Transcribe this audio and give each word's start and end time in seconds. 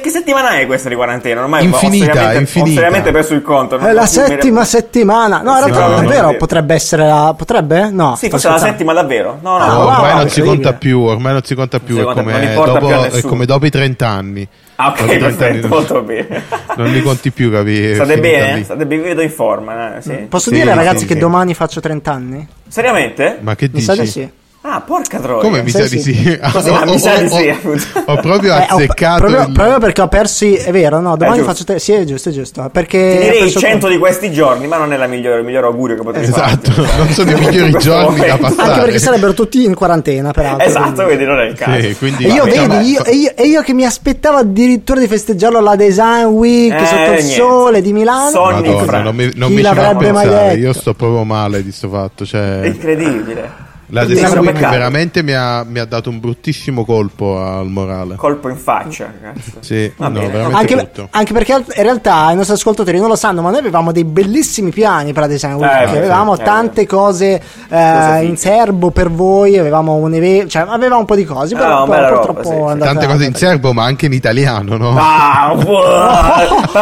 che 0.00 0.10
settimana 0.10 0.50
è 0.58 0.66
questa 0.66 0.88
di 0.88 0.94
quarantena? 0.94 1.42
Ormai 1.42 1.64
Infinita, 1.64 2.04
ho 2.04 2.14
seriamente, 2.14 2.38
infinita. 2.40 2.70
Ho 2.70 2.74
seriamente 2.74 3.10
perso 3.12 3.34
il 3.34 3.42
conto. 3.42 3.78
È 3.78 3.92
la 3.92 4.06
so 4.06 4.20
più- 4.22 4.30
settima 4.30 4.64
settimana. 4.64 5.40
No, 5.42 5.56
in 5.58 5.64
Sì, 5.64 5.70
realtà 5.70 5.86
no, 5.88 5.96
è 5.98 6.02
no, 6.02 6.08
vero, 6.08 6.26
no. 6.30 6.36
potrebbe 6.36 6.74
essere 6.74 7.06
la. 7.06 7.34
Potrebbe? 7.36 7.90
No. 7.90 8.14
Sì, 8.16 8.28
forse 8.30 8.48
la 8.48 8.58
settima 8.58 8.92
davvero. 8.92 9.38
No, 9.42 9.58
no, 9.58 9.64
Ah, 9.64 9.66
No, 9.66 9.72
no. 9.72 9.78
wow, 9.84 9.92
ormai 9.94 10.14
non 10.16 10.28
si 10.28 10.40
conta 10.42 10.72
più, 10.74 11.00
ormai 11.00 11.32
non 11.32 11.42
si 11.44 11.54
conta 11.54 11.80
più, 11.80 11.96
è 11.96 11.98
si 11.98 12.04
conta 12.04 12.22
più, 12.22 12.30
come, 12.32 12.54
dopo, 12.54 12.86
più 12.86 12.96
è 13.18 13.20
come 13.22 13.44
dopo 13.46 13.66
i 13.66 13.70
30 13.70 14.06
anni. 14.08 14.48
Ah, 14.76 14.88
ok, 14.88 15.00
i 15.00 15.04
30 15.06 15.26
perfetto, 15.26 15.68
molto 15.68 16.02
bene. 16.02 16.42
Non 16.76 16.90
li 16.90 17.00
conti 17.02 17.30
più, 17.30 17.50
capi? 17.52 17.94
State 17.94 18.18
bene? 18.18 18.54
lì. 18.56 18.64
State 18.64 18.86
bene? 18.86 19.02
Vi 19.02 19.08
vedo 19.08 19.22
in 19.22 19.30
forma, 19.30 19.96
eh? 19.98 20.02
sì. 20.02 20.12
Posso 20.28 20.48
Sì, 20.50 20.56
dire, 20.56 20.70
sì, 20.70 20.76
ragazzi, 20.76 20.98
sì, 21.00 21.06
che 21.06 21.14
sì. 21.14 21.18
domani 21.20 21.54
faccio 21.54 21.80
30 21.80 22.10
anni? 22.12 22.48
Seriamente? 22.68 23.38
Ma 23.40 23.54
che 23.54 23.66
Mi 23.66 23.70
dici? 23.74 23.84
sa 23.84 23.94
di 23.94 24.06
sì. 24.06 24.28
Ah, 24.66 24.80
porca 24.80 25.18
troia. 25.18 25.42
Come 25.42 25.62
mi 25.62 25.68
Sì, 25.68 25.76
sa 25.76 25.82
di 25.82 26.00
sì. 26.00 26.14
sì? 26.14 26.38
Così, 26.50 26.70
Ho- 26.70 26.74
ho- 26.74 26.84
ho-. 26.84 28.12
Ho 28.12 28.16
proprio 28.16 28.54
Eh, 28.54 28.66
ho- 28.70 28.76
azzeccato 28.76 29.18
proprio, 29.26 29.42
il- 29.46 29.52
proprio 29.52 29.78
perché 29.78 30.00
ho 30.00 30.08
persi. 30.08 30.54
È 30.54 30.70
vero, 30.72 31.00
no? 31.00 31.16
Domani 31.18 31.36
giusto. 31.36 31.52
faccio. 31.52 31.64
Te- 31.64 31.78
sì, 31.78 31.92
è 31.92 32.04
giusto, 32.04 32.30
è 32.30 32.32
giusto. 32.32 32.70
Perché. 32.72 32.98
Ti 33.10 33.16
ho 33.16 33.20
direi 33.20 33.38
perso- 33.40 33.58
100 33.58 33.88
di 33.88 33.98
questi 33.98 34.32
giorni, 34.32 34.66
ma 34.66 34.78
non 34.78 34.94
è 34.94 34.96
la 34.96 35.06
migliore, 35.06 35.40
il 35.40 35.44
migliore 35.44 35.66
augurio 35.66 35.96
che 35.96 36.02
potrei 36.02 36.22
Esatto, 36.24 36.72
fare. 36.72 36.96
non 36.96 37.08
sono 37.10 37.30
i 37.32 37.34
migliori 37.34 37.72
giorni 37.78 38.26
da 38.26 38.38
passare. 38.38 38.68
Anche 38.70 38.80
perché 38.84 38.98
sarebbero 39.00 39.34
tutti 39.34 39.64
in 39.64 39.74
quarantena, 39.74 40.30
peraltro. 40.30 40.66
Esatto, 40.66 40.92
quindi- 40.92 41.04
quindi 41.04 41.24
non 41.26 41.40
è 41.40 41.44
il 41.44 41.54
caso. 41.54 41.80
Sì, 41.82 41.94
quindi 41.96 42.24
E 42.24 42.28
io, 42.32 42.44
vedi, 42.44 42.90
io, 42.90 43.04
e 43.04 43.14
io, 43.14 43.32
e 43.36 43.42
io 43.46 43.60
che 43.60 43.74
mi 43.74 43.84
aspettavo 43.84 44.38
addirittura 44.38 44.98
di 44.98 45.06
festeggiarlo 45.08 45.58
alla 45.58 45.76
Design 45.76 46.24
Week 46.24 46.72
Eh, 46.72 46.86
sotto 46.86 47.00
il 47.02 47.08
niente. 47.10 47.22
sole 47.34 47.82
di 47.82 47.92
Milano. 47.92 48.40
Madonna, 48.40 49.02
non 49.02 49.14
mi, 49.14 49.30
non 49.34 49.48
Chi 49.50 49.56
mi 49.56 49.60
ci 49.62 49.66
fa 49.68 49.74
l'avrebbe 49.74 50.10
mai 50.10 50.24
pensare, 50.26 50.48
detto? 50.54 50.58
io 50.66 50.72
sto 50.72 50.94
proprio 50.94 51.24
male 51.24 51.62
di 51.62 51.70
sto 51.70 51.90
fatto. 51.90 52.22
È 52.24 52.26
Cioè, 52.26 52.60
incredibile. 52.64 53.72
La 53.88 54.04
peccato. 54.04 54.70
veramente 54.70 55.22
mi 55.22 55.32
ha, 55.32 55.62
mi 55.64 55.78
ha 55.78 55.84
dato 55.84 56.10
un 56.10 56.20
bruttissimo 56.20 56.84
colpo 56.84 57.38
al 57.40 57.66
morale. 57.66 58.16
Colpo 58.16 58.48
in 58.48 58.56
faccia, 58.56 59.12
ragazzi. 59.20 59.52
Sì, 59.60 59.92
no, 59.96 60.06
Anche, 60.52 60.90
anche 61.10 61.32
perché 61.32 61.52
in 61.52 61.82
realtà 61.82 62.30
i 62.30 62.36
nostri 62.36 62.54
ascoltatori 62.54 62.98
non 62.98 63.08
lo 63.08 63.16
sanno, 63.16 63.42
ma 63.42 63.50
noi 63.50 63.58
avevamo 63.60 63.92
dei 63.92 64.04
bellissimi 64.04 64.70
piani 64.70 65.12
per 65.12 65.22
la 65.22 65.28
Design 65.28 65.54
Week. 65.54 65.82
Eh, 65.82 65.88
sì, 65.88 65.96
avevamo 65.96 66.36
sì. 66.36 66.42
tante 66.42 66.86
cose 66.86 67.32
eh, 67.34 67.40
Cose 67.68 68.18
in 68.24 68.36
fighe. 68.36 68.36
serbo 68.36 68.90
per 68.90 69.10
voi, 69.10 69.58
avevamo 69.58 69.94
un 69.94 70.14
evento, 70.14 70.48
cioè 70.48 70.64
avevamo 70.68 71.00
un 71.00 71.06
po' 71.06 71.16
di 71.16 71.24
cose, 71.24 71.54
però 71.54 71.82
Ah, 71.82 71.86
bella 71.86 72.08
roba, 72.08 72.20
purtroppo 72.32 72.48
sì, 72.48 72.54
è 72.54 72.56
sì. 72.56 72.62
andata- 72.70 72.92
Tante 72.92 73.06
cose 73.06 73.24
in 73.24 73.34
serbo, 73.34 73.72
ma 73.72 73.84
anche 73.84 74.06
in 74.06 74.12
italiano, 74.12 74.76
no? 74.76 74.94
Ah, 74.98 75.54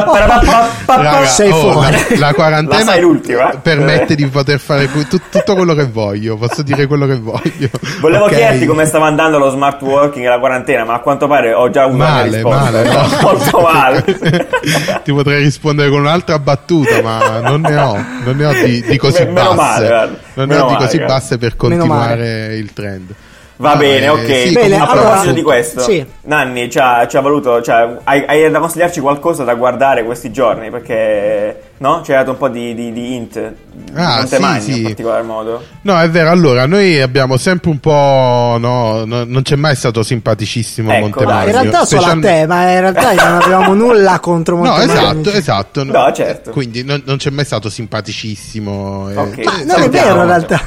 Raga, 0.86 1.26
sei 1.26 1.50
oh, 1.50 1.72
fuori. 1.72 1.96
la, 2.10 2.26
la 2.26 2.34
quarantena 2.34 2.94
La 2.96 3.52
eh? 3.52 3.58
permette 3.62 4.14
di 4.14 4.26
poter 4.26 4.58
fare 4.58 4.88
tutto 5.08 5.54
quello 5.54 5.74
che 5.74 5.86
voglio. 5.86 6.36
Posso 6.36 6.62
dire 6.62 6.86
quello 6.96 7.06
che 7.06 7.18
voglio. 7.18 7.68
Volevo 8.00 8.24
Ok? 8.24 8.30
chiederti 8.30 8.66
come 8.66 8.84
stava 8.84 9.06
andando 9.06 9.38
lo 9.38 9.50
smart 9.50 9.80
working 9.82 10.24
e 10.24 10.28
la 10.28 10.38
quarantena, 10.38 10.84
ma 10.84 10.94
a 10.94 10.98
quanto 11.00 11.26
pare 11.26 11.52
ho 11.54 11.70
già 11.70 11.84
avuto 11.84 12.02
una 12.02 12.12
Male, 12.12 12.30
risposta. 12.30 12.60
male, 12.70 12.84
no? 12.84 13.08
Molto 13.22 13.60
male. 13.60 14.04
Ti 15.04 15.12
potrei 15.12 15.42
rispondere 15.42 15.88
con 15.90 16.00
un'altra 16.00 16.38
battuta, 16.38 17.00
ma 17.02 17.40
non 17.40 17.60
ne 17.62 17.76
ho, 17.76 17.96
non 18.24 18.36
ne 18.36 18.44
ho 18.44 18.52
di, 18.52 18.82
di 18.82 18.96
così 18.98 19.24
basse. 19.26 19.54
male, 19.54 20.18
non 20.34 20.48
ne 20.48 20.54
ho 20.58 20.66
di 20.66 20.72
male, 20.72 20.84
così 20.84 20.96
guarda. 20.98 21.14
basse 21.14 21.38
per 21.38 21.56
continuare 21.56 22.54
il 22.56 22.72
trend. 22.72 23.14
Va 23.62 23.74
No, 23.74 23.78
bene, 23.78 24.04
eh, 24.06 24.08
ok. 24.08 24.24
sì, 24.48 24.52
Bene, 24.54 24.74
a 24.74 24.78
comunque- 24.78 24.86
allora- 24.90 25.02
proposito 25.10 25.32
di 25.34 25.42
questo, 25.42 25.80
Sì. 25.82 26.04
Nanni 26.22 26.68
ci 26.68 26.78
ha, 26.78 27.06
ci 27.06 27.16
ha 27.16 27.20
voluto, 27.20 27.62
cioè, 27.62 27.96
hai, 28.02 28.24
hai 28.26 28.50
da 28.50 28.58
consigliarci 28.58 28.98
qualcosa 29.00 29.44
da 29.44 29.54
guardare 29.54 30.02
questi 30.04 30.32
giorni? 30.32 30.68
Perché 30.70 31.62
no? 31.78 32.02
Ci 32.04 32.10
hai 32.12 32.18
dato 32.18 32.30
un 32.32 32.38
po' 32.38 32.48
di, 32.48 32.74
di, 32.74 32.92
di 32.92 33.14
hint. 33.14 33.52
Ah, 33.94 34.16
non 34.18 34.26
sì, 34.26 34.38
mangi 34.38 34.72
sì. 34.72 34.76
in 34.78 34.82
particolar 34.84 35.22
modo. 35.22 35.62
No, 35.82 36.00
è 36.00 36.10
vero. 36.10 36.30
Allora, 36.30 36.66
noi 36.66 37.00
abbiamo 37.00 37.36
sempre 37.36 37.70
un 37.70 37.78
po'. 37.78 38.56
No, 38.58 39.04
no, 39.04 39.24
non 39.24 39.42
c'è 39.42 39.54
mai 39.56 39.76
stato 39.76 40.02
simpaticissimo 40.02 40.90
Ecco, 40.92 41.00
Montemagno. 41.00 41.46
In 41.46 41.52
realtà 41.52 41.84
solo 41.84 42.02
a 42.02 42.04
Special- 42.10 42.20
te, 42.40 42.46
ma 42.46 42.70
in 42.72 42.80
realtà 42.80 43.12
non 43.12 43.42
avevamo 43.42 43.74
nulla 43.74 44.18
contro 44.18 44.56
No, 44.62 44.62
Montemagno. 44.76 45.20
esatto, 45.20 45.30
esatto. 45.30 45.84
No, 45.84 46.12
certo. 46.12 46.50
Quindi 46.50 46.82
non, 46.82 47.00
non 47.04 47.16
c'è 47.16 47.30
mai 47.30 47.44
stato 47.44 47.68
simpaticissimo. 47.70 49.10
eh. 49.10 49.16
Ok. 49.16 49.38
Eh, 49.38 49.44
Ma 49.44 49.62
non 49.76 49.82
è 49.82 49.88
vero 49.88 50.20
in 50.20 50.26
realtà. 50.26 50.60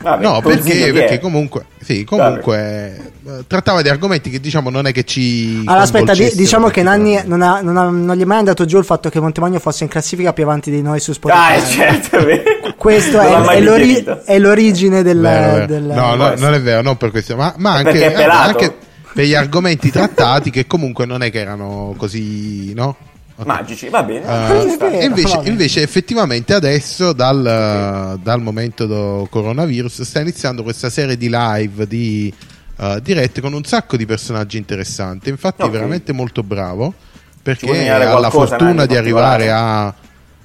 Vabbè, 0.00 0.22
No, 0.22 0.40
perché, 0.40 0.92
perché 0.92 1.18
comunque, 1.18 1.64
sì, 1.82 2.04
comunque 2.04 3.12
trattava 3.48 3.82
di 3.82 3.88
argomenti 3.88 4.30
che 4.30 4.38
diciamo 4.40 4.70
non 4.70 4.86
è 4.86 4.92
che 4.92 5.04
ci. 5.04 5.62
Allora, 5.66 5.82
aspetta, 5.82 6.12
di- 6.12 6.30
diciamo 6.34 6.68
che 6.68 6.82
Nanni 6.82 7.20
non, 7.24 7.42
ha- 7.42 7.60
non 7.60 7.76
ha- 7.76 7.88
non 7.90 8.16
gli 8.16 8.22
è 8.22 8.24
mai 8.24 8.38
andato 8.38 8.64
giù 8.64 8.78
il 8.78 8.84
fatto 8.84 9.08
che 9.08 9.18
Montemagno 9.20 9.58
fosse 9.58 9.82
in 9.82 9.90
classifica 9.90 10.32
più 10.32 10.44
avanti 10.44 10.70
di 10.70 10.82
noi 10.82 11.00
su 11.00 11.12
Spotify. 11.12 11.40
Ah, 11.40 11.54
è 11.54 11.62
certo. 11.66 12.18
Questo 12.78 13.18
è, 13.20 13.40
è 13.56 13.60
l'ori- 13.60 14.04
è 14.24 14.38
l'origine 14.38 15.02
del. 15.02 15.18
Vero, 15.20 15.52
vero. 15.54 15.66
del- 15.66 15.82
no, 15.82 16.14
no, 16.14 16.34
non 16.36 16.54
è 16.54 16.60
vero, 16.60 16.80
non 16.82 16.96
per 16.96 17.10
questo, 17.10 17.34
ma, 17.36 17.52
ma 17.56 17.72
anche, 17.74 18.14
anche 18.14 18.74
per 19.12 19.24
gli 19.24 19.34
argomenti 19.34 19.90
trattati 19.90 20.50
che 20.50 20.68
comunque 20.68 21.06
non 21.06 21.22
è 21.22 21.30
che 21.32 21.40
erano 21.40 21.94
così, 21.96 22.72
no? 22.72 22.96
Magici, 23.44 23.88
va 23.88 24.02
bene. 24.02 24.22
Sta. 24.24 24.88
vero. 24.88 25.04
invece, 25.04 25.40
invece 25.44 25.82
effettivamente 25.82 26.54
adesso 26.54 27.12
dal, 27.12 28.18
dal 28.22 28.40
momento 28.42 28.86
del 28.86 29.28
coronavirus 29.28 30.02
sta 30.02 30.20
iniziando 30.20 30.62
questa 30.62 30.90
serie 30.90 31.16
di 31.16 31.28
live 31.30 31.86
di 31.86 32.32
eh, 32.80 33.00
dirette 33.02 33.40
con 33.40 33.52
un 33.52 33.64
sacco 33.64 33.96
di 33.96 34.06
personaggi 34.06 34.56
interessanti 34.56 35.28
infatti 35.28 35.62
Ok. 35.62 35.68
è 35.68 35.70
veramente 35.70 36.12
molto 36.12 36.42
bravo 36.42 36.92
perché 37.42 37.88
ha 37.88 38.18
la 38.18 38.30
fortuna 38.30 38.86
di 38.86 38.96
arrivare 38.96 39.50
a, 39.50 39.86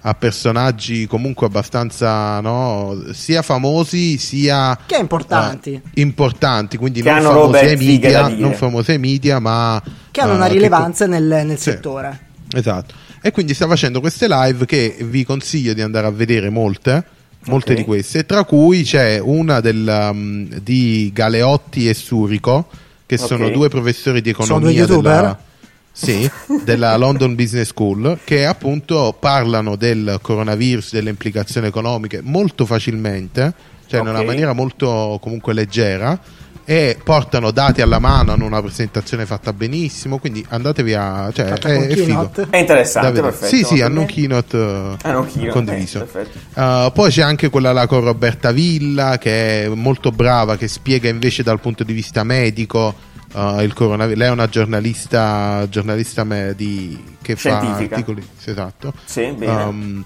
a 0.05 0.13
personaggi 0.13 1.07
comunque 1.07 1.47
abbastanza 1.47 2.39
no, 2.41 3.03
sia 3.11 3.41
famosi 3.41 4.17
sia 4.17 4.77
Che 4.85 4.97
importanti. 4.97 5.73
eh, 5.73 5.81
importanti 6.01 6.77
quindi 6.77 7.01
Che 7.01 7.11
non 7.11 7.21
famosi 7.21 7.65
ai 7.65 7.75
media 7.75 8.27
non 8.27 8.53
famosi 8.53 8.91
ai 8.91 8.99
media 8.99 9.39
ma 9.39 9.81
che 10.11 10.21
hanno 10.21 10.35
una 10.35 10.47
che 10.47 10.53
rilevanza 10.53 11.07
nel, 11.07 11.23
nel 11.23 11.57
Sì. 11.57 11.71
settore. 11.71 12.19
Esatto. 12.53 12.93
E 13.21 13.31
quindi 13.31 13.53
sta 13.53 13.67
facendo 13.67 13.99
queste 13.99 14.27
live 14.27 14.65
che 14.65 14.95
vi 15.01 15.23
consiglio 15.25 15.73
di 15.73 15.81
andare 15.81 16.07
a 16.07 16.11
vedere 16.11 16.49
molte, 16.49 17.03
molte 17.45 17.71
Ok. 17.73 17.77
di 17.79 17.83
queste, 17.83 18.25
tra 18.25 18.43
cui 18.43 18.83
c'è 18.83 19.19
una 19.19 19.59
del, 19.59 20.09
um, 20.11 20.47
di 20.59 21.09
Galeotti 21.13 21.89
e 21.89 21.93
Surico, 21.93 22.67
che 23.05 23.17
sono 23.17 23.45
Ok. 23.47 23.51
due 23.51 23.69
professori 23.69 24.21
di 24.21 24.33
Sono 24.33 24.69
economia 24.69 24.85
della, 24.85 25.39
sì, 25.91 26.29
della 26.63 26.95
London 26.97 27.35
Business 27.35 27.67
School, 27.67 28.19
che 28.23 28.45
appunto 28.45 29.15
parlano 29.19 29.75
del 29.75 30.19
coronavirus, 30.21 30.93
delle 30.93 31.09
implicazioni 31.09 31.67
economiche 31.67 32.21
molto 32.21 32.65
facilmente, 32.65 33.53
cioè 33.87 33.99
in 34.01 34.07
una 34.07 34.23
maniera 34.23 34.53
molto 34.53 35.17
comunque 35.21 35.53
leggera 35.53 36.19
e 36.65 36.97
portano 37.03 37.51
dati 37.51 37.81
alla 37.81 37.99
mano, 37.99 38.31
hanno 38.31 38.45
una 38.45 38.61
presentazione 38.61 39.25
fatta 39.25 39.51
benissimo, 39.53 40.17
quindi 40.17 40.45
andatevi 40.47 40.93
a... 40.93 41.29
cioè 41.33 41.47
è, 41.47 41.87
è 41.87 41.95
figo. 41.95 42.31
È 42.49 42.57
interessante, 42.57 43.21
perfetto. 43.21 43.55
Sì, 43.55 43.63
sì, 43.63 43.81
hanno 43.81 44.01
un 44.01 44.05
keynote, 44.05 44.57
eh, 44.57 44.97
Hanno 45.01 45.19
un 45.19 45.27
keynote, 45.27 45.51
condiviso. 45.51 46.07
eh. 46.13 46.27
Uh, 46.61 46.91
poi 46.93 47.09
c'è 47.11 47.21
anche 47.21 47.49
quella 47.49 47.71
là 47.73 47.85
con 47.87 48.01
Roberta 48.01 48.51
Villa 48.51 49.17
che 49.17 49.65
è 49.65 49.67
molto 49.67 50.11
brava, 50.11 50.55
che 50.55 50.67
spiega 50.67 51.09
invece 51.09 51.43
dal 51.43 51.59
punto 51.59 51.83
di 51.83 51.91
vista 51.93 52.23
medico 52.23 52.95
uh, 53.33 53.59
il 53.59 53.73
coronavirus. 53.73 54.19
Lei 54.19 54.27
è 54.29 54.31
una 54.31 54.47
giornalista, 54.47 55.67
giornalista 55.69 56.23
me- 56.23 56.53
di- 56.55 57.01
che 57.21 57.35
fa 57.35 57.59
articoli. 57.59 58.25
sì, 58.37 58.49
Esatto. 58.51 58.93
Sì, 59.05 59.31
bene. 59.37 59.63
Um, 59.63 60.05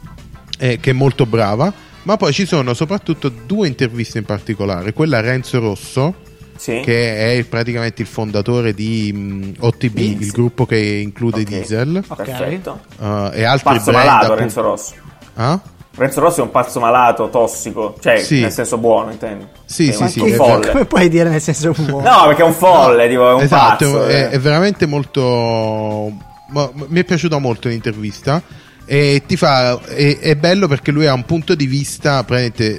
eh, 0.57 0.79
che 0.79 0.89
è 0.89 0.93
molto 0.93 1.25
brava. 1.25 1.71
Ma 2.03 2.15
poi 2.15 2.31
ci 2.31 2.45
sono 2.45 2.73
soprattutto 2.73 3.27
due 3.27 3.67
interviste 3.67 4.17
in 4.17 4.23
particolare. 4.23 4.93
Quella 4.93 5.17
a 5.17 5.21
Renzo 5.21 5.59
Rosso, 5.59 6.15
sì. 6.57 6.81
che 6.83 7.37
è 7.37 7.43
praticamente 7.45 8.01
il 8.01 8.07
fondatore 8.07 8.73
di 8.73 9.11
mh, 9.13 9.53
OTB, 9.59 9.93
Diesel. 9.95 10.21
il 10.21 10.31
gruppo 10.31 10.65
che 10.65 10.77
include 10.77 11.41
Ok. 11.41 11.47
Diesel. 11.47 12.03
Ok. 12.07 12.23
Perfetto. 12.23 12.79
uh, 12.99 13.29
e 13.33 13.43
altri 13.43 13.73
Pazzo 13.75 13.91
brand. 13.91 14.05
malato, 14.05 14.23
appunto- 14.25 14.35
Renzo 14.35 14.61
Rosso. 14.61 14.93
Ah? 15.35 15.59
Renzo 15.95 16.19
Rossi 16.19 16.39
è 16.41 16.43
un 16.43 16.51
pazzo 16.51 16.79
malato, 16.79 17.29
tossico, 17.29 17.95
cioè 17.99 18.17
Sì. 18.19 18.41
nel 18.41 18.51
senso 18.51 18.77
buono, 18.77 19.09
intendo. 19.11 19.47
Sì, 19.65 19.89
È 19.89 19.91
sì, 19.93 20.01
un- 20.03 20.09
sì, 20.09 20.19
un 20.19 20.31
folle. 20.33 20.69
Come 20.71 20.85
puoi 20.85 21.09
dire 21.09 21.27
nel 21.29 21.41
senso 21.41 21.71
buono? 21.75 22.07
No, 22.07 22.25
perché 22.27 22.43
è 22.43 22.45
un 22.45 22.53
folle, 22.53 23.09
tipo, 23.09 23.27
è 23.29 23.33
un 23.33 23.41
esatto, 23.41 23.85
pazzo. 23.91 24.05
è, 24.05 24.13
eh. 24.15 24.29
è 24.29 24.39
veramente 24.39 24.85
molto. 24.85 26.11
ma- 26.49 26.69
ma- 26.73 26.85
mi 26.87 26.99
è 26.99 27.03
piaciuta 27.03 27.39
molto 27.39 27.67
l'intervista. 27.67 28.41
E 28.89 29.23
ti 29.27 29.35
fa. 29.35 29.79
È, 29.81 30.17
è 30.17 30.35
bello 30.37 30.67
perché 30.69 30.91
lui 30.91 31.07
ha 31.07 31.13
un 31.13 31.25
punto 31.25 31.55
di 31.55 31.67
vista 31.67 32.25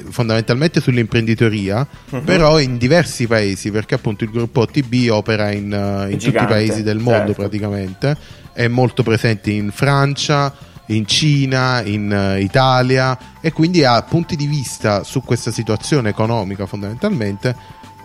fondamentalmente 0.09 0.81
sull'imprenditoria, 0.81 1.87
Mhm. 2.11 2.25
però 2.25 2.59
in 2.59 2.79
diversi 2.79 3.27
paesi, 3.27 3.71
perché 3.71 3.95
appunto 3.95 4.25
il 4.25 4.31
gruppo 4.31 4.63
OTB 4.63 5.11
opera 5.11 5.53
in, 5.53 6.07
in 6.11 6.19
tutti 6.19 6.43
i 6.43 6.47
paesi 6.47 6.83
del 6.83 6.99
mondo 6.99 7.27
certo. 7.27 7.43
praticamente. 7.43 8.17
È 8.55 8.67
molto 8.69 9.03
presente 9.03 9.51
in 9.51 9.71
Francia, 9.71 10.53
in 10.87 11.07
Cina, 11.07 11.83
in 11.85 12.11
uh, 12.11 12.41
Italia 12.41 13.37
e 13.41 13.53
quindi 13.53 13.85
ha 13.85 14.01
punti 14.03 14.37
di 14.37 14.47
vista 14.47 15.05
su 15.05 15.23
questa 15.23 15.51
situazione 15.51 16.09
economica 16.09 16.65
fondamentalmente 16.67 17.55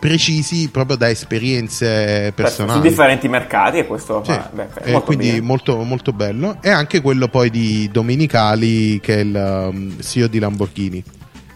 precisi 0.07 0.67
proprio 0.69 0.97
da 0.97 1.09
esperienze 1.09 1.85
Certo, 1.85 2.33
personali. 2.41 2.81
Su 2.81 2.87
differenti 2.87 3.29
mercati 3.29 3.77
e 3.77 3.87
questo 3.87 4.21
Sì, 4.25 4.31
fa, 4.33 4.49
beh, 4.51 4.67
e 4.83 4.91
molto 4.91 5.05
quindi 5.05 5.27
bene. 5.29 5.41
molto, 5.41 5.77
molto 5.83 6.11
bello. 6.11 6.57
E 6.61 6.69
anche 6.69 6.99
quello 6.99 7.29
poi 7.29 7.49
di 7.49 7.89
Domenicali, 7.89 8.99
che 8.99 9.15
è 9.15 9.19
il 9.19 9.69
um, 9.71 10.01
CEO 10.01 10.27
di 10.27 10.39
Lamborghini. 10.39 11.01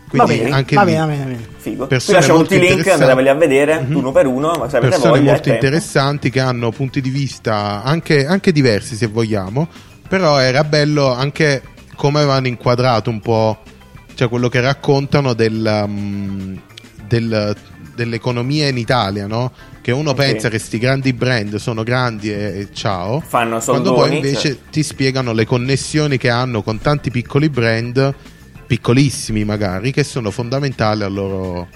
Quindi 0.08 0.18
va 0.38 0.44
bene, 0.44 0.56
anche 0.56 0.76
va 0.76 0.86
bene, 0.86 0.98
va 1.00 1.06
bene, 1.08 1.20
va 1.20 1.26
bene. 1.26 1.48
Figo. 1.58 1.88
Qui 1.88 1.98
lasciamo 2.14 2.40
tutti 2.40 2.56
i 2.56 2.60
link, 2.60 2.88
andateveli 2.88 3.28
a 3.28 3.34
vedere, 3.34 3.82
Mhm. 3.82 3.96
uno 3.98 4.12
per 4.14 4.26
uno, 4.28 4.54
ma 4.54 4.70
se 4.70 4.80
persone 4.80 5.10
voglia. 5.10 5.24
molto 5.32 5.40
è 5.40 5.42
tempo. 5.52 5.66
interessanti 5.66 6.30
che 6.30 6.40
hanno 6.40 6.72
punti 6.72 7.02
di 7.02 7.10
vista 7.10 7.84
anche, 7.84 8.26
anche 8.26 8.54
diversi 8.54 8.96
se 8.96 9.08
vogliamo 9.08 9.68
però 10.08 10.38
era 10.40 10.64
bello 10.64 11.12
anche 11.14 11.62
come 11.98 12.20
avevano 12.20 12.48
inquadrato 12.48 13.10
un 13.10 13.20
po' 13.20 13.58
cioè 14.16 14.30
quello 14.30 14.48
che 14.48 14.62
raccontano 14.62 15.34
del, 15.34 15.82
um, 15.86 16.58
del- 17.06 17.54
dell'economia 17.98 18.68
in 18.68 18.78
Italia 18.78 19.26
no? 19.28 19.52
che 19.82 19.92
uno 19.92 20.12
Ok. 20.12 20.16
pensa 20.16 20.50
che 20.50 20.58
questi 20.58 20.78
grandi 20.78 21.12
brand 21.14 21.56
sono 21.56 21.82
grandi 21.84 22.32
e, 22.32 22.60
e 22.60 22.68
ciao 22.72 23.20
Fanno 23.20 23.60
quando 23.60 23.94
poi 23.94 24.16
invece 24.16 24.50
cioè. 24.50 24.58
ti 24.70 24.84
spiegano 24.84 25.34
le 25.34 25.46
connessioni 25.46 26.18
che 26.18 26.30
hanno 26.30 26.62
con 26.62 26.80
tanti 26.80 27.10
piccoli 27.10 27.50
brand 27.50 28.14
piccolissimi 28.68 29.44
magari 29.46 29.92
che 29.92 30.04
sono 30.04 30.30
fondamentali 30.30 31.04
al 31.04 31.14
loro, 31.14 31.68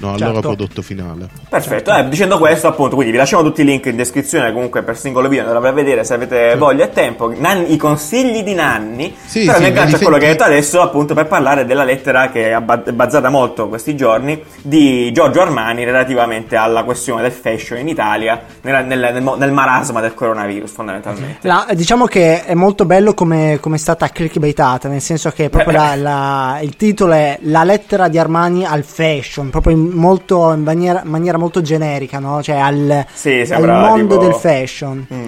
no, 0.00 0.12
al 0.12 0.18
Certo. 0.18 0.32
loro 0.34 0.40
prodotto 0.40 0.82
finale. 0.82 1.28
Perfetto, 1.48 1.94
eh, 1.94 2.08
dicendo 2.08 2.38
questo 2.38 2.68
appunto, 2.68 2.94
quindi 2.94 3.12
vi 3.12 3.18
lasciamo 3.18 3.42
tutti 3.42 3.60
i 3.62 3.64
link 3.64 3.86
in 3.86 3.96
descrizione 3.96 4.52
comunque 4.52 4.82
per 4.82 4.96
singolo 4.98 5.28
video, 5.28 5.46
andate 5.46 5.66
a 5.68 5.72
vedere 5.72 6.04
se 6.04 6.14
avete 6.14 6.56
voglia 6.56 6.84
e 6.84 6.90
tempo, 6.90 7.32
Nan- 7.36 7.64
i 7.68 7.76
consigli 7.76 8.42
di 8.42 8.54
Nanni, 8.54 9.14
Sì, 9.24 9.44
però 9.44 9.56
sì, 9.58 9.62
mi 9.64 9.68
aggancio 9.68 9.96
a 9.96 9.98
quello 9.98 10.16
che 10.18 10.24
hai 10.26 10.30
detto 10.32 10.44
adesso 10.44 10.80
appunto 10.80 11.14
per 11.14 11.26
parlare 11.26 11.64
della 11.66 11.84
lettera 11.84 12.30
che 12.30 12.48
è 12.48 12.52
abba- 12.52 12.82
è 12.82 12.92
bazzata 12.92 13.28
molto 13.30 13.68
questi 13.68 13.94
giorni 13.96 14.42
di 14.62 15.10
Giorgio 15.12 15.40
Armani 15.42 15.84
relativamente 15.84 16.56
alla 16.56 16.82
questione 16.84 17.22
del 17.22 17.32
fashion 17.32 17.78
in 17.78 17.88
Italia 17.88 18.40
nel, 18.62 18.84
nel 18.86 19.22
mo- 19.22 19.34
nel 19.36 19.52
marasma 19.52 20.00
del 20.00 20.14
coronavirus 20.14 20.70
fondamentalmente. 20.70 21.46
La- 21.46 21.66
diciamo 21.74 22.06
che 22.06 22.44
è 22.44 22.54
molto 22.54 22.84
bello 22.84 23.14
come, 23.14 23.58
come 23.60 23.76
è 23.76 23.78
stata 23.78 24.08
clickbaitata, 24.08 24.88
nel 24.88 25.00
senso 25.00 25.30
che 25.30 25.48
proprio 25.50 25.76
la- 25.78 25.94
la- 25.96 26.58
il 26.62 26.76
titolo 26.76 27.12
è 27.12 27.38
La 27.42 27.64
lettera 27.64 28.08
di 28.08 28.18
Armani 28.18 28.64
al 28.64 28.82
fashion, 28.84 29.50
proprio 29.50 29.74
in, 29.76 29.89
molto, 29.92 30.52
in 30.52 30.62
maniera, 30.62 31.02
maniera 31.04 31.38
molto 31.38 31.60
generica, 31.62 32.18
no? 32.18 32.42
Cioè 32.42 32.56
al, 32.56 33.06
Sì, 33.12 33.46
al 33.50 33.66
mondo 33.66 34.18
tipo- 34.18 34.26
del 34.26 34.34
fashion. 34.34 35.06
Mm. 35.12 35.26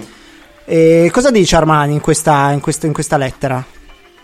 E 0.65 1.09
cosa 1.11 1.29
dice 1.31 1.55
Armani 1.55 1.93
in 1.93 1.99
questa, 2.01 2.51
in 2.51 2.59
questo- 2.61 2.85
in 2.85 2.93
questa 2.93 3.17
lettera? 3.17 3.63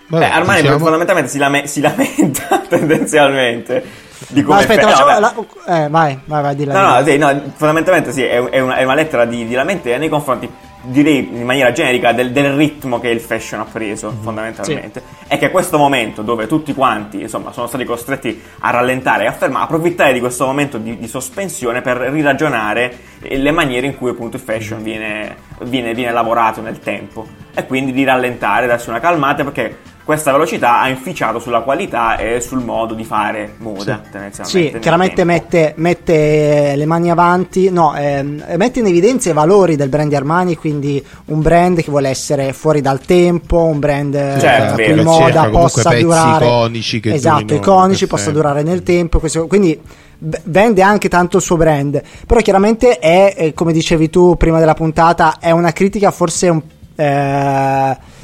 Vabbè, 0.08 0.26
Beh, 0.28 0.32
Armani 0.32 0.62
diciamo- 0.62 0.80
fondamentalmente 0.80 1.30
si, 1.30 1.38
lame- 1.38 1.68
si 1.68 1.82
lamenta 1.82 2.62
tendenzialmente 2.68 3.84
di 4.30 4.42
come 4.42 4.60
aspetta, 4.60 4.82
fa- 4.82 4.90
facciamo 4.90 5.12
no, 5.12 5.20
la- 5.66 5.84
eh, 5.86 5.90
vai, 5.90 6.20
vai, 6.26 6.42
vai, 6.42 6.56
di 6.56 6.66
là. 6.66 6.74
No, 6.82 7.00
no, 7.00 7.06
sì, 7.06 7.18
no, 7.18 7.42
fondamentalmente 7.56 8.12
sì, 8.12 8.24
è, 8.24 8.42
è 8.42 8.60
una, 8.60 8.76
è 8.78 8.84
una 8.84 8.96
lettera 8.96 9.26
di, 9.26 9.46
di 9.46 9.54
lamentela 9.54 9.98
nei 9.98 10.10
confronti, 10.10 10.50
direi 10.82 11.28
in 11.32 11.44
maniera 11.44 11.72
generica, 11.72 12.12
del, 12.12 12.32
del 12.32 12.54
ritmo 12.54 13.00
che 13.00 13.10
il 13.10 13.20
fashion 13.20 13.60
ha 13.60 13.66
preso, 13.66 14.14
fondamentalmente. 14.22 15.02
E 15.28 15.38
che 15.38 15.52
questo 15.52 15.78
momento 15.78 16.22
dove 16.22 16.48
tutti 16.48 16.74
quanti, 16.74 17.22
insomma, 17.22 17.52
sono 17.52 17.68
stati 17.68 17.84
costretti 17.84 18.42
a 18.60 18.70
rallentare 18.70 19.26
e 19.26 19.28
a 19.28 19.32
fermare, 19.32 19.66
approfittare 19.66 20.14
di 20.14 20.20
questo 20.20 20.46
momento 20.46 20.78
di, 20.78 20.98
di 20.98 21.08
sospensione 21.08 21.82
per 21.82 21.98
riragionare 21.98 22.98
le 23.20 23.52
maniere 23.52 23.88
in 23.88 23.98
cui 23.98 24.10
appunto 24.10 24.38
il 24.38 24.42
fashion 24.42 24.82
viene, 24.82 25.36
viene, 25.64 25.94
viene 25.94 26.12
lavorato 26.12 26.62
nel 26.62 26.80
tempo. 26.80 27.28
E 27.54 27.66
quindi 27.66 27.92
di 27.92 28.04
rallentare, 28.04 28.68
darsi 28.68 28.90
una 28.90 29.00
calmata, 29.00 29.44
perché 29.44 29.78
questa 30.10 30.32
velocità 30.32 30.80
ha 30.80 30.90
inficiato 30.90 31.38
sulla 31.38 31.60
qualità 31.62 32.18
e 32.18 32.42
sul 32.42 32.64
modo 32.64 32.96
di 32.96 33.04
fare 33.04 33.54
moda, 33.58 34.02
tendenzialmente. 34.12 34.44
Sì, 34.44 34.72
nel 34.72 34.82
chiaramente 34.82 35.24
mette, 35.24 35.74
mette 35.78 36.72
eh, 36.72 36.76
le 36.76 36.86
mani 36.88 37.12
avanti, 37.12 37.70
no, 37.70 37.96
ehm, 37.96 38.44
mette 38.56 38.80
in 38.80 38.88
evidenza 38.88 39.30
i 39.30 39.34
valori 39.34 39.76
del 39.76 39.88
brand 39.90 40.10
di 40.10 40.16
Armani, 40.16 40.56
quindi 40.56 41.06
un 41.26 41.44
brand 41.44 41.80
che 41.84 41.92
vuole 41.92 42.10
essere 42.10 42.54
fuori 42.54 42.82
dal 42.82 43.00
tempo, 43.02 43.66
un 43.66 43.78
brand 43.78 44.16
eh, 44.16 44.38
Certo, 44.40 44.76
vero. 44.78 44.94
cui 44.94 44.96
Che 44.96 45.04
moda 45.04 45.42
cerca 45.44 45.50
possa 45.50 46.00
durare 46.00 46.46
iconici 46.46 47.00
che 47.00 47.14
esatto, 47.14 47.42
durino 47.42 47.60
iconici, 47.60 48.08
possa 48.08 48.32
durare 48.32 48.64
nel 48.64 48.82
tempo, 48.82 49.20
questo- 49.20 49.46
quindi 49.46 49.80
vende 50.18 50.82
anche 50.82 51.08
tanto 51.08 51.38
il 51.38 51.44
suo 51.44 51.56
brand, 51.56 52.02
però 52.26 52.40
chiaramente 52.40 52.98
è, 52.98 53.36
eh, 53.38 53.54
come 53.54 53.74
dicevi 53.74 54.10
tu 54.10 54.36
prima 54.38 54.58
della 54.58 54.74
puntata, 54.74 55.38
è 55.40 55.52
una 55.52 55.72
critica 55.72 56.10
forse 56.10 56.50
un... 56.50 56.62
eh, 56.96 58.18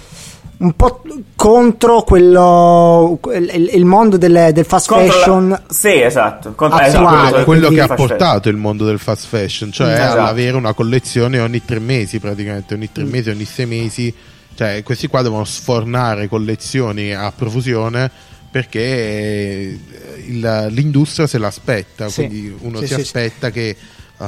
un 0.57 0.73
po' 0.73 1.01
contro 1.35 2.03
quello 2.03 3.19
il, 3.33 3.69
il 3.73 3.85
mondo 3.85 4.17
del, 4.17 4.51
del 4.53 4.65
fast 4.65 4.87
Contro 4.87 5.05
la- 5.07 5.11
fashion 5.13 5.61
Sì, 5.69 6.01
esatto. 6.01 6.53
Contro, 6.53 6.79
esatto, 6.79 7.43
quello 7.43 7.69
che 7.69 7.81
ha 7.81 7.87
portato 7.93 8.49
il 8.49 8.55
mondo 8.55 8.85
del 8.85 8.99
fast 8.99 9.25
fashion, 9.27 9.71
cioè 9.71 9.91
Esatto. 9.93 10.19
all'avere 10.19 10.55
una 10.57 10.73
collezione 10.73 11.39
ogni 11.39 11.63
tre 11.65 11.79
mesi 11.79 12.19
praticamente, 12.19 12.73
ogni 12.73 12.89
tre 12.91 13.03
mesi, 13.03 13.29
ogni 13.29 13.45
sei 13.45 13.65
mesi, 13.65 14.13
cioè 14.55 14.81
questi 14.83 15.07
qua 15.07 15.21
devono 15.21 15.43
sfornare 15.43 16.27
collezioni 16.29 17.13
a 17.13 17.31
profusione 17.35 18.09
perché 18.49 18.79
eh, 18.79 19.79
il- 20.27 20.67
l'industria 20.69 21.27
se 21.27 21.37
l'aspetta, 21.37 22.07
Sì. 22.07 22.25
quindi 22.27 22.55
uno 22.61 22.79
Sì, 22.79 22.87
si 22.87 22.93
sì, 22.93 23.01
aspetta 23.01 23.49
che, 23.51 23.75
uh, 24.17 24.25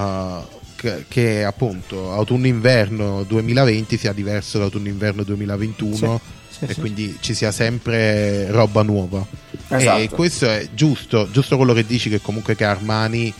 che, 0.77 1.05
che, 1.07 1.43
appunto 1.43 2.13
autunno-inverno 2.13 3.23
2020 3.23 3.97
sia 3.97 4.13
diverso 4.13 4.59
da 4.59 4.65
autunno-inverno 4.65 5.23
2021 5.23 6.21
Sì, 6.49 6.57
sì, 6.59 6.65
e 6.65 6.73
sì. 6.73 6.79
quindi 6.79 7.17
ci 7.19 7.33
sia 7.33 7.51
sempre 7.51 8.49
roba 8.51 8.83
nuova. 8.83 9.25
Esatto. 9.67 10.01
E 10.01 10.09
questo 10.09 10.45
è 10.45 10.69
giusto, 10.73 11.27
giusto 11.31 11.57
quello 11.57 11.73
che 11.73 11.85
dici 11.85 12.09
che 12.09 12.21
comunque 12.21 12.55
che 12.55 12.63
Armani 12.63 13.33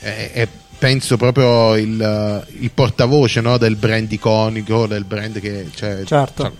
è, 0.00 0.30
è, 0.32 0.48
penso 0.78 1.16
proprio 1.16 1.76
il, 1.76 2.46
il 2.58 2.70
portavoce 2.72 3.40
no, 3.40 3.56
del 3.56 3.76
brand 3.76 4.10
iconico, 4.12 4.86
del 4.86 5.04
brand 5.04 5.40
che 5.40 5.70
cioè, 5.74 6.02
Certo. 6.04 6.42
cioè, 6.42 6.52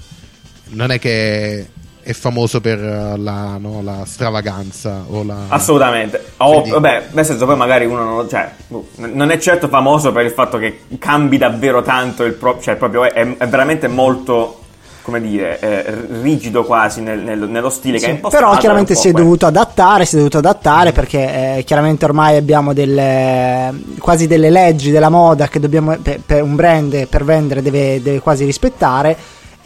non 0.70 0.90
è 0.90 0.99
che 0.99 1.69
è 2.05 2.12
famoso 2.12 2.61
per 2.61 2.79
uh, 2.79 3.21
la, 3.21 3.56
no, 3.59 3.81
la 3.83 4.03
stravaganza 4.05 5.05
o 5.09 5.25
la 5.25 5.47
Assolutamente. 5.49 6.23
Oh, 6.37 6.53
Quindi- 6.61 6.71
vabbè, 6.71 7.06
nel 7.12 7.25
senso 7.25 7.47
poi 7.47 7.56
magari 7.56 7.87
uno 7.87 8.05
non, 8.05 8.29
cioè, 8.29 8.51
boh, 8.69 8.89
non 8.97 9.31
è 9.31 9.39
certo 9.39 9.69
famoso 9.69 10.12
per 10.12 10.25
il 10.25 10.31
fatto 10.33 10.59
che 10.59 10.81
cambi 10.99 11.39
davvero 11.39 11.83
tanto 11.83 12.25
il 12.25 12.35
pro, 12.35 12.61
cioè 12.61 12.77
proprio 12.77 13.05
è, 13.05 13.37
è 13.39 13.49
veramente 13.49 13.89
molto 13.89 14.59
come 15.03 15.21
dire, 15.21 15.59
eh, 15.61 16.06
rigido 16.23 16.65
quasi 16.65 17.03
nel- 17.03 17.19
nel- 17.19 17.39
nello 17.47 17.69
stile 17.69 17.99
che 17.99 18.05
Sì, 18.05 18.11
ha 18.11 18.15
impostato. 18.15 18.43
però 18.43 18.56
è 18.56 18.59
chiaramente 18.59 18.95
si 18.95 19.09
è 19.09 19.12
dovuto 19.12 19.45
adattare, 19.45 20.06
si 20.06 20.15
è 20.15 20.17
dovuto 20.17 20.39
adattare 20.39 20.93
perché 20.93 21.56
eh, 21.59 21.65
chiaramente 21.65 22.06
ormai 22.06 22.37
abbiamo 22.39 22.73
delle, 22.73 23.71
quasi 23.99 24.27
delle 24.27 24.49
leggi 24.49 24.91
della 24.91 25.11
moda 25.11 25.49
che 25.49 25.61
dobbiamo, 25.61 25.95
per, 26.01 26.21
per 26.25 26.43
un 26.43 26.55
brand 26.56 27.06
per 27.09 27.23
vendere 27.23 27.61
deve, 27.61 28.01
deve 28.03 28.20
quasi 28.20 28.46
rispettare 28.46 29.15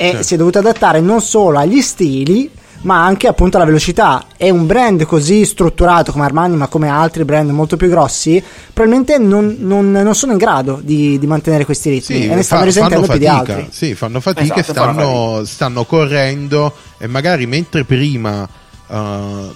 e 0.01 0.11
Certo. 0.11 0.23
si 0.23 0.35
è 0.35 0.37
dovuto 0.37 0.59
adattare 0.61 1.01
non 1.01 1.21
solo 1.21 1.59
agli 1.59 1.81
stili 1.83 2.49
ma 2.83 3.05
anche 3.05 3.27
appunto 3.27 3.57
alla 3.57 3.67
velocità 3.67 4.27
e 4.37 4.51
un 4.51 4.65
brand 4.65 5.05
così 5.05 5.45
strutturato 5.45 6.13
come 6.13 6.25
Armani 6.27 6.55
ma 6.55 6.69
come 6.69 6.87
altri 6.89 7.25
brand 7.25 7.51
molto 7.51 7.77
più 7.77 7.89
grossi 7.89 8.41
probabilmente 8.73 9.19
non, 9.19 9.57
non- 9.59 9.91
non 9.91 10.15
sono 10.15 10.31
in 10.31 10.39
grado 10.39 10.79
di, 10.81 11.19
di 11.19 11.27
mantenere 11.27 11.65
questi 11.65 11.91
ritmi 11.91 12.17
Sì, 12.21 12.29
e 12.29 12.35
ne 12.37 12.43
stanno 12.45 12.61
fa- 12.61 12.67
risentendo 12.67 13.07
più 13.09 13.19
di 13.19 13.25
fatica, 13.27 13.53
altri 13.57 13.69
sì, 13.73 13.95
fanno 13.97 14.21
fatica 14.21 14.55
Esatto, 14.61 14.73
stanno, 14.73 15.43
stanno 15.45 15.85
correndo 15.87 16.73
e 16.99 17.09
magari 17.09 17.47
mentre 17.47 17.83
prima 17.83 18.43
uh, 18.87 18.95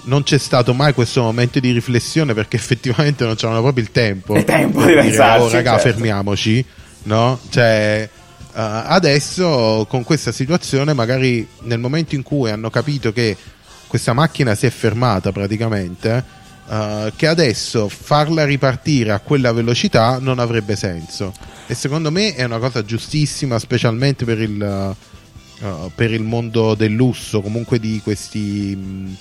non 0.03 0.23
c'è 0.25 0.39
stato 0.39 0.75
mai 0.75 0.93
questo 0.93 1.23
momento 1.23 1.61
di 1.61 1.71
riflessione 1.71 2.35
perché 2.35 2.57
effettivamente 2.57 3.25
non 3.25 3.37
c'erano 3.37 3.61
proprio 3.63 3.85
il 3.85 3.93
tempo, 3.93 4.35
Il 4.37 4.43
tempo 4.45 4.81
di 4.81 4.87
dire, 4.89 5.03
pensarci, 5.03 5.43
oh 5.45 5.49
raga 5.49 5.71
certo." 5.79 5.89
fermiamoci, 5.91 6.65
no? 7.05 7.39
Cioè 7.51 8.09
adesso 8.55 9.87
con 9.89 10.05
questa 10.05 10.33
situazione 10.33 10.93
magari 10.93 11.47
nel 11.63 11.79
momento 11.79 12.15
in 12.15 12.23
cui 12.23 12.51
hanno 12.51 12.71
capito 12.71 13.13
che 13.13 13.37
questa 13.87 14.13
macchina 14.13 14.55
si 14.55 14.67
è 14.67 14.71
fermata 14.71 15.33
praticamente 15.33 16.41
uh, 16.67 17.13
che 17.15 17.27
adesso 17.27 17.89
farla 17.89 18.45
ripartire 18.45 19.13
a 19.13 19.21
quella 19.21 19.53
velocità 19.53 20.19
non 20.19 20.39
avrebbe 20.39 20.77
senso. 20.77 21.33
E 21.67 21.75
secondo 21.75 22.11
me 22.11 22.35
è 22.35 22.45
una 22.45 22.59
cosa 22.59 22.85
giustissima 22.85 23.59
specialmente 23.59 24.25
per 24.25 24.41
il, 24.41 24.97
uh, 25.61 25.91
per 25.95 26.13
il 26.13 26.23
mondo 26.23 26.75
del 26.75 26.93
lusso 26.93 27.41
comunque 27.41 27.79
di 27.79 28.01
questi 28.03 28.77
mh, 28.77 29.17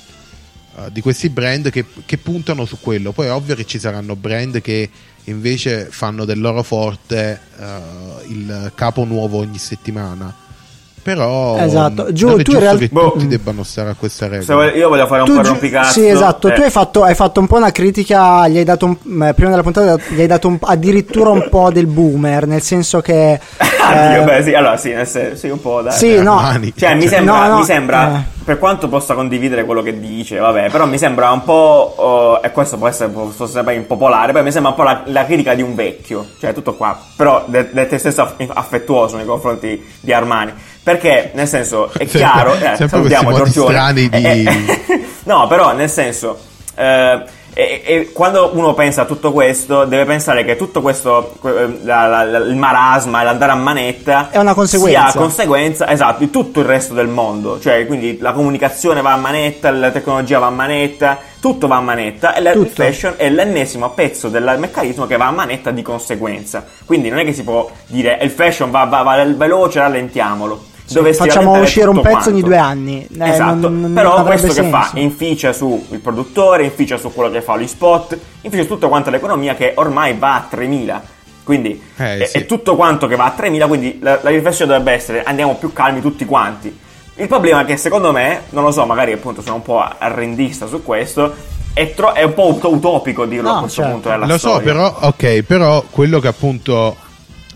uh, 0.75 0.89
di 0.89 1.01
questi 1.01 1.29
brand 1.29 1.69
che, 1.69 1.85
che 2.05 2.17
puntano 2.17 2.65
su 2.65 2.77
quello. 2.79 3.11
Poi 3.11 3.27
è 3.27 3.31
ovvio 3.31 3.55
che 3.55 3.65
ci 3.65 3.79
saranno 3.79 4.15
brand 4.15 4.61
che 4.61 4.89
invece 5.25 5.85
fanno 5.89 6.25
del 6.25 6.39
loro 6.39 6.63
forte 6.63 7.39
uh, 7.57 8.31
il 8.31 8.71
capo 8.75 9.03
nuovo 9.03 9.37
ogni 9.37 9.57
settimana 9.57 10.41
però 11.01 11.57
Esatto. 11.57 12.11
Giù, 12.11 12.27
non 12.29 12.39
è 12.39 12.43
tu 12.43 12.51
in 12.51 12.57
giusto 12.57 12.59
real- 12.59 12.77
che 12.77 12.89
Boh. 12.91 13.11
tutti 13.13 13.27
debbano 13.27 13.63
stare 13.63 13.89
a 13.91 13.95
questa 13.97 14.25
regola 14.25 14.43
Se 14.45 14.53
voglio- 14.53 14.75
io 14.75 14.89
voglio 14.89 15.07
fare 15.07 15.21
un 15.21 15.27
Tu 15.27 15.35
po' 15.35 15.41
gi- 15.41 15.47
rompicazzo. 15.47 15.91
Sì, 15.99 16.07
esatto. 16.07 16.47
eh. 16.49 16.53
Tu 16.53 16.61
hai 16.61 16.69
fatto, 16.69 17.03
hai 17.03 17.15
fatto 17.15 17.39
un 17.39 17.47
po' 17.47 17.57
una 17.57 17.71
critica. 17.71 18.47
Gli 18.47 18.57
hai 18.57 18.63
dato 18.63 18.85
un- 18.85 19.23
eh, 19.23 19.33
prima 19.33 19.49
della 19.49 19.63
puntata, 19.63 19.95
gli 20.09 20.19
hai 20.21 20.27
dato 20.27 20.47
un- 20.47 20.57
addirittura 20.61 21.29
un 21.29 21.47
po' 21.49 21.69
del 21.71 21.87
boomer. 21.87 22.47
Nel 22.47 22.61
senso 22.61 23.01
che. 23.01 23.39
Addio, 23.81 24.21
eh, 24.21 24.23
beh, 24.23 24.43
sì, 24.43 24.53
allora 24.53 24.77
sì, 24.77 24.93
nel 24.93 25.07
senso, 25.07 25.35
sì, 25.37 25.47
un 25.49 25.59
po', 25.59 25.81
dai. 25.81 25.93
sì, 25.93 26.21
no. 26.21 26.37
Armani. 26.37 26.73
Cioè, 26.75 26.93
mi 26.95 27.07
sembra, 27.07 27.45
No, 27.47 27.47
no, 27.47 27.57
mi 27.59 27.63
sembra 27.65 28.15
eh. 28.17 28.23
per 28.45 28.59
quanto 28.59 28.87
possa 28.87 29.15
condividere 29.15 29.65
quello 29.65 29.81
che 29.81 29.99
dice, 29.99 30.37
vabbè, 30.37 30.69
però 30.69 30.85
mi 30.85 30.97
sembra 30.97 31.31
un 31.31 31.43
po', 31.43 31.93
oh, 31.97 32.39
e 32.43 32.51
questo 32.51 32.77
può 32.77 32.87
essere 32.87 33.09
può 33.09 33.29
essere 33.43 33.73
impopolare, 33.73 34.31
poi 34.33 34.43
mi 34.43 34.51
sembra 34.51 34.71
un 34.71 34.77
po' 34.77 34.83
la, 34.83 35.01
la 35.05 35.25
critica 35.25 35.53
di 35.55 35.61
un 35.63 35.73
vecchio, 35.75 36.25
cioè 36.39 36.53
tutto 36.53 36.75
qua, 36.75 36.97
però 37.15 37.43
de, 37.47 37.69
de 37.71 37.87
te 37.87 37.97
stesso 37.97 38.21
aff- 38.21 38.49
affettuoso 38.53 39.17
nei 39.17 39.25
confronti 39.25 39.83
di 39.99 40.13
Armani, 40.13 40.53
perché 40.83 41.31
nel 41.33 41.47
senso 41.47 41.87
è 41.91 41.97
Sempre- 41.97 42.17
chiaro, 42.19 42.53
eh, 42.55 42.59
sempre 42.59 42.87
salutiamo 42.87 43.29
questi 43.29 43.39
modi 43.39 43.51
Giorgione. 43.51 43.73
strani 43.73 44.09
di- 44.09 44.25
Eh, 44.25 44.93
eh, 44.93 45.07
no, 45.23 45.47
però 45.47 45.73
nel 45.73 45.89
senso... 45.89 46.39
Eh, 46.75 47.39
e, 47.53 47.81
e, 47.83 48.11
quando 48.13 48.51
uno 48.53 48.73
pensa 48.73 49.01
a 49.01 49.05
tutto 49.05 49.33
questo, 49.33 49.83
deve 49.83 50.05
pensare 50.05 50.45
che 50.45 50.55
tutto 50.55 50.81
questo, 50.81 51.35
la, 51.41 52.07
la, 52.07 52.23
la, 52.23 52.37
il 52.37 52.55
marasma, 52.55 53.23
l'andare 53.23 53.51
a 53.51 53.55
manetta, 53.55 54.29
è 54.31 54.37
una 54.37 54.53
conseguenza. 54.53 55.09
sia 55.09 55.19
conseguenza, 55.19 55.89
esatto, 55.89 56.19
di 56.19 56.29
tutto 56.29 56.61
il 56.61 56.65
resto 56.65 56.93
del 56.93 57.09
mondo. 57.09 57.59
Cioè, 57.59 57.85
quindi 57.85 58.17
la 58.21 58.31
comunicazione 58.31 59.01
va 59.01 59.11
a 59.11 59.17
manetta, 59.17 59.69
la 59.69 59.91
tecnologia 59.91 60.39
va 60.39 60.47
a 60.47 60.51
manetta, 60.51 61.19
tutto 61.41 61.67
va 61.67 61.75
a 61.75 61.81
manetta 61.81 62.35
e 62.35 62.41
il 62.41 62.67
fashion 62.73 63.15
è 63.17 63.29
l'ennesimo 63.29 63.89
pezzo 63.89 64.29
del 64.29 64.55
meccanismo 64.57 65.05
che 65.05 65.17
va 65.17 65.27
a 65.27 65.31
manetta 65.31 65.71
di 65.71 65.81
conseguenza. 65.81 66.63
Quindi 66.85 67.09
non 67.09 67.19
è 67.19 67.25
che 67.25 67.33
si 67.33 67.43
può 67.43 67.69
dire 67.87 68.17
il 68.21 68.29
fashion 68.29 68.71
va, 68.71 68.85
va, 68.85 69.01
va 69.01 69.25
veloce, 69.25 69.79
rallentiamolo 69.79 70.69
facciamo 71.13 71.59
uscire 71.59 71.87
un 71.87 71.95
pezzo 71.95 72.09
quanto. 72.09 72.29
ogni 72.29 72.41
due 72.41 72.57
anni. 72.57 73.07
Eh, 73.07 73.29
esatto, 73.29 73.69
non, 73.69 73.93
però 73.93 74.17
non 74.17 74.25
questo 74.25 74.51
senso. 74.51 74.61
che 74.61 74.69
fa 74.69 74.91
inficia 74.95 75.53
sul 75.53 75.81
produttore, 76.01 76.63
inficia 76.63 76.97
su 76.97 77.13
quello 77.13 77.29
che 77.29 77.41
fa 77.41 77.57
gli 77.57 77.67
spot, 77.67 78.17
inficia 78.41 78.63
su 78.63 78.69
tutta 78.69 78.87
quanta 78.87 79.09
l'economia 79.09 79.55
che 79.55 79.73
ormai 79.75 80.15
va 80.17 80.35
a 80.35 80.47
3000. 80.49 81.03
Quindi 81.43 81.81
eh, 81.97 82.17
è, 82.19 82.25
sì. 82.25 82.37
è, 82.37 82.45
tutto 82.45 82.75
quanto 82.75 83.07
che 83.07 83.15
va 83.15 83.25
a 83.25 83.31
3000, 83.31 83.67
quindi 83.67 83.99
la, 84.01 84.19
la 84.21 84.29
riflessione 84.29 84.71
dovrebbe 84.71 84.93
essere 84.95 85.23
andiamo 85.23 85.55
più 85.55 85.73
calmi 85.73 86.01
tutti 86.01 86.25
quanti. 86.25 86.77
Il 87.15 87.27
problema 87.27 87.61
è 87.61 87.65
che 87.65 87.77
secondo 87.77 88.11
me, 88.11 88.43
non 88.49 88.63
lo 88.63 88.71
so, 88.71 88.85
magari 88.85 89.11
appunto 89.11 89.41
sono 89.41 89.55
un 89.55 89.61
po' 89.61 89.79
arrendista 89.79 90.65
su 90.67 90.81
questo, 90.83 91.33
è, 91.73 91.93
tro- 91.93 92.13
è 92.13 92.23
un 92.23 92.33
po' 92.33 92.57
utopico 92.69 93.25
dirlo 93.25 93.49
no, 93.49 93.57
a 93.57 93.59
questo 93.59 93.81
certo. 93.81 93.91
punto 93.91 94.09
della 94.09 94.25
lo 94.25 94.37
storia. 94.37 94.57
so, 94.57 94.63
però, 94.63 94.97
ok, 95.01 95.41
però 95.43 95.83
quello 95.89 96.19
che 96.19 96.27
appunto 96.27 96.95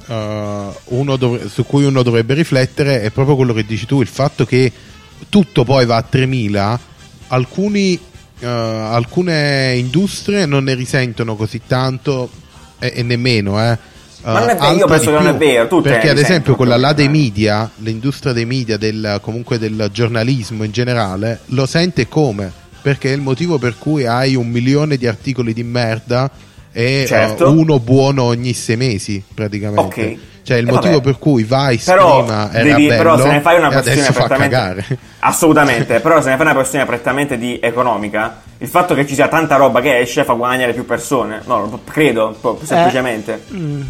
uh, 0.08 1.18
dov- 1.18 1.46
su 1.48 1.66
cui 1.66 1.86
uno 1.86 2.04
dovrebbe 2.04 2.34
riflettere 2.34 3.02
è 3.02 3.12
proprio 3.12 3.36
quello 3.36 3.54
che 3.54 3.66
dici 3.66 3.86
tu, 3.86 4.02
il 4.02 4.08
fatto 4.08 4.46
che 4.46 4.72
tutto 5.30 5.64
poi 5.64 5.86
va 5.86 5.98
a 5.98 6.02
3000, 6.02 6.80
alcuni, 7.28 8.00
uh, 8.40 8.46
alcune 8.46 9.76
industrie 9.76 10.46
non 10.46 10.66
ne 10.66 10.74
risentono 10.74 11.36
così 11.36 11.62
tanto 11.66 12.30
e, 12.80 12.94
e 12.96 13.04
nemmeno, 13.04 13.62
eh. 13.62 13.94
Uh, 14.22 14.32
Ma 14.32 14.40
non 14.40 14.50
è 14.50 14.56
vero, 14.56 14.76
io 14.76 14.88
penso 14.88 15.06
che 15.06 15.12
non 15.12 15.28
è 15.28 15.36
vero. 15.36 15.68
Tutte 15.68 15.90
perché, 15.90 16.10
ad 16.10 16.18
esempio, 16.18 16.56
quella 16.56 16.78
là 16.78 16.94
dei 16.94 17.10
media, 17.10 17.70
l'industria 17.78 18.34
dei 18.34 18.46
media, 18.46 18.76
del, 18.76 19.20
comunque 19.22 19.60
del 19.60 19.90
giornalismo 19.92 20.64
in 20.64 20.72
generale, 20.72 21.42
lo 21.48 21.68
sente 21.68 22.08
come? 22.08 22.52
Perché 22.82 23.12
è 23.12 23.16
il 23.16 23.22
motivo 23.22 23.60
per 23.60 23.78
cui 23.78 24.08
hai 24.08 24.36
un 24.36 24.48
milione 24.48 24.98
di 24.98 25.06
articoli 25.06 25.54
di 25.54 25.64
merda 25.64 26.32
e 26.78 27.06
certo. 27.08 27.48
uh, 27.48 27.58
uno 27.58 27.80
buono 27.80 28.24
ogni 28.24 28.52
sei 28.52 28.76
mesi 28.76 29.24
praticamente. 29.34 29.82
Okay. 29.82 30.20
Cioè 30.44 30.58
il 30.58 30.68
eh, 30.68 30.72
motivo 30.72 30.96
vabbè. 30.96 31.06
per 31.06 31.18
cui 31.18 31.44
Vice 31.44 31.92
però 31.92 32.24
prima 32.24 32.52
era 32.52 32.64
devi, 32.64 32.88
bello 32.88 33.02
però 33.02 33.18
se 33.18 33.32
ne 33.32 33.40
fai 33.40 33.58
una 33.58 33.72
questione 33.72 34.12
prettamente 34.12 34.98
assolutamente 35.20 36.00
però 36.02 36.22
se 36.22 36.30
ne 36.30 36.36
fai 36.36 36.46
una 36.46 36.54
questione 36.54 36.86
prettamente 36.86 37.38
di 37.40 37.60
economica 37.60 38.42
il 38.60 38.68
fatto 38.68 38.94
che 38.94 39.08
ci 39.08 39.16
sia 39.16 39.28
tanta 39.28 39.56
roba 39.56 39.82
che 39.82 39.98
esce 39.98 40.24
fa 40.24 40.34
guadagnare 40.34 40.74
più 40.74 40.86
persone 40.86 41.42
no 41.46 41.82
credo 41.90 42.38
semplicemente 42.62 43.42
eh, 43.50 43.56
mm. 43.56 43.82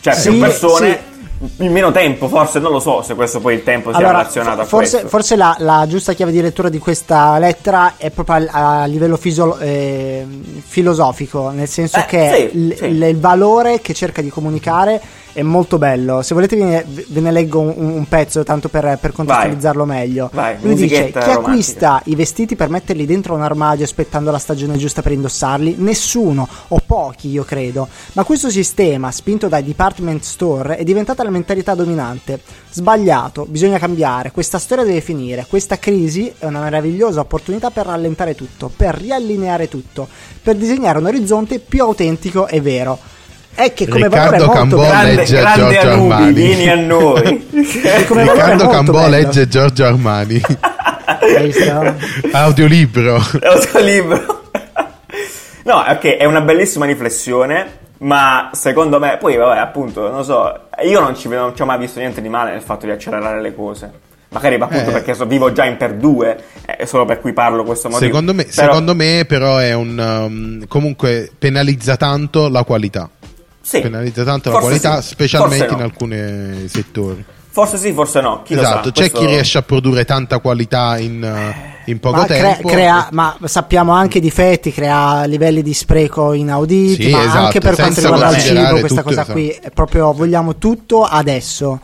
cioè 0.00 0.14
sì, 0.14 0.28
più 0.28 0.38
persone 0.38 0.90
sì 0.90 1.09
in 1.58 1.72
meno 1.72 1.90
tempo, 1.90 2.28
forse 2.28 2.58
non 2.58 2.70
lo 2.70 2.80
so 2.80 3.00
se 3.00 3.14
questo 3.14 3.40
poi 3.40 3.54
il 3.54 3.62
tempo 3.62 3.90
sia 3.90 3.98
allora, 3.98 4.18
relazionato 4.18 4.60
a 4.60 4.64
forse, 4.64 4.90
questo. 4.90 5.08
Forse 5.08 5.36
la, 5.36 5.56
la, 5.58 5.86
giusta 5.88 6.12
chiave 6.12 6.32
di 6.32 6.42
lettura 6.42 6.68
di 6.68 6.78
questa 6.78 7.38
lettera 7.38 7.94
è 7.96 8.10
proprio 8.10 8.46
a, 8.50 8.82
a 8.82 8.84
livello 8.84 9.16
fisio, 9.16 9.56
eh, 9.58 10.26
filosofico, 10.66 11.48
nel 11.50 11.68
senso 11.68 11.98
eh, 11.98 12.04
che 12.04 12.50
sì, 12.52 12.58
l, 12.58 12.74
sì. 12.76 12.84
il 12.84 13.18
valore 13.18 13.80
che 13.80 13.94
cerca 13.94 14.20
di 14.20 14.28
comunicare 14.28 15.00
è 15.40 15.42
molto 15.42 15.78
bello. 15.78 16.22
Se 16.22 16.34
volete, 16.34 16.56
ve 16.56 16.64
ne, 16.64 16.84
ve 17.08 17.20
ne 17.20 17.30
leggo 17.30 17.60
un, 17.60 17.74
un, 17.76 18.06
pezzo 18.06 18.42
tanto 18.44 18.68
per, 18.68 18.98
per 19.00 19.12
contestualizzarlo 19.12 19.84
Vai. 19.86 19.98
meglio. 19.98 20.30
Vai, 20.32 20.56
Lui 20.60 20.74
dice: 20.74 21.06
Chi 21.06 21.12
romantica. 21.12 21.32
acquista 21.32 22.02
i 22.04 22.14
vestiti 22.14 22.56
per 22.56 22.68
metterli 22.68 23.06
dentro 23.06 23.34
un 23.34 23.42
armadio 23.42 23.84
aspettando 23.84 24.30
la 24.30 24.38
stagione 24.38 24.76
giusta 24.76 25.02
per 25.02 25.12
indossarli? 25.12 25.76
Nessuno, 25.78 26.46
o 26.68 26.80
pochi, 26.84 27.30
io 27.30 27.44
credo. 27.44 27.88
Ma 28.12 28.24
questo 28.24 28.50
sistema, 28.50 29.10
spinto 29.10 29.48
dai 29.48 29.64
department 29.64 30.22
store, 30.22 30.76
è 30.76 30.84
diventata 30.84 31.22
la 31.22 31.30
mentalità 31.30 31.74
dominante. 31.74 32.40
Sbagliato, 32.70 33.46
bisogna 33.48 33.78
cambiare. 33.78 34.30
Questa 34.30 34.58
storia 34.58 34.84
deve 34.84 35.00
finire. 35.00 35.46
Questa 35.48 35.78
crisi 35.78 36.32
è 36.38 36.46
una 36.46 36.60
meravigliosa 36.60 37.20
opportunità 37.20 37.70
per 37.70 37.86
rallentare 37.86 38.34
tutto, 38.34 38.70
per 38.74 38.94
riallineare 38.94 39.68
tutto, 39.68 40.06
per 40.42 40.56
disegnare 40.56 40.98
un 40.98 41.06
orizzonte 41.06 41.58
più 41.58 41.82
autentico 41.82 42.46
e 42.46 42.60
vero 42.60 43.18
è 43.54 43.72
che 43.72 43.88
come 43.88 44.04
Riccardo 44.04 44.48
Cambò 44.48 44.86
grande, 44.86 45.14
legge 45.14 45.38
grande 45.38 45.60
Giorgio 45.60 45.88
Anubi, 45.90 46.12
Armani. 46.12 46.32
vieni 46.32 46.68
a 46.68 46.74
noi. 46.76 47.48
Riccardo 48.08 48.68
Cambò 48.68 49.08
legge 49.08 49.48
Giorgio 49.48 49.84
Armani. 49.84 50.40
Audiolibro. 52.32 53.22
Audiolibro. 53.42 54.38
No 55.62 55.84
ok 55.86 56.16
è 56.16 56.24
una 56.24 56.40
bellissima 56.40 56.86
riflessione 56.86 57.78
ma 57.98 58.48
secondo 58.54 58.98
me 58.98 59.18
poi 59.18 59.36
vabbè 59.36 59.58
appunto 59.58 60.10
non 60.10 60.24
so 60.24 60.68
io 60.82 61.00
non 61.00 61.14
ci, 61.14 61.28
non 61.28 61.54
ci 61.54 61.60
ho 61.60 61.66
mai 61.66 61.78
visto 61.78 61.98
niente 61.98 62.22
di 62.22 62.30
male 62.30 62.52
nel 62.52 62.62
fatto 62.62 62.86
di 62.86 62.92
accelerare 62.92 63.40
le 63.40 63.54
cose. 63.54 63.92
Magari 64.30 64.54
appunto 64.54 64.90
eh. 64.90 64.92
perché 64.92 65.12
so, 65.14 65.26
vivo 65.26 65.52
già 65.52 65.64
in 65.64 65.76
per 65.76 65.94
due 65.94 66.38
è 66.64 66.84
solo 66.84 67.04
per 67.04 67.20
cui 67.20 67.32
parlo 67.32 67.64
questo 67.64 67.88
motivo 67.88 68.06
secondo 68.06 68.32
me, 68.32 68.44
però... 68.44 68.66
secondo 68.68 68.94
me 68.94 69.24
però 69.26 69.58
è 69.58 69.74
un 69.74 69.98
um, 69.98 70.66
comunque 70.68 71.30
penalizza 71.36 71.96
tanto 71.96 72.48
la 72.48 72.62
qualità 72.62 73.10
sì. 73.70 73.80
penalizza 73.80 74.24
tanto 74.24 74.50
la 74.50 74.58
qualità, 74.58 75.00
sì. 75.00 75.10
specialmente 75.10 75.66
no. 75.66 75.76
in 75.76 75.82
alcuni 75.82 76.68
settori. 76.68 77.24
Forse 77.52 77.78
sì, 77.78 77.92
forse 77.92 78.20
no. 78.20 78.42
Chi 78.44 78.54
esatto, 78.54 78.90
c'è 78.90 79.10
questo... 79.10 79.18
chi 79.18 79.26
riesce 79.26 79.58
a 79.58 79.62
produrre 79.62 80.04
tanta 80.04 80.38
qualità 80.38 80.98
in, 80.98 81.54
in 81.84 81.98
poco 81.98 82.16
ma 82.16 82.26
tempo. 82.26 82.68
Crea, 82.68 82.74
crea, 82.74 83.08
ma 83.12 83.36
sappiamo 83.44 83.92
anche 83.92 84.20
difetti, 84.20 84.72
crea 84.72 85.24
livelli 85.24 85.62
di 85.62 85.74
spreco 85.74 86.32
inauditi, 86.32 87.04
sì, 87.04 87.10
ma 87.10 87.22
esatto, 87.22 87.38
anche 87.38 87.60
per 87.60 87.74
quanto 87.74 88.00
riguarda 88.00 88.36
il 88.36 88.42
cibo, 88.42 88.78
questa 88.80 89.02
cosa 89.02 89.20
esatto. 89.20 89.32
qui 89.32 89.48
è 89.48 89.70
proprio 89.70 90.12
vogliamo 90.12 90.56
tutto 90.58 91.04
adesso. 91.04 91.80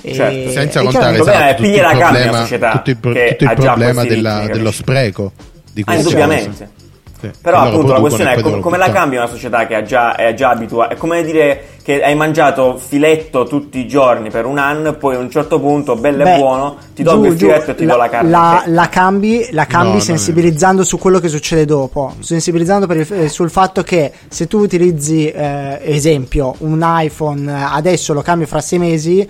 Certo. 0.00 0.50
Senza 0.50 0.82
contare 0.82 1.18
esatto, 1.18 1.62
tutto 1.62 1.68
il 1.68 1.96
problema, 1.98 2.46
tutto 2.46 2.90
il, 2.90 2.96
pro- 2.96 3.12
tutto 3.12 3.44
il 3.44 3.54
problema 3.54 4.04
della, 4.04 4.46
dello 4.46 4.70
spreco. 4.70 5.32
Di 5.72 5.82
ah, 5.84 5.94
indubbiamente. 5.94 6.76
Sì. 7.20 7.30
Però 7.40 7.58
allora 7.58 7.74
appunto 7.74 7.92
la 7.92 8.00
questione 8.00 8.34
è 8.34 8.40
com- 8.40 8.60
come 8.60 8.78
la 8.78 8.90
cambia 8.90 9.20
una 9.20 9.28
società 9.28 9.66
che 9.66 9.82
già, 9.82 10.14
è 10.14 10.34
già 10.34 10.50
abituata. 10.50 10.94
È 10.94 10.96
come 10.96 11.24
dire 11.24 11.62
che 11.82 12.02
hai 12.02 12.14
mangiato 12.14 12.76
filetto 12.76 13.44
tutti 13.44 13.78
i 13.78 13.88
giorni 13.88 14.30
per 14.30 14.44
un 14.44 14.58
anno 14.58 14.90
e 14.90 14.94
poi 14.94 15.16
a 15.16 15.18
un 15.18 15.30
certo 15.30 15.58
punto, 15.58 15.96
bello 15.96 16.22
Beh, 16.22 16.34
e 16.34 16.38
buono, 16.38 16.76
ti 16.94 17.02
tolgo 17.02 17.26
il 17.26 17.36
filetto 17.36 17.64
giù, 17.64 17.70
e 17.70 17.74
ti 17.74 17.84
la, 17.86 17.92
do 17.92 17.98
la 17.98 18.08
carne. 18.08 18.30
La, 18.30 18.62
la 18.66 18.88
cambi, 18.88 19.48
la 19.50 19.66
cambi 19.66 19.94
no, 19.94 20.00
sensibilizzando 20.00 20.84
su 20.84 20.98
quello 20.98 21.18
che 21.18 21.28
succede 21.28 21.64
dopo. 21.64 22.14
Sensibilizzando 22.20 22.92
il, 22.92 23.06
eh, 23.10 23.28
sul 23.28 23.50
fatto 23.50 23.82
che 23.82 24.12
se 24.28 24.46
tu 24.46 24.58
utilizzi, 24.58 25.28
eh, 25.28 25.80
esempio, 25.82 26.54
un 26.58 26.84
iPhone 26.84 27.50
eh, 27.50 27.64
adesso 27.72 28.12
lo 28.12 28.22
cambi 28.22 28.46
fra 28.46 28.60
sei 28.60 28.78
mesi 28.78 29.28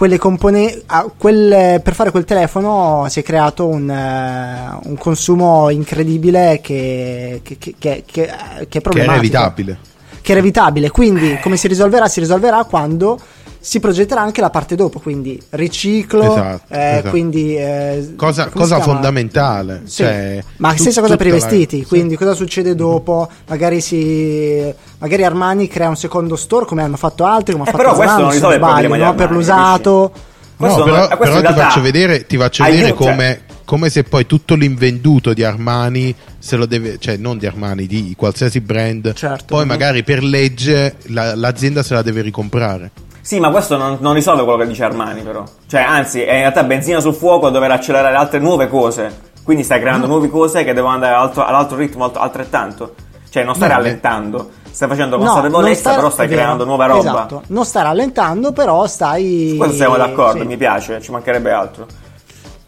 quelle 0.00 0.16
componenti 0.16 0.82
quel, 1.18 1.82
per 1.82 1.92
fare 1.92 2.10
quel 2.10 2.24
telefono 2.24 3.04
si 3.10 3.20
è 3.20 3.22
creato 3.22 3.66
un, 3.66 3.86
uh, 3.86 4.88
un 4.88 4.96
consumo 4.96 5.68
incredibile 5.68 6.60
che, 6.62 7.42
che, 7.44 7.58
che, 7.58 7.74
che, 7.78 8.02
che 8.06 8.24
è 8.24 8.80
problematico 8.80 8.96
che 8.96 9.04
è 9.04 9.18
evitabile 9.18 9.78
che 10.22 10.32
è 10.32 10.36
evitabile 10.38 10.90
quindi 10.90 11.38
come 11.42 11.58
si 11.58 11.68
risolverà? 11.68 12.08
Si 12.08 12.18
risolverà 12.18 12.64
quando 12.64 13.20
si 13.62 13.78
progetterà 13.78 14.22
anche 14.22 14.40
la 14.40 14.48
parte 14.48 14.74
dopo, 14.74 15.00
quindi 15.00 15.40
riciclo, 15.50 16.32
esatto, 16.32 16.74
eh, 16.74 16.92
esatto. 16.92 17.10
quindi 17.10 17.56
eh, 17.56 18.14
cosa, 18.16 18.48
cosa 18.48 18.80
fondamentale. 18.80 19.82
Sì. 19.84 20.02
Cioè, 20.02 20.42
Ma 20.56 20.70
tu, 20.70 20.78
stessa 20.78 21.02
cosa 21.02 21.16
per 21.16 21.26
i 21.26 21.30
vestiti, 21.30 21.80
la... 21.82 21.86
quindi 21.86 22.10
sì. 22.10 22.16
cosa 22.16 22.34
succede 22.34 22.74
dopo? 22.74 23.28
Magari, 23.48 23.82
si, 23.82 24.72
magari 24.98 25.24
Armani 25.24 25.68
crea 25.68 25.88
un 25.88 25.96
secondo 25.96 26.36
store 26.36 26.64
come 26.64 26.82
hanno 26.82 26.96
fatto 26.96 27.24
altri, 27.24 27.52
come 27.52 27.66
eh, 27.66 27.68
ha 27.68 27.72
fatto 27.72 27.82
però 27.84 27.94
Zalando, 27.94 28.22
questo 28.24 28.46
non 28.46 28.50
risolve 28.50 28.58
problema 28.58 28.96
no? 28.96 29.14
per 29.14 29.30
l'usato. 29.30 30.12
No, 30.56 30.82
però, 30.82 31.08
però 31.16 31.40
ti 31.40 31.54
faccio 31.54 31.80
vedere, 31.80 32.26
ti 32.26 32.36
faccio 32.36 32.64
vedere 32.64 32.92
come, 32.92 33.42
come, 33.64 33.88
se 33.88 34.04
poi 34.04 34.26
tutto 34.26 34.54
l'invenduto 34.54 35.32
di 35.32 35.42
Armani 35.42 36.14
se 36.38 36.56
lo 36.56 36.66
deve, 36.66 36.98
cioè 36.98 37.16
non 37.16 37.38
di 37.38 37.46
Armani, 37.46 37.86
di 37.86 38.14
qualsiasi 38.16 38.60
brand, 38.60 39.14
certo, 39.14 39.44
poi 39.46 39.64
magari 39.64 40.02
per 40.02 40.22
legge 40.22 40.96
la, 41.06 41.34
l'azienda 41.34 41.82
se 41.82 41.94
la 41.94 42.02
deve 42.02 42.20
ricomprare. 42.20 42.90
Sì, 43.20 43.38
ma 43.38 43.50
questo 43.50 43.76
non, 43.76 43.98
non, 44.00 44.14
risolve 44.14 44.42
quello 44.42 44.58
che 44.58 44.66
dice 44.66 44.84
Armani, 44.84 45.22
però. 45.22 45.44
Cioè, 45.66 45.82
anzi, 45.82 46.22
è 46.22 46.32
in 46.32 46.40
realtà 46.40 46.64
benzina 46.64 47.00
sul 47.00 47.14
fuoco 47.14 47.46
a 47.46 47.50
dover 47.50 47.70
accelerare 47.70 48.16
altre 48.16 48.38
nuove 48.38 48.68
cose. 48.68 49.28
Quindi 49.42 49.62
stai 49.62 49.80
creando 49.80 50.06
no. 50.06 50.12
nuove 50.14 50.28
cose 50.28 50.64
che 50.64 50.72
devono 50.72 50.94
andare 50.94 51.14
all'altro, 51.14 51.44
all'altro 51.44 51.76
ritmo 51.76 52.10
altrettanto. 52.12 52.94
Cioè, 53.28 53.44
non 53.44 53.54
stai 53.54 53.68
Beh, 53.68 53.74
rallentando. 53.74 54.50
Stai 54.70 54.88
facendo 54.88 55.18
consapevolezza, 55.18 55.90
no, 55.90 55.96
però 55.96 56.10
stai 56.10 56.28
creando 56.28 56.64
nuova 56.64 56.86
roba. 56.86 57.00
Esatto. 57.00 57.42
Non 57.48 57.64
stai 57.64 57.82
rallentando, 57.82 58.52
però 58.52 58.86
stai. 58.86 59.48
Su 59.50 59.56
questo 59.56 59.76
siamo 59.76 59.96
d'accordo, 59.96 60.40
sì. 60.40 60.46
mi 60.46 60.56
piace, 60.56 61.00
ci 61.00 61.10
mancherebbe 61.10 61.50
altro. 61.50 61.86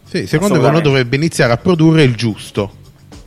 Sì, 0.03 0.27
secondo 0.27 0.59
me 0.59 0.67
uno 0.67 0.79
dovrebbe 0.79 1.15
iniziare 1.15 1.53
a 1.53 1.57
produrre 1.57 2.03
il 2.03 2.15
giusto. 2.15 2.81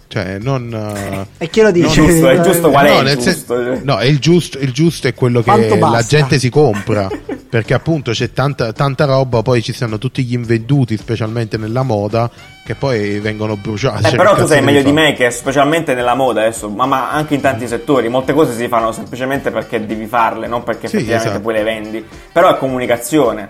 Cioè, 0.08 0.38
non. 0.38 0.72
Uh, 0.72 1.26
e 1.38 1.48
chi 1.48 1.60
lo 1.60 1.70
dice? 1.70 2.00
Non 2.00 2.06
giusto, 2.06 2.28
è 2.28 2.40
giusto 2.40 2.70
qual 2.70 2.86
no, 2.86 3.00
è 3.00 3.12
il 3.12 3.18
giusto? 3.18 3.56
Sen- 3.56 3.80
no, 3.82 3.96
è 3.98 4.04
il 4.04 4.18
giusto, 4.18 4.58
il 4.58 4.72
giusto 4.72 5.08
è 5.08 5.14
quello 5.14 5.42
che 5.42 5.78
la 5.78 6.04
gente 6.06 6.38
si 6.38 6.48
compra. 6.48 7.08
perché 7.48 7.74
appunto 7.74 8.10
c'è 8.10 8.32
tanta, 8.32 8.72
tanta 8.72 9.04
roba, 9.04 9.42
poi 9.42 9.62
ci 9.62 9.72
stanno 9.72 9.98
tutti 9.98 10.22
gli 10.24 10.34
invenduti, 10.34 10.96
specialmente 10.96 11.56
nella 11.56 11.82
moda, 11.82 12.30
che 12.64 12.74
poi 12.74 13.18
vengono 13.20 13.56
bruciati. 13.56 14.04
Eh, 14.04 14.08
Cioè, 14.08 14.16
però 14.16 14.36
tu 14.36 14.46
sai 14.46 14.62
meglio 14.62 14.82
di 14.82 14.92
fare? 14.92 15.08
me 15.08 15.12
che 15.14 15.30
specialmente 15.30 15.94
nella 15.94 16.14
moda 16.14 16.42
adesso, 16.42 16.68
ma, 16.68 16.86
ma 16.86 17.10
anche 17.10 17.34
in 17.34 17.40
tanti 17.40 17.66
settori, 17.66 18.08
molte 18.08 18.32
cose 18.32 18.54
si 18.54 18.68
fanno 18.68 18.92
semplicemente 18.92 19.50
perché 19.50 19.84
devi 19.86 20.06
farle, 20.06 20.48
non 20.48 20.64
perché 20.64 20.88
Sì, 20.88 20.96
effettivamente 20.96 21.28
esatto. 21.28 21.42
poi 21.42 21.54
le 21.54 21.62
vendi. 21.62 22.04
Però 22.32 22.54
è 22.54 22.58
comunicazione. 22.58 23.48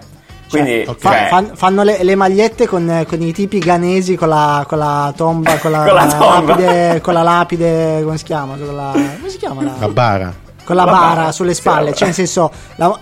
Quindi. 0.48 0.84
Fa- 0.84 0.94
cioè, 1.10 1.26
fan- 1.28 1.50
fanno 1.54 1.82
le, 1.82 2.02
le 2.02 2.14
magliette 2.14 2.66
con, 2.66 3.04
con 3.08 3.20
i 3.20 3.32
tipi 3.32 3.58
ghanesi 3.58 4.14
con 4.16 4.28
la, 4.28 4.64
con 4.68 4.78
la 4.78 5.12
tomba, 5.16 5.56
con 5.58 5.70
la, 5.72 5.84
Con 5.86 5.94
la 5.94 6.06
tomba. 6.06 6.34
lapide, 6.54 7.00
con 7.00 7.14
la 7.14 7.22
lapide, 7.22 8.00
come 8.04 8.16
si 8.18 8.24
chiama? 8.24 8.56
Con 8.56 8.74
la, 8.76 8.90
come 8.92 9.28
si 9.28 9.36
chiama? 9.38 9.62
la- 9.62 9.74
La 9.78 9.88
bara. 9.88 10.32
con 10.64 10.76
la 10.76 10.84
La 10.84 10.90
bara 10.92 11.14
bara, 11.14 11.32
sulle 11.32 11.54
spalle, 11.54 11.94
cioè 11.94 12.06
nel 12.06 12.14
senso 12.14 12.50
la- 12.76 12.98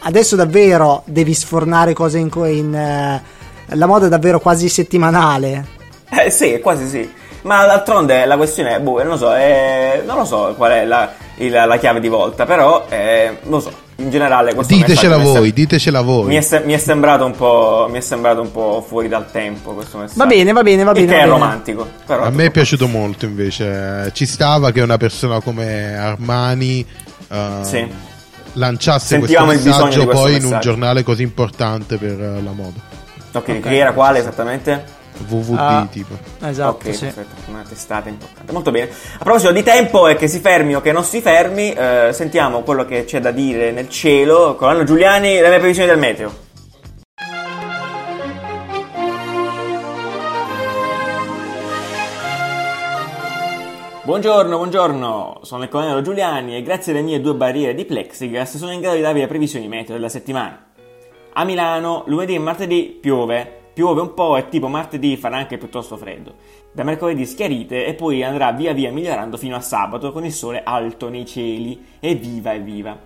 adesso 0.00 0.36
davvero 0.36 1.02
devi 1.06 1.34
sfornare 1.34 1.92
cose 1.92 2.18
in, 2.18 2.30
in 2.46 2.74
eh, 2.74 3.22
la 3.66 3.86
moda 3.86 4.06
è 4.06 4.08
davvero 4.08 4.40
quasi 4.40 4.68
settimanale. 4.68 5.76
Eh 6.10 6.30
sì, 6.30 6.58
quasi 6.62 6.88
sì. 6.88 7.10
Ma 7.42 7.66
d'altronde 7.66 8.24
la 8.24 8.36
questione 8.36 8.76
è, 8.76 8.80
boh, 8.80 8.98
non 8.98 9.08
lo 9.12 9.16
so, 9.18 9.34
è- 9.34 10.02
non 10.06 10.16
lo 10.16 10.24
so 10.24 10.54
qual 10.56 10.72
è 10.72 10.84
la, 10.86 11.12
il- 11.36 11.50
la 11.52 11.76
chiave 11.76 12.00
di 12.00 12.08
volta, 12.08 12.46
però, 12.46 12.86
eh, 12.88 13.38
non 13.42 13.50
lo 13.52 13.60
so, 13.60 13.72
in 14.00 14.10
generale 14.10 14.54
questo 14.54 14.72
Ditecela 14.74 15.16
messaggio 15.16 15.18
mi 15.18 15.22
è 15.22 15.24
voi, 15.24 15.46
sem- 15.46 15.54
ditecela 15.54 16.00
voi. 16.02 16.26
Mi 16.26 16.34
è, 16.36 16.40
se- 16.40 16.62
mi 16.64 16.72
è 16.72 16.78
sembrato 16.78 17.24
un 17.24 17.32
po', 17.32 17.88
mi 17.90 17.98
è 17.98 18.00
sembrato 18.00 18.40
un 18.40 18.50
po' 18.52 18.84
fuori 18.86 19.08
dal 19.08 19.30
tempo 19.30 19.72
questo 19.72 19.98
messaggio. 19.98 20.18
Va 20.18 20.26
bene, 20.26 20.52
va 20.52 20.62
bene, 20.62 20.84
va 20.84 20.92
bene. 20.92 21.06
va 21.06 21.12
è 21.12 21.16
bene. 21.16 21.28
romantico. 21.28 21.88
Però 22.06 22.22
A 22.22 22.30
me 22.30 22.44
è 22.46 22.50
piaciuto 22.50 22.86
molto 22.86 23.24
invece. 23.26 24.10
Ci 24.12 24.24
stava 24.26 24.70
che 24.70 24.80
una 24.82 24.96
persona 24.98 25.40
come 25.40 25.96
Armani 25.96 26.86
eh, 27.28 27.58
Sì. 27.62 27.86
lanciasse 28.52 29.16
Sentivamo 29.16 29.46
questo 29.46 29.68
messaggio 29.68 30.04
questo 30.04 30.22
poi 30.22 30.30
in 30.36 30.36
un 30.44 30.50
messaggio. 30.50 30.68
giornale 30.68 31.02
così 31.02 31.22
importante 31.22 31.96
per 31.96 32.20
eh, 32.20 32.42
la 32.42 32.52
moda. 32.52 32.80
Ok, 33.32 33.60
che 33.60 33.76
era 33.76 33.92
quale 33.92 34.20
esattamente? 34.20 34.96
VVD 35.24 35.56
Ah. 35.58 35.86
tipo. 35.90 36.14
Esatto, 36.40 36.86
ok, 36.88 36.94
sì. 36.94 37.04
perfetto, 37.04 37.50
una 37.50 37.64
testata 37.68 38.08
importante. 38.08 38.52
Molto 38.52 38.70
bene. 38.70 38.90
A 39.18 39.22
proposito 39.22 39.52
di 39.52 39.62
tempo 39.62 40.06
e 40.08 40.16
che 40.16 40.28
si 40.28 40.40
fermi 40.40 40.74
o 40.74 40.80
che 40.80 40.92
non 40.92 41.04
si 41.04 41.20
fermi, 41.20 41.72
eh, 41.72 42.10
sentiamo 42.12 42.62
quello 42.62 42.84
che 42.84 43.04
c'è 43.04 43.20
da 43.20 43.30
dire 43.30 43.70
nel 43.72 43.88
cielo 43.88 44.54
con 44.56 44.68
Anno 44.68 44.84
Giuliani 44.84 45.40
le 45.40 45.48
mie 45.48 45.58
previsioni 45.58 45.88
del 45.88 45.98
meteo. 45.98 46.46
Buongiorno, 54.04 54.56
buongiorno, 54.56 55.40
sono 55.42 55.64
il 55.64 55.68
colonnello 55.68 56.00
Giuliani 56.00 56.56
e 56.56 56.62
grazie 56.62 56.92
alle 56.92 57.02
mie 57.02 57.20
due 57.20 57.34
barriere 57.34 57.74
di 57.74 57.84
plexiglass 57.84 58.56
sono 58.56 58.72
in 58.72 58.80
grado 58.80 58.96
di 58.96 59.02
darvi 59.02 59.20
le 59.20 59.26
previsioni 59.26 59.68
meteo 59.68 59.94
della 59.96 60.08
settimana. 60.08 60.64
A 61.34 61.44
Milano 61.44 62.04
lunedì 62.06 62.34
e 62.34 62.38
martedì 62.38 62.96
piove, 62.98 63.67
piove 63.78 64.00
un 64.00 64.12
po' 64.12 64.36
e 64.36 64.48
tipo 64.48 64.66
martedì 64.66 65.16
farà 65.16 65.36
anche 65.36 65.56
piuttosto 65.56 65.96
freddo. 65.96 66.34
Da 66.72 66.82
mercoledì 66.82 67.24
schiarite 67.24 67.86
e 67.86 67.94
poi 67.94 68.24
andrà 68.24 68.50
via 68.50 68.72
via 68.72 68.90
migliorando 68.90 69.36
fino 69.36 69.54
a 69.54 69.60
sabato 69.60 70.10
con 70.10 70.24
il 70.24 70.32
sole 70.32 70.62
alto 70.64 71.08
nei 71.08 71.24
cieli. 71.24 71.80
Evviva, 72.00 72.54
evviva. 72.54 72.98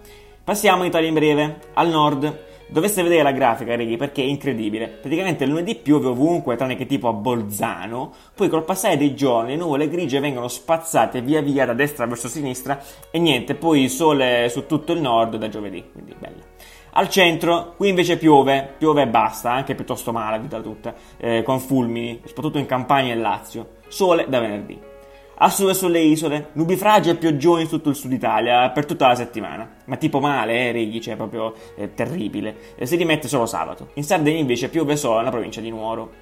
Passiamo 0.42 0.80
in 0.80 0.88
Italia 0.88 1.08
in 1.08 1.14
breve, 1.14 1.58
al 1.74 1.90
nord. 1.90 2.44
Doveste 2.68 3.02
vedere 3.02 3.22
la 3.22 3.32
grafica, 3.32 3.76
reghi, 3.76 3.98
perché 3.98 4.22
è 4.22 4.24
incredibile. 4.24 4.88
Praticamente 4.88 5.44
lunedì 5.44 5.74
piove 5.74 6.06
ovunque, 6.08 6.56
tranne 6.56 6.74
che 6.74 6.86
tipo 6.86 7.08
a 7.08 7.12
Bolzano. 7.12 8.10
Poi 8.34 8.48
col 8.48 8.64
passare 8.64 8.96
dei 8.96 9.14
giorni 9.14 9.50
le 9.50 9.56
nuvole 9.56 9.90
grigie 9.90 10.20
vengono 10.20 10.48
spazzate 10.48 11.20
via 11.20 11.42
via 11.42 11.66
da 11.66 11.74
destra 11.74 12.06
verso 12.06 12.28
sinistra 12.28 12.82
e 13.10 13.18
niente, 13.18 13.56
poi 13.56 13.90
sole 13.90 14.48
su 14.48 14.64
tutto 14.64 14.92
il 14.92 15.02
nord 15.02 15.36
da 15.36 15.50
giovedì, 15.50 15.84
quindi 15.92 16.14
bella. 16.18 16.51
Al 16.94 17.08
centro, 17.08 17.72
qui 17.78 17.88
invece 17.88 18.18
piove, 18.18 18.74
piove 18.76 19.02
e 19.02 19.08
basta, 19.08 19.50
anche 19.50 19.74
piuttosto 19.74 20.12
male, 20.12 20.38
vita 20.38 20.60
tutta, 20.60 20.94
eh, 21.16 21.42
con 21.42 21.58
fulmini, 21.58 22.20
soprattutto 22.26 22.58
in 22.58 22.66
Campania 22.66 23.14
e 23.14 23.16
Lazio. 23.16 23.76
Sole 23.88 24.26
da 24.28 24.40
venerdì. 24.40 24.78
A 25.36 25.48
sud 25.48 25.70
e 25.70 25.74
sulle 25.74 26.00
isole, 26.00 26.50
nubifragi 26.52 27.08
e 27.08 27.16
pioggioni 27.16 27.64
su 27.64 27.70
tutto 27.70 27.88
il 27.88 27.96
sud 27.96 28.12
Italia 28.12 28.68
per 28.70 28.84
tutta 28.84 29.08
la 29.08 29.14
settimana. 29.14 29.76
Ma 29.86 29.96
tipo 29.96 30.20
male, 30.20 30.68
eh, 30.68 30.72
reghi, 30.72 31.00
cioè 31.00 31.16
proprio 31.16 31.54
eh, 31.76 31.94
terribile. 31.94 32.74
E 32.76 32.84
si 32.84 32.96
rimette 32.96 33.26
solo 33.26 33.46
sabato. 33.46 33.88
In 33.94 34.04
Sardegna 34.04 34.38
invece 34.38 34.68
piove 34.68 34.94
solo 34.94 35.16
nella 35.16 35.30
provincia 35.30 35.62
di 35.62 35.70
Nuoro. 35.70 36.21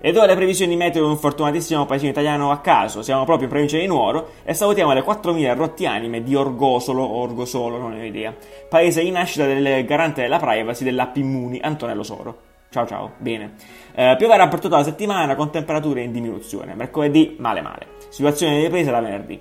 Ed 0.00 0.16
ora 0.16 0.26
le 0.26 0.36
previsioni 0.36 0.76
meteo 0.76 1.02
di 1.02 1.10
un 1.10 1.16
fortunatissimo 1.16 1.84
paesino 1.84 2.10
italiano 2.10 2.52
a 2.52 2.58
caso. 2.58 3.02
Siamo 3.02 3.24
proprio 3.24 3.44
in 3.46 3.50
provincia 3.50 3.78
di 3.78 3.86
Nuoro 3.86 4.30
e 4.44 4.54
salutiamo 4.54 4.92
le 4.92 5.02
4.000 5.02 5.56
rotti 5.56 5.86
anime 5.86 6.22
di 6.22 6.36
Orgosolo, 6.36 7.02
Orgosolo, 7.02 7.78
non 7.78 7.92
ne 7.92 8.02
ho 8.02 8.04
idea. 8.04 8.34
Paese 8.68 9.02
di 9.02 9.10
nascita 9.10 9.44
del 9.46 9.84
garante 9.84 10.22
della 10.22 10.38
privacy 10.38 10.84
dell'app 10.84 11.16
Immuni, 11.16 11.58
Antonello 11.60 12.04
Soro. 12.04 12.46
Ciao 12.70 12.86
ciao, 12.86 13.12
bene. 13.16 13.54
Eh, 13.94 14.14
pioverà 14.16 14.46
per 14.46 14.60
tutta 14.60 14.76
la 14.76 14.84
settimana 14.84 15.34
con 15.34 15.50
temperature 15.50 16.02
in 16.02 16.12
diminuzione. 16.12 16.74
Mercoledì 16.74 17.36
male 17.38 17.62
male. 17.62 17.86
Situazione 18.08 18.56
di 18.56 18.62
ripresa 18.64 18.90
da 18.92 19.00
venerdì. 19.00 19.40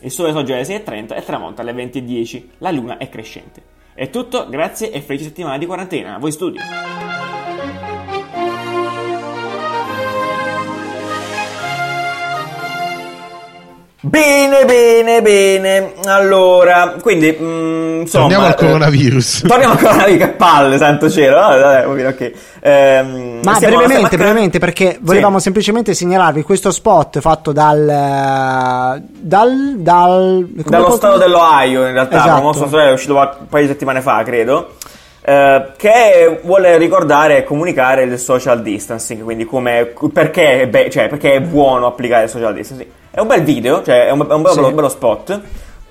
Il 0.00 0.10
sole 0.10 0.32
sorge 0.32 0.54
alle 0.54 0.62
6.30 0.62 1.16
e 1.16 1.22
tramonta 1.22 1.62
alle 1.62 1.72
20.10. 1.72 2.44
La 2.58 2.70
luna 2.70 2.96
è 2.98 3.08
crescente. 3.08 3.76
È 3.94 4.08
tutto, 4.10 4.48
grazie 4.48 4.92
e 4.92 5.00
felice 5.00 5.24
settimana 5.24 5.58
di 5.58 5.66
quarantena. 5.66 6.14
A 6.14 6.18
voi 6.18 6.30
studio. 6.30 6.60
Bene, 14.00 14.64
bene, 14.64 15.20
bene. 15.22 15.94
Allora, 16.04 16.94
quindi, 17.00 17.36
mm, 17.36 18.00
insomma... 18.02 18.22
Torniamo 18.28 18.44
al 18.46 18.52
eh, 18.52 18.54
coronavirus. 18.54 19.42
Torniamo 19.44 19.72
al 19.72 19.78
coronavirus, 19.80 20.18
che 20.18 20.28
palle, 20.34 20.78
santo 20.78 21.10
cielo. 21.10 21.34
Vabbè, 21.34 21.84
vabbè, 21.84 22.06
ok. 22.06 22.32
Ehm, 22.60 23.40
Ma 23.42 23.58
brevemente, 23.58 24.16
brevemente, 24.16 24.58
perché 24.60 24.98
volevamo 25.00 25.40
semplicemente 25.40 25.94
segnalarvi 25.94 26.42
questo 26.42 26.70
spot 26.70 27.18
fatto 27.18 27.50
dal. 27.50 29.02
dal. 29.04 29.74
dal 29.78 30.46
come 30.48 30.62
Dallo 30.64 30.84
posso- 30.84 30.96
stato 30.96 31.18
dell'Ohio, 31.18 31.84
in 31.84 31.92
realtà, 31.92 32.18
Esatto. 32.18 32.34
promosso 32.34 32.78
è 32.78 32.92
uscito 32.92 33.16
un 33.16 33.28
paio 33.48 33.62
di 33.64 33.68
settimane 33.72 34.00
fa, 34.00 34.22
credo. 34.22 34.74
Eh, 35.28 35.62
che 35.76 36.40
vuole 36.42 36.78
ricordare 36.78 37.36
e 37.36 37.44
comunicare 37.44 38.04
il 38.04 38.18
social 38.18 38.62
distancing, 38.62 39.22
quindi 39.22 39.44
come, 39.44 39.92
perché, 40.10 40.62
è 40.62 40.66
be- 40.68 40.88
cioè, 40.88 41.08
perché 41.08 41.34
è 41.34 41.40
buono 41.40 41.86
applicare 41.86 42.24
il 42.24 42.30
social 42.30 42.54
distancing. 42.54 42.90
È 43.10 43.20
un 43.20 43.26
bel 43.26 43.42
video, 43.42 43.82
cioè 43.82 44.06
è 44.06 44.10
un, 44.10 44.26
è 44.26 44.32
un 44.32 44.40
bello, 44.42 44.66
Sì. 44.66 44.72
bello 44.72 44.88
spot. 44.88 45.40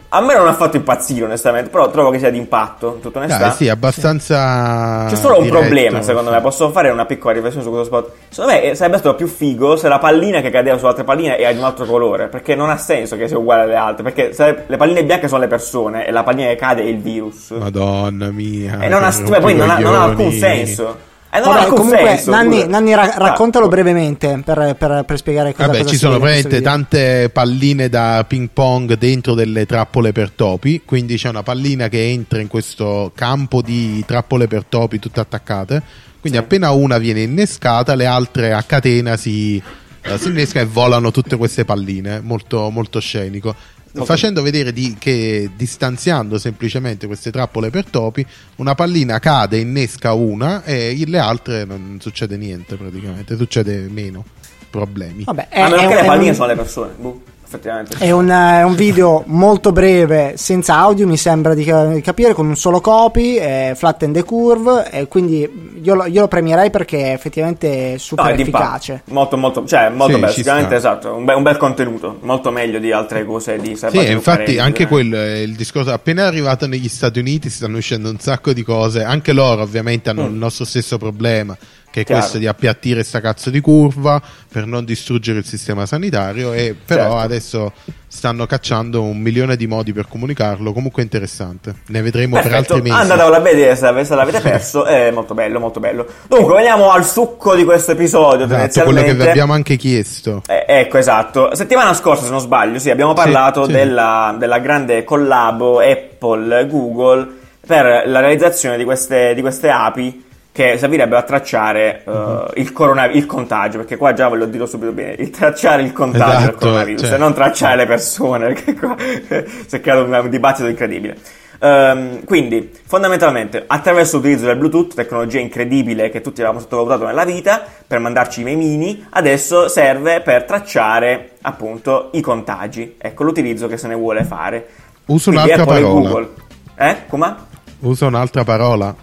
A 0.10 0.22
me 0.22 0.36
non 0.36 0.48
ha 0.48 0.54
fatto 0.54 0.78
impazzire, 0.78 1.26
onestamente, 1.26 1.70
però 1.70 1.92
trovo 1.92 2.12
che 2.12 2.20
sia 2.20 2.30
di 2.30 2.38
impatto, 2.38 2.94
in 2.96 3.02
tutta 3.02 3.20
onestà. 3.20 3.40
Dai, 3.40 3.52
sì, 3.52 3.68
abbastanza. 3.68 5.06
C'è 5.10 5.16
solo 5.16 5.36
un 5.36 5.44
diretto, 5.44 5.60
problema, 5.60 6.02
secondo 6.02 6.30
me. 6.30 6.38
sì. 6.38 6.42
Posso 6.44 6.72
fare 6.72 6.90
una 6.90 7.06
piccola 7.06 7.34
riflessione 7.34 7.66
su 7.66 7.70
questo 7.72 7.88
spot? 7.88 8.12
Secondo 8.30 8.54
me 8.54 8.64
eh, 8.64 8.76
sarebbe 8.76 9.00
stato 9.00 9.16
più 9.16 9.28
figo 9.28 9.76
se 9.76 9.90
la 9.90 10.00
pallina 10.00 10.40
che 10.40 10.50
cadeva 10.50 10.78
su 10.78 10.86
altre 10.86 11.04
palline 11.04 11.38
era 11.38 11.52
di 11.52 11.58
un 11.58 11.66
altro 11.66 11.86
colore. 11.86 12.30
Perché 12.30 12.56
non 12.56 12.70
ha 12.70 12.78
senso 12.78 13.18
che 13.18 13.28
sia 13.28 13.38
uguale 13.38 13.64
alle 13.64 13.76
altre. 13.76 14.04
Perché 14.10 14.64
le 14.66 14.78
palline 14.78 15.04
bianche 15.04 15.28
sono 15.28 15.42
le 15.42 15.48
persone 15.48 16.08
e 16.08 16.12
la 16.12 16.24
pallina 16.24 16.48
che 16.48 16.56
cade 16.56 16.84
è 16.84 16.86
il 16.86 17.00
virus. 17.00 17.50
Madonna 17.50 18.32
mia. 18.32 18.80
e 18.80 18.88
non 18.88 19.04
ha, 19.04 19.12
beh, 19.12 19.40
poi 19.40 19.56
non 19.56 19.70
ha, 19.70 19.78
non 19.78 19.94
ha 19.94 20.04
alcun 20.04 20.32
senso. 20.32 21.16
E 21.38 21.50
ha 21.50 21.54
Vabbè, 21.54 21.68
comunque, 21.68 21.98
senso. 22.08 22.32
Nanni. 22.32 22.68
Nanni, 22.68 22.94
ra- 22.96 23.14
raccontalo 23.18 23.66
Ah, 23.66 23.70
brevemente 23.70 24.42
per, 24.44 24.76
per- 24.78 25.04
per 25.06 25.18
spiegare 25.18 25.54
cosa 25.54 25.68
Vabbè, 25.68 25.78
cosa 25.80 25.90
ci 25.90 25.98
sono 25.98 26.20
video. 26.20 26.62
tante 26.62 27.30
palline 27.32 27.90
da 27.90 28.26
ping 28.28 28.50
pong 28.52 28.98
dentro 28.98 29.34
delle 29.34 29.66
trappole 29.66 30.12
per 30.12 30.32
topi. 30.32 30.82
Quindi 30.86 31.16
c'è 31.18 31.30
una 31.30 31.44
pallina 31.44 31.88
che 31.90 32.10
entra 32.10 32.40
in 32.42 32.48
questo 32.48 33.12
campo 33.16 33.62
di 33.62 34.04
trappole 34.06 34.48
per 34.48 34.64
topi 34.68 35.00
tutte 35.00 35.20
attaccate. 35.20 35.82
Quindi 36.20 36.38
Sì. 36.40 36.44
appena 36.44 36.72
una 36.72 36.98
viene 36.98 37.22
innescata, 37.22 37.94
le 37.96 38.06
altre 38.06 38.52
a 38.52 38.64
catena 38.64 39.16
si, 39.18 39.62
eh, 40.02 40.18
si 40.18 40.28
innescano 40.30 40.66
e 40.66 40.70
volano 40.72 41.12
tutte 41.12 41.38
queste 41.38 41.64
palline. 41.66 42.20
Molto, 42.22 42.70
molto 42.70 43.00
scenico. 43.00 43.56
Facendo 44.06 44.42
vedere 44.42 44.72
di- 44.74 44.96
che 44.98 45.50
distanziando 45.56 46.38
semplicemente 46.38 47.08
queste 47.08 47.32
trappole 47.32 47.70
per 47.70 47.86
topi, 47.86 48.26
una 48.58 48.76
pallina 48.76 49.20
cade, 49.20 49.58
innesca 49.58 50.14
una 50.14 50.64
e 50.64 51.02
le 51.08 51.20
altre 51.20 51.66
non 51.66 51.98
succede 52.02 52.38
niente 52.38 52.76
praticamente, 52.76 53.36
succede 53.38 53.88
meno 53.90 54.24
problemi. 54.70 55.24
Vabbè, 55.24 55.48
è, 55.50 55.62
A 55.62 55.70
meno 55.70 55.82
è- 55.84 55.88
che 55.88 55.96
le 56.02 56.06
palline 56.06 56.30
un- 56.30 56.36
sono 56.36 56.48
le 56.48 56.56
persone. 56.56 56.94
Boh, 56.98 57.22
effettivamente. 57.48 57.96
È 57.98 58.12
un, 58.12 58.28
è 58.28 58.64
un 58.64 58.76
video 58.76 59.24
molto 59.28 59.72
breve, 59.72 60.34
senza 60.36 60.76
audio, 60.78 61.08
mi 61.08 61.16
sembra 61.18 61.54
di, 61.54 61.64
ca- 61.64 61.86
di 61.88 62.02
capire, 62.02 62.34
con 62.34 62.48
un 62.48 62.56
solo 62.58 62.82
copy, 62.82 63.36
è 63.36 63.72
flatten 63.76 64.12
the 64.12 64.24
curve, 64.24 64.90
e 64.92 65.08
quindi 65.08 65.80
io 65.82 65.96
lo, 65.96 66.06
io 66.06 66.22
lo 66.22 66.28
premierei 66.28 66.70
perché 66.70 67.04
è 67.06 67.14
effettivamente 67.14 67.98
super 67.98 68.26
No, 68.26 68.32
è 68.32 68.36
di 68.36 68.42
impatto. 68.42 68.64
efficace. 68.64 69.02
Molto, 69.06 69.38
molto, 69.38 69.66
cioè, 69.66 69.90
molto 69.90 70.16
Sì, 70.16 70.20
bello. 70.20 70.32
Sicuramente, 70.34 70.80
sta. 70.80 70.92
esatto. 70.92 71.14
Un, 71.16 71.26
be- 71.26 71.34
un 71.34 71.44
bel 71.44 71.58
contenuto. 71.58 72.18
Molto 72.22 72.52
meglio 72.52 72.80
di 72.80 72.92
altre 72.92 73.26
cose 73.26 73.58
di 73.58 73.70
Sì, 73.70 73.76
Salvatore 73.76 74.08
e 74.10 74.12
infatti 74.12 74.58
anche 74.60 74.84
eh. 74.84 74.88
quello 74.88 75.18
è 75.18 75.38
il 75.38 75.56
discorso. 75.56 75.92
Appena 75.92 76.26
arrivato 76.26 76.68
negli 76.68 76.90
Stati 76.90 77.20
Uniti 77.20 77.50
stanno 77.50 77.78
uscendo 77.78 78.10
un 78.10 78.20
sacco 78.20 78.52
di 78.54 78.64
cose. 78.64 79.04
Anche 79.04 79.32
loro, 79.32 79.62
ovviamente, 79.62 80.10
hanno 80.10 80.24
Mm. 80.24 80.32
il 80.32 80.34
nostro 80.38 80.66
stesso 80.66 80.98
problema. 80.98 81.56
Che 81.98 82.02
è 82.02 82.06
Chiaro. 82.06 82.22
questa 82.22 82.38
di 82.38 82.46
appiattire 82.48 83.04
sta 83.04 83.20
cazzo 83.20 83.50
di 83.50 83.60
curva 83.60 84.22
per 84.52 84.68
non 84.68 84.86
distruggere 84.86 85.40
il 85.40 85.46
sistema 85.46 85.86
sanitario 85.88 86.54
e 86.54 86.76
però 86.86 87.04
Certo. 87.04 87.18
adesso 87.18 87.74
stanno 88.08 88.46
cacciando 88.46 89.02
un 89.02 89.18
milione 89.18 89.56
di 89.56 89.66
modi 89.68 89.94
per 89.94 90.08
comunicarlo 90.08 90.74
comunque 90.74 91.02
interessante 91.02 91.74
ne 91.88 92.02
vedremo 92.04 92.36
per 92.36 92.50
Perfetto, 92.50 92.74
altri 92.76 92.90
mesi 92.90 93.02
andatevelo 93.02 93.36
a 93.36 93.40
vedere 93.40 93.76
se, 93.76 94.06
se 94.06 94.16
l'avete 94.16 94.40
perso, 94.42 94.86
è 94.86 95.10
molto 95.12 95.34
bello, 95.34 95.60
molto 95.60 95.80
bello. 95.80 96.06
Dunque, 96.28 96.56
veniamo 96.56 96.92
al 96.92 97.06
succo 97.06 97.56
di 97.56 97.64
questo 97.64 97.92
episodio, 97.94 98.46
esatto, 98.46 98.84
quello 98.84 99.02
che 99.02 99.14
vi 99.14 99.28
abbiamo 99.28 99.54
anche 99.54 99.76
chiesto 99.76 100.44
Eh, 100.48 100.66
ecco, 100.68 100.98
esatto. 100.98 101.56
Settimana 101.56 101.94
scorsa, 101.94 102.26
se 102.26 102.30
non 102.32 102.40
sbaglio, 102.40 102.80
sì, 102.80 102.90
abbiamo 102.90 103.14
parlato 103.14 103.66
sì. 103.66 103.72
Della, 103.72 104.36
della 104.38 104.60
grande 104.60 105.04
collabo 105.04 105.80
Apple-Google 105.80 107.28
per 107.66 108.04
la 108.06 108.20
realizzazione 108.20 108.78
di 108.78 108.84
queste, 108.84 109.34
di 109.34 109.42
queste 109.42 109.70
api 109.70 110.26
che 110.58 110.80
servirebbero 110.80 111.20
a 111.20 111.22
tracciare 111.22 112.02
eh, 112.04 112.10
Mhm. 112.12 112.46
il, 112.56 112.72
corona- 112.72 113.06
il 113.12 113.28
contagio, 113.28 113.78
perché 113.78 113.96
qua 113.96 114.14
già 114.14 114.28
ve 114.28 114.38
lo 114.38 114.46
dirò 114.48 114.66
subito 114.66 114.92
bene, 114.92 115.14
il 115.20 115.30
tracciare 115.30 115.84
il 115.84 115.94
contagio 115.94 116.26
del 116.32 116.38
Esatto, 116.40 116.58
coronavirus 116.58 117.02
cioè. 117.06 117.14
e 117.14 117.18
non 117.18 117.34
tracciare 117.36 117.76
le 117.76 117.86
persone, 117.86 118.48
perché 118.54 118.74
qua 118.74 118.96
si 118.98 119.76
è 119.76 119.80
creato 119.80 120.04
un, 120.04 120.30
dibattito 120.32 120.68
incredibile. 120.68 121.16
Ehm, 121.60 122.24
quindi, 122.24 122.72
fondamentalmente, 122.88 123.64
attraverso 123.68 124.18
l'utilizzo 124.18 124.46
del 124.46 124.58
Bluetooth, 124.58 124.96
tecnologia 124.96 125.40
incredibile 125.40 126.10
che 126.10 126.22
tutti 126.22 126.40
avevamo 126.42 126.60
sottovalutato 126.60 127.06
nella 127.06 127.24
vita, 127.26 127.64
per 127.86 128.00
mandarci 128.00 128.42
i 128.42 128.44
memini, 128.44 129.06
adesso 129.12 129.68
serve 129.68 130.22
per 130.22 130.44
tracciare 130.46 131.34
appunto 131.44 132.10
i 132.14 132.22
contagi. 132.22 132.96
Ecco 132.98 133.24
l'utilizzo 133.24 133.68
che 133.68 133.78
se 133.78 133.88
ne 133.88 133.96
vuole 133.96 134.24
fare. 134.24 134.68
uso 135.06 135.32
Quindi 135.32 135.52
un'altra 135.52 135.72
Apple 135.72 135.82
parola 135.84 136.10
Google. 136.10 136.30
Eh? 136.78 136.96
Come? 137.08 137.36
uso 137.80 138.08
un'altra 138.08 138.44
parola 138.44 138.96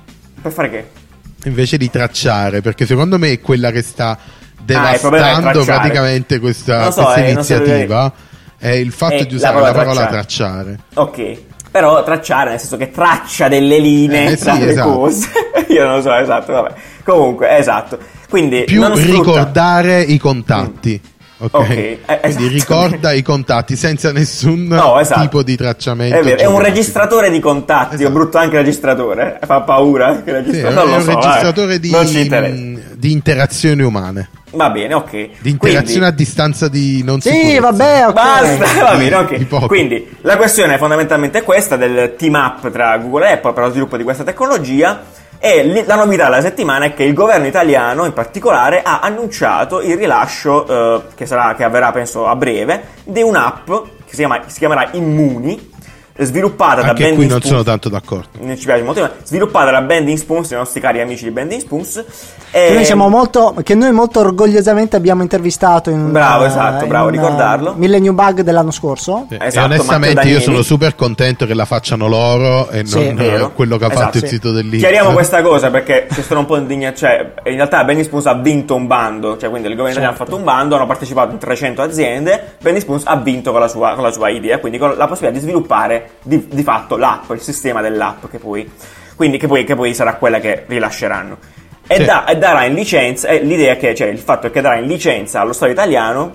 Per 0.42 0.50
fare 0.52 0.68
che? 0.70 1.02
Invece 1.44 1.76
di 1.76 1.90
tracciare, 1.90 2.61
perché 2.61 2.87
secondo 2.87 3.18
me 3.18 3.30
è 3.33 3.40
quella 3.40 3.70
che 3.70 3.83
sta 3.83 4.11
Ah, 4.11 4.16
è 4.16 4.62
devastando 4.64 5.50
tracciare. 5.62 5.64
praticamente 5.78 6.38
questa, 6.38 6.90
so, 6.90 7.02
questa 7.02 7.14
eh, 7.24 7.33
non 7.33 7.44
so 7.44 7.54
iniziativa. 7.54 8.12
È 8.57 8.68
il 8.70 8.92
fatto 8.92 9.14
Eh, 9.14 9.26
di 9.26 9.30
la 9.33 9.37
usare 9.37 9.52
parola 9.52 9.66
la 9.70 9.72
parola 9.74 10.07
tracciare. 10.07 10.78
tracciare. 10.94 11.35
Ok. 11.35 11.38
Però 11.70 12.02
tracciare 12.04 12.50
nel 12.50 12.59
senso 12.61 12.76
che 12.76 12.90
traccia 12.90 13.48
delle 13.48 13.78
linee 13.78 14.30
Eh, 14.33 14.37
sì, 14.37 14.44
tra 14.44 14.54
le 14.54 14.70
esatto. 14.70 14.90
cose. 14.92 15.28
Io 15.68 15.85
non 15.85 15.96
lo 15.96 16.02
so, 16.02 16.14
esatto, 16.14 16.52
vabbè. 16.52 16.74
Comunque, 17.04 17.57
esatto. 17.59 17.98
Quindi 18.30 18.64
Più 18.64 18.83
sfrutta- 18.83 19.02
ricordare 19.04 20.00
i 20.02 20.18
contatti. 20.18 21.00
Ok, 21.37 21.53
Ok, 21.53 21.68
eh, 21.70 21.99
quindi 22.23 22.44
esatto. 22.47 22.49
ricorda 22.49 23.12
i 23.12 23.20
contatti 23.23 23.75
senza 23.75 24.12
nessun 24.12 24.66
No, 24.68 25.01
esatto. 25.01 25.20
tipo 25.20 25.42
di 25.42 25.57
tracciamento. 25.57 26.16
È 26.16 26.23
vero, 26.23 26.38
è 26.40 26.47
un 26.47 26.61
registratore 26.61 27.29
di 27.29 27.40
contatti, 27.40 27.97
Esatto. 27.97 28.09
ho 28.09 28.12
brutto 28.12 28.38
anche 28.38 28.57
registratore, 28.59 29.40
fa 29.44 29.61
paura. 29.62 30.23
Che 30.23 30.31
Sì, 30.31 30.31
registra- 30.31 30.68
è 30.70 30.85
un 30.94 31.03
so, 31.03 31.11
registratore 31.18 31.81
di, 31.81 31.90
mh, 31.90 32.81
di 32.97 33.11
interazioni 33.12 33.83
umane, 33.83 34.29
Va 34.53 34.70
bene, 34.70 34.94
ok. 34.94 35.11
di 35.40 35.51
interazioni 35.51 35.85
Quindi- 35.85 36.05
a 36.05 36.11
distanza 36.12 36.68
di 36.68 37.03
non 37.03 37.20
Sì, 37.20 37.31
sicurezza. 37.31 37.61
vabbè, 37.61 38.07
ok. 38.07 38.12
Basta, 38.12 38.83
va 38.85 38.94
bene, 38.97 39.14
ok. 39.16 39.66
Quindi 39.66 40.09
la 40.20 40.37
questione 40.37 40.75
è 40.77 40.79
fondamentalmente 40.79 41.42
questa 41.42 41.77
del 41.77 42.14
team 42.16 42.35
up 42.35 42.70
tra 42.70 42.97
Google 42.99 43.29
e 43.29 43.33
Apple 43.33 43.53
per 43.53 43.64
lo 43.64 43.70
sviluppo 43.70 43.97
di 43.97 44.05
questa 44.05 44.23
tecnologia. 44.23 45.03
E 45.46 45.85
la 45.85 45.96
novità 45.96 46.24
della 46.24 46.40
settimana 46.40 46.87
è 46.87 46.94
che 46.94 47.04
il 47.04 47.12
governo 47.12 47.46
italiano, 47.46 48.07
in 48.07 48.14
particolare, 48.14 48.80
ha 48.83 49.00
annunciato 49.00 49.83
il 49.83 49.94
rilascio, 49.94 50.66
eh, 50.66 51.02
che, 51.14 51.26
sarà, 51.26 51.54
che 51.54 51.64
avverrà 51.64 51.92
penso 51.92 52.26
a 52.26 52.35
breve, 52.35 52.85
di 53.04 53.20
un'app 53.20 53.66
che 53.66 53.83
si, 54.07 54.16
chiama- 54.16 54.40
si 54.46 54.59
chiamerà 54.59 54.88
Immuni, 54.92 55.73
eh, 56.16 56.24
sviluppata 56.24 56.81
da 56.83 56.88
Anche 56.90 57.03
Bending 57.03 57.16
qui 57.16 57.27
non 57.27 57.38
Spoons. 57.40 57.48
sono 57.48 57.62
tanto 57.64 57.88
d'accordo. 57.88 58.29
Ne 58.40 58.57
ci 58.57 58.66
piace 58.66 58.83
molto, 58.83 59.00
ma 59.00 59.11
sviluppata 59.24 59.70
da 59.72 59.83
Bending 59.83 60.16
Spoons, 60.18 60.50
i 60.50 60.55
nostri 60.55 60.81
cari 60.81 61.00
amici 61.00 61.24
di 61.24 61.31
Bending 61.31 61.61
Spoons. 61.61 62.05
Che 62.50 62.66
E- 62.68 62.72
noi, 62.74 62.85
siamo 62.85 63.09
molto, 63.09 63.55
che 63.64 63.74
noi 63.74 63.90
molto 63.92 64.20
orgogliosamente 64.20 64.94
abbiamo 64.94 65.22
intervistato 65.22 65.90
in 65.90 65.98
un, 65.98 66.12
Bravo, 66.12 66.44
eh, 66.44 66.46
esatto, 66.46 66.85
in 66.85 66.88
bravo 66.88 67.07
a 67.07 67.09
un, 67.09 67.14
ricordarlo. 67.14 67.72
eh, 67.72 67.77
Millennium 67.79 68.14
Bug 68.14 68.42
dell'anno 68.42 68.70
scorso. 68.70 69.27
Sì. 69.29 69.38
Esatto, 69.40 69.72
e 69.72 69.74
onestamente 69.74 70.29
io 70.29 70.38
sono 70.40 70.62
super 70.62 70.94
contento 70.94 71.46
che 71.46 71.55
la 71.55 71.64
facciano 71.64 72.07
loro 72.07 72.68
e 72.70 72.87
Sì, 72.87 73.12
non 73.12 73.20
eh, 73.20 73.50
quello 73.55 73.77
che 73.77 73.85
ha 73.85 73.88
Esatto, 73.88 74.05
fatto 74.05 74.16
il 74.18 74.22
sì. 74.24 74.29
sito 74.35 74.53
dell'Inter. 74.53 74.79
Chiariamo 74.90 75.12
questa 75.12 75.42
cosa 75.42 75.70
perché 75.70 76.07
ci 76.12 76.22
sono 76.22 76.40
un 76.40 76.46
po' 76.46 76.57
indignato. 76.57 76.96
Cioè, 76.98 77.33
in 77.46 77.55
realtà 77.57 77.83
Benny 77.83 78.05
Spoons 78.05 78.27
ha 78.27 78.35
vinto 78.35 78.77
un 78.77 78.87
bando, 78.87 79.37
cioè 79.37 79.50
quindi 79.50 79.66
il 79.68 79.74
governo 79.74 79.98
italiano 79.98 80.14
ha 80.14 80.16
fatto 80.24 80.37
un 80.37 80.44
bando, 80.44 80.77
hanno 80.77 80.87
partecipato 80.87 81.33
in 81.33 81.38
300 81.38 81.83
aziende. 81.83 82.55
Benny 82.61 82.79
Spoons 82.79 83.03
ha 83.07 83.16
vinto 83.16 83.50
con 83.50 83.59
la 83.61 83.68
sua, 83.68 83.94
con 83.94 84.05
la 84.05 84.12
sua 84.12 84.29
idea, 84.29 84.59
quindi 84.61 84.79
con 84.79 84.94
la 84.96 85.07
possibilità 85.09 85.38
di 85.40 85.44
sviluppare 85.44 86.03
di, 86.22 86.46
di 86.48 86.62
fatto 86.62 86.96
l'app, 86.96 87.30
il 87.30 87.40
sistema 87.40 87.80
dell'app 87.80 88.24
che 88.30 88.38
poi, 88.38 88.70
quindi, 89.16 89.38
che 89.38 89.46
poi, 89.46 89.64
che 89.64 89.74
poi 89.74 89.94
sarà 89.94 90.14
quella 90.14 90.40
che 90.40 90.64
rilasceranno. 90.66 91.38
E, 91.86 91.96
Sì. 91.96 92.04
da- 92.04 92.24
e 92.24 92.36
darà 92.38 92.64
in 92.64 92.74
licenza, 92.74 93.30
l'idea 93.32 93.76
che, 93.76 93.94
cioè 93.94 94.08
il 94.08 94.18
fatto 94.18 94.46
è 94.46 94.50
che 94.50 94.60
darà 94.60 94.76
in 94.78 94.86
licenza 94.86 95.40
allo 95.40 95.52
Stato 95.52 95.70
italiano 95.72 96.32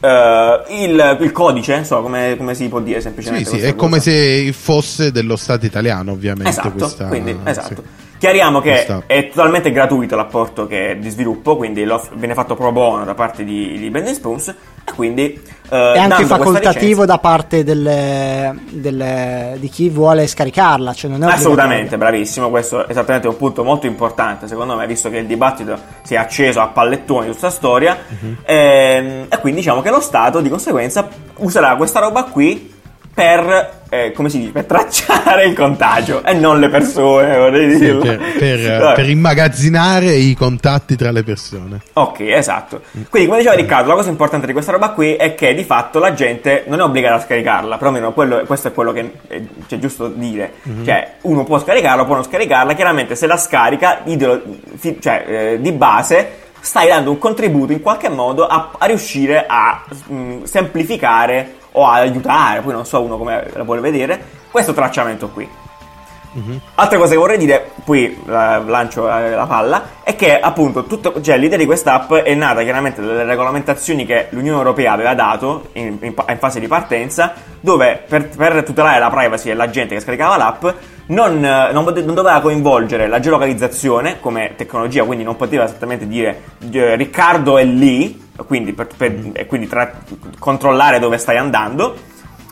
eh, 0.00 0.62
il, 0.70 1.18
il 1.20 1.30
codice, 1.32 1.74
insomma, 1.74 2.02
come, 2.02 2.34
come 2.36 2.54
si 2.54 2.68
può 2.68 2.80
dire 2.80 2.96
Sì, 2.96 3.02
semplicemente. 3.02 3.44
sì, 3.44 3.50
questa 3.52 3.68
è 3.70 3.74
come 3.76 3.98
cosa. 3.98 4.10
se 4.10 4.52
fosse 4.52 5.12
dello 5.12 5.36
Stato 5.36 5.66
italiano, 5.66 6.10
ovviamente. 6.12 6.48
Esatto, 6.50 6.70
questa- 6.70 7.06
quindi, 7.06 7.38
esatto. 7.44 7.74
sì. 7.76 7.82
Chiariamo 8.22 8.60
che 8.60 8.86
è 9.06 9.28
totalmente 9.30 9.72
gratuito 9.72 10.14
l'apporto 10.14 10.68
che- 10.68 10.96
di 11.00 11.10
sviluppo, 11.10 11.56
quindi 11.56 11.82
lo- 11.82 12.00
viene 12.12 12.34
fatto 12.34 12.54
pro 12.54 12.70
bono 12.70 13.04
da 13.04 13.14
parte 13.14 13.42
di, 13.42 13.76
di 13.76 13.90
Bending 13.90 14.14
Spoons 14.14 14.46
e 14.84 14.92
quindi 14.94 15.24
eh, 15.68 15.92
È 15.94 15.98
anche 15.98 16.24
facoltativo 16.26 17.02
licenza- 17.02 17.04
da 17.06 17.18
parte 17.18 17.64
delle- 17.64 18.54
delle- 18.70 19.56
di 19.58 19.68
chi 19.68 19.88
vuole 19.88 20.28
scaricarla. 20.28 20.92
Cioè 20.92 21.10
non 21.10 21.24
è 21.28 21.32
Assolutamente, 21.32 21.98
bravissimo, 21.98 22.48
questo 22.48 22.86
è 22.86 22.90
esattamente 22.92 23.26
un 23.26 23.36
punto 23.36 23.64
molto 23.64 23.86
importante 23.88 24.46
secondo 24.46 24.76
me, 24.76 24.86
visto 24.86 25.10
che 25.10 25.16
il 25.16 25.26
dibattito 25.26 25.76
si 26.02 26.14
è 26.14 26.16
acceso 26.16 26.60
a 26.60 26.68
pallettoni 26.68 27.22
su 27.24 27.30
questa 27.30 27.50
storia 27.50 27.96
Mhm. 28.06 28.36
ehm, 28.44 29.26
e 29.30 29.38
quindi 29.40 29.58
diciamo 29.62 29.82
che 29.82 29.90
lo 29.90 30.00
Stato 30.00 30.40
di 30.40 30.48
conseguenza 30.48 31.08
userà 31.38 31.74
questa 31.74 31.98
roba 31.98 32.22
qui 32.24 32.71
per, 33.14 33.80
eh, 33.90 34.12
come 34.12 34.30
si 34.30 34.38
dice, 34.38 34.52
per 34.52 34.64
tracciare 34.64 35.44
il 35.44 35.54
contagio 35.54 36.24
e 36.24 36.32
non 36.32 36.58
le 36.58 36.68
persone, 36.70 37.36
vorrei 37.36 37.76
Sì, 37.76 37.92
per, 37.94 38.18
per- 38.38 38.78
Vabbè. 38.78 38.94
per 38.96 39.08
immagazzinare 39.10 40.12
i 40.12 40.34
contatti 40.34 40.96
tra 40.96 41.10
le 41.10 41.22
persone. 41.22 41.80
Ok, 41.92 42.20
esatto. 42.20 42.80
Quindi, 43.10 43.28
come 43.28 43.40
diceva 43.42 43.56
Riccardo, 43.56 43.88
la 43.90 43.94
cosa 43.96 44.08
importante 44.08 44.46
di 44.46 44.52
questa 44.52 44.72
roba 44.72 44.90
qui 44.90 45.14
è 45.14 45.34
che 45.34 45.52
di 45.54 45.64
fatto 45.64 45.98
la 45.98 46.14
gente 46.14 46.64
non 46.68 46.80
è 46.80 46.82
obbligata 46.82 47.16
a 47.16 47.20
scaricarla, 47.20 47.76
però 47.76 47.90
almeno 47.90 48.12
quello- 48.12 48.44
questo 48.46 48.68
è 48.68 48.72
quello 48.72 48.92
che 48.92 49.12
eh, 49.28 49.46
c'è 49.66 49.78
giusto 49.78 50.08
dire. 50.08 50.52
Cioè, 50.84 51.14
uno 51.22 51.44
può 51.44 51.58
scaricarla, 51.58 52.04
può 52.04 52.14
non 52.14 52.24
scaricarla, 52.24 52.72
chiaramente 52.74 53.14
se 53.14 53.26
la 53.26 53.36
scarica, 53.36 54.00
idolo- 54.04 54.42
cioè, 55.00 55.24
eh, 55.26 55.60
di 55.60 55.72
base, 55.72 56.40
stai 56.60 56.88
dando 56.88 57.10
un 57.10 57.18
contributo 57.18 57.72
in 57.72 57.80
qualche 57.82 58.08
modo 58.08 58.46
a, 58.46 58.70
a 58.78 58.86
riuscire 58.86 59.44
a 59.46 59.84
mm, 60.10 60.44
semplificare 60.44 61.56
o 61.72 61.86
a 61.86 61.94
aiutare, 61.94 62.60
poi 62.60 62.72
non 62.72 62.86
so 62.86 63.00
uno 63.00 63.16
come 63.16 63.46
la 63.52 63.62
vuole 63.62 63.80
vedere, 63.80 64.20
questo 64.50 64.72
tracciamento 64.72 65.28
qui. 65.28 65.48
Altra 66.76 66.96
cosa 66.96 67.12
che 67.12 67.18
vorrei 67.18 67.36
dire, 67.36 67.72
poi 67.84 68.18
la- 68.24 68.56
lancio 68.58 69.06
eh, 69.06 69.30
la 69.30 69.46
palla, 69.46 69.82
è 70.02 70.16
che 70.16 70.40
appunto 70.40 70.84
tutto, 70.84 71.20
cioè, 71.20 71.36
l'idea 71.36 71.58
di 71.58 71.66
quest'app 71.66 72.12
è 72.14 72.34
nata 72.34 72.62
chiaramente 72.62 73.02
dalle 73.02 73.24
regolamentazioni 73.24 74.06
che 74.06 74.28
l'Unione 74.30 74.56
Europea 74.56 74.92
aveva 74.92 75.14
dato 75.14 75.68
in, 75.72 75.98
in 76.00 76.14
in 76.26 76.38
fase 76.38 76.58
di 76.58 76.68
partenza, 76.68 77.34
dove 77.60 78.02
per, 78.08 78.30
per 78.30 78.62
tutelare 78.62 78.98
la 78.98 79.10
privacy 79.10 79.48
della 79.48 79.68
gente 79.68 79.94
che 79.94 80.00
scaricava 80.00 80.38
l'app 80.38 80.64
non, 81.06 81.44
eh, 81.44 81.70
non 81.70 81.84
non 81.84 82.14
doveva 82.14 82.40
coinvolgere 82.40 83.08
la 83.08 83.20
geolocalizzazione 83.20 84.18
come 84.18 84.54
tecnologia, 84.56 85.04
quindi 85.04 85.24
non 85.24 85.36
poteva 85.36 85.64
esattamente 85.64 86.06
dire 86.08 86.42
eh, 86.70 86.96
Riccardo 86.96 87.58
è 87.58 87.64
lì, 87.64 88.21
quindi, 88.44 88.72
per- 88.72 88.88
per- 88.96 89.30
e 89.32 89.46
quindi 89.46 89.66
tra- 89.68 89.92
controllare 90.38 90.98
dove 90.98 91.18
stai 91.18 91.36
andando 91.36 91.94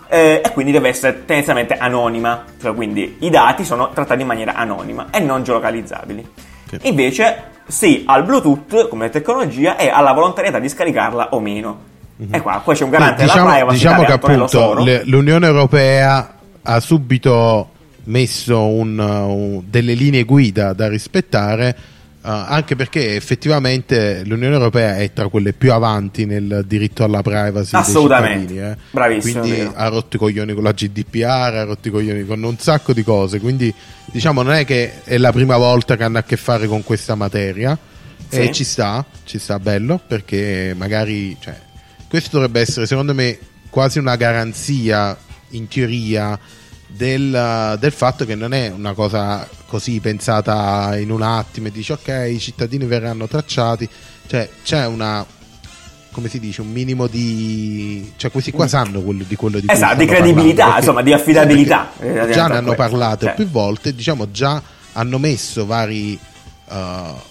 eh, 0.09 0.40
e 0.44 0.50
quindi 0.53 0.72
deve 0.72 0.88
essere 0.88 1.24
tendenzialmente 1.24 1.74
anonima, 1.76 2.44
cioè 2.61 2.74
quindi 2.74 3.16
i 3.20 3.31
dati 3.31 3.64
sono 3.64 3.90
trattati 3.92 4.20
in 4.22 4.26
maniera 4.26 4.55
anonima 4.55 5.07
e 5.11 5.20
non 5.20 5.42
geolocalizzabili. 5.42 6.29
Sì. 6.68 6.79
Invece 6.83 7.42
sì 7.66 8.03
al 8.07 8.24
Bluetooth 8.24 8.88
come 8.88 9.09
tecnologia 9.11 9.76
e 9.76 9.88
alla 9.88 10.12
volontarietà 10.12 10.59
di 10.59 10.68
scaricarla 10.68 11.29
o 11.31 11.40
meno. 11.40 11.88
E 12.31 12.40
qua 12.42 12.61
poi 12.62 12.74
c'è 12.74 12.85
un 12.85 12.90
garante 12.90 13.22
diciamo, 13.22 13.44
della 13.44 13.55
privacy 13.57 13.76
diciamo 13.79 14.05
che 14.05 14.12
appunto 14.12 14.74
le- 14.85 15.03
l'Unione 15.05 15.46
Europea 15.46 16.35
ha 16.62 16.81
subito 16.81 17.68
messo 18.05 18.66
un- 18.66 18.98
un- 18.98 19.62
delle 19.66 19.94
linee 19.94 20.24
guida 20.24 20.72
da 20.74 20.87
rispettare 20.88 21.68
eh, 21.68 21.74
anche 22.22 22.76
perché 22.76 23.14
effettivamente 23.16 24.22
l'Unione 24.26 24.54
Europea 24.54 24.96
è 24.98 25.12
tra 25.12 25.28
quelle 25.28 25.52
più 25.54 25.72
avanti 25.72 26.26
nel 26.26 26.64
diritto 26.66 27.02
alla 27.04 27.22
privacy 27.22 27.74
Assolutamente. 27.76 28.70
eh. 28.72 28.76
Bravissimo, 28.90 29.40
quindi 29.40 29.59
vero. 29.59 29.72
ha 29.74 29.88
rotto 29.88 30.16
i 30.16 30.18
coglioni 30.18 30.52
con 30.52 30.62
la 30.62 30.72
GDPR 30.72 31.24
ha 31.24 31.64
rotto 31.64 31.88
i 31.88 31.90
coglioni 31.90 32.24
con 32.26 32.42
un 32.42 32.59
sacco 32.59 32.92
di 32.92 33.02
cose 33.02 33.40
quindi 33.40 33.72
diciamo 34.06 34.42
non 34.42 34.52
è 34.52 34.64
che 34.66 35.02
è 35.04 35.16
la 35.16 35.33
prima 35.33 35.56
volta 35.56 35.96
che 35.96 36.04
hanno 36.04 36.18
a 36.18 36.22
che 36.22 36.37
fare 36.37 36.66
con 36.66 36.83
questa 36.85 37.14
materia 37.14 37.76
Sì. 38.28 38.40
e 38.40 38.52
ci 38.52 38.64
sta 38.64 39.04
ci 39.24 39.38
sta 39.38 39.59
bello 39.59 39.98
perché 40.06 40.74
magari 40.76 41.37
cioè, 41.40 41.59
questo 42.09 42.28
dovrebbe 42.33 42.61
essere 42.61 42.87
secondo 42.87 43.14
me 43.14 43.38
quasi 43.70 43.98
una 43.98 44.16
garanzia 44.16 45.16
in 45.50 45.66
teoria 45.68 46.38
del, 46.92 47.76
del, 47.79 47.92
fatto 47.92 48.24
che 48.24 48.35
non 48.35 48.53
è 48.53 48.72
una 48.74 48.92
cosa 48.92 49.48
così 49.66 50.00
pensata 50.00 50.96
in 50.98 51.11
un 51.11 51.22
attimo 51.22 51.68
e 51.68 51.70
dici 51.70 51.92
ok 51.92 52.29
i 52.31 52.38
cittadini 52.38 52.85
verranno 52.85 53.26
tracciati 53.26 53.88
cioè 54.26 54.48
c'è 54.62 54.87
una 54.87 55.24
come 56.12 56.29
si 56.29 56.40
dice 56.40 56.61
un 56.61 56.70
minimo 56.70 57.07
di 57.07 58.12
cioè 58.16 58.31
questi 58.31 58.50
qua 58.50 58.66
sanno 58.66 59.00
quello, 59.00 59.24
di 59.26 59.37
quello 59.37 59.61
di 59.61 59.66
cui 59.66 59.74
esatto, 59.74 59.98
di 59.98 60.07
credibilità 60.07 60.57
parlando, 60.57 60.81
insomma 60.81 61.03
di 61.03 61.12
affidabilità 61.12 61.92
eh, 62.00 62.31
già 62.33 62.48
ne 62.48 62.57
hanno 62.57 62.74
parlato 62.74 63.26
cioè. 63.26 63.35
più 63.35 63.48
volte 63.48 63.94
diciamo 63.94 64.31
già 64.31 64.61
hanno 64.92 65.18
messo 65.18 65.66
vari, 65.66 66.18
uh, 66.68 66.74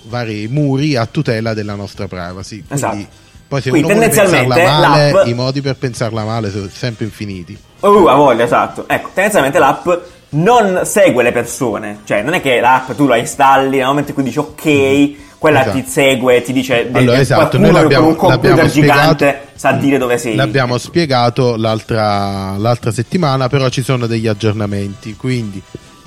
vari 0.03 0.47
muri 0.47 0.95
a 0.95 1.05
tutela 1.05 1.53
della 1.53 1.75
nostra 1.75 2.07
privacy 2.07 2.63
quindi 2.65 2.73
esatto. 2.73 3.07
Poi 3.49 3.61
se 3.61 3.69
Quindi, 3.71 3.91
uno 3.91 3.99
tendenzialmente 3.99 4.63
male, 4.63 5.11
l'app... 5.11 5.25
i 5.25 5.33
modi 5.33 5.61
per 5.61 5.75
pensarla 5.75 6.23
male 6.23 6.51
sono 6.51 6.69
sempre 6.71 7.05
infiniti. 7.05 7.57
Uh, 7.79 8.05
a 8.05 8.13
voglia, 8.13 8.43
esatto. 8.43 8.85
Ecco, 8.87 9.09
tendenzialmente 9.11 9.57
l'app 9.57 9.87
non 10.29 10.81
segue 10.83 11.23
le 11.23 11.31
persone, 11.31 12.01
cioè 12.05 12.21
non 12.21 12.35
è 12.35 12.41
che 12.41 12.59
l'app 12.59 12.91
tu 12.91 13.07
la 13.07 13.17
installi 13.17 13.77
nel 13.77 13.87
momento 13.87 14.09
in 14.09 14.13
cui 14.13 14.23
dici 14.23 14.37
ok, 14.37 15.37
quella 15.39 15.61
esatto. 15.61 15.77
ti 15.79 15.85
segue, 15.87 16.41
ti 16.43 16.53
dice 16.53 16.89
allora, 16.93 17.15
de- 17.15 17.21
esatto. 17.21 17.57
noi 17.57 17.71
l'abbiamo, 17.71 18.13
con 18.13 18.31
un 18.31 18.39
computer 18.39 18.69
gigante 18.69 19.47
sa 19.55 19.71
dire 19.71 19.97
dove 19.97 20.19
sei. 20.19 20.35
L'abbiamo 20.35 20.77
spiegato 20.77 21.55
l'altra, 21.55 22.55
l'altra 22.55 22.91
settimana, 22.91 23.49
però 23.49 23.67
ci 23.69 23.81
sono 23.81 24.05
degli 24.05 24.27
aggiornamenti, 24.27 25.15
quindi 25.15 25.59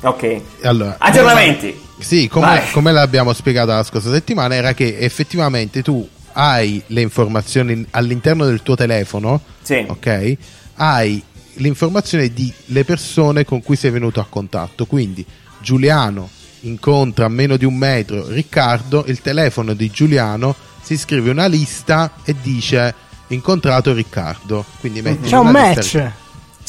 Ok. 0.03 0.41
Allora, 0.63 0.97
aggiornamenti. 0.99 1.81
Sì, 1.99 2.29
come, 2.29 2.63
come 2.73 2.93
l'abbiamo 2.93 3.33
spiegato 3.33 3.71
la 3.71 3.85
scorsa 3.85 4.11
settimana, 4.11 4.55
era 4.55 4.73
che 4.73 4.99
effettivamente 4.99 5.83
tu 5.83 6.07
hai 6.33 6.83
le 6.88 7.01
informazioni 7.01 7.87
all'interno 7.90 8.45
del 8.45 8.62
tuo 8.62 8.75
telefono, 8.75 9.40
sì. 9.62 9.85
ok? 9.87 10.37
Hai 10.75 11.23
l'informazione 11.55 12.33
di 12.33 12.53
le 12.66 12.85
persone 12.85 13.45
con 13.45 13.62
cui 13.62 13.77
sei 13.77 13.90
venuto 13.90 14.21
a 14.21 14.27
contatto. 14.29 14.87
Quindi 14.87 15.25
Giuliano 15.61 16.29
incontra 16.61 17.27
a 17.27 17.29
meno 17.29 17.57
di 17.57 17.64
un 17.64 17.75
metro 17.75 18.29
Riccardo, 18.29 19.05
il 19.07 19.21
telefono 19.21 19.75
di 19.75 19.90
Giuliano 19.90 20.55
si 20.81 20.97
scrive 20.97 21.31
una 21.31 21.47
lista 21.47 22.12
e 22.25 22.35
dice 22.40 22.95
incontrato 23.29 23.92
Riccardo. 23.92 24.64
Quindi 24.81 25.03
metti 25.03 25.29
C'è 25.29 25.38
un 25.38 25.51
match. 25.51 26.11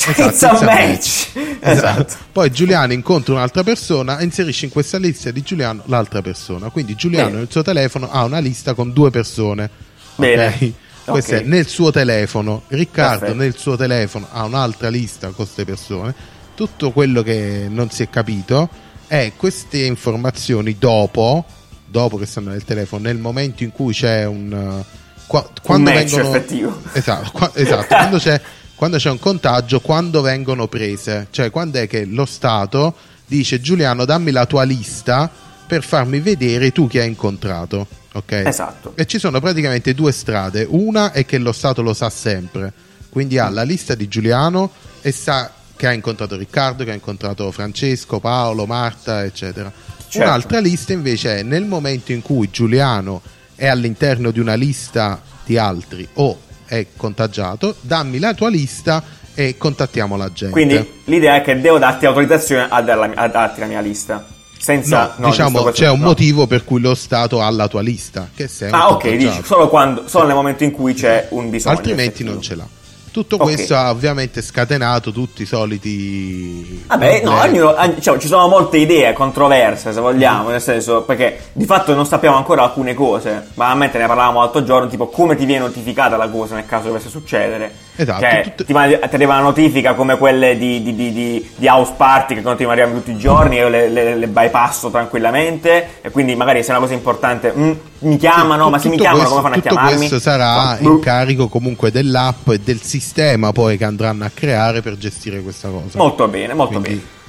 Esatto, 0.05 0.29
it's 0.29 0.43
a 0.43 0.65
match. 0.65 1.29
Esatto. 1.33 2.01
esatto. 2.01 2.15
Poi 2.31 2.51
Giuliano 2.51 2.91
incontra 2.91 3.33
un'altra 3.33 3.63
persona, 3.63 4.21
inserisce 4.21 4.65
in 4.65 4.71
questa 4.71 4.97
lista 4.97 5.31
di 5.31 5.41
Giuliano 5.41 5.83
l'altra 5.85 6.21
persona. 6.21 6.69
Quindi 6.69 6.95
Giuliano 6.95 7.27
Bene. 7.27 7.39
nel 7.39 7.47
suo 7.49 7.61
telefono 7.61 8.09
ha 8.11 8.23
una 8.23 8.39
lista 8.39 8.73
con 8.73 8.91
due 8.91 9.09
persone. 9.11 9.69
Bene. 10.15 10.47
Okay? 10.47 10.73
Questo 11.05 11.31
okay. 11.31 11.43
è 11.43 11.47
nel 11.47 11.67
suo 11.67 11.91
telefono. 11.91 12.63
Riccardo 12.67 13.19
Perfetto. 13.19 13.41
nel 13.41 13.55
suo 13.57 13.75
telefono 13.77 14.27
ha 14.31 14.43
un'altra 14.43 14.89
lista 14.89 15.27
con 15.27 15.35
queste 15.35 15.63
persone. 15.63 16.13
Tutto 16.55 16.91
quello 16.91 17.21
che 17.23 17.67
non 17.69 17.89
si 17.89 18.03
è 18.03 18.09
capito 18.09 18.69
è 19.07 19.31
queste 19.37 19.85
informazioni 19.85 20.77
dopo, 20.77 21.45
dopo 21.85 22.17
che 22.17 22.25
stanno 22.25 22.51
nel 22.51 22.63
telefono, 22.63 23.03
nel 23.03 23.17
momento 23.17 23.63
in 23.63 23.71
cui 23.71 23.93
c'è 23.93 24.25
un... 24.25 24.83
Qua, 25.25 25.49
quando 25.61 25.89
un 25.89 25.95
vengono, 25.95 26.27
effettivo. 26.27 26.81
Esatto, 26.91 27.31
qua, 27.31 27.51
esatto 27.53 27.87
quando 27.87 28.17
c'è 28.17 28.39
quando 28.83 28.99
c'è 28.99 29.11
un 29.11 29.19
contagio, 29.19 29.79
quando 29.79 30.19
vengono 30.19 30.67
prese, 30.67 31.27
cioè 31.31 31.49
quando 31.49 31.79
è 31.79 31.87
che 31.87 32.03
lo 32.03 32.25
Stato 32.25 32.93
dice 33.25 33.61
Giuliano 33.61 34.03
dammi 34.03 34.29
la 34.31 34.45
tua 34.45 34.63
lista 34.63 35.31
per 35.65 35.85
farmi 35.85 36.19
vedere 36.19 36.73
tu 36.73 36.87
chi 36.87 36.99
hai 36.99 37.07
incontrato. 37.07 37.87
Ok? 38.11 38.31
Esatto. 38.45 38.91
E 38.97 39.05
ci 39.05 39.19
sono 39.19 39.39
praticamente 39.39 39.93
due 39.93 40.11
strade. 40.11 40.67
Una 40.67 41.13
è 41.13 41.25
che 41.25 41.37
lo 41.37 41.53
Stato 41.53 41.81
lo 41.81 41.93
sa 41.93 42.09
sempre, 42.09 42.73
quindi 43.07 43.37
ha 43.37 43.47
la 43.47 43.63
lista 43.63 43.95
di 43.95 44.09
Giuliano 44.09 44.69
e 44.99 45.13
sa 45.13 45.49
che 45.77 45.87
ha 45.87 45.93
incontrato 45.93 46.35
Riccardo, 46.35 46.83
che 46.83 46.91
ha 46.91 46.95
incontrato 46.95 47.49
Francesco, 47.53 48.19
Paolo, 48.19 48.65
Marta, 48.65 49.23
eccetera. 49.23 49.71
Certo. 50.09 50.27
Un'altra 50.27 50.59
lista 50.59 50.91
invece 50.91 51.39
è 51.39 51.43
nel 51.43 51.63
momento 51.63 52.11
in 52.11 52.21
cui 52.21 52.49
Giuliano 52.51 53.21
è 53.55 53.65
all'interno 53.65 54.29
di 54.31 54.41
una 54.41 54.55
lista 54.55 55.21
di 55.45 55.57
altri 55.57 56.05
o 56.15 56.51
è 56.73 56.87
contagiato, 56.97 57.75
dammi 57.81 58.17
la 58.17 58.33
tua 58.33 58.49
lista 58.49 59.03
e 59.35 59.57
contattiamo 59.57 60.17
la 60.17 60.31
gente. 60.31 60.53
Quindi 60.53 60.89
l'idea 61.05 61.35
è 61.35 61.41
che 61.41 61.59
devo 61.61 61.77
darti 61.77 62.07
autorizzazione 62.07 62.65
a, 62.67 62.81
darla, 62.81 63.11
a 63.13 63.27
darti 63.27 63.59
la 63.59 63.67
mia 63.67 63.79
lista. 63.79 64.25
Senza, 64.57 65.15
no, 65.17 65.25
no 65.25 65.29
diciamo 65.29 65.63
c'è 65.71 65.89
un 65.89 65.99
no. 65.99 66.05
motivo 66.05 66.47
per 66.47 66.63
cui 66.63 66.79
lo 66.79 66.95
Stato 66.95 67.41
ha 67.41 67.49
la 67.51 67.67
tua 67.67 67.81
lista. 67.81 68.29
Che 68.33 68.47
sei 68.47 68.71
ah, 68.71 68.91
ok, 68.91 69.15
dici 69.15 69.41
solo, 69.43 69.67
quando, 69.67 70.07
solo 70.07 70.25
nel 70.25 70.35
momento 70.35 70.63
in 70.63 70.71
cui 70.71 70.93
c'è 70.93 71.27
un 71.31 71.49
bisogno. 71.49 71.75
Altrimenti 71.75 72.23
non 72.23 72.41
ce 72.41 72.55
l'ha. 72.55 72.67
Tutto 73.13 73.35
okay. 73.35 73.53
questo 73.53 73.75
ha 73.75 73.91
ovviamente 73.91 74.41
scatenato 74.41 75.11
tutti 75.11 75.43
i 75.43 75.45
soliti. 75.45 76.83
Vabbè, 76.87 77.21
no, 77.23 77.39
ognuno, 77.41 77.75
diciamo, 77.93 78.17
ci 78.17 78.25
sono 78.25 78.47
molte 78.47 78.77
idee 78.77 79.13
controverse, 79.13 79.93
se 79.93 79.99
vogliamo, 80.01 80.49
nel 80.49 80.59
senso, 80.59 81.03
perché 81.03 81.49
di 81.53 81.65
fatto 81.65 81.93
non 81.93 82.07
sappiamo 82.07 82.37
ancora 82.37 82.63
alcune 82.63 82.95
cose. 82.95 83.49
Ma 83.53 83.69
a 83.69 83.75
mente 83.75 83.99
ne 83.99 84.07
parlavamo 84.07 84.39
l'altro 84.39 84.63
giorno, 84.63 84.87
tipo 84.87 85.09
come 85.09 85.35
ti 85.35 85.45
viene 85.45 85.63
notificata 85.65 86.17
la 86.17 86.27
cosa 86.27 86.55
nel 86.55 86.65
caso 86.65 86.87
dovesse 86.87 87.09
succedere. 87.09 87.71
Esatto. 87.95 88.19
Cioè, 88.19 88.41
tutto... 88.41 88.63
ti, 88.65 88.73
ti 88.73 89.15
arriva 89.15 89.33
una 89.33 89.43
notifica 89.43 89.93
come 89.93 90.17
quelle 90.17 90.57
di, 90.57 90.81
di, 90.81 90.95
di, 90.95 91.13
di, 91.55 91.67
House 91.67 91.93
Party 91.95 92.33
che 92.33 92.41
continuano 92.41 92.93
tutti 92.93 93.11
i 93.11 93.17
giorni, 93.19 93.57
io 93.57 93.69
le, 93.69 93.89
le, 93.89 94.15
le, 94.15 94.27
bypasso 94.27 94.89
tranquillamente. 94.89 95.99
E 96.01 96.09
quindi 96.09 96.35
magari 96.35 96.63
se 96.63 96.69
è 96.69 96.71
una 96.71 96.79
cosa 96.79 96.95
importante, 96.95 97.53
mm, 97.55 97.71
mi 98.03 98.17
chiamano, 98.17 98.65
sì, 98.65 98.71
ma 98.71 98.79
se 98.79 98.89
mi 98.89 98.97
chiamano 98.97 99.19
questo, 99.23 99.35
come 99.35 99.49
fanno 99.49 99.55
a 99.55 99.61
chiamarmi? 99.61 99.97
Questo 99.97 100.19
sarà 100.19 100.77
in 100.79 100.99
carico 100.99 101.47
comunque 101.47 101.91
dell'app 101.91 102.49
e 102.49 102.59
del 102.59 102.81
sistema 102.81 103.51
poi 103.51 103.77
che 103.77 103.85
andranno 103.85 104.25
a 104.25 104.31
creare 104.33 104.81
per 104.81 104.97
gestire 104.97 105.41
questa 105.41 105.69
cosa. 105.69 105.97
Molto 105.97 106.27
bene, 106.27 106.53
molto 106.53 106.79
Quindi, 106.79 106.89
bene. 106.89 107.21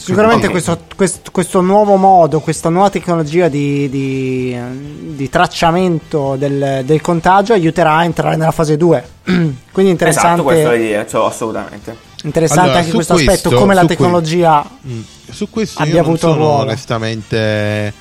Sicuramente 0.00 0.48
questo, 0.48 0.78
questo, 0.94 1.30
questo, 1.32 1.60
nuovo 1.60 1.96
modo, 1.96 2.38
questa 2.38 2.68
nuova 2.68 2.88
tecnologia 2.88 3.48
di, 3.48 3.88
di, 3.88 4.56
di 5.16 5.28
tracciamento 5.28 6.36
del, 6.36 6.82
del, 6.84 7.00
contagio 7.00 7.52
aiuterà 7.52 7.96
a 7.96 8.04
entrare 8.04 8.36
nella 8.36 8.52
fase 8.52 8.76
2. 8.76 9.08
Quindi 9.72 9.90
interessante. 9.90 10.40
Esatto, 10.40 10.42
questa 10.44 10.72
è 10.72 10.78
l'idea, 10.78 11.06
cioè, 11.06 11.26
assolutamente. 11.26 11.96
Interessante 12.22 12.62
allora, 12.62 12.78
anche 12.78 12.92
questo, 12.92 13.14
questo, 13.14 13.30
aspetto, 13.32 13.56
come 13.56 13.74
la 13.74 13.84
tecnologia 13.84 14.62
que- 14.62 14.90
mm, 14.90 15.00
su 15.30 15.50
questo 15.50 15.82
abbia 15.82 16.00
avuto 16.00 16.18
sono 16.18 16.34
ruolo. 16.34 16.62
onestamente 16.62 17.92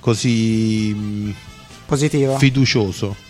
così 0.00 0.92
mm, 0.94 1.30
positivo 1.86 2.36
fiducioso 2.36 3.24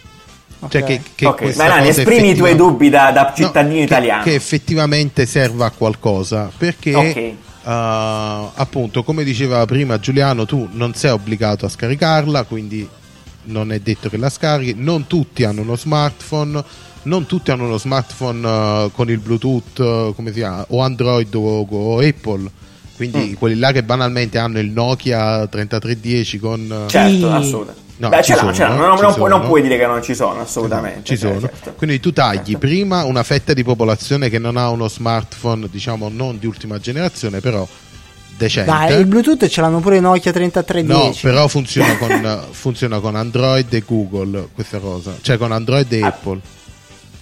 cioè 0.68 0.82
che, 0.82 1.00
che 1.14 1.26
okay. 1.26 1.54
Nani, 1.54 1.88
esprimi 1.88 2.30
i 2.30 2.34
tuoi 2.34 2.56
dubbi 2.56 2.88
da, 2.88 3.10
da 3.12 3.32
cittadino 3.34 3.78
no, 3.78 3.82
italiano. 3.82 4.22
Che, 4.22 4.30
che, 4.30 4.36
effettivamente 4.36 5.26
serva 5.26 5.66
a 5.66 5.70
qualcosa. 5.70 6.50
Perché, 6.56 6.94
okay. 6.94 7.36
uh, 7.62 8.50
appunto, 8.54 9.02
come 9.02 9.22
diceva 9.22 9.64
prima 9.66 9.98
Giuliano, 9.98 10.46
tu 10.46 10.68
non 10.72 10.94
sei 10.94 11.10
obbligato 11.10 11.66
a 11.66 11.68
scaricarla, 11.68 12.44
quindi 12.44 12.88
non 13.44 13.70
è 13.70 13.78
detto 13.80 14.08
che 14.08 14.16
la 14.16 14.30
scarichi. 14.30 14.74
Non 14.76 15.06
tutti 15.06 15.44
hanno 15.44 15.60
uno 15.60 15.76
smartphone. 15.76 16.64
Non 17.02 17.26
tutti 17.26 17.52
hanno 17.52 17.66
uno 17.66 17.78
smartphone 17.78 18.46
uh, 18.48 18.90
con 18.90 19.08
il 19.10 19.18
Bluetooth, 19.18 19.78
uh, 19.78 20.12
come 20.16 20.32
si 20.32 20.38
chiama, 20.38 20.64
o 20.70 20.80
Android 20.80 21.32
o, 21.34 21.60
o 21.60 21.98
Apple. 22.00 22.50
Quindi 22.96 23.18
mm. 23.18 23.32
quelli 23.34 23.58
là 23.58 23.70
che 23.70 23.84
banalmente 23.84 24.38
hanno 24.38 24.58
il 24.58 24.70
Nokia 24.70 25.46
3310 25.46 26.38
con... 26.38 26.86
Certo, 26.88 27.30
assolutamente 27.30 27.85
No, 27.98 28.08
Beh, 28.10 28.22
ce 28.22 28.34
l'ha, 28.34 28.52
ce 28.52 28.62
l'ha. 28.62 28.74
Non, 28.74 28.98
non, 29.00 29.14
pu- 29.14 29.26
non, 29.26 29.40
puoi 29.42 29.62
dire 29.62 29.78
che 29.78 29.86
non 29.86 30.02
ci 30.02 30.14
sono, 30.14 30.40
assolutamente. 30.40 31.04
Ci 31.04 31.16
sono. 31.16 31.40
Certo. 31.40 31.74
Quindi 31.76 31.98
tu 31.98 32.12
tagli 32.12 32.52
certo. 32.52 32.58
prima 32.58 33.04
una 33.04 33.22
fetta 33.22 33.54
di 33.54 33.64
popolazione 33.64 34.28
che 34.28 34.38
non 34.38 34.56
ha 34.56 34.68
uno 34.68 34.88
smartphone, 34.88 35.68
diciamo 35.70 36.10
non 36.10 36.38
di 36.38 36.46
ultima 36.46 36.78
generazione, 36.78 37.40
però 37.40 37.66
decente. 38.36 38.70
Dai, 38.70 38.98
il 38.98 39.06
Bluetooth 39.06 39.46
ce 39.46 39.60
l'hanno 39.62 39.80
pure 39.80 40.00
Nokia 40.00 40.32
3310. 40.32 41.24
No, 41.24 41.30
però 41.30 41.48
funziona 41.48 41.96
con, 41.96 42.44
funziona 42.50 43.00
con 43.00 43.16
Android 43.16 43.72
e 43.72 43.82
Google 43.86 44.48
questa 44.54 44.78
cosa, 44.78 45.16
cioè 45.22 45.38
con 45.38 45.52
Android 45.52 45.90
e 45.92 46.02
ah. 46.02 46.08
Apple 46.08 46.40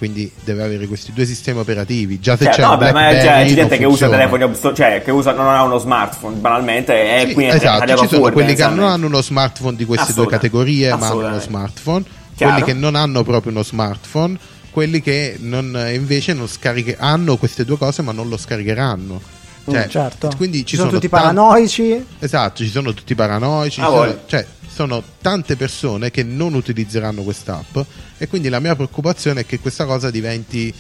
quindi 0.04 0.30
deve 0.44 0.62
avere 0.62 0.86
questi 0.86 1.14
due 1.14 1.24
sistemi 1.24 1.60
operativi. 1.60 2.20
Già 2.20 2.36
se 2.36 2.44
cioè, 2.44 2.52
c'è 2.52 2.62
no, 2.62 2.76
beh, 2.76 2.92
ma 2.92 3.08
c'è 3.08 3.46
gente 3.46 3.78
che 3.78 3.86
usa 3.86 4.06
telefoni 4.10 4.54
cioè 4.74 5.02
che 5.02 5.10
usa, 5.10 5.32
non 5.32 5.46
ha 5.46 5.62
uno 5.62 5.78
smartphone, 5.78 6.36
banalmente, 6.36 6.92
e 6.92 7.28
sì, 7.28 7.32
quindi 7.32 7.54
esatto, 7.54 7.96
ci 7.96 8.08
sono 8.08 8.30
quelli 8.30 8.54
che 8.54 8.66
non 8.68 8.84
hanno 8.84 9.06
uno 9.06 9.22
smartphone 9.22 9.76
di 9.76 9.86
queste 9.86 10.12
due 10.12 10.26
categorie, 10.26 10.94
ma 10.94 11.06
hanno 11.06 11.26
uno 11.26 11.40
smartphone, 11.40 12.04
Chiaro. 12.36 12.52
quelli 12.52 12.66
che 12.66 12.78
non 12.78 12.96
hanno 12.96 13.22
proprio 13.22 13.50
uno 13.50 13.62
smartphone, 13.62 14.38
quelli 14.70 15.00
che 15.00 15.36
non, 15.40 15.88
invece 15.90 16.34
non 16.34 16.48
scariche- 16.48 16.96
hanno 16.98 17.38
queste 17.38 17.64
due 17.64 17.78
cose, 17.78 18.02
ma 18.02 18.12
non 18.12 18.28
lo 18.28 18.36
scaricheranno. 18.36 19.20
Cioè, 19.66 19.86
mm, 19.86 19.88
certo. 19.88 20.30
Quindi 20.36 20.58
ci, 20.58 20.64
ci 20.64 20.76
sono, 20.76 20.90
sono, 20.90 21.00
tutti 21.00 21.10
tanti... 21.10 21.34
paranoici. 21.34 22.06
Esatto, 22.18 22.62
ci 22.62 22.68
sono 22.68 22.92
tutti 22.92 23.14
paranoici. 23.14 23.80
Ah, 23.80 23.84
sono, 23.86 24.18
cioè, 24.26 24.46
sono 24.74 25.02
tante 25.20 25.54
persone 25.54 26.10
che 26.10 26.24
non 26.24 26.54
utilizzeranno 26.54 27.22
quest'app 27.22 27.78
e 28.18 28.26
quindi 28.26 28.48
la 28.48 28.58
mia 28.58 28.74
preoccupazione 28.74 29.42
è 29.42 29.46
che 29.46 29.60
questa 29.60 29.84
cosa 29.84 30.10
diventi 30.10 30.74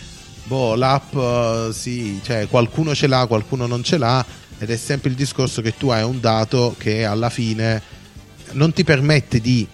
boh, 0.44 0.74
l'app 0.74 1.14
uh, 1.14 1.70
sì, 1.70 2.18
cioè 2.24 2.48
qualcuno 2.48 2.92
ce 2.92 3.06
l'ha, 3.06 3.26
qualcuno 3.26 3.66
non 3.66 3.84
ce 3.84 3.96
l'ha 3.96 4.24
ed 4.58 4.68
è 4.70 4.76
sempre 4.76 5.10
il 5.10 5.14
discorso 5.14 5.62
che 5.62 5.76
tu 5.76 5.90
hai 5.90 6.02
un 6.02 6.18
dato 6.18 6.74
che 6.76 7.04
alla 7.04 7.30
fine 7.30 7.80
non 8.52 8.72
ti 8.72 8.82
permette 8.82 9.40
di 9.40 9.64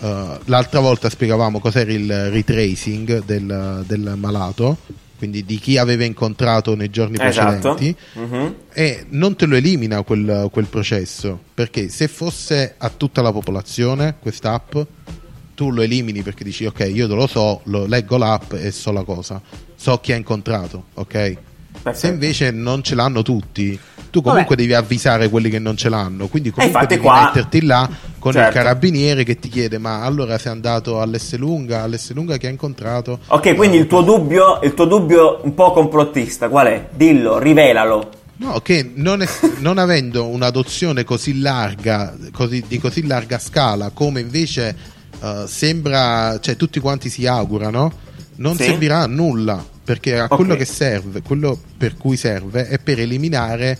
uh, 0.00 0.06
l'altra 0.46 0.80
volta 0.80 1.08
spiegavamo 1.08 1.60
cos'era 1.60 1.92
il 1.92 2.30
retracing 2.30 3.24
del, 3.24 3.84
del 3.86 4.14
malato 4.16 4.78
quindi 5.20 5.44
di 5.44 5.58
chi 5.58 5.76
aveva 5.76 6.04
incontrato 6.04 6.74
nei 6.74 6.88
giorni 6.88 7.18
Esatto. 7.20 7.74
precedenti, 7.74 7.94
Mhm. 8.14 8.54
e 8.72 9.04
non 9.10 9.36
te 9.36 9.44
lo 9.44 9.54
elimina 9.54 10.00
quel, 10.02 10.48
quel 10.50 10.64
processo, 10.64 11.38
perché 11.52 11.90
se 11.90 12.08
fosse 12.08 12.76
a 12.78 12.88
tutta 12.88 13.20
la 13.20 13.30
popolazione 13.30 14.14
questa 14.18 14.54
app, 14.54 14.76
tu 15.54 15.70
lo 15.70 15.82
elimini 15.82 16.22
perché 16.22 16.42
dici 16.42 16.64
ok, 16.64 16.90
io 16.90 17.06
lo 17.06 17.26
so, 17.26 17.60
lo 17.64 17.84
leggo 17.84 18.16
l'app 18.16 18.54
e 18.54 18.70
so 18.70 18.92
la 18.92 19.02
cosa, 19.02 19.42
so 19.76 19.98
chi 19.98 20.12
ha 20.12 20.16
incontrato, 20.16 20.84
ok? 20.94 21.12
Se 21.12 21.36
Perfetto. 21.82 22.06
invece 22.14 22.50
non 22.50 22.82
ce 22.82 22.94
l'hanno 22.94 23.20
tutti, 23.20 23.78
tu 24.10 24.22
comunque 24.22 24.56
devi 24.56 24.74
avvisare 24.74 25.28
quelli 25.28 25.48
che 25.50 25.58
non 25.58 25.76
ce 25.76 25.88
l'hanno, 25.88 26.26
quindi 26.26 26.50
comunque 26.50 26.80
infatti 26.80 26.94
devi 26.96 27.06
qua- 27.06 27.24
metterti 27.32 27.62
là 27.64 27.88
con 28.18 28.32
il 28.32 28.38
Certo. 28.38 28.52
carabiniere 28.58 29.24
che 29.24 29.38
ti 29.38 29.48
chiede 29.48 29.78
ma 29.78 30.02
allora 30.02 30.36
sei 30.38 30.52
andato 30.52 31.00
all'Esselunga, 31.00 31.82
all'Esselunga 31.82 32.36
che 32.36 32.46
ha 32.46 32.50
incontrato... 32.50 33.20
Ok, 33.28 33.54
quindi 33.54 33.76
il 33.78 33.86
tuo 33.86 34.02
dubbio, 34.02 34.60
il 34.62 34.74
tuo 34.74 34.84
dubbio 34.84 35.40
un 35.44 35.54
po' 35.54 35.72
complottista, 35.72 36.48
qual 36.48 36.66
è? 36.66 36.88
Dillo, 36.94 37.38
rivelalo. 37.38 38.10
No, 38.36 38.60
che 38.60 38.90
non, 38.94 39.22
è- 39.22 39.28
non 39.58 39.78
avendo 39.78 40.26
un'adozione 40.26 41.04
così 41.04 41.40
larga, 41.40 42.14
così- 42.32 42.64
di 42.66 42.78
così 42.78 43.06
larga 43.06 43.38
scala, 43.38 43.90
come 43.94 44.20
invece 44.20 44.74
eh, 45.22 45.44
sembra, 45.46 46.38
cioè 46.40 46.56
tutti 46.56 46.80
quanti 46.80 47.10
si 47.10 47.26
augurano, 47.26 47.92
non 48.36 48.56
Sì. 48.56 48.64
servirà 48.64 49.00
a 49.00 49.06
nulla, 49.06 49.62
perché 49.84 50.18
a 50.18 50.24
Ok. 50.24 50.36
quello 50.36 50.56
che 50.56 50.64
serve, 50.64 51.20
quello 51.20 51.58
per 51.76 51.96
cui 51.98 52.16
serve 52.16 52.68
è 52.68 52.78
per 52.78 53.00
eliminare, 53.00 53.78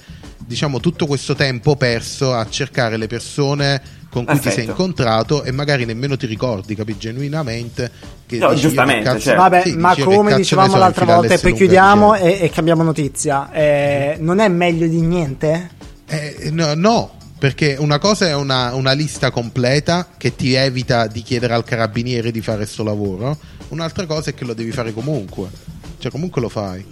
diciamo, 0.50 0.80
tutto 0.80 1.06
questo 1.06 1.36
tempo 1.36 1.76
perso 1.76 2.34
a 2.34 2.44
cercare 2.48 2.96
le 2.96 3.06
persone 3.06 3.80
con 4.10 4.24
cui 4.24 4.34
ti 4.34 4.48
sei 4.48 4.54
Perfetto. 4.54 4.70
incontrato 4.70 5.44
e 5.44 5.52
magari 5.52 5.84
nemmeno 5.84 6.16
ti 6.16 6.26
ricordi, 6.26 6.74
capi, 6.74 6.98
genuinamente 6.98 7.88
che 8.26 8.38
No, 8.38 8.48
dici, 8.48 8.62
giustamente, 8.62 9.04
cazzo- 9.04 9.20
certo. 9.20 9.42
Vabbè, 9.42 9.62
sì, 9.62 9.76
ma 9.76 9.94
come 9.96 10.34
dicevamo 10.34 10.76
l'altra 10.76 11.04
volta, 11.04 11.34
e 11.34 11.38
poi 11.38 11.52
chiudiamo 11.52 12.16
e, 12.16 12.38
e 12.40 12.50
cambiamo 12.50 12.82
notizia, 12.82 13.52
eh, 13.52 14.16
non 14.18 14.40
è 14.40 14.48
meglio 14.48 14.88
di 14.88 15.00
niente? 15.00 15.70
Eh, 16.08 16.50
no, 16.50 16.74
no, 16.74 17.12
perché 17.38 17.76
una 17.78 18.00
cosa 18.00 18.26
è 18.26 18.34
una, 18.34 18.74
una 18.74 18.90
lista 18.90 19.30
completa 19.30 20.08
che 20.16 20.34
ti 20.34 20.54
evita 20.54 21.06
di 21.06 21.22
chiedere 21.22 21.54
al 21.54 21.62
carabiniere 21.62 22.32
di 22.32 22.40
fare 22.40 22.58
questo 22.58 22.82
lavoro, 22.82 23.38
un'altra 23.68 24.04
cosa 24.06 24.30
è 24.30 24.34
che 24.34 24.44
lo 24.44 24.54
devi 24.54 24.72
fare 24.72 24.92
comunque, 24.92 25.48
cioè 26.00 26.10
comunque 26.10 26.40
lo 26.40 26.48
fai. 26.48 26.84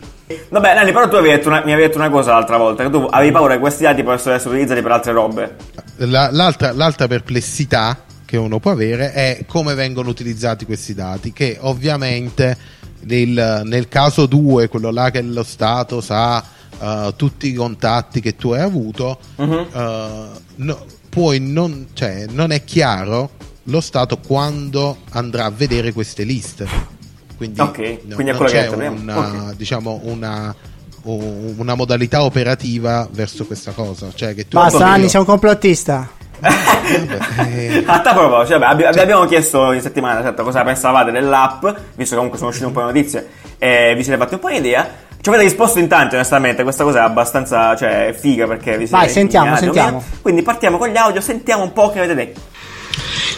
Vabbè, 0.51 0.75
Nanni, 0.75 0.93
però 0.93 1.09
tu 1.09 1.17
avevi 1.17 1.35
detto 1.35 1.49
una, 1.49 1.63
mi 1.65 1.73
avevi 1.73 1.87
detto 1.89 1.99
una 1.99 2.11
cosa 2.11 2.33
l'altra 2.33 2.57
volta, 2.59 2.85
che 2.85 2.91
tu 2.91 3.07
avevi 3.11 3.33
paura 3.33 3.55
che 3.55 3.61
questi 3.61 3.83
dati 3.85 4.03
potessero 4.03 4.35
essere 4.35 4.51
utilizzati 4.51 4.83
per 4.83 4.91
altre 4.93 5.13
robe. 5.13 5.57
La- 5.97 6.29
l'altra, 6.31 6.73
l'altra 6.73 7.07
perplessità 7.09 8.03
che 8.25 8.37
uno 8.37 8.59
può 8.59 8.71
avere 8.73 9.13
è 9.13 9.45
come 9.47 9.75
vengono 9.75 10.11
utilizzati 10.11 10.65
questi 10.67 10.93
dati, 10.95 11.33
che 11.33 11.57
ovviamente 11.61 12.57
nel, 13.05 13.63
nel 13.65 13.89
caso 13.89 14.27
2, 14.27 14.69
quello 14.69 14.91
là 14.91 15.11
che 15.11 15.23
lo 15.23 15.43
Stato 15.45 16.01
sa 16.03 16.45
eh, 16.81 17.13
tutti 17.17 17.49
i 17.49 17.55
contatti 17.55 18.21
che 18.21 18.37
tu 18.37 18.51
hai 18.51 18.61
avuto, 18.61 19.19
Mhm. 19.37 19.67
eh, 19.73 20.25
no- 20.57 20.85
puoi 21.09 21.41
non, 21.41 21.89
cioè, 21.95 22.27
non 22.29 22.51
è 22.53 22.65
chiaro 22.65 23.31
lo 23.65 23.81
Stato 23.81 24.19
quando 24.19 24.99
andrà 25.13 25.47
a 25.47 25.51
vedere 25.51 25.93
queste 25.93 26.25
liste. 26.25 26.97
Quindi, 27.39 27.61
Ok, 27.61 27.79
no- 27.79 28.15
quindi 28.17 28.33
è 28.33 28.35
non 28.35 28.37
quello 28.37 28.51
che 28.51 28.59
hai 28.59 28.69
c'è 28.69 28.87
una, 28.89 29.19
Ok. 29.19 29.55
diciamo, 29.57 30.01
una, 30.03 30.55
una 31.05 31.75
modalità 31.75 32.23
operativa 32.25 33.09
verso 33.11 33.47
questa 33.47 33.71
cosa. 33.73 34.09
Cioè 34.15 34.35
che 34.35 34.47
tu 34.49 34.59
Basta, 34.59 34.79
io- 34.79 34.85
Anni, 34.85 35.09
sei 35.09 35.21
un 35.21 35.27
complottista. 35.27 36.09
eh, 36.41 37.83
A 37.87 38.01
tal 38.01 38.15
proposito, 38.15 38.59
vabbè, 38.59 38.73
abbi- 38.85 38.93
vi 38.93 39.01
abbiamo 39.01 39.25
chiesto 39.27 39.73
in 39.73 39.81
settimana 39.81 40.21
certo, 40.23 40.43
cosa 40.43 40.63
pensavate 40.65 41.11
dell'app, 41.11 41.63
visto 41.95 42.11
che 42.11 42.15
comunque 42.17 42.39
sono 42.39 42.51
uscite 42.51 42.67
un 42.67 42.73
po' 42.73 42.81
di 42.81 42.87
notizie 42.87 43.29
e 43.59 43.95
vi 43.97 44.03
siete 44.03 44.19
fatti 44.19 44.35
un 44.35 44.41
po' 44.41 44.47
un'idea. 44.49 45.07
Ci 45.21 45.29
avete 45.31 45.45
risposto 45.45 45.79
in 45.81 45.89
tanti, 45.89 46.15
onestamente, 46.15 46.63
questa 46.63 46.85
cosa 46.85 47.01
è 47.01 47.03
abbastanza 47.03 47.75
cioè, 47.77 48.15
figa 48.17 48.47
perché 48.47 48.73
vi 48.79 48.87
siete 48.87 48.97
Vai, 49.05 49.09
sentiamo, 49.09 49.57
sentiamo. 49.57 50.03
Quindi 50.23 50.43
partiamo 50.43 50.79
con 50.79 50.89
gli 50.89 50.97
audio, 50.97 51.21
sentiamo 51.21 51.63
un 51.65 51.73
po' 51.73 51.91
che 51.91 51.99
avete 51.99 52.15
detto. 52.15 52.41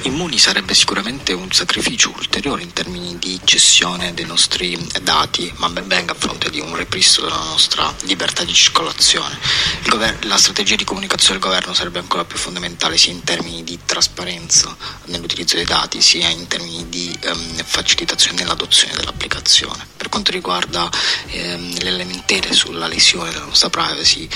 Immuni 0.03 0.39
sarebbe 0.39 0.73
sicuramente 0.75 1.33
un 1.33 1.51
sacrificio 1.53 2.13
ulteriore 2.17 2.63
in 2.63 2.73
termini 2.73 3.19
di 3.19 3.39
cessione 3.45 4.15
dei 4.15 4.25
nostri 4.25 4.79
dati, 5.03 5.53
ma 5.57 5.69
ben 5.69 5.87
venga 5.87 6.13
a 6.13 6.17
fronte 6.17 6.49
di 6.49 6.59
un 6.59 6.75
ripristino 6.75 7.27
della 7.27 7.45
nostra 7.45 7.95
libertà 8.05 8.43
di 8.45 8.55
circolazione. 8.55 9.39
Gover- 9.87 10.25
la 10.25 10.39
strategia 10.39 10.77
di 10.77 10.85
comunicazione 10.85 11.39
del 11.39 11.49
governo 11.49 11.75
sarebbe 11.75 11.99
ancora 11.99 12.25
più 12.25 12.39
fondamentale 12.39 12.97
sia 12.97 13.13
in 13.13 13.23
termini 13.25 13.63
di 13.63 13.79
trasparenza 13.85 14.75
nell'utilizzo 15.07 15.57
dei 15.57 15.67
dati, 15.67 16.01
sia 16.01 16.29
in 16.29 16.47
termini 16.47 16.89
di 16.89 17.15
ehm, 17.21 17.63
facilitazione 17.65 18.43
nell'adozione 18.43 18.95
dell'applicazione. 18.95 19.87
Per 19.97 20.09
quanto 20.09 20.31
riguarda 20.31 20.91
ehm, 21.27 21.79
le 21.81 21.91
lamentele 21.91 22.53
sulla 22.53 22.87
lesione 22.87 23.31
della 23.31 23.45
nostra 23.45 23.69
privacy, 23.69 24.29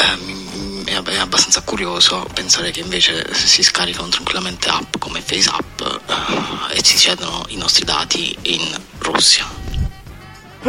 ehm, 0.00 0.84
è 0.86 0.94
ab- 0.94 1.08
è 1.10 1.18
abbastanza 1.18 1.60
curioso 1.62 2.26
pensare 2.32 2.70
che 2.70 2.80
invece 2.80 3.32
si 3.32 3.62
scaricano 3.62 4.08
tranquillamente 4.08 4.68
app 4.68 4.94
come 4.98 5.20
FaceApp 5.20 5.80
eh, 5.80 6.78
e 6.78 6.82
ci 6.82 6.96
cedono 6.96 7.44
i 7.48 7.56
nostri 7.56 7.84
dati 7.84 8.36
in 8.42 8.62
Russia. 8.98 9.44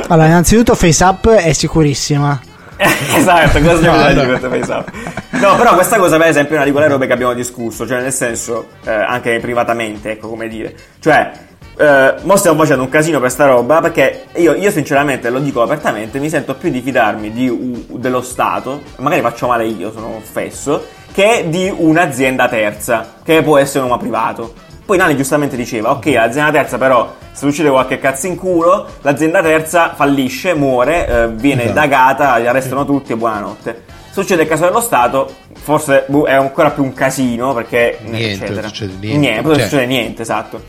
Allora, 0.08 0.28
innanzitutto 0.28 0.76
FaceApp 0.76 1.28
è 1.28 1.54
sicurissima. 1.54 2.40
esatto, 3.16 3.60
cosa 3.60 3.78
stiamo 3.78 4.08
di 4.14 4.26
questo 4.26 4.50
FaceApp? 4.50 4.88
No, 5.32 5.56
però 5.56 5.74
questa 5.74 5.98
cosa 5.98 6.18
per 6.18 6.28
esempio 6.28 6.54
è 6.54 6.58
una 6.58 6.66
di 6.66 6.72
quelle 6.72 6.88
robe 6.88 7.08
che 7.08 7.14
abbiamo 7.14 7.34
discusso, 7.34 7.88
cioè 7.88 8.02
nel 8.02 8.14
senso, 8.14 8.70
eh, 8.84 8.92
anche 8.92 9.40
privatamente, 9.40 10.12
ecco 10.12 10.30
come 10.30 10.48
dire. 10.48 10.76
Cioè, 11.00 11.32
eh, 11.78 12.14
mo 12.22 12.36
stiamo 12.36 12.60
facendo 12.60 12.84
un 12.84 12.90
casino 12.90 13.20
per 13.20 13.32
sta 13.32 13.46
roba 13.46 13.80
perché 13.82 14.26
io, 14.36 14.54
io 14.54 14.72
sinceramente, 14.72 15.30
lo 15.30 15.40
dico 15.40 15.62
apertamente, 15.62 16.20
mi 16.20 16.30
sento 16.30 16.56
più 16.56 16.70
di 16.70 16.82
fidarmi 16.82 17.32
di 17.32 17.48
u- 17.50 17.98
dello 17.98 18.22
Stato, 18.22 18.82
magari 18.98 19.22
faccio 19.22 19.48
male 19.48 19.66
io, 19.66 19.92
sono 19.92 20.16
offesso, 20.18 20.86
che 21.14 21.46
di 21.48 21.72
un'azienda 21.76 22.48
terza, 22.48 23.16
che 23.24 23.42
può 23.42 23.58
essere 23.58 23.80
un 23.84 23.90
uomo 23.90 24.00
privato. 24.02 24.54
Poi 24.86 24.98
Nani 24.98 25.16
giustamente 25.16 25.56
diceva, 25.56 25.92
ok, 25.92 26.06
l'azienda 26.08 26.52
terza 26.52 26.78
però 26.78 27.14
se 27.32 27.46
succede 27.48 27.70
qualche 27.70 27.98
cazzo 28.00 28.28
in 28.28 28.36
culo, 28.36 28.86
l'azienda 29.02 29.42
terza 29.42 29.94
fallisce, 29.96 30.54
muore, 30.54 31.08
eh, 31.08 31.28
viene 31.30 31.64
Esatto. 31.64 31.80
indagata, 31.80 32.38
li 32.38 32.48
arrestano 32.48 32.84
tutti 32.86 33.14
e 33.14 33.16
buonanotte. 33.16 33.84
Succede 34.12 34.42
il 34.42 34.48
caso 34.50 34.66
dello 34.66 34.82
Stato, 34.82 35.34
forse 35.54 36.04
boh, 36.08 36.26
è 36.26 36.34
ancora 36.34 36.72
più 36.72 36.84
un 36.84 36.94
casino 36.94 37.54
perché... 37.54 38.00
Niente, 38.02 38.32
eccetera. 38.44 38.60
non 38.62 38.70
succede 38.70 38.94
niente. 39.00 39.18
Niente, 39.18 39.42
non 39.44 39.54
Cioè- 39.54 39.64
succede 39.64 39.86
niente, 39.86 40.22
esatto. 40.24 40.62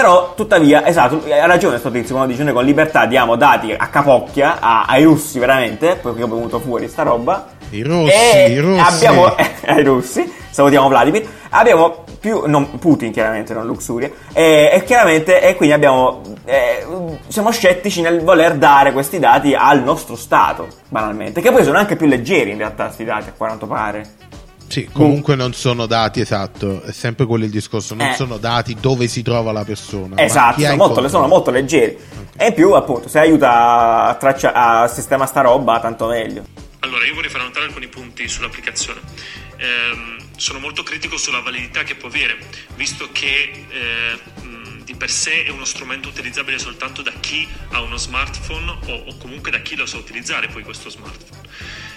Però, 0.00 0.32
tuttavia, 0.34 0.86
esatto, 0.86 1.22
ha 1.30 1.44
ragione 1.44 1.76
sto 1.76 1.90
tizio 1.90 2.14
quando 2.14 2.32
dice 2.32 2.42
noi 2.42 2.54
con 2.54 2.64
libertà 2.64 3.04
diamo 3.04 3.36
dati 3.36 3.74
a 3.76 3.88
capocchia 3.88 4.56
a- 4.58 4.84
ai 4.86 5.04
russi 5.04 5.38
veramente, 5.38 5.96
perché 5.96 6.22
ho 6.22 6.26
venuto 6.26 6.58
fuori 6.58 6.88
sta 6.88 7.02
roba. 7.02 7.48
I 7.68 7.82
russi, 7.82 8.10
E 8.14 8.50
i 8.50 8.58
russi. 8.60 8.80
Abbiamo, 8.80 9.34
ai 9.66 9.84
russi, 9.84 10.32
salutiamo 10.48 10.88
Vladimir, 10.88 11.28
abbiamo 11.50 12.04
più, 12.18 12.44
non 12.46 12.78
Putin 12.78 13.12
chiaramente, 13.12 13.52
non 13.52 13.66
Luxuria, 13.66 14.10
e, 14.32 14.70
e 14.72 14.84
chiaramente, 14.84 15.42
e 15.42 15.54
quindi 15.54 15.74
abbiamo, 15.74 16.22
eh, 16.46 16.82
siamo 17.28 17.50
scettici 17.50 18.00
nel 18.00 18.22
voler 18.22 18.54
dare 18.54 18.92
questi 18.92 19.18
dati 19.18 19.54
al 19.54 19.82
nostro 19.82 20.16
Stato, 20.16 20.66
banalmente, 20.88 21.42
che 21.42 21.52
poi 21.52 21.62
sono 21.62 21.76
anche 21.76 21.96
più 21.96 22.06
leggeri 22.06 22.52
in 22.52 22.56
realtà 22.56 22.84
questi 22.84 23.04
dati, 23.04 23.28
a 23.28 23.32
quanto 23.36 23.66
pare. 23.66 24.28
Sì, 24.70 24.88
comunque 24.92 25.34
non 25.34 25.52
sono 25.52 25.86
dati, 25.86 26.20
esatto, 26.20 26.82
è 26.82 26.92
sempre 26.92 27.26
quello 27.26 27.44
il 27.44 27.50
discorso, 27.50 27.96
non 27.96 28.06
Eh. 28.06 28.14
sono 28.14 28.36
dati 28.36 28.76
dove 28.78 29.08
si 29.08 29.20
trova 29.20 29.50
la 29.50 29.64
persona. 29.64 30.16
Esatto, 30.22 30.60
sono 30.60 30.76
molto, 30.76 31.08
sono 31.08 31.26
molto 31.26 31.50
leggeri. 31.50 31.98
E 32.36 32.46
in 32.46 32.54
più, 32.54 32.70
appunto, 32.74 33.08
se 33.08 33.18
aiuta 33.18 34.06
a, 34.06 34.14
traccia- 34.14 34.52
a 34.52 34.86
sistemare 34.86 35.28
sta 35.28 35.40
roba, 35.40 35.80
tanto 35.80 36.06
meglio. 36.06 36.44
Allora, 36.78 37.04
io 37.04 37.14
vorrei 37.14 37.30
fare 37.30 37.42
notare 37.42 37.66
alcuni 37.66 37.88
punti 37.88 38.28
sull'applicazione. 38.28 39.00
Ehm, 39.56 40.18
sono 40.36 40.60
molto 40.60 40.84
critico 40.84 41.16
sulla 41.16 41.40
validità 41.40 41.82
che 41.82 41.96
può 41.96 42.06
avere, 42.08 42.38
visto 42.76 43.08
che 43.10 43.66
eh, 43.70 44.42
mh, 44.42 44.84
di 44.84 44.94
per 44.94 45.10
sé 45.10 45.46
è 45.46 45.50
uno 45.50 45.64
strumento 45.64 46.08
utilizzabile 46.08 46.60
soltanto 46.60 47.02
da 47.02 47.12
chi 47.18 47.46
ha 47.72 47.80
uno 47.82 47.96
smartphone 47.96 48.70
o, 48.86 49.04
o 49.08 49.16
comunque 49.18 49.50
da 49.50 49.58
chi 49.58 49.74
lo 49.74 49.84
sa 49.84 49.96
utilizzare 49.96 50.46
poi 50.46 50.62
questo 50.62 50.88
smartphone. 50.90 51.48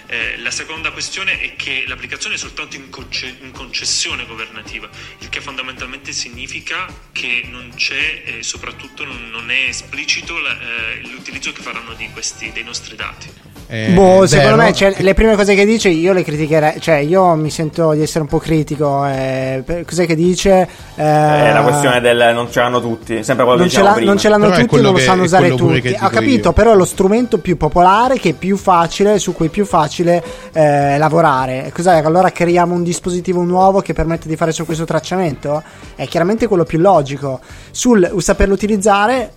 Eh, 0.06 0.36
la 0.38 0.50
seconda 0.50 0.90
questione 0.92 1.40
è 1.40 1.56
che 1.56 1.84
l'applicazione 1.86 2.34
è 2.34 2.38
soltanto 2.38 2.76
in, 2.76 2.90
conce- 2.90 3.36
in 3.40 3.52
concessione 3.52 4.26
governativa, 4.26 4.88
il 5.18 5.28
che 5.28 5.40
fondamentalmente 5.40 6.12
significa 6.12 6.86
che 7.12 7.42
non 7.46 7.72
c'è 7.74 8.22
e 8.24 8.42
soprattutto 8.42 9.04
non, 9.04 9.30
non 9.30 9.50
è 9.50 9.62
esplicito 9.68 10.38
la- 10.38 10.60
eh, 10.60 11.00
l'utilizzo 11.02 11.52
che 11.52 11.62
faranno 11.62 11.96
questi, 12.12 12.52
dei 12.52 12.64
nostri 12.64 12.96
dati. 12.96 13.53
Eh, 13.66 13.92
boh, 13.92 14.26
secondo 14.26 14.56
me 14.56 14.72
cioè, 14.72 14.94
le 14.98 15.14
prime 15.14 15.36
cose 15.36 15.54
che 15.54 15.64
dice 15.64 15.88
io 15.88 16.12
le 16.12 16.22
criticherei. 16.22 16.80
Cioè, 16.80 16.96
io 16.96 17.34
mi 17.34 17.50
sento 17.50 17.92
di 17.92 18.02
essere 18.02 18.20
un 18.20 18.28
po' 18.28 18.38
critico. 18.38 19.04
eh, 19.06 19.62
per- 19.64 19.84
cos'è 19.84 20.06
che 20.06 20.14
dice? 20.14 20.68
Eh, 20.94 21.02
È 21.02 21.52
la 21.52 21.62
questione 21.62 22.00
del 22.00 22.32
non 22.34 22.50
ce 22.50 22.60
l'hanno 22.60 22.80
tutti, 22.80 23.22
sempre 23.24 23.44
quello 23.44 23.60
non 23.60 23.68
che 23.68 23.74
ce, 23.74 23.80
diciamo 23.80 24.00
non 24.00 24.18
ce 24.18 24.28
l'hanno 24.28 24.48
Però 24.48 24.60
tutti, 24.60 24.80
non 24.82 24.92
lo 24.92 24.98
sanno 24.98 25.22
usare 25.22 25.54
tutti. 25.54 25.96
Ho 26.00 26.08
capito, 26.08 26.48
io. 26.48 26.52
però 26.52 26.72
è 26.72 26.76
lo 26.76 26.84
strumento 26.84 27.38
più 27.38 27.56
popolare 27.56 28.18
che 28.18 28.30
è 28.30 28.32
più 28.34 28.56
facile, 28.56 29.18
su 29.18 29.32
cui 29.32 29.46
è 29.46 29.50
più 29.50 29.64
facile 29.64 30.22
eh, 30.52 30.98
lavorare. 30.98 31.70
Cos'è? 31.74 32.02
Allora 32.04 32.30
creiamo 32.30 32.74
un 32.74 32.82
dispositivo 32.82 33.42
nuovo 33.42 33.80
che 33.80 33.92
permette 33.92 34.28
di 34.28 34.36
fare 34.36 34.52
su 34.52 34.64
questo 34.64 34.84
tracciamento? 34.84 35.62
È 35.94 36.06
chiaramente 36.06 36.46
quello 36.46 36.64
più 36.64 36.78
logico. 36.78 37.40
Sul 37.70 38.12
saperlo 38.18 38.54
utilizzare 38.54 39.32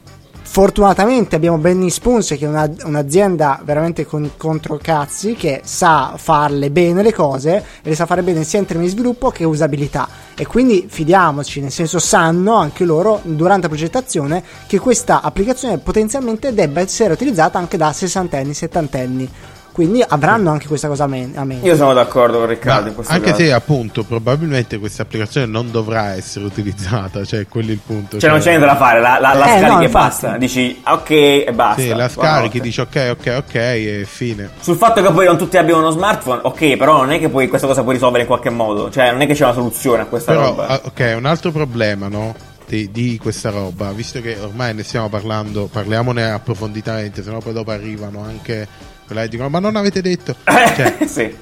Fortunatamente 0.50 1.36
abbiamo 1.36 1.60
Benny 1.60 1.92
Spoons 1.92 2.30
che 2.30 2.40
è 2.40 2.48
una, 2.48 2.68
un'azienda 2.84 3.62
veramente 3.64 4.08
con, 4.08 4.32
contro 4.38 4.80
cazzi 4.82 5.36
che 5.36 5.62
sa 5.64 6.14
farle 6.18 6.72
bene 6.72 7.04
le 7.04 7.14
cose 7.14 7.58
e 7.84 7.90
le 7.90 7.96
sa 7.96 8.08
fare 8.08 8.24
bene 8.24 8.44
sia 8.44 8.58
in 8.58 8.66
termini 8.66 8.88
di 8.88 8.96
sviluppo 8.96 9.30
che 9.30 9.44
usabilità. 9.44 10.08
E 10.36 10.48
quindi 10.48 10.88
fidiamoci, 10.90 11.62
nel 11.62 11.72
senso 11.72 12.00
sanno 12.00 12.56
anche 12.56 12.86
loro 12.86 13.20
durante 13.24 13.64
la 13.64 13.68
progettazione 13.68 14.44
che 14.66 14.80
questa 14.80 15.22
applicazione 15.22 15.78
potenzialmente 15.78 16.52
debba 16.52 16.80
essere 16.80 17.14
utilizzata 17.14 17.60
anche 17.60 17.78
da 17.78 17.94
sessantenni, 17.94 18.56
settantenni 18.56 19.30
quindi 19.78 20.04
avranno 20.08 20.50
anche 20.50 20.66
questa 20.66 20.88
cosa 20.88 21.04
a 21.04 21.08
mente. 21.08 21.40
Io 21.62 21.76
sono 21.76 21.94
d'accordo 21.94 22.40
con 22.40 22.48
Riccardo. 22.48 22.96
anche 23.06 23.30
caso. 23.30 23.44
se 23.44 23.54
appunto 23.54 24.04
probabilmente 24.04 24.80
questa 24.80 25.04
applicazione 25.04 25.46
non 25.46 25.70
dovrà 25.70 26.16
essere 26.16 26.46
utilizzata, 26.46 27.24
cioè 27.24 27.46
quello 27.46 27.70
è 27.70 27.74
il 27.74 27.82
punto. 27.86 28.18
Cioè, 28.18 28.22
cioè 28.22 28.30
non 28.32 28.40
c'è 28.40 28.48
niente 28.48 28.66
da 28.66 28.76
fare, 28.76 29.00
la, 29.00 29.20
la, 29.22 29.36
la 29.36 29.46
eh, 29.46 29.60
scarichi 29.60 29.76
no, 29.76 29.82
e 29.82 29.90
basta. 29.90 30.38
Dici 30.38 30.82
ok 30.84 31.10
e 31.12 31.52
basta. 31.54 31.82
Sì, 31.84 31.90
la 31.90 32.10
scarichi, 32.10 32.60
dici 32.60 32.82
ok, 32.82 33.18
ok, 33.20 33.36
ok 33.38 33.54
e 33.54 34.08
fine. 34.10 34.50
Sul 34.60 34.78
fatto 34.78 35.00
che 35.04 35.12
poi 35.12 35.28
non 35.28 35.38
tutti 35.38 35.58
abbiano 35.58 35.82
uno 35.82 35.92
smartphone, 35.92 36.40
ok, 36.42 36.76
però 36.76 36.98
non 36.98 37.12
è 37.12 37.20
che 37.20 37.30
poi 37.30 37.48
questa 37.48 37.68
cosa 37.68 37.84
puoi 37.84 37.94
risolvere 37.94 38.24
in 38.24 38.28
qualche 38.28 38.50
modo. 38.50 38.90
Cioè, 38.90 39.12
non 39.12 39.22
è 39.22 39.28
che 39.28 39.36
c'è 39.36 39.44
una 39.44 39.54
soluzione 39.54 40.02
a 40.02 40.06
questa 40.08 40.32
però, 40.32 40.46
roba. 40.46 40.68
Ah, 40.70 40.82
ok, 40.86 41.14
un 41.16 41.26
altro 41.26 41.52
problema, 41.52 42.08
no? 42.08 42.34
Di, 42.66 42.90
di, 42.90 43.20
questa 43.22 43.52
roba, 43.52 43.92
visto 43.92 44.22
che 44.22 44.38
ormai 44.42 44.74
ne 44.74 44.82
stiamo 44.82 45.08
parlando, 45.08 45.70
parliamone 45.72 46.32
approfonditamente, 46.32 47.22
sennò 47.22 47.38
poi 47.38 47.54
dopo 47.54 47.70
arrivano 47.70 48.24
anche 48.24 48.96
quella 49.08 49.26
dicono 49.26 49.50
ma 49.50 49.60
non 49.60 49.76
avete 49.76 50.02
detto 50.02 50.36
cioè, 50.46 50.98
sì. 51.08 51.34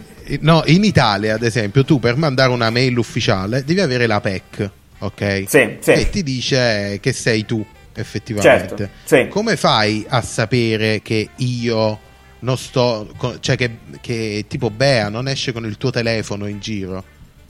no 0.42 0.64
in 0.68 0.84
Italia 0.84 1.34
ad 1.34 1.44
esempio 1.44 1.84
tu 1.84 2.00
per 2.00 2.16
mandare 2.16 2.52
una 2.52 2.70
mail 2.70 2.98
ufficiale 2.98 3.66
devi 3.66 3.82
avere 3.82 4.08
la 4.08 4.22
PEC 4.22 4.70
ok 5.00 5.44
sì, 5.48 5.78
sì. 5.82 5.92
e 5.92 6.10
ti 6.10 6.24
dice 6.24 7.00
che 7.02 7.12
sei 7.12 7.46
tu 7.46 7.66
effettivamente 7.94 8.78
certo, 8.78 8.90
sì. 9.04 9.28
come 9.28 9.58
fai 9.58 10.06
a 10.08 10.22
sapere 10.22 11.02
che 11.02 11.30
io 11.38 12.00
non 12.40 12.58
sto 12.58 13.12
cioè 13.40 13.56
che, 13.56 13.78
che, 14.00 14.46
tipo 14.48 14.70
Bea 14.70 15.10
non 15.10 15.28
esce 15.28 15.52
con 15.52 15.66
il 15.66 15.78
tuo 15.78 15.90
telefono 15.90 16.46
in 16.46 16.60
giro 16.60 17.04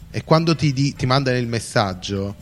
e 0.10 0.24
quando 0.24 0.56
ti, 0.56 0.72
di, 0.72 0.96
ti 0.96 1.06
mandano 1.06 1.38
il 1.38 1.48
messaggio 1.48 2.36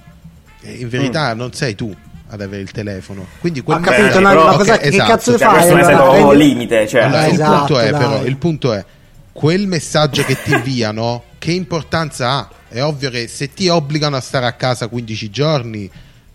in 0.61 0.87
verità 0.87 1.33
mm. 1.33 1.37
non 1.37 1.53
sei 1.53 1.75
tu 1.75 1.93
ad 2.33 2.41
avere 2.41 2.63
il 2.63 2.71
telefono. 2.71 3.27
Quindi 3.39 3.61
quel 3.61 3.77
Ho 3.77 3.81
capito, 3.81 4.19
no, 4.19 4.29
però, 4.29 4.57
cosa, 4.57 4.73
okay, 4.73 4.89
che 4.89 4.95
esatto. 4.95 5.11
cazzo 5.11 5.37
cioè, 5.37 5.47
fai? 5.47 5.61
Allora, 5.69 5.79
è 5.79 5.83
stato 5.83 6.11
rendi... 6.31 6.37
limite. 6.37 6.87
Cioè. 6.87 7.01
Allora, 7.03 7.27
esatto, 7.27 7.51
il 7.51 7.57
punto 7.57 7.79
è, 7.79 7.89
dai. 7.91 7.99
però, 7.99 8.23
il 8.25 8.37
punto 8.37 8.73
è 8.73 8.85
quel 9.31 9.67
messaggio 9.67 10.23
che 10.23 10.41
ti 10.41 10.51
inviano, 10.51 11.23
che 11.37 11.51
importanza 11.51 12.29
ha? 12.31 12.49
È 12.67 12.81
ovvio 12.81 13.11
che 13.11 13.27
se 13.27 13.53
ti 13.53 13.67
obbligano 13.67 14.15
a 14.15 14.19
stare 14.19 14.47
a 14.47 14.53
casa 14.53 14.87
15 14.87 15.29
giorni, 15.29 15.89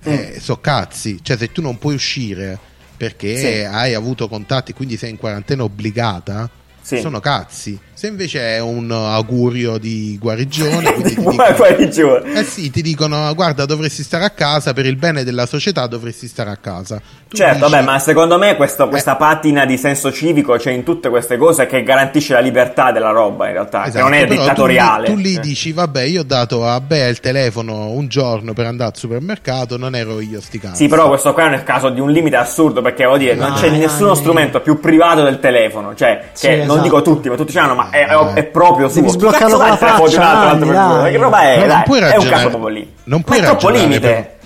eh, 0.05 0.35
Mm. 0.37 0.39
so 0.39 0.61
cazzi. 0.61 1.19
Cioè, 1.21 1.37
se 1.37 1.51
tu 1.51 1.61
non 1.63 1.79
puoi 1.79 1.95
uscire 1.95 2.57
perché 2.97 3.37
Sì. 3.37 3.47
hai 3.65 3.95
avuto 3.95 4.29
contatti, 4.29 4.73
quindi 4.73 4.97
sei 4.97 5.11
in 5.11 5.17
quarantena 5.17 5.65
obbligata, 5.65 6.49
Sì. 6.81 7.01
sono 7.01 7.19
cazzi. 7.19 7.77
Se 7.99 8.07
invece 8.07 8.55
è 8.55 8.61
un 8.61 8.93
augurio 8.93 9.77
di 9.77 10.17
guarigione, 10.21 10.93
quindi 10.93 11.15
ti 11.15 11.15
dicono, 11.19 11.35
guarda, 11.35 11.89
giuro. 11.89 12.23
eh 12.23 12.45
sì, 12.45 12.71
ti 12.71 12.81
dicono 12.81 13.35
guarda 13.35 13.65
dovresti 13.65 14.05
stare 14.05 14.25
a 14.25 14.31
casa 14.31 14.73
per 14.73 14.87
il 14.87 14.95
bene 14.95 15.25
della 15.25 15.47
società 15.47 15.85
dovresti 15.89 16.29
stare 16.29 16.51
a 16.51 16.57
casa 16.57 17.03
Tu 17.29 17.37
Certo, 17.37 17.59
dici, 17.67 17.71
vabbè, 17.73 17.83
ma 17.85 17.99
secondo 17.99 18.39
me 18.39 18.55
questo- 18.55 18.85
Eh. 18.85 18.89
questa 18.89 19.17
patina 19.17 19.67
di 19.67 19.77
senso 19.77 20.13
civico 20.13 20.55
c'è 20.55 20.71
in 20.71 20.85
tutte 20.85 21.09
queste 21.09 21.37
cose 21.37 21.67
che 21.67 21.83
garantisce 21.83 22.35
la 22.35 22.39
libertà 22.39 22.93
della 22.93 23.11
roba, 23.11 23.49
in 23.49 23.55
realtà, 23.55 23.83
che 23.83 23.89
Esatto, 23.89 24.05
non 24.05 24.15
è 24.15 24.27
dittatoriale. 24.27 25.07
Tu 25.07 25.13
tu 25.15 25.19
lì 25.19 25.35
Eh. 25.35 25.41
dici, 25.41 25.73
vabbè, 25.73 26.03
io 26.03 26.21
ho 26.21 26.25
dato 26.25 26.65
a 26.65 26.81
Bea 26.81 27.09
il 27.09 27.19
telefono 27.19 27.91
un 27.91 28.07
giorno 28.07 28.53
per 28.53 28.67
andare 28.67 28.91
al 28.91 28.97
supermercato, 28.97 29.77
non 29.77 29.97
ero 29.97 30.21
io 30.21 30.41
sti 30.41 30.59
cazzi. 30.61 30.77
Sì, 30.85 30.89
però 30.89 31.09
questo 31.09 31.33
qua 31.35 31.47
è 31.47 31.51
nel 31.51 31.65
caso 31.65 31.89
di 31.91 31.99
un 31.99 32.13
limite 32.13 32.37
assurdo 32.37 32.81
perché 32.81 33.05
vuol 33.05 33.19
dire 33.19 33.35
non 33.35 33.51
Dai, 33.55 33.61
c'è 33.61 33.71
nessuno 33.71 34.13
dai. 34.13 34.17
strumento 34.23 34.61
più 34.61 34.79
privato 34.79 35.25
del 35.25 35.41
telefono, 35.41 35.97
cioè 35.97 36.29
Sì, 36.33 36.47
che 36.47 36.57
non 36.59 36.65
esatto. 36.67 36.83
dico 36.83 37.03
tutti, 37.03 37.29
ma 37.29 37.35
tutti 37.35 37.51
ce 37.53 37.59
l'hanno, 37.59 37.75
ma 37.75 37.88
è, 37.91 38.07
è- 38.07 38.33
è 38.35 38.45
proprio 38.45 38.89
suo. 38.89 39.01
Devi 39.01 39.13
sbloccarlo 39.13 39.57
con 39.57 39.67
la 39.69 39.77
faccia, 39.77 40.39
Anni, 40.51 40.71
dai. 40.71 41.11
Che 41.13 41.19
roba 41.19 41.41
è? 41.43 41.55
No, 41.55 41.59
non 41.61 41.69
dai? 41.69 41.83
puoi 41.85 41.99
è 41.99 42.03
un 42.03 42.09
ragionare- 42.11 42.31
caso 42.37 42.49
proprio 42.49 42.69
lì. 42.69 42.93
non 43.05 43.23
puoi 43.23 43.39
ma 43.39 43.43
è 43.45 43.47
troppo 43.47 43.67
ragionare 43.69 43.89
limite. 43.91 44.09
per- 44.09 44.37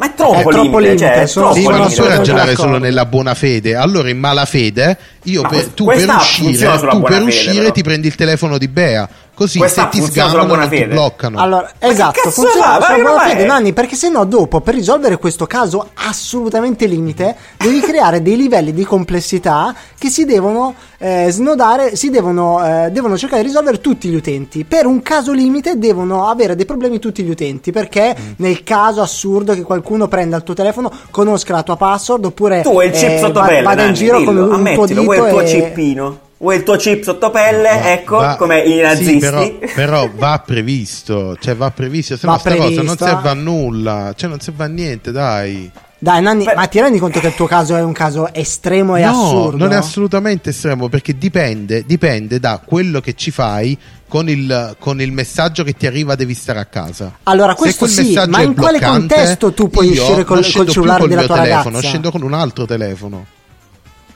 Ma 0.00 0.06
è 0.06 0.14
troppo 0.14 0.32
È 0.32 0.42
troppo 0.42 0.78
limite, 0.78 0.80
limite, 0.80 0.98
cioè, 0.98 1.12
è 1.12 1.26
troppo 1.28 1.52
Sì, 1.54 1.62
ma 1.66 1.76
non 1.76 1.92
puoi 1.94 2.08
ragionare 2.08 2.54
solo 2.56 2.78
nella 2.78 3.04
buona 3.04 3.34
fede. 3.34 3.74
Allora, 3.76 4.08
in 4.08 4.18
malafede, 4.18 4.96
io 5.24 5.42
Ma 5.42 5.48
per, 5.48 5.66
tu 5.66 5.84
per 5.84 5.96
uscire, 6.08 6.78
tu 6.78 7.00
per 7.02 7.12
fede, 7.12 7.24
uscire 7.24 7.60
però. 7.60 7.70
ti 7.72 7.82
prendi 7.82 8.06
il 8.06 8.14
telefono 8.14 8.56
di 8.56 8.68
Bea. 8.68 9.06
Così 9.40 9.56
Questa 9.56 9.88
se 9.90 9.98
ti 9.98 10.02
sgamano 10.04 10.54
non 10.54 10.68
ti 10.68 10.84
bloccano. 10.84 11.38
Allora, 11.38 11.72
che 11.78 11.86
esatto, 11.86 12.28
funziona 12.28 12.72
fa? 12.74 12.78
Ma 12.78 12.84
sulla 12.84 12.98
buona 12.98 13.20
fede? 13.20 13.46
Nanni, 13.46 13.72
perché 13.72 13.96
se 13.96 14.10
no 14.10 14.26
dopo 14.26 14.60
per 14.60 14.74
risolvere 14.74 15.16
questo 15.16 15.46
caso 15.46 15.88
assolutamente 15.94 16.84
limite 16.84 17.34
devi 17.56 17.80
creare 17.80 18.20
dei 18.20 18.36
livelli 18.36 18.74
di 18.74 18.84
complessità 18.84 19.74
che 19.98 20.10
si 20.10 20.26
devono 20.26 20.74
eh, 20.98 21.28
snodare, 21.30 21.96
si 21.96 22.10
devono, 22.10 22.62
eh, 22.62 22.90
devono 22.90 23.16
cercare 23.16 23.40
di 23.40 23.48
risolvere 23.48 23.80
tutti 23.80 24.08
gli 24.10 24.14
utenti. 24.14 24.66
Per 24.66 24.84
un 24.84 25.00
caso 25.00 25.32
limite 25.32 25.78
devono 25.78 26.28
avere 26.28 26.54
dei 26.54 26.66
problemi 26.66 26.98
tutti 26.98 27.22
gli 27.22 27.30
utenti, 27.30 27.72
perché 27.72 28.14
Mm. 28.20 28.32
nel 28.36 28.62
caso 28.62 29.00
assurdo 29.00 29.54
che 29.54 29.62
qualcuno 29.62 30.06
prenda 30.06 30.36
il 30.36 30.42
tuo 30.42 30.52
telefono, 30.52 30.92
conosca 31.10 31.54
la 31.54 31.62
tua 31.62 31.76
password 31.76 32.26
oppure 32.26 32.60
Tu 32.60 32.78
hai 32.78 32.88
il 32.88 32.92
chip 32.92 33.08
eh, 33.08 33.18
sotto 33.20 33.40
va- 33.40 33.46
pelle, 33.46 33.62
vada 33.62 33.80
in 33.80 33.86
Nanni, 33.86 33.96
giro 33.96 34.16
con 34.22 34.34
dillo, 34.34 34.40
un 34.42 34.46
tuo 34.48 34.56
ammettilo, 34.56 34.84
dito 34.86 35.02
vuoi 35.02 35.16
il 35.18 35.28
tuo 35.30 35.40
e... 35.40 35.46
cippino? 35.48 36.18
Vuoi 36.40 36.56
il 36.56 36.62
tuo 36.62 36.76
chip 36.76 37.02
sotto 37.02 37.30
pelle? 37.30 37.68
Va- 37.68 37.92
ecco, 37.92 38.16
va- 38.16 38.36
come 38.36 38.60
i 38.60 38.72
sì, 38.72 38.80
nazisti. 38.80 39.18
però, 39.18 39.46
però 39.74 40.10
va 40.14 40.42
previsto, 40.44 41.36
cioè 41.38 41.54
va 41.54 41.70
previsto, 41.70 42.16
se 42.16 42.26
no 42.26 42.38
sta 42.38 42.56
cosa 42.56 42.80
non 42.80 42.96
serve 42.96 43.28
a 43.28 43.34
nulla, 43.34 44.14
cioè 44.16 44.30
non 44.30 44.40
serve 44.40 44.64
a 44.64 44.66
niente, 44.68 45.12
dai. 45.12 45.70
Dai, 45.98 46.22
Nanni, 46.22 46.44
Beh- 46.44 46.54
ma 46.54 46.66
ti 46.66 46.80
rendi 46.80 46.98
conto 46.98 47.20
che 47.20 47.26
il 47.26 47.34
tuo 47.34 47.44
caso 47.46 47.76
è 47.76 47.82
un 47.82 47.92
caso 47.92 48.32
estremo 48.32 48.96
e 48.96 49.04
no, 49.04 49.10
assurdo? 49.10 49.56
non 49.58 49.72
è 49.72 49.76
assolutamente 49.76 50.48
estremo 50.48 50.88
perché 50.88 51.18
dipende, 51.18 51.84
dipende 51.84 52.40
da 52.40 52.58
quello 52.64 53.00
che 53.02 53.12
ci 53.12 53.30
fai 53.30 53.76
con 54.08 54.26
il, 54.30 54.76
con 54.78 54.98
il 55.02 55.12
messaggio 55.12 55.62
che 55.62 55.74
ti 55.74 55.86
arriva 55.86 56.14
devi 56.14 56.32
stare 56.32 56.58
a 56.58 56.64
casa. 56.64 57.18
Allora, 57.24 57.50
Se 57.52 57.58
questo 57.58 57.84
quel 57.84 57.90
sì, 57.90 58.02
messaggio 58.06 58.30
ma 58.30 58.38
è 58.38 58.44
in 58.44 58.54
quale 58.54 58.78
bloccante, 58.78 59.14
contesto 59.14 59.52
tu 59.52 59.68
puoi 59.68 59.92
io 59.92 60.00
uscire 60.00 60.24
col- 60.24 60.40
non 60.40 60.50
col 60.50 60.68
cellulare 60.70 61.00
col 61.00 61.08
della 61.10 61.20
mio 61.20 61.28
tua 61.28 61.36
telefono, 61.42 61.64
ragazza? 61.74 61.86
scendo 61.88 62.10
con 62.10 62.22
un 62.22 62.32
altro 62.32 62.64
telefono. 62.64 63.26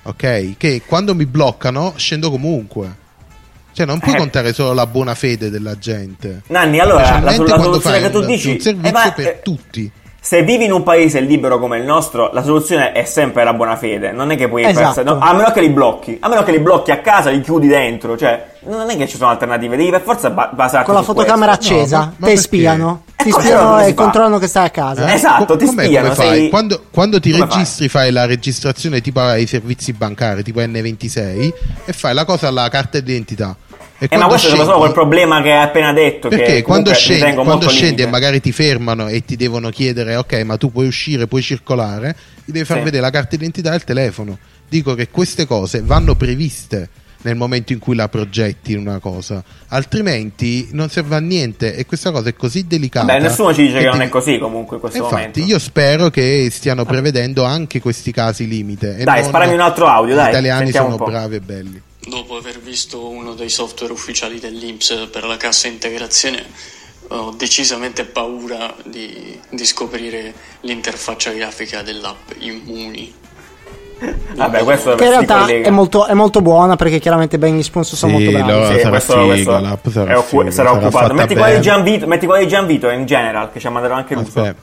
Ok? 0.05 0.57
Che 0.57 0.83
quando 0.87 1.15
mi 1.15 1.27
bloccano 1.27 1.95
scendo 1.97 2.31
comunque. 2.31 3.03
Cioè 3.73 3.87
non 3.87 3.99
puoi 3.99 4.15
Eh. 4.15 4.19
contare 4.19 4.53
solo 4.53 4.73
la 4.73 4.87
buona 4.87 5.15
fede 5.17 5.51
della 5.51 5.77
gente. 5.79 6.43
Nanni, 6.49 6.79
allora, 6.79 7.19
la, 7.19 7.33
la 7.33 7.35
quando 7.35 7.63
soluzione 7.63 7.81
fai 7.99 8.03
che 8.03 8.11
tu 8.11 8.19
un- 8.21 8.27
dici... 8.27 8.51
un 8.53 8.61
servizio 8.61 8.89
eh, 8.89 8.93
ma, 8.93 9.13
per 9.13 9.27
eh, 9.27 9.41
tutti. 9.43 9.91
Se 10.27 10.43
vivi 10.43 10.65
in 10.65 10.73
un 10.73 10.83
paese 10.83 11.21
libero 11.21 11.59
come 11.59 11.77
il 11.77 11.85
nostro, 11.85 12.31
la 12.33 12.43
soluzione 12.43 12.93
è 12.93 13.05
sempre 13.05 13.45
la 13.45 13.53
buona 13.53 13.77
fede. 13.77 14.11
Non 14.11 14.31
è 14.31 14.37
che 14.39 14.49
puoi. 14.49 14.65
Esatto. 14.65 15.03
no, 15.03 15.19
a 15.21 15.35
meno 15.35 15.51
che 15.53 15.61
li 15.61 15.69
blocchi. 15.69 16.17
A 16.19 16.29
meno 16.29 16.43
che 16.43 16.51
li 16.51 16.61
blocchi 16.61 16.91
a 16.93 17.01
casa, 17.01 17.29
li 17.29 17.43
chiudi 17.43 17.67
dentro. 17.69 18.17
Cioè, 18.17 18.53
non 18.61 18.89
è 18.89 18.97
che 18.97 19.07
ci 19.07 19.19
sono 19.19 19.29
alternative. 19.29 19.77
Devi 19.77 19.91
per 19.91 20.01
forza 20.01 20.31
ba- 20.31 20.49
basarti 20.51 20.87
Con 20.87 20.95
la 20.95 21.01
su 21.03 21.09
fotocamera 21.13 21.57
questo. 21.57 21.75
accesa, 21.75 21.99
ma- 21.99 22.13
ma 22.17 22.27
te 22.27 22.37
spiano, 22.39 23.03
ti 23.19 23.29
Eh, 23.29 23.31
come 23.33 23.45
spiano 23.45 23.81
e 23.85 23.93
controllano 23.93 24.39
che 24.39 24.47
stai 24.47 24.65
a 24.65 24.71
casa. 24.71 25.07
Eh, 25.11 25.13
Esatto, 25.15 25.45
Co- 25.45 25.57
ti 25.57 25.67
com'è, 25.67 25.85
spiano, 25.85 26.09
come 26.09 26.27
fai? 26.27 26.39
sei- 26.39 26.49
Quando, 26.49 26.83
quando 26.91 27.21
ti 27.21 27.31
Come 27.31 27.45
registri 27.45 27.89
fai? 27.91 28.11
la 28.11 28.25
registrazione 28.25 29.03
tipo 29.03 29.21
ai 29.21 29.47
servizi 29.47 29.93
bancari, 29.93 30.43
tipo 30.43 30.61
N26 30.61 31.53
e 31.85 31.93
fai 31.93 32.15
la 32.15 32.25
cosa 32.25 32.49
alla 32.49 32.67
carta 32.71 32.99
d'identità. 32.99 33.55
E 34.05 34.15
Eh, 34.15 34.17
ma 34.19 34.27
questo 34.27 34.47
è 34.47 34.51
scendi- 34.51 34.67
solo 34.67 34.79
quel 34.79 34.93
problema 34.93 35.41
che 35.43 35.53
hai 35.53 35.63
appena 35.63 35.93
detto. 35.93 36.29
Perché 36.29 36.45
che 36.55 36.63
quando 36.63 36.93
scendi, 36.93 37.35
quando 37.35 37.69
scendi 37.69 38.03
e 38.03 38.07
magari 38.07 38.41
ti 38.41 38.53
fermano 38.53 39.09
e 39.09 39.25
ti 39.25 39.37
devono 39.37 39.71
chiedere 39.71 40.17
ok 40.17 40.43
ma 40.45 40.57
tu 40.57 40.71
puoi 40.73 40.87
uscire, 40.87 41.27
puoi 41.27 41.43
circolare, 41.43 42.15
ti 42.45 42.53
devi 42.53 42.65
far 42.65 42.79
Sì. 42.79 42.83
vedere 42.85 43.03
la 43.03 43.11
carta 43.11 43.37
d'identità 43.37 43.73
e 43.73 43.77
il 43.77 43.85
telefono. 43.85 44.39
Dico 44.69 44.95
che 44.95 45.09
queste 45.09 45.47
cose 45.47 45.83
vanno 45.83 46.15
previste 46.17 46.89
nel 47.23 47.37
momento 47.37 47.73
in 47.73 47.79
cui 47.79 47.95
la 47.95 48.09
progetti 48.09 48.73
in 48.73 48.81
una 48.81 48.99
cosa, 48.99 49.43
altrimenti 49.69 50.69
non 50.73 50.91
serve 50.91 51.17
a 51.17 51.21
niente 51.21 51.75
e 51.75 51.87
questa 51.87 52.11
cosa 52.11 52.29
è 52.29 52.35
così 52.35 52.67
delicata. 52.67 53.07
Beh, 53.07 53.19
nessuno 53.21 53.55
ci 53.55 53.63
dice 53.63 53.79
che 53.79 53.87
non 53.87 54.03
è 54.03 54.09
così 54.11 54.37
comunque 54.39 54.77
in 54.77 54.81
questo 54.83 54.99
Infatti, 54.99 55.15
momento. 55.17 55.41
io 55.41 55.59
spero 55.59 56.11
che 56.11 56.49
stiano 56.51 56.85
prevedendo 56.85 57.45
anche 57.45 57.81
questi 57.81 58.13
casi 58.13 58.47
limite. 58.47 58.97
Dai, 59.05 59.25
sparami 59.25 59.55
un 59.55 59.61
altro 59.61 59.87
audio, 59.87 60.15
dai, 60.15 60.27
Gli 60.27 60.29
italiani 60.31 60.71
sono 60.73 60.97
bravi 60.97 61.37
e 61.37 61.41
belli. 61.41 61.81
Dopo 62.07 62.37
aver 62.37 62.59
visto 62.61 63.09
uno 63.09 63.35
dei 63.35 63.49
software 63.49 63.93
ufficiali 63.93 64.39
dell'Inps 64.39 65.09
per 65.11 65.25
la 65.25 65.37
cassa 65.37 65.69
integrazione, 65.69 66.45
ho 67.09 67.31
decisamente 67.31 68.05
paura 68.05 68.75
di, 68.85 69.39
di 69.51 69.65
scoprire 69.65 70.35
l'interfaccia 70.61 71.31
grafica 71.33 71.83
dell'app 71.83 72.31
Immuni. 72.39 73.15
Vabbè, 74.35 74.65
questo 74.65 74.97
Che 74.97 75.05
in 75.05 75.11
realtà 75.11 75.47
è 75.47 75.71
molto, 75.71 76.07
è 76.07 76.15
molto 76.15 76.43
buona 76.43 76.77
perché 76.77 76.99
chiaramente 76.99 77.39
ben 77.39 77.57
gli 77.57 77.63
sponsor 77.63 77.97
sono 77.97 78.19
Sì, 78.19 78.25
molto 78.25 78.45
bravi. 78.45 78.75
Sì, 78.75 78.81
sarà 78.81 78.89
questo, 78.91 79.13
figa, 79.13 79.27
questo 79.27 79.59
l'app 79.61 79.89
sarà 79.89 80.13
è 80.13 80.17
occu- 80.17 80.41
figa, 80.41 80.51
sarà 80.51 80.69
sarà 80.69 80.73
occupato. 80.81 81.15
Metti 81.15 81.35
bene. 81.35 81.61
Gianvito, 81.61 82.07
metti 82.07 82.27
quella 82.27 82.43
di 82.43 82.49
Gianvito 82.49 82.91
in 82.91 83.07
general, 83.07 83.53
che 83.53 83.61
ci 83.61 83.67
ha 83.67 83.71
mandato 83.71 83.95
anche 83.95 84.15
l'uso. 84.15 84.55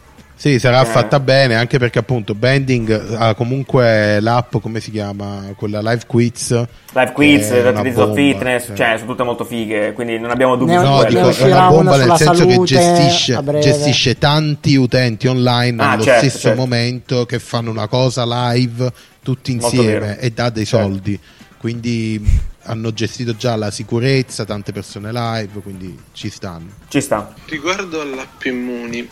Sì, 0.41 0.57
sarà 0.57 0.81
Eh. 0.81 0.85
fatta 0.85 1.19
bene 1.19 1.53
anche 1.53 1.77
perché 1.77 1.99
appunto 1.99 2.33
Bending 2.33 3.13
ha 3.15 3.35
comunque 3.35 4.19
l'app, 4.19 4.55
come 4.59 4.79
si 4.79 4.89
chiama? 4.89 5.53
Quella 5.55 5.81
Live 5.81 6.05
Quiz. 6.07 6.49
Live 6.93 7.11
quiz, 7.13 7.47
che 7.49 7.57
è 7.57 7.61
una 7.61 7.69
l'utilizzo 7.69 8.05
bomba, 8.07 8.15
fitness, 8.15 8.65
sì. 8.65 8.75
cioè 8.75 8.95
sono 8.97 9.11
tutte 9.11 9.21
molto 9.21 9.45
fighe, 9.45 9.93
quindi 9.93 10.17
non 10.17 10.31
abbiamo 10.31 10.55
dubbi 10.55 10.73
No, 10.73 11.01
ne 11.01 11.09
dico, 11.09 11.29
è 11.29 11.43
una 11.43 11.67
bomba 11.67 11.93
una 11.93 12.05
nel 12.05 12.17
senso 12.17 12.45
che 12.47 12.59
gestisce, 12.63 13.39
gestisce 13.61 14.17
tanti 14.17 14.75
utenti 14.77 15.27
online 15.27 15.79
Ah, 15.79 15.91
allo 15.91 16.01
certo, 16.01 16.19
stesso 16.27 16.39
certo. 16.39 16.59
momento 16.59 17.25
che 17.27 17.37
fanno 17.37 17.69
una 17.69 17.87
cosa 17.87 18.23
live 18.53 18.91
tutti 19.21 19.51
insieme 19.51 20.17
e 20.17 20.31
dà 20.31 20.49
dei 20.49 20.65
Certo. 20.65 20.87
soldi. 20.87 21.19
Quindi 21.59 22.19
hanno 22.63 22.91
gestito 22.93 23.35
già 23.35 23.55
la 23.55 23.69
sicurezza, 23.69 24.43
tante 24.43 24.71
persone 24.71 25.11
live, 25.11 25.59
quindi 25.61 25.95
ci 26.13 26.29
stanno. 26.31 26.69
Ci 26.87 26.99
sta. 26.99 27.31
Riguardo 27.45 28.01
all'app 28.01 28.43
Immuni, 28.45 29.07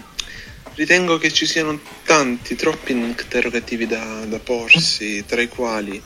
ritengo 0.80 1.18
che 1.18 1.30
ci 1.34 1.46
siano 1.46 1.78
tanti, 2.06 2.56
troppi 2.56 2.94
interrogativi 2.94 3.86
da, 3.86 4.24
da 4.24 4.40
porsi, 4.40 5.26
tra 5.26 5.42
i 5.42 5.50
quali 5.50 6.02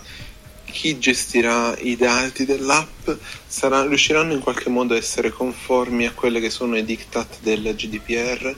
chi 0.66 0.98
gestirà 0.98 1.78
i 1.78 1.96
dati 1.96 2.44
dell'app 2.44 3.08
sarà- 3.46 3.86
riusciranno 3.86 4.34
in 4.34 4.40
qualche 4.40 4.70
modo 4.70 4.96
a 4.96 4.98
essere 4.98 5.30
conformi 5.30 6.08
a 6.08 6.12
quelle 6.14 6.40
che 6.40 6.50
sono 6.50 6.76
i 6.76 6.84
diktat 6.84 7.42
del 7.42 7.76
GDPR 7.76 8.56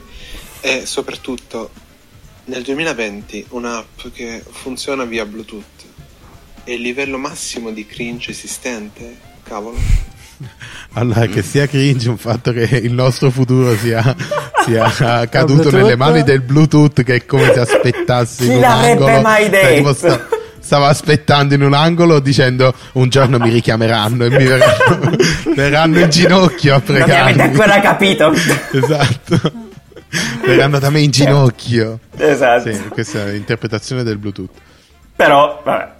e 0.62 0.86
soprattutto 0.86 1.70
nel 2.46 2.62
2020 2.62 3.48
un'app 3.50 4.06
che 4.14 4.42
funziona 4.48 5.04
via 5.04 5.26
Bluetooth 5.26 5.84
è 6.64 6.70
il 6.70 6.80
livello 6.80 7.18
massimo 7.18 7.70
di 7.70 7.84
cringe 7.84 8.30
esistente? 8.30 9.20
Cavolo. 9.42 10.15
Allora, 10.94 11.26
che 11.26 11.42
sia 11.42 11.66
cringe 11.66 12.08
un 12.08 12.16
fatto 12.16 12.52
che 12.52 12.62
il 12.82 12.92
nostro 12.92 13.30
futuro 13.30 13.76
sia, 13.76 14.16
sia 14.64 15.28
caduto 15.28 15.70
nelle 15.70 15.94
mani 15.96 16.22
del 16.22 16.40
Bluetooth, 16.40 17.02
che 17.02 17.16
è 17.16 17.26
come 17.26 17.52
se 17.52 17.60
aspettassi 17.60 18.44
Chi 18.44 18.50
in 18.50 18.54
un 18.54 18.60
l'avrebbe 18.60 18.90
angolo. 19.04 19.20
mai 19.20 19.44
Cioè, 19.44 19.50
detto? 19.74 19.92
sta- 19.94 20.28
stavo 20.58 20.84
aspettando 20.86 21.52
in 21.54 21.62
un 21.62 21.74
angolo 21.74 22.18
dicendo 22.18 22.72
un 22.92 23.08
giorno 23.10 23.38
mi 23.38 23.50
richiameranno 23.50 24.24
e 24.24 24.30
mi 24.30 24.44
verranno, 24.44 25.16
verranno 25.54 25.98
in 26.00 26.08
ginocchio 26.10 26.74
a 26.76 26.82
Non 26.86 26.96
mi 26.96 27.10
avete 27.12 27.42
ancora 27.42 27.80
capito. 27.80 28.32
Esatto. 28.72 29.52
Verranno 30.46 30.78
da 30.78 30.88
me 30.90 31.00
in 31.00 31.10
ginocchio. 31.10 31.98
esatto. 32.16 32.72
Sì, 32.72 32.78
questa 32.88 33.26
è 33.26 33.32
l'interpretazione 33.32 34.02
del 34.02 34.16
Bluetooth. 34.16 34.50
Però, 35.14 35.60
vabbè. 35.64 35.92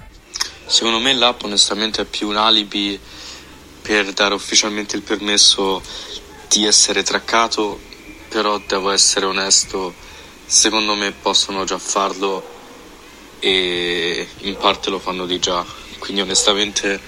Secondo 0.64 0.98
me 1.00 1.14
l'app 1.14 1.42
onestamente 1.44 2.02
è 2.02 2.04
più 2.06 2.28
un 2.28 2.36
alibi 2.36 2.98
per 3.86 4.12
dare 4.12 4.34
ufficialmente 4.34 4.96
il 4.96 5.02
permesso 5.02 5.80
di 6.48 6.66
essere 6.66 7.04
traccato, 7.04 7.78
però 8.28 8.58
devo 8.58 8.90
essere 8.90 9.26
onesto, 9.26 9.94
secondo 10.44 10.96
me 10.96 11.12
possono 11.12 11.62
già 11.62 11.78
farlo 11.78 12.54
e 13.38 14.26
in 14.38 14.56
parte 14.56 14.90
lo 14.90 14.98
fanno 14.98 15.24
di 15.24 15.38
già, 15.38 15.64
quindi 16.00 16.20
onestamente 16.20 17.00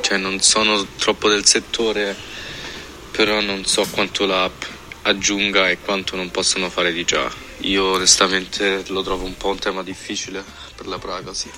cioè, 0.00 0.16
non 0.16 0.40
sono 0.40 0.86
troppo 0.96 1.28
del 1.28 1.44
settore, 1.44 2.16
però 3.10 3.40
non 3.40 3.64
so 3.64 3.84
quanto 3.90 4.26
l'app 4.26 4.62
aggiunga 5.02 5.70
e 5.70 5.80
quanto 5.80 6.14
non 6.14 6.30
possono 6.30 6.70
fare 6.70 6.92
di 6.92 7.02
già. 7.02 7.28
Io 7.62 7.86
onestamente 7.86 8.84
lo 8.86 9.02
trovo 9.02 9.24
un 9.24 9.36
po' 9.36 9.48
un 9.48 9.58
tema 9.58 9.82
difficile 9.82 10.44
per 10.76 10.86
la 10.86 10.98
privacy. 10.98 11.50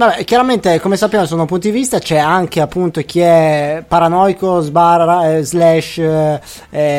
Vabbè, 0.00 0.24
chiaramente, 0.24 0.80
come 0.80 0.96
sappiamo, 0.96 1.26
sono 1.26 1.44
punti 1.44 1.70
di 1.70 1.76
vista. 1.78 1.98
C'è 1.98 2.16
anche 2.16 2.62
appunto 2.62 3.02
chi 3.02 3.20
è 3.20 3.84
paranoico, 3.86 4.60
sbarra, 4.60 5.34
eh, 5.36 5.42
slash. 5.42 5.98
eh, 5.98 6.40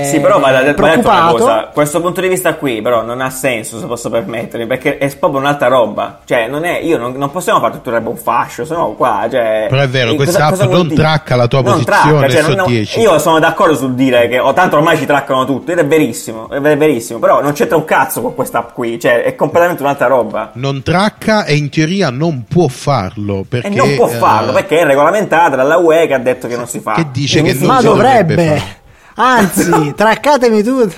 Sì, 0.05 0.19
però 0.19 0.39
va 0.39 0.51
da, 0.51 0.63
va 0.65 0.73
preoccupato. 0.73 1.37
cosa, 1.37 1.69
questo 1.73 1.99
punto 1.99 2.21
di 2.21 2.27
vista 2.27 2.53
qui 2.53 2.79
però 2.83 3.01
non 3.01 3.19
ha 3.19 3.31
senso 3.31 3.79
se 3.79 3.87
posso 3.87 4.11
permettermi, 4.11 4.67
perché 4.67 4.99
è 4.99 5.15
proprio 5.17 5.39
un'altra 5.39 5.67
roba, 5.67 6.19
cioè 6.25 6.47
non 6.47 6.63
è, 6.63 6.77
io 6.79 6.99
non, 6.99 7.13
non 7.13 7.31
possiamo 7.31 7.59
fare 7.59 7.73
tutto 7.73 7.89
il 7.89 7.99
un 8.05 8.17
fascio, 8.17 8.65
se 8.65 8.75
no 8.75 8.91
qua, 8.91 9.27
cioè... 9.31 9.65
Però 9.67 9.81
è 9.81 9.87
vero, 9.89 10.11
eh, 10.11 10.15
questa 10.15 10.45
app 10.47 10.59
non 10.61 10.87
dire? 10.87 11.01
tracca 11.01 11.35
la 11.35 11.47
tua 11.47 11.61
Non 11.61 11.71
posizione 11.73 12.27
tracca, 12.27 12.43
cioè, 12.45 12.55
non- 12.55 12.67
10. 12.67 12.99
Io 12.99 13.17
sono 13.17 13.39
d'accordo 13.39 13.75
sul 13.75 13.95
dire 13.95 14.27
che, 14.27 14.37
oh, 14.37 14.53
tanto 14.53 14.75
ormai 14.77 14.97
ci 14.97 15.07
traccano 15.07 15.45
tutto, 15.45 15.71
ed 15.71 15.79
è 15.79 15.85
verissimo, 15.87 16.49
è 16.49 16.59
ver- 16.59 16.77
verissimo, 16.77 17.17
però 17.17 17.41
non 17.41 17.53
c'entra 17.53 17.77
un 17.77 17.85
cazzo 17.85 18.21
con 18.21 18.35
questa 18.35 18.59
app 18.59 18.73
qui, 18.73 18.99
cioè 18.99 19.23
è 19.23 19.33
completamente 19.35 19.81
un'altra 19.81 20.05
roba. 20.07 20.51
Non 20.53 20.83
tracca 20.83 21.45
e 21.45 21.55
in 21.55 21.69
teoria 21.69 22.09
non 22.11 22.43
può 22.47 22.67
farlo. 22.91 23.45
Perché, 23.47 23.67
E 23.67 23.75
non 23.75 23.95
può 23.95 24.07
eh, 24.09 24.15
farlo, 24.15 24.51
perché 24.51 24.79
è 24.79 24.85
regolamentata 24.85 25.55
dalla 25.55 25.77
UE 25.77 26.07
che 26.07 26.13
ha 26.13 26.19
detto 26.19 26.47
che 26.47 26.55
non 26.57 26.67
si 26.67 26.79
fa. 26.79 26.93
Che 26.93 27.07
dice 27.11 27.41
che 27.41 27.53
non 27.53 27.67
Ma 27.67 27.79
si 27.79 27.85
dovrebbe 27.85 28.35
dovrebbe. 28.35 28.57
fare. 28.59 28.79
Anzi, 29.15 29.93
traccatemi 29.95 30.63
tutto. 30.63 30.95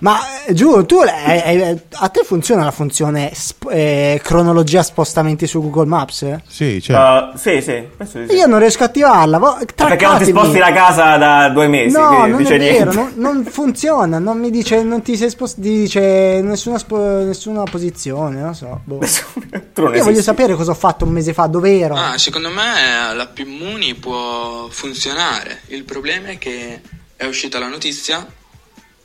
Ma 0.00 0.18
eh, 0.46 0.54
giù, 0.54 0.84
tu 0.86 1.00
eh, 1.02 1.42
eh, 1.44 1.82
a 1.94 2.08
te 2.08 2.22
funziona 2.24 2.64
la 2.64 2.70
funzione 2.70 3.30
sp- 3.34 3.68
eh, 3.70 4.20
cronologia 4.22 4.82
spostamenti 4.82 5.46
su 5.46 5.60
Google 5.60 5.86
Maps? 5.86 6.22
eh? 6.22 6.42
Sì, 6.46 6.80
cioè, 6.80 6.96
Uh, 6.98 7.36
sì, 7.36 7.60
sì, 7.60 7.84
sì. 8.06 8.18
Io 8.34 8.46
non 8.46 8.58
riesco 8.58 8.82
a 8.82 8.86
attivarla. 8.86 9.38
vo- 9.38 9.58
Perché 9.74 10.06
non 10.06 10.18
ti 10.18 10.24
sposti 10.26 10.58
la 10.58 10.72
casa 10.72 11.16
da 11.16 11.48
due 11.48 11.66
mesi, 11.68 11.96
No, 11.96 12.26
non 12.26 12.36
dice 12.38 12.58
vero, 12.58 12.92
non, 12.92 13.12
non 13.16 13.44
funziona, 13.44 14.18
non 14.18 14.38
mi 14.38 14.50
dice, 14.50 14.82
non 14.82 15.02
ti 15.02 15.16
sei 15.16 15.30
spostato, 15.30 15.62
dice 15.62 16.40
nessuna, 16.42 16.78
spo- 16.78 17.24
nessuna 17.24 17.64
posizione, 17.64 18.40
non 18.40 18.54
so. 18.54 18.80
boh. 18.84 19.00
non 19.74 19.94
Io 19.94 20.04
voglio 20.04 20.22
sapere 20.22 20.54
cosa 20.54 20.72
ho 20.72 20.74
fatto 20.74 21.04
un 21.04 21.12
mese 21.12 21.32
fa, 21.32 21.46
dove 21.46 21.78
ero. 21.78 21.94
Ah, 21.94 22.18
secondo 22.18 22.50
me 22.50 23.14
l'app 23.14 23.38
Immuni 23.38 23.94
può 23.94 24.68
funzionare. 24.70 25.60
Il 25.68 25.84
problema 25.84 26.28
è 26.28 26.38
che 26.38 26.80
è 27.16 27.24
uscita 27.26 27.58
la 27.58 27.68
notizia, 27.68 28.24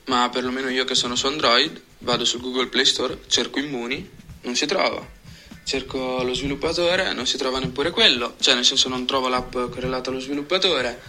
ma 0.05 0.29
perlomeno 0.29 0.69
io 0.69 0.85
che 0.85 0.95
sono 0.95 1.15
su 1.15 1.27
Android, 1.27 1.81
vado 1.99 2.25
sul 2.25 2.41
Google 2.41 2.67
Play 2.67 2.85
Store, 2.85 3.19
cerco 3.27 3.59
Immuni, 3.59 4.09
non 4.41 4.55
si 4.55 4.65
trova. 4.65 5.21
Cerco 5.65 6.23
lo 6.23 6.33
sviluppatore, 6.33 7.13
non 7.13 7.25
si 7.25 7.37
trova 7.37 7.59
neppure 7.59 7.91
quello. 7.91 8.35
Cioè, 8.39 8.55
nel 8.55 8.65
senso 8.65 8.89
non 8.89 9.05
trovo 9.05 9.29
l'app 9.29 9.51
correlata 9.51 10.09
allo 10.09 10.19
sviluppatore. 10.19 11.01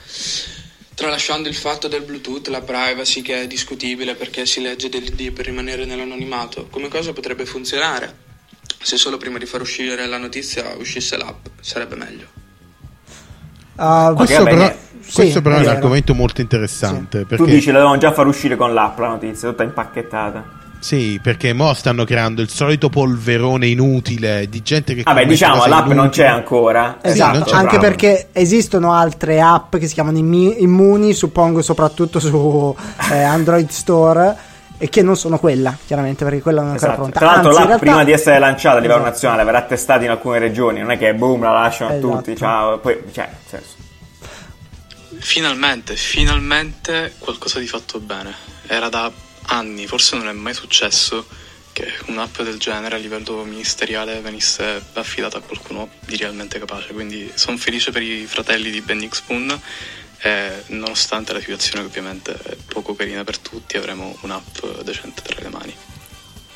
Tralasciando 0.95 1.49
il 1.49 1.57
fatto 1.57 1.89
del 1.89 2.03
Bluetooth, 2.03 2.47
la 2.49 2.61
privacy 2.61 3.21
che 3.21 3.43
è 3.43 3.47
discutibile 3.49 4.15
perché 4.15 4.47
si 4.47 4.61
legge 4.61 4.89
dell'ID 4.89 5.33
per 5.33 5.47
rimanere 5.47 5.85
nell'anonimato, 5.85 6.69
come 6.71 6.89
cosa 6.89 7.13
potrebbe 7.13 7.47
funzionare? 7.47 8.23
Se 8.81 8.97
solo 8.97 9.17
prima 9.17 9.39
di 9.39 9.47
far 9.47 9.61
uscire 9.61 10.07
la 10.07 10.19
notizia 10.19 10.77
uscisse 10.77 11.17
l'app, 11.17 11.47
sarebbe 11.61 11.97
meglio. 11.97 12.44
Ah, 13.77 14.13
questo 14.15 14.45
però, 14.45 14.73
sì, 15.01 15.13
questo 15.15 15.43
però 15.43 15.57
è 15.57 15.61
un 15.61 15.69
argomento 15.69 16.15
molto 16.15 16.41
interessante. 16.41 17.21
Tu 17.21 17.27
Perché, 17.27 17.45
dici 17.47 17.67
la 17.67 17.79
dovevano 17.79 17.99
già 17.99 18.13
far 18.13 18.27
uscire 18.27 18.57
con 18.57 18.73
l'app 18.73 18.99
la 18.99 19.09
notizia, 19.09 19.49
tutta 19.49 19.63
impacchettata. 19.63 20.63
Sì, 20.85 21.19
perché 21.23 21.55
mo 21.55 21.73
stanno 21.73 22.05
creando 22.05 22.43
il 22.43 22.51
solito 22.51 22.91
polverone 22.91 23.67
inutile 23.69 24.47
di 24.51 24.61
gente 24.61 24.95
che. 24.95 25.03
Vabbè, 25.03 25.25
diciamo, 25.25 25.65
l'app 25.65 25.87
non 25.87 25.93
inutili. 25.93 26.11
c'è 26.11 26.27
ancora. 26.27 26.99
Esatto, 27.01 27.39
non 27.39 27.47
c'è 27.47 27.55
anche 27.55 27.79
bravo. 27.79 27.83
perché 27.83 28.29
esistono 28.33 28.93
altre 28.93 29.41
app 29.41 29.77
che 29.77 29.87
si 29.87 29.95
chiamano 29.95 30.19
Immuni, 30.19 31.15
suppongo 31.15 31.63
soprattutto 31.63 32.21
su 32.21 32.77
eh, 33.11 33.23
Android 33.23 33.71
Store, 33.71 34.37
e 34.79 34.89
che 34.89 35.03
non 35.03 35.17
sono 35.17 35.39
quella, 35.39 35.77
chiaramente, 35.87 36.25
perché 36.25 36.41
quella 36.43 36.61
non 36.61 36.71
è 36.71 36.73
ancora 36.73 36.93
Esatto. 36.93 37.09
pronta. 37.11 37.19
Tra 37.21 37.29
l'altro, 37.31 37.49
Anzi, 37.51 37.59
l'app 37.61 37.69
realtà- 37.69 37.87
prima 37.87 38.05
di 38.05 38.13
essere 38.13 38.39
lanciata 38.39 38.77
a 38.77 38.81
livello 38.81 38.95
Esatto. 39.01 39.11
nazionale 39.13 39.45
verrà 39.45 39.63
testata 39.63 40.05
in 40.05 40.11
alcune 40.11 40.39
regioni. 40.39 40.81
Non 40.81 40.91
è 40.91 40.99
che 40.99 41.15
boom, 41.15 41.43
la 41.43 41.53
lasciano 41.53 41.91
a 41.91 41.95
Esatto. 41.95 42.17
tutti. 42.17 42.37
Ciao, 42.37 42.79
poi, 42.79 43.03
cioè, 43.13 43.27
nel 43.29 43.37
senso. 43.47 43.83
Finalmente, 45.19 45.97
finalmente 45.97 47.15
qualcosa 47.19 47.59
di 47.59 47.67
fatto 47.67 47.99
bene. 48.01 48.35
Era 48.67 48.89
da 48.89 49.11
anni, 49.47 49.87
forse 49.87 50.17
non 50.17 50.29
è 50.29 50.33
mai 50.33 50.55
successo 50.55 51.25
che 51.73 51.87
un'app 52.07 52.41
del 52.43 52.59
genere 52.59 52.95
a 52.97 52.99
livello 52.99 53.43
ministeriale 53.43 54.21
venisse 54.21 54.81
affidata 54.95 55.39
a 55.39 55.41
qualcuno 55.41 55.89
di 56.07 56.17
realmente 56.17 56.59
capace. 56.59 56.93
Quindi 56.93 57.31
sono 57.35 57.57
felice 57.57 57.91
per 57.91 58.03
i 58.03 58.27
fratelli 58.27 58.71
di 58.71 58.81
Bending 58.81 59.13
Spoon 59.13 59.61
e 60.25 60.63
nonostante 60.69 61.35
la 61.35 61.39
situazione 61.39 61.83
che 61.83 61.89
ovviamente 61.91 62.33
è 62.33 62.57
poco 62.73 62.95
carina 62.95 63.25
per 63.25 63.37
tutti, 63.37 63.77
avremo 63.77 64.17
un'app 64.23 64.81
decente 64.83 65.21
tra 65.21 65.37
le 65.43 65.51
mani. 65.51 65.75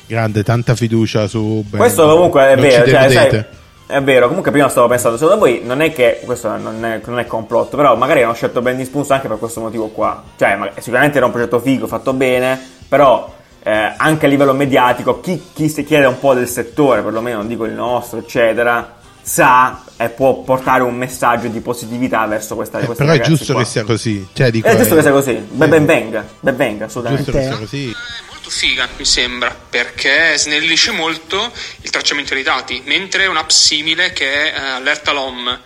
Grande, 0.07 0.41
tanta 0.41 0.73
fiducia 0.73 1.27
su. 1.27 1.63
Ben. 1.67 1.79
Questo 1.79 2.07
comunque 2.07 2.47
è 2.47 2.55
Non 2.55 2.65
vero, 2.65 2.83
ci 2.83 2.89
cioè, 2.89 3.11
sai, 3.11 3.45
è 3.85 4.01
vero. 4.01 4.25
Comunque 4.25 4.49
prima 4.49 4.69
stavo 4.69 4.87
pensando, 4.87 5.17
secondo 5.17 5.39
voi 5.39 5.61
non 5.63 5.81
è 5.81 5.93
che 5.93 6.19
questo 6.25 6.57
non 6.57 6.83
è, 6.83 6.99
non 7.05 7.19
è 7.19 7.27
complotto, 7.27 7.77
però 7.77 7.95
magari 7.95 8.23
hanno 8.23 8.33
scelto 8.33 8.63
Bendy 8.63 8.85
Spoons 8.85 9.11
anche 9.11 9.27
per 9.27 9.37
questo 9.37 9.61
motivo 9.61 9.89
qua. 9.89 10.23
Cioè, 10.35 10.55
ma- 10.55 10.71
sicuramente 10.79 11.17
era 11.17 11.27
un 11.27 11.31
progetto 11.31 11.59
figo, 11.59 11.85
fatto 11.85 12.13
bene, 12.13 12.59
però 12.87 13.31
eh, 13.61 13.93
anche 13.95 14.25
a 14.25 14.29
livello 14.29 14.53
mediatico, 14.53 15.19
chi, 15.19 15.43
chi 15.53 15.69
si 15.69 15.83
chiede 15.83 16.07
un 16.07 16.17
po' 16.17 16.33
del 16.33 16.47
settore, 16.47 17.03
perlomeno 17.03 17.37
non 17.37 17.47
dico 17.47 17.65
il 17.65 17.73
nostro, 17.73 18.17
eccetera, 18.17 18.95
sa 19.21 19.83
e 20.01 20.07
può 20.09 20.43
portare 20.43 20.81
un 20.83 20.95
messaggio 20.95 21.49
di 21.49 21.59
positività 21.59 22.25
verso 22.25 22.55
questa 22.55 22.79
Eh, 22.79 22.85
questi 22.85 23.03
però 23.03 23.15
è 23.15 23.19
giusto 23.19 23.51
qua. 23.51 23.61
che 23.63 23.67
sia 23.69 23.83
così. 23.83 24.25
Cioè, 24.33 24.49
dico, 24.49 24.67
È 24.67 24.77
giusto 24.77 24.93
eh, 24.93 24.95
che 24.95 25.01
sia 25.01 25.11
così, 25.11 25.33
ben, 25.33 25.69
ben 25.69 25.85
venga, 25.85 26.25
ben 26.39 26.55
venga, 26.55 26.85
assolutamente. 26.85 27.31
Giusto 27.31 27.37
che 27.37 27.45
sia 27.47 27.57
così. 27.57 27.95
molto 28.29 28.49
figa, 28.49 28.87
mi 28.97 29.03
sembra, 29.05 29.53
perché 29.69 30.37
snellisce 30.37 30.91
molto 30.91 31.51
il 31.81 31.89
tracciamento 31.89 32.33
dei 32.33 32.43
dati, 32.43 32.81
mentre 32.85 33.25
un'app 33.27 33.49
simile 33.49 34.13
che 34.13 34.53
è 34.53 34.57
eh, 34.57 34.61
Allerta 34.69 35.11
LOM 35.11 35.59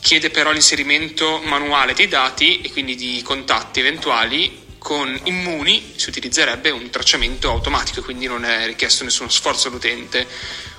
chiede 0.00 0.30
però 0.30 0.50
l'inserimento 0.50 1.40
manuale 1.44 1.94
dei 1.94 2.08
dati 2.08 2.60
e 2.60 2.72
quindi 2.72 2.96
di 2.96 3.22
contatti 3.22 3.78
eventuali 3.78 4.58
Con 4.78 5.16
Immuni 5.24 5.92
si 5.94 6.08
utilizzerebbe 6.08 6.70
un 6.70 6.90
tracciamento 6.90 7.48
automatico, 7.48 8.02
quindi 8.02 8.26
non 8.26 8.44
è 8.44 8.66
richiesto 8.66 9.04
nessuno 9.04 9.28
sforzo 9.28 9.68
all'utente. 9.68 10.26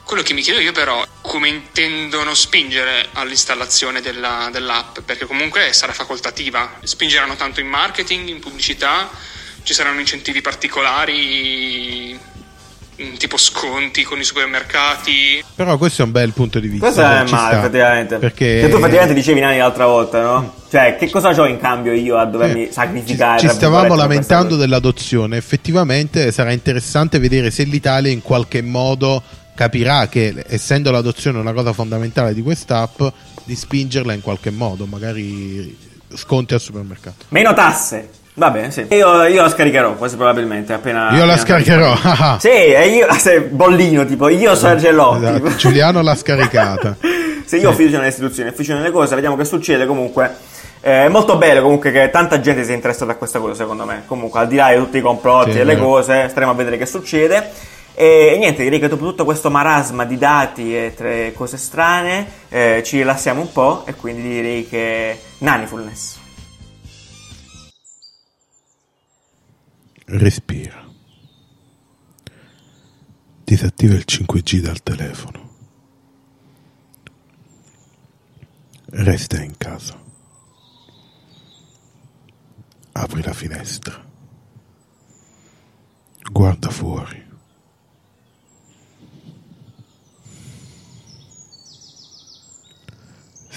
Quello 0.06 0.22
che 0.22 0.34
mi 0.34 0.42
chiedo 0.42 0.60
io 0.60 0.72
però 0.74 1.02
è 1.02 1.08
come 1.22 1.48
intendono 1.48 2.34
spingere 2.34 3.08
all'installazione 3.14 4.02
della- 4.02 4.50
dell'app, 4.52 5.00
perché 5.06 5.26
comunque 5.26 5.72
sarà 5.72 5.94
facoltativa. 5.94 6.74
Spingeranno 6.84 7.36
tanto 7.36 7.62
in 7.62 7.68
marketing, 7.68 8.28
in 8.28 8.40
pubblicità, 8.40 9.10
ci 9.64 9.74
saranno 9.74 10.02
incentivi 10.02 10.42
particolari, 10.42 12.20
mm, 13.02 13.14
tipo 13.16 13.38
sconti 13.38 14.04
con 14.04 14.20
i 14.20 14.24
supermercati. 14.24 15.44
Però 15.56 15.78
questo 15.78 16.02
è 16.02 16.06
un 16.06 16.12
bel 16.12 16.34
punto 16.34 16.60
di 16.60 16.68
vista. 16.68 16.86
Questo 16.92 17.02
è 17.02 17.24
ci 17.26 17.34
male, 17.34 17.58
effettivamente. 17.58 18.18
Perché 18.18 18.60
Che 18.62 18.70
tu 18.70 18.76
effettivamente 18.78 19.14
dicevi 19.14 19.40
Nani 19.40 19.58
l'altra 19.58 19.86
volta, 19.86 20.22
no? 20.22 20.54
Cioè, 20.70 20.98
che 20.98 21.10
cosa 21.10 21.30
ho 21.30 21.46
in 21.48 21.60
cambio 21.60 21.94
io 21.94 22.18
a 22.18 22.26
dovermi 22.26 22.66
Ci, 22.66 22.74
sacrificare? 22.74 23.40
ci 23.40 23.46
tra 23.46 23.56
stavamo 23.56 23.96
lamentando 23.96 24.58
dell'adozione. 24.58 25.38
Effettivamente 25.38 26.32
sarà 26.32 26.52
interessante 26.52 27.20
vedere 27.20 27.50
se 27.52 27.64
l'Italia 27.64 28.12
in 28.12 28.22
qualche 28.22 28.62
modo 28.62 29.24
capirà 29.56 30.08
che, 30.08 30.44
essendo 30.48 30.92
l'adozione 30.92 31.40
una 31.40 31.54
cosa 31.54 31.74
fondamentale 31.74 32.34
di 32.34 32.42
quest'app, 32.42 33.02
di 33.44 33.56
spingerla 33.56 34.14
in 34.14 34.22
qualche 34.22 34.50
modo, 34.52 34.86
magari 34.86 35.78
sconti 36.16 36.54
al 36.54 36.62
supermercato. 36.62 37.26
Meno 37.30 37.54
tasse. 37.54 38.10
Va 38.36 38.50
bene, 38.50 38.72
sì. 38.72 38.86
Io, 38.90 39.26
io 39.26 39.42
la 39.44 39.50
scaricherò, 39.50 39.94
quasi 39.94 40.16
probabilmente, 40.16 40.74
appena... 40.74 41.12
Io 41.12 41.24
la 41.24 41.34
appena- 41.34 41.38
scaricherò. 41.38 41.96
ah. 42.02 42.38
Sì, 42.42 42.48
e 42.50 42.88
io... 42.90 43.14
Se, 43.14 43.42
bollino, 43.42 44.06
tipo, 44.06 44.28
io 44.28 44.50
l'ho. 44.54 44.54
Esatto, 44.54 45.34
tipo. 45.34 45.56
Giuliano 45.56 46.02
l'ha 46.02 46.16
scaricata. 46.16 46.98
Se 47.46 47.58
io 47.58 47.70
ho 47.70 47.74
fiducia 47.74 47.98
nelle 47.98 48.10
istituzioni, 48.10 48.50
ho 48.50 48.54
fiducia 48.54 48.74
nelle 48.76 48.90
cose, 48.90 49.14
vediamo 49.14 49.36
che 49.36 49.46
succede 49.46 49.86
comunque. 49.86 50.36
Eh, 50.82 51.06
È 51.06 51.08
molto 51.10 51.38
bello 51.38 51.62
comunque 51.62 51.92
che 51.92 52.10
tanta 52.10 52.40
gente 52.40 52.64
sia 52.64 52.74
interessata 52.74 53.12
a 53.12 53.16
questa 53.16 53.38
cosa, 53.38 53.54
secondo 53.54 53.86
me. 53.86 54.02
Comunque, 54.08 54.40
al 54.40 54.48
di 54.48 54.56
là 54.56 54.72
di 54.72 54.78
tutti 54.78 54.98
i 54.98 55.02
complotti 55.02 55.52
Sì, 55.52 55.60
e 55.60 55.64
le 55.64 55.76
vero. 55.76 55.86
cose, 55.86 56.28
staremo 56.30 56.52
a 56.52 56.56
vedere 56.56 56.78
che 56.78 56.86
succede. 56.88 57.52
E, 57.96 58.32
e 58.34 58.38
niente, 58.38 58.64
direi 58.64 58.80
che 58.80 58.88
dopo 58.88 59.06
tutto 59.06 59.24
questo 59.24 59.50
marasma 59.50 60.06
di 60.06 60.18
dati 60.18 60.76
e 60.76 60.94
tre 60.96 61.32
cose 61.34 61.58
strane, 61.58 62.28
eh, 62.50 62.82
ci 62.84 62.98
rilassiamo 62.98 63.42
un 63.42 63.52
po' 63.52 63.86
e 63.86 63.94
quindi 63.96 64.22
direi 64.22 64.68
che 64.68 65.20
Nanifulness. 65.40 66.20
Respira. 70.06 70.84
Disattiva 73.44 73.94
il 73.94 74.06
5G 74.08 74.60
dal 74.60 74.82
telefono. 74.82 75.52
Resta 78.86 79.42
in 79.42 79.58
casa. 79.58 80.00
Apri 82.92 83.24
la 83.24 83.34
finestra. 83.34 84.06
Guarda 86.32 86.70
fuori. 86.70 87.33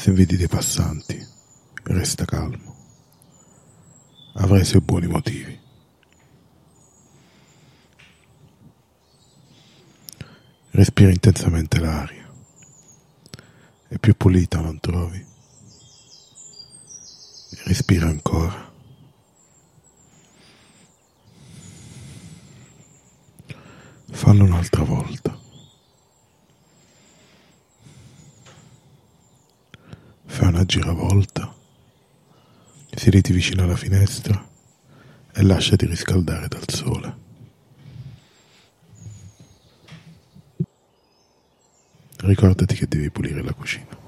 Se 0.07 0.13
vedi 0.13 0.37
dei 0.37 0.47
passanti, 0.47 1.21
resta 1.83 2.25
calmo. 2.25 2.77
Avrai 4.35 4.61
i 4.61 4.65
suoi 4.65 4.81
buoni 4.81 5.09
motivi. 5.09 5.61
Respira 10.71 11.11
intensamente 11.11 11.81
l'aria. 11.81 12.33
È 13.89 13.99
più 13.99 14.15
pulita, 14.17 14.61
non 14.61 14.79
trovi? 14.79 15.27
Respira 17.65 18.07
ancora. 18.07 18.73
Fallo 24.13 24.45
un'altra 24.45 24.85
volta. 24.85 25.46
Fai 30.27 30.49
una 30.49 30.65
giravolta. 30.65 31.55
Siediti 32.95 33.33
vicino 33.33 33.63
alla 33.63 33.77
finestra 33.77 34.47
e 35.33 35.43
lasciati 35.43 35.87
riscaldare 35.87 36.49
dal 36.49 36.65
sole. 36.67 37.17
Ricordati 42.19 42.75
che 42.75 42.87
devi 42.87 43.11
pulire 43.11 43.43
la 43.43 43.53
cucina. 43.53 44.06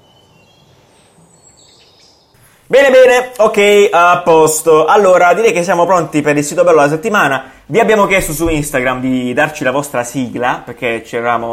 Bene, 2.71 2.91
bene, 2.91 3.31
ok, 3.35 3.89
a 3.91 4.21
posto. 4.23 4.85
Allora, 4.85 5.33
direi 5.33 5.51
che 5.51 5.63
siamo 5.63 5.87
pronti 5.87 6.21
per 6.21 6.37
il 6.37 6.43
sito 6.43 6.63
bello 6.63 6.77
della 6.77 6.89
settimana. 6.89 7.45
Vi 7.65 7.79
abbiamo 7.79 8.05
chiesto 8.05 8.31
su 8.31 8.47
Instagram 8.47 8.99
di 8.99 9.33
darci 9.33 9.63
la 9.63 9.71
vostra 9.71 10.03
sigla, 10.03 10.61
perché 10.63 11.03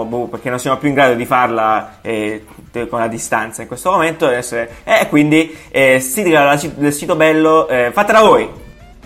boh, 0.05 0.27
perché 0.27 0.51
non 0.51 0.59
siamo 0.59 0.77
più 0.77 0.89
in 0.89 0.95
grado 0.95 1.15
di 1.15 1.25
farla 1.25 2.01
eh, 2.03 2.45
con 2.91 3.01
la 3.01 3.07
distanza 3.07 3.63
in 3.63 3.69
questo 3.69 3.91
momento. 3.91 4.29
E 4.31 5.07
quindi, 5.09 5.57
eh, 5.71 6.01
sigla 6.01 6.45
la- 6.45 6.61
del 6.75 6.93
sito 6.93 7.17
bello, 7.17 7.67
eh, 7.67 7.93
fatela 7.95 8.21
voi. 8.21 8.51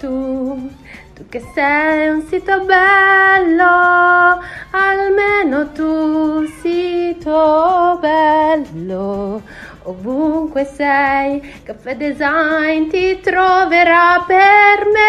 Tu, 0.00 0.68
tu 1.14 1.28
che 1.28 1.44
sei 1.54 2.08
un 2.08 2.26
sito 2.28 2.64
bello, 2.64 4.40
almeno 4.72 5.70
tu 5.70 6.44
sito 6.60 7.98
bello. 8.00 9.68
Ovunque 9.90 10.70
sei, 10.72 11.42
Caffè 11.64 11.96
Design 11.96 12.88
ti 12.88 13.18
troverà 13.20 14.24
per 14.24 14.86
me. 14.86 15.02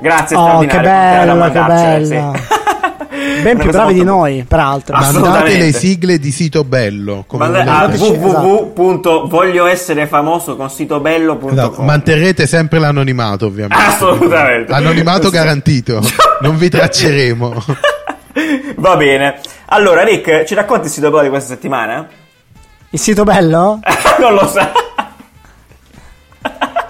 Grazie, 0.00 0.36
Oh, 0.36 0.60
che 0.60 0.78
bello, 0.78 1.32
che 1.32 1.38
mandarcela, 1.38 2.30
bello. 2.30 2.32
Ben 3.42 3.58
più 3.58 3.70
bravi 3.70 3.94
di 3.94 4.04
noi, 4.04 4.44
peraltro. 4.46 4.94
Assolutamente. 4.94 5.38
Mandate 5.38 5.58
le 5.58 5.72
sigle 5.72 6.18
di 6.20 6.30
sito 6.30 6.62
bello. 6.62 7.24
Come 7.26 7.44
a 7.44 7.48
volete. 7.48 7.68
Esatto. 7.94 8.38
Esatto, 11.50 11.82
Manterrete 11.82 12.46
sempre 12.46 12.78
l'anonimato, 12.78 13.46
ovviamente. 13.46 13.84
Assolutamente. 13.84 14.72
Anonimato 14.72 15.30
garantito. 15.30 16.00
Non 16.38 16.56
vi 16.58 16.68
tracceremo. 16.68 17.64
Va 18.76 18.96
bene. 18.96 19.40
Allora, 19.68 20.04
Rick, 20.04 20.44
ci 20.44 20.54
racconti 20.54 20.86
il 20.86 20.92
sito 20.92 21.08
bello 21.08 21.22
di 21.22 21.28
questa 21.30 21.54
settimana? 21.54 22.06
Il 22.96 23.02
sito 23.02 23.24
bello? 23.24 23.78
non 24.18 24.32
lo 24.32 24.46
sa. 24.46 24.72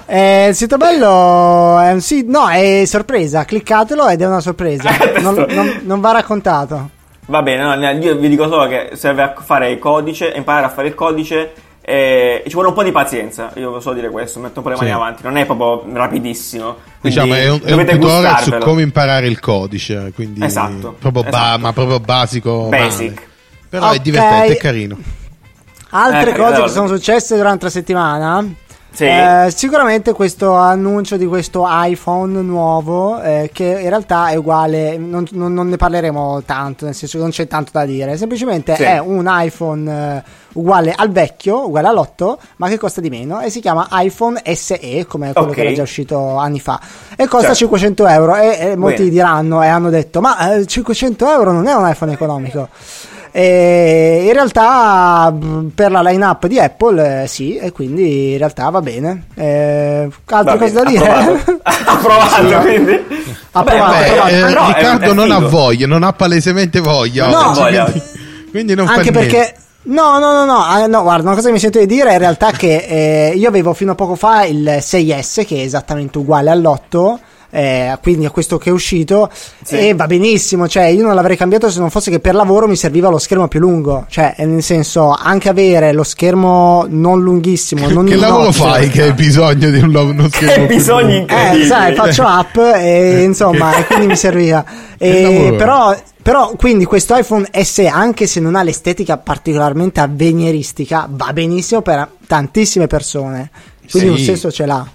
Eh, 0.06 0.46
il 0.50 0.54
sito 0.54 0.76
bello 0.76 1.80
è 1.80 1.90
un 1.90 2.00
sito. 2.00 2.30
No, 2.30 2.48
è 2.48 2.84
sorpresa. 2.86 3.44
Cliccatelo 3.44 4.06
ed 4.06 4.22
è 4.22 4.26
una 4.26 4.38
sorpresa. 4.38 4.88
Non, 5.20 5.34
non- 5.48 5.80
non 5.82 6.00
va 6.00 6.12
raccontato. 6.12 6.90
Va 7.26 7.42
bene, 7.42 7.74
no, 7.76 7.90
io 7.90 8.14
vi 8.18 8.28
dico 8.28 8.46
solo 8.48 8.68
che 8.68 8.90
serve 8.94 9.22
a 9.22 9.34
fare 9.36 9.72
il 9.72 9.80
codice, 9.80 10.32
imparare 10.36 10.66
a 10.66 10.68
fare 10.68 10.86
il 10.86 10.94
codice 10.94 11.52
e 11.80 12.44
ci 12.46 12.52
vuole 12.52 12.68
un 12.68 12.74
po' 12.74 12.84
di 12.84 12.92
pazienza. 12.92 13.50
Io 13.56 13.74
vi 13.74 13.80
so 13.80 13.92
dire 13.92 14.08
questo, 14.10 14.38
metto 14.38 14.58
un 14.58 14.62
po' 14.62 14.68
le 14.70 14.76
mani 14.76 14.86
Sì. 14.90 14.94
avanti, 14.94 15.22
non 15.24 15.36
è 15.36 15.44
proprio 15.44 15.82
rapidissimo. 15.92 16.76
Quindi 17.00 17.18
Diciamo, 17.18 17.34
è 17.34 17.50
un, 17.50 17.58
è 17.64 17.70
un 17.72 17.78
dovete 17.78 17.98
tutorial 17.98 18.42
su 18.42 18.56
come 18.58 18.82
imparare 18.82 19.26
il 19.26 19.40
codice. 19.40 20.12
Quindi 20.14 20.44
Esatto, 20.44 20.94
Proprio 21.00 21.24
ba- 21.24 21.28
esatto. 21.30 21.58
ma 21.58 21.72
proprio 21.72 21.98
basico. 21.98 22.68
Basic. 22.68 23.12
male. 23.12 23.26
Però 23.68 23.88
Ok. 23.88 23.94
è 23.96 23.98
divertente, 23.98 24.52
è 24.52 24.56
carino. 24.56 24.96
Altre 25.90 26.30
Eh, 26.30 26.34
cose 26.34 26.42
allora- 26.54 26.62
che 26.64 26.70
sono 26.70 26.86
successe 26.88 27.36
durante 27.36 27.64
la 27.64 27.70
settimana. 27.70 28.44
Sì. 28.96 29.04
Eh, 29.04 29.52
sicuramente 29.54 30.14
questo 30.14 30.54
annuncio 30.54 31.18
di 31.18 31.26
questo 31.26 31.66
iPhone 31.68 32.40
nuovo, 32.40 33.20
eh, 33.20 33.50
che 33.52 33.64
in 33.82 33.90
realtà 33.90 34.28
è 34.28 34.36
uguale, 34.36 34.96
non, 34.96 35.26
non- 35.32 35.52
non 35.52 35.68
ne 35.68 35.76
parleremo 35.76 36.42
tanto, 36.46 36.86
nel 36.86 36.94
senso 36.94 37.18
che 37.18 37.22
non 37.22 37.30
c'è 37.30 37.46
tanto 37.46 37.72
da 37.74 37.84
dire, 37.84 38.16
semplicemente 38.16 38.74
Sì. 38.74 38.84
è 38.84 38.98
un 38.98 39.26
iPhone 39.28 40.22
eh, 40.24 40.30
uguale 40.54 40.94
al 40.96 41.10
vecchio, 41.10 41.66
uguale 41.66 41.88
all'8, 41.88 42.38
ma 42.56 42.68
che 42.68 42.78
costa 42.78 43.02
di 43.02 43.10
meno 43.10 43.40
e 43.40 43.50
si 43.50 43.60
chiama 43.60 43.86
iPhone 43.90 44.40
SE, 44.54 45.04
come 45.06 45.34
quello 45.34 45.48
Ok. 45.48 45.54
che 45.54 45.60
era 45.60 45.72
già 45.74 45.82
uscito 45.82 46.36
anni 46.36 46.58
fa, 46.60 46.80
e 47.16 47.24
costa 47.26 47.48
Certo. 47.48 47.54
500 47.56 48.06
euro. 48.06 48.34
E, 48.36 48.56
e 48.60 48.76
molti 48.76 49.00
Bene. 49.02 49.10
diranno 49.10 49.62
e 49.62 49.66
hanno 49.68 49.90
detto, 49.90 50.22
ma 50.22 50.54
eh, 50.54 50.64
500 50.64 51.30
euro 51.30 51.52
non 51.52 51.66
è 51.66 51.74
un 51.74 51.86
iPhone 51.86 52.12
economico. 52.12 52.68
E 53.38 54.22
in 54.28 54.32
realtà 54.32 55.30
per 55.74 55.90
la 55.90 56.00
line-up 56.00 56.46
di 56.46 56.58
Apple 56.58 57.24
eh, 57.24 57.26
sì, 57.26 57.58
e 57.58 57.70
quindi 57.70 58.32
in 58.32 58.38
realtà 58.38 58.70
va 58.70 58.80
bene. 58.80 59.24
Eh, 59.34 60.08
altre 60.24 60.52
Va 60.52 60.56
cose 60.56 60.72
da 60.72 60.84
dire? 60.84 61.06
approvato. 61.06 61.60
approvato, 61.62 62.58
quindi. 62.66 63.04
Approvato, 63.52 63.92
Vabbè, 63.92 64.08
approvato. 64.08 64.28
Eh, 64.28 64.46
Riccardo 64.46 65.10
è 65.10 65.12
non 65.14 65.30
ha 65.30 65.38
voglia, 65.40 65.86
non 65.86 66.02
ha 66.02 66.14
palesemente 66.14 66.80
voglia. 66.80 67.28
No. 67.28 67.50
oggi, 67.50 67.60
Voglia. 67.60 67.84
quindi, 67.84 68.02
quindi 68.50 68.74
non 68.74 68.86
Anche 68.88 69.10
niente. 69.10 69.18
perché 69.18 69.54
No, 69.82 70.18
no, 70.18 70.32
no, 70.32 70.44
no, 70.46 70.64
ah, 70.64 70.86
no, 70.86 71.02
guarda, 71.02 71.24
una 71.26 71.34
cosa 71.34 71.48
che 71.48 71.52
mi 71.52 71.60
sento 71.60 71.78
di 71.78 71.86
dire 71.86 72.08
è 72.08 72.12
in 72.14 72.18
realtà 72.18 72.52
che 72.52 72.86
eh, 72.88 73.32
io 73.36 73.48
avevo 73.48 73.74
fino 73.74 73.92
a 73.92 73.94
poco 73.94 74.14
fa 74.14 74.44
il 74.44 74.64
6S 74.80 75.44
che 75.46 75.56
è 75.56 75.60
esattamente 75.60 76.16
uguale 76.16 76.50
all'8 76.50 77.14
eh, 77.56 77.96
quindi 78.02 78.26
a 78.26 78.30
questo 78.30 78.58
che 78.58 78.68
è 78.68 78.72
uscito 78.72 79.30
e 79.68 79.94
va 79.94 80.06
benissimo, 80.06 80.68
cioè 80.68 80.84
io 80.84 81.02
non 81.06 81.14
l'avrei 81.14 81.36
cambiato 81.38 81.70
se 81.70 81.78
non 81.78 81.88
fosse 81.88 82.10
che 82.10 82.20
per 82.20 82.34
lavoro 82.34 82.66
mi 82.68 82.76
serviva 82.76 83.08
lo 83.08 83.16
schermo 83.16 83.48
più 83.48 83.60
lungo, 83.60 84.04
cioè 84.10 84.34
nel 84.38 84.62
senso 84.62 85.10
anche 85.10 85.48
avere 85.48 85.92
lo 85.92 86.02
schermo 86.02 86.84
non 86.88 87.22
lunghissimo, 87.22 87.88
non 87.88 88.04
che 88.06 88.16
lavoro 88.16 88.52
fai 88.52 88.90
che 88.90 89.04
hai 89.04 89.12
bisogno 89.14 89.70
di 89.70 89.78
un 89.78 89.90
lo- 89.90 90.04
uno 90.04 90.28
schermo 90.28 90.66
Che 90.66 90.74
lungo? 90.74 91.08
incredibili. 91.08 91.62
Eh, 91.62 91.66
sai, 91.66 91.94
faccio 91.94 92.24
app 92.24 92.56
e 92.58 93.22
insomma, 93.22 93.74
e 93.78 93.84
quindi 93.86 94.06
mi 94.08 94.16
serviva. 94.16 94.64
E, 94.98 95.54
però, 95.58 95.94
però, 96.22 96.52
quindi 96.56 96.86
questo 96.86 97.14
iPhone 97.14 97.46
SE, 97.62 97.86
anche 97.86 98.26
se 98.26 98.40
non 98.40 98.54
ha 98.54 98.62
l'estetica 98.62 99.18
particolarmente 99.18 100.00
avveniristica, 100.00 101.06
va 101.10 101.32
benissimo 101.34 101.82
per 101.82 102.08
tantissime 102.26 102.86
persone. 102.86 103.50
Quindi 103.90 104.08
Sì. 104.08 104.14
un 104.14 104.18
senso 104.24 104.50
ce 104.50 104.64
l'ha. 104.64 104.86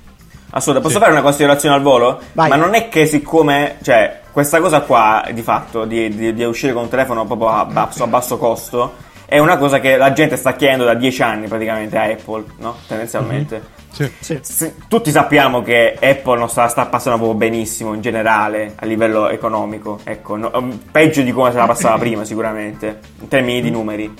Assolutamente. 0.51 0.81
Posso 0.81 0.99
fare 0.99 1.11
una 1.11 1.21
considerazione 1.21 1.75
al 1.75 1.81
volo? 1.81 2.19
Vai. 2.33 2.49
Ma 2.49 2.55
non 2.55 2.73
è 2.73 2.87
che 2.89 3.05
siccome, 3.05 3.77
cioè, 3.81 4.19
questa 4.31 4.59
cosa 4.59 4.81
qua, 4.81 5.25
di 5.33 5.41
fatto, 5.41 5.85
di, 5.85 6.09
di- 6.15 6.33
di 6.33 6.43
uscire 6.43 6.73
con 6.73 6.83
un 6.83 6.89
telefono 6.89 7.25
proprio 7.25 7.49
a 7.49 7.65
basso, 7.65 8.03
a 8.03 8.07
basso 8.07 8.37
costo, 8.37 8.93
è 9.25 9.37
una 9.39 9.57
cosa 9.57 9.79
che 9.79 9.95
la 9.97 10.11
gente 10.11 10.35
sta 10.35 10.53
chiedendo 10.55 10.83
da 10.83 10.93
dieci 10.93 11.21
anni 11.23 11.47
praticamente 11.47 11.97
a 11.97 12.03
Apple, 12.03 12.43
no? 12.57 12.75
Tendenzialmente. 12.87 13.79
Sì. 13.91 14.09
Sì. 14.19 14.39
Sì, 14.41 14.73
Tutti 14.87 15.11
sappiamo 15.11 15.61
che 15.61 15.97
Apple 16.01 16.37
non 16.37 16.49
sta, 16.49 16.67
sta 16.69 16.85
passando 16.85 17.17
proprio 17.17 17.37
benissimo 17.37 17.93
in 17.93 17.99
generale 18.01 18.73
a 18.75 18.85
livello 18.85 19.27
economico, 19.29 19.99
ecco, 20.03 20.35
no- 20.37 20.51
peggio 20.91 21.21
di 21.21 21.31
come 21.31 21.51
se 21.51 21.57
la 21.57 21.65
passava 21.65 21.97
prima 21.97 22.23
sicuramente, 22.25 22.99
in 23.21 23.27
termini 23.27 23.61
di 23.61 23.69
numeri. 23.69 24.13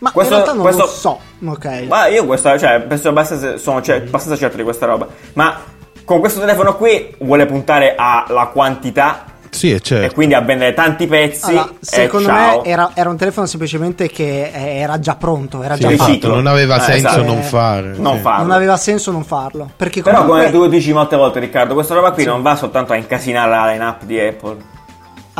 Ma 0.00 0.12
Questo- 0.12 0.34
in 0.34 0.40
realtà 0.40 0.54
non 0.54 0.62
questo- 0.64 0.82
lo 0.84 0.88
so. 0.88 1.18
Ok. 1.46 1.84
Ma 1.88 2.06
io 2.08 2.24
questa, 2.26 2.58
cioè, 2.58 2.80
penso 2.80 3.08
abbastanza, 3.08 3.56
sono 3.56 3.82
cioè, 3.82 3.96
abbastanza 3.96 4.36
certo 4.38 4.56
di 4.56 4.62
questa 4.62 4.86
roba. 4.86 5.06
Ma 5.34 5.56
con 6.04 6.20
questo 6.20 6.40
telefono 6.40 6.76
qui 6.76 7.14
vuole 7.20 7.46
puntare 7.46 7.94
alla 7.96 8.46
quantità 8.46 9.24
Sì, 9.50 9.72
è 9.72 9.74
e 9.74 9.80
certo. 9.80 10.14
quindi 10.14 10.34
a 10.34 10.40
vendere 10.40 10.72
tanti 10.74 11.06
pezzi. 11.06 11.50
Allora, 11.50 11.70
secondo 11.80 12.30
me 12.32 12.60
era, 12.64 12.90
era 12.94 13.08
un 13.10 13.16
telefono 13.16 13.46
semplicemente 13.46 14.08
che 14.08 14.50
eh, 14.54 14.76
era 14.78 14.98
già 15.00 15.16
pronto, 15.16 15.62
era 15.62 15.74
Sì, 15.74 15.80
già 15.82 15.90
esatto, 15.90 16.12
fatto. 16.12 16.28
non 16.34 16.46
aveva 16.46 16.76
Eh, 16.76 16.80
senso 16.80 17.08
esatto. 17.08 17.22
non 17.24 17.42
fare. 17.42 17.94
Non 17.96 18.16
sì. 18.16 18.22
farlo. 18.22 18.42
Non 18.46 18.50
aveva 18.52 18.76
senso 18.76 19.10
non 19.10 19.24
farlo. 19.24 19.68
Perché 19.76 20.02
Però 20.02 20.18
comunque, 20.24 20.50
come 20.50 20.64
tu 20.64 20.68
dici 20.68 20.92
molte 20.92 21.16
volte 21.16 21.40
Riccardo, 21.40 21.74
questa 21.74 21.94
roba 21.94 22.12
qui 22.12 22.24
non 22.24 22.40
va 22.42 22.54
soltanto 22.56 22.92
a 22.92 22.96
incasinare 22.96 23.50
la 23.50 23.66
line-up 23.72 24.04
di 24.04 24.20
Apple. 24.20 24.56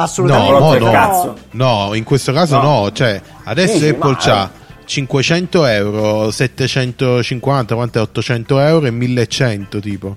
Assolutamente 0.03 0.79
No, 0.79 0.87
no, 0.87 0.91
cazzo. 0.91 1.35
no, 1.53 1.91
in 1.95 2.05
questo 2.05 2.33
caso 2.33 2.57
No. 2.61 2.81
no. 2.83 2.93
Cioè, 2.93 3.21
adesso 3.45 3.79
Sì, 3.79 3.89
Apple 3.89 4.11
ma- 4.11 4.17
c'ha 4.17 4.51
500 4.85 5.65
euro, 5.67 6.31
750, 6.31 7.75
quanto 7.75 7.99
è 7.99 8.03
800 8.03 8.59
euro 8.61 8.87
e 8.87 8.91
1100 8.91 9.81
tipo. 9.81 10.17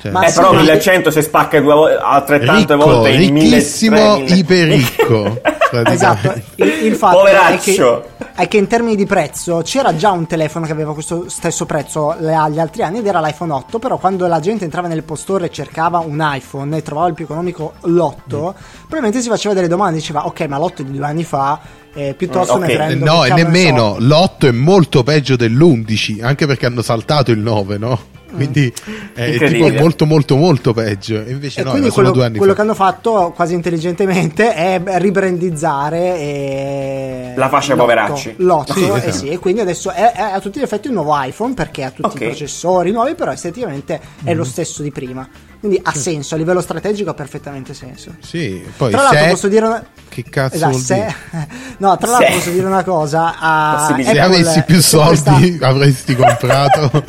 Cioè, 0.00 0.12
Ma 0.12 0.24
eh, 0.26 0.32
però 0.32 0.52
ma- 0.52 0.60
1100 0.60 1.10
se 1.10 1.22
spacca 1.22 1.60
due 1.60 1.98
altrettante 2.00 2.74
ricco, 2.74 2.86
volte 2.86 3.10
in 3.10 3.32
1000 3.32 3.56
ricchissimo, 3.56 3.96
3000. 4.24 4.34
iperricco. 4.36 5.40
Esatto, 5.70 6.32
il 6.56 6.94
fatto 6.94 7.26
è 7.26 7.58
che, 7.58 7.74
Poveraccio. 7.74 8.04
è 8.34 8.48
che 8.48 8.56
in 8.56 8.66
termini 8.68 8.96
di 8.96 9.04
prezzo 9.04 9.60
c'era 9.62 9.94
già 9.94 10.12
un 10.12 10.26
telefono 10.26 10.64
che 10.64 10.72
aveva 10.72 10.94
questo 10.94 11.28
stesso 11.28 11.66
prezzo 11.66 12.08
agli 12.08 12.58
altri 12.58 12.82
anni 12.82 13.00
ed 13.00 13.06
era 13.06 13.20
l'iPhone 13.20 13.52
8, 13.52 13.78
però 13.78 13.98
quando 13.98 14.26
la 14.26 14.40
gente 14.40 14.64
entrava 14.64 14.88
nel 14.88 15.02
postore 15.02 15.44
e 15.46 15.50
cercava 15.50 15.98
un 15.98 16.26
iPhone 16.26 16.74
e 16.74 16.80
trovava 16.80 17.08
il 17.08 17.12
più 17.12 17.24
economico 17.24 17.74
l'8, 17.82 18.14
probabilmente 18.28 19.20
si 19.20 19.28
faceva 19.28 19.52
delle 19.52 19.68
domande, 19.68 19.98
diceva 19.98 20.24
ok 20.24 20.40
ma 20.48 20.56
l'8 20.56 20.76
è 20.78 20.82
di 20.84 20.96
due 20.96 21.04
anni 21.06 21.24
fa, 21.24 21.60
eh, 21.92 22.14
piuttosto 22.16 22.56
Mm, 22.56 22.60
ne 22.62 22.66
ok. 22.66 22.74
prendo... 22.74 23.04
No, 23.04 23.24
e 23.26 23.28
ne 23.28 23.34
nemmeno 23.42 23.96
so. 23.98 24.04
l'8 24.06 24.38
è 24.48 24.52
molto 24.52 25.02
peggio 25.02 25.36
dell'11, 25.36 26.24
anche 26.24 26.46
perché 26.46 26.64
hanno 26.64 26.80
saltato 26.80 27.30
il 27.30 27.40
9, 27.40 27.76
no? 27.76 28.00
Quindi 28.32 28.72
è 29.14 29.36
tipo 29.48 29.68
molto 29.70 30.04
molto 30.06 30.36
molto 30.36 30.72
peggio. 30.72 31.24
E 31.24 31.30
invece 31.30 31.60
E 31.60 31.64
no, 31.64 31.70
quindi 31.70 31.90
quello, 31.90 32.10
due 32.10 32.26
anni 32.26 32.36
quello 32.36 32.52
fa. 32.52 32.58
che 32.58 32.64
hanno 32.64 32.74
fatto 32.74 33.32
quasi 33.34 33.54
intelligentemente 33.54 34.54
è 34.54 34.80
ribrandizzare 34.98 35.98
eh, 36.18 37.32
La 37.36 37.48
fascia 37.48 37.72
l'otto. 37.72 37.82
poveracci. 37.82 38.34
L'otto, 38.38 38.72
Sì, 38.74 38.82
eh 38.84 38.86
esatto. 38.96 39.12
sì, 39.12 39.28
e 39.28 39.38
quindi 39.38 39.60
adesso 39.60 39.90
è, 39.90 40.12
è 40.12 40.20
a 40.20 40.40
tutti 40.40 40.58
gli 40.58 40.62
effetti 40.62 40.88
un 40.88 40.94
nuovo 40.94 41.12
iPhone 41.20 41.54
perché 41.54 41.84
ha 41.84 41.90
tutti 41.90 42.08
Ok. 42.16 42.20
i 42.20 42.24
processori 42.26 42.90
nuovi, 42.90 43.14
però 43.14 43.32
esteticamente 43.32 44.00
è 44.24 44.30
Mhm. 44.32 44.36
lo 44.36 44.44
stesso 44.44 44.82
di 44.82 44.90
prima. 44.90 45.26
Quindi 45.60 45.80
ha 45.82 45.92
senso, 45.92 46.34
a 46.36 46.38
livello 46.38 46.60
strategico 46.60 47.10
ha 47.10 47.14
perfettamente 47.14 47.74
senso. 47.74 48.14
Sì, 48.20 48.64
poi 48.76 48.90
Tra 48.92 49.02
l'altro 49.02 49.18
se- 49.24 49.28
posso 49.30 49.48
dire 49.48 49.66
una... 49.66 49.84
Che 50.08 50.22
cazzo 50.24 50.54
Esatto, 50.54 50.70
vuol 50.70 50.82
se- 50.82 50.94
dire? 50.94 51.16
No, 51.78 51.96
tra 51.96 52.10
l'altro 52.10 52.28
Se- 52.28 52.34
posso 52.38 52.50
dire 52.50 52.66
una 52.66 52.84
cosa. 52.84 53.34
a 53.38 53.76
Possibilità. 53.78 54.12
Se 54.12 54.18
Apple- 54.20 54.34
avessi 54.40 54.62
più 54.62 54.80
se 54.80 54.96
questa- 54.98 55.32
soldi 55.32 55.58
avresti 55.60 56.14
comprato 56.16 56.90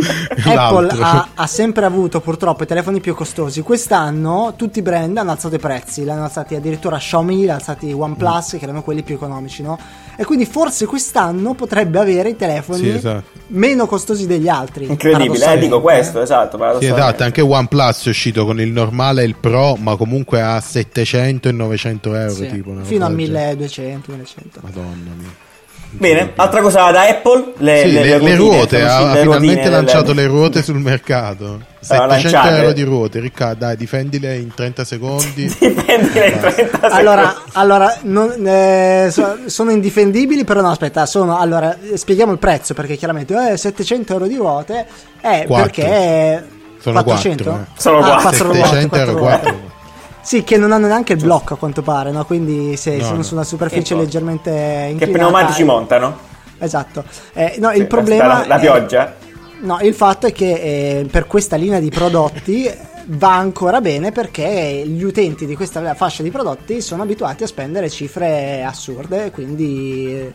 Apple 0.45 0.89
ha, 0.99 1.27
ha 1.35 1.47
sempre 1.47 1.85
avuto 1.85 2.21
purtroppo 2.21 2.63
i 2.63 2.65
telefoni 2.67 2.99
più 2.99 3.13
costosi. 3.15 3.61
Quest'anno 3.61 4.53
tutti 4.55 4.79
i 4.79 4.81
brand 4.81 5.15
hanno 5.17 5.31
alzato 5.31 5.55
i 5.55 5.59
prezzi, 5.59 6.03
l'hanno 6.03 6.23
alzati 6.23 6.55
addirittura 6.55 6.97
Xiaomi, 6.97 7.45
l'hanno 7.45 7.57
alzati 7.59 7.91
OnePlus, 7.91 8.49
che 8.57 8.59
erano 8.61 8.81
quelli 8.83 9.03
più 9.03 9.15
economici, 9.15 9.61
no? 9.63 9.77
E 10.15 10.25
quindi 10.25 10.45
forse 10.45 10.85
quest'anno 10.85 11.53
potrebbe 11.53 11.97
avere 11.99 12.29
i 12.29 12.35
telefoni 12.35 12.79
Sì, 12.79 12.89
esatto. 12.89 13.23
meno 13.47 13.85
costosi 13.87 14.27
degli 14.27 14.49
altri. 14.49 14.85
Incredibile, 14.87 15.53
eh, 15.53 15.57
dico 15.59 15.79
questo, 15.81 16.21
esatto. 16.21 16.57
Sì, 16.79 16.85
esatto, 16.87 17.23
anche 17.23 17.41
OnePlus 17.41 18.05
è 18.05 18.09
uscito 18.09 18.38
con 18.45 18.59
il 18.61 18.71
normale 18.71 19.21
e 19.23 19.25
il 19.25 19.35
Pro, 19.39 19.75
ma 19.75 19.95
comunque 19.95 20.41
a 20.41 20.59
700 20.59 21.49
e 21.49 21.51
900 21.51 22.15
euro. 22.15 22.33
Sì, 22.33 22.47
tipo, 22.47 22.73
fino 22.83 23.05
a 23.05 23.07
roba 23.09 23.17
del 23.21 23.27
genere. 23.27 23.45
1200, 23.55 24.11
1100. 24.11 24.59
Madonna 24.63 25.11
mia. 25.17 25.47
Bene, 25.91 26.33
altra 26.35 26.61
cosa 26.61 26.91
da 26.91 27.07
Apple, 27.07 27.53
le, 27.57 27.79
Sì, 27.81 27.91
le, 27.93 28.03
le 28.03 28.17
ruotine, 28.17 28.35
ruote, 28.35 28.81
ha, 28.83 29.13
le 29.13 29.21
finalmente 29.21 29.69
lanciato 29.69 30.13
le 30.13 30.27
ruote 30.27 30.61
sul 30.61 30.77
mercato. 30.77 31.63
Sono 31.79 32.01
700 32.11 32.29
lanciate. 32.37 32.55
euro 32.57 32.73
di 32.73 32.83
ruote, 32.83 33.19
Riccardo, 33.19 33.65
dai, 33.65 33.75
difendile 33.75 34.35
in 34.35 34.53
30 34.53 34.83
secondi. 34.85 35.47
Dipende 35.59 36.11
dai 36.11 36.11
30 36.11 36.51
secondi. 36.51 36.85
Allora, 36.95 37.41
allora 37.53 37.97
non- 38.03 38.45
eh, 38.45 39.07
so- 39.11 39.37
sono 39.45 39.71
indifendibili, 39.71 40.43
però 40.43 40.61
no, 40.61 40.69
aspetta, 40.69 41.07
sono, 41.07 41.39
allora, 41.39 41.75
eh, 41.81 41.97
spieghiamo 41.97 42.33
il 42.33 42.37
prezzo, 42.37 42.75
perché 42.75 42.95
chiaramente 42.95 43.53
eh, 43.53 43.57
700 43.57 44.13
euro 44.13 44.27
di 44.27 44.35
ruote 44.35 44.85
è 45.19 45.45
Quattro. 45.47 45.71
perché... 45.71 46.57
Sono 46.79 47.03
400? 47.03 47.43
quattro, 47.43 47.61
eh. 47.63 47.79
Sono 47.81 47.97
Ah, 47.97 48.01
quattro. 48.01 48.21
quattro 48.21 48.43
ruote, 48.45 48.59
700 48.59 48.87
quattro 48.89 49.09
euro, 49.11 49.19
ruote. 49.19 49.39
4. 49.41 49.77
Sì, 50.21 50.43
che 50.43 50.57
non 50.57 50.71
hanno 50.71 50.87
neanche 50.87 51.13
il 51.13 51.21
blocco 51.21 51.53
a 51.53 51.57
quanto 51.57 51.81
pare, 51.81 52.11
no? 52.11 52.25
Quindi 52.25 52.75
se 52.77 52.97
No, 52.97 53.03
sono 53.03 53.15
no. 53.17 53.23
su 53.23 53.33
una 53.33 53.43
superficie 53.43 53.93
Ecco. 53.93 54.03
leggermente 54.03 54.49
inclinata... 54.51 55.05
Che 55.05 55.11
pneumatici 55.11 55.61
eh, 55.61 55.65
montano? 55.65 56.17
Esatto. 56.59 57.03
Eh, 57.33 57.55
no, 57.59 57.71
Sì, 57.71 57.77
il 57.77 57.87
problema... 57.87 58.27
la, 58.39 58.43
la 58.47 58.57
è- 58.57 58.59
pioggia? 58.59 59.15
No, 59.61 59.79
il 59.81 59.93
fatto 59.93 60.27
è 60.27 60.31
che 60.31 60.51
eh, 60.99 61.07
per 61.09 61.25
questa 61.27 61.55
linea 61.57 61.79
di 61.79 61.89
prodotti 61.89 62.69
va 63.07 63.35
ancora 63.35 63.81
bene 63.81 64.11
perché 64.11 64.83
gli 64.85 65.03
utenti 65.03 65.45
di 65.45 65.55
questa 65.55 65.95
fascia 65.95 66.21
di 66.23 66.29
prodotti 66.31 66.79
sono 66.81 67.01
abituati 67.03 67.43
a 67.43 67.47
spendere 67.47 67.89
cifre 67.89 68.63
assurde, 68.63 69.31
quindi 69.31 70.05
eh, 70.13 70.31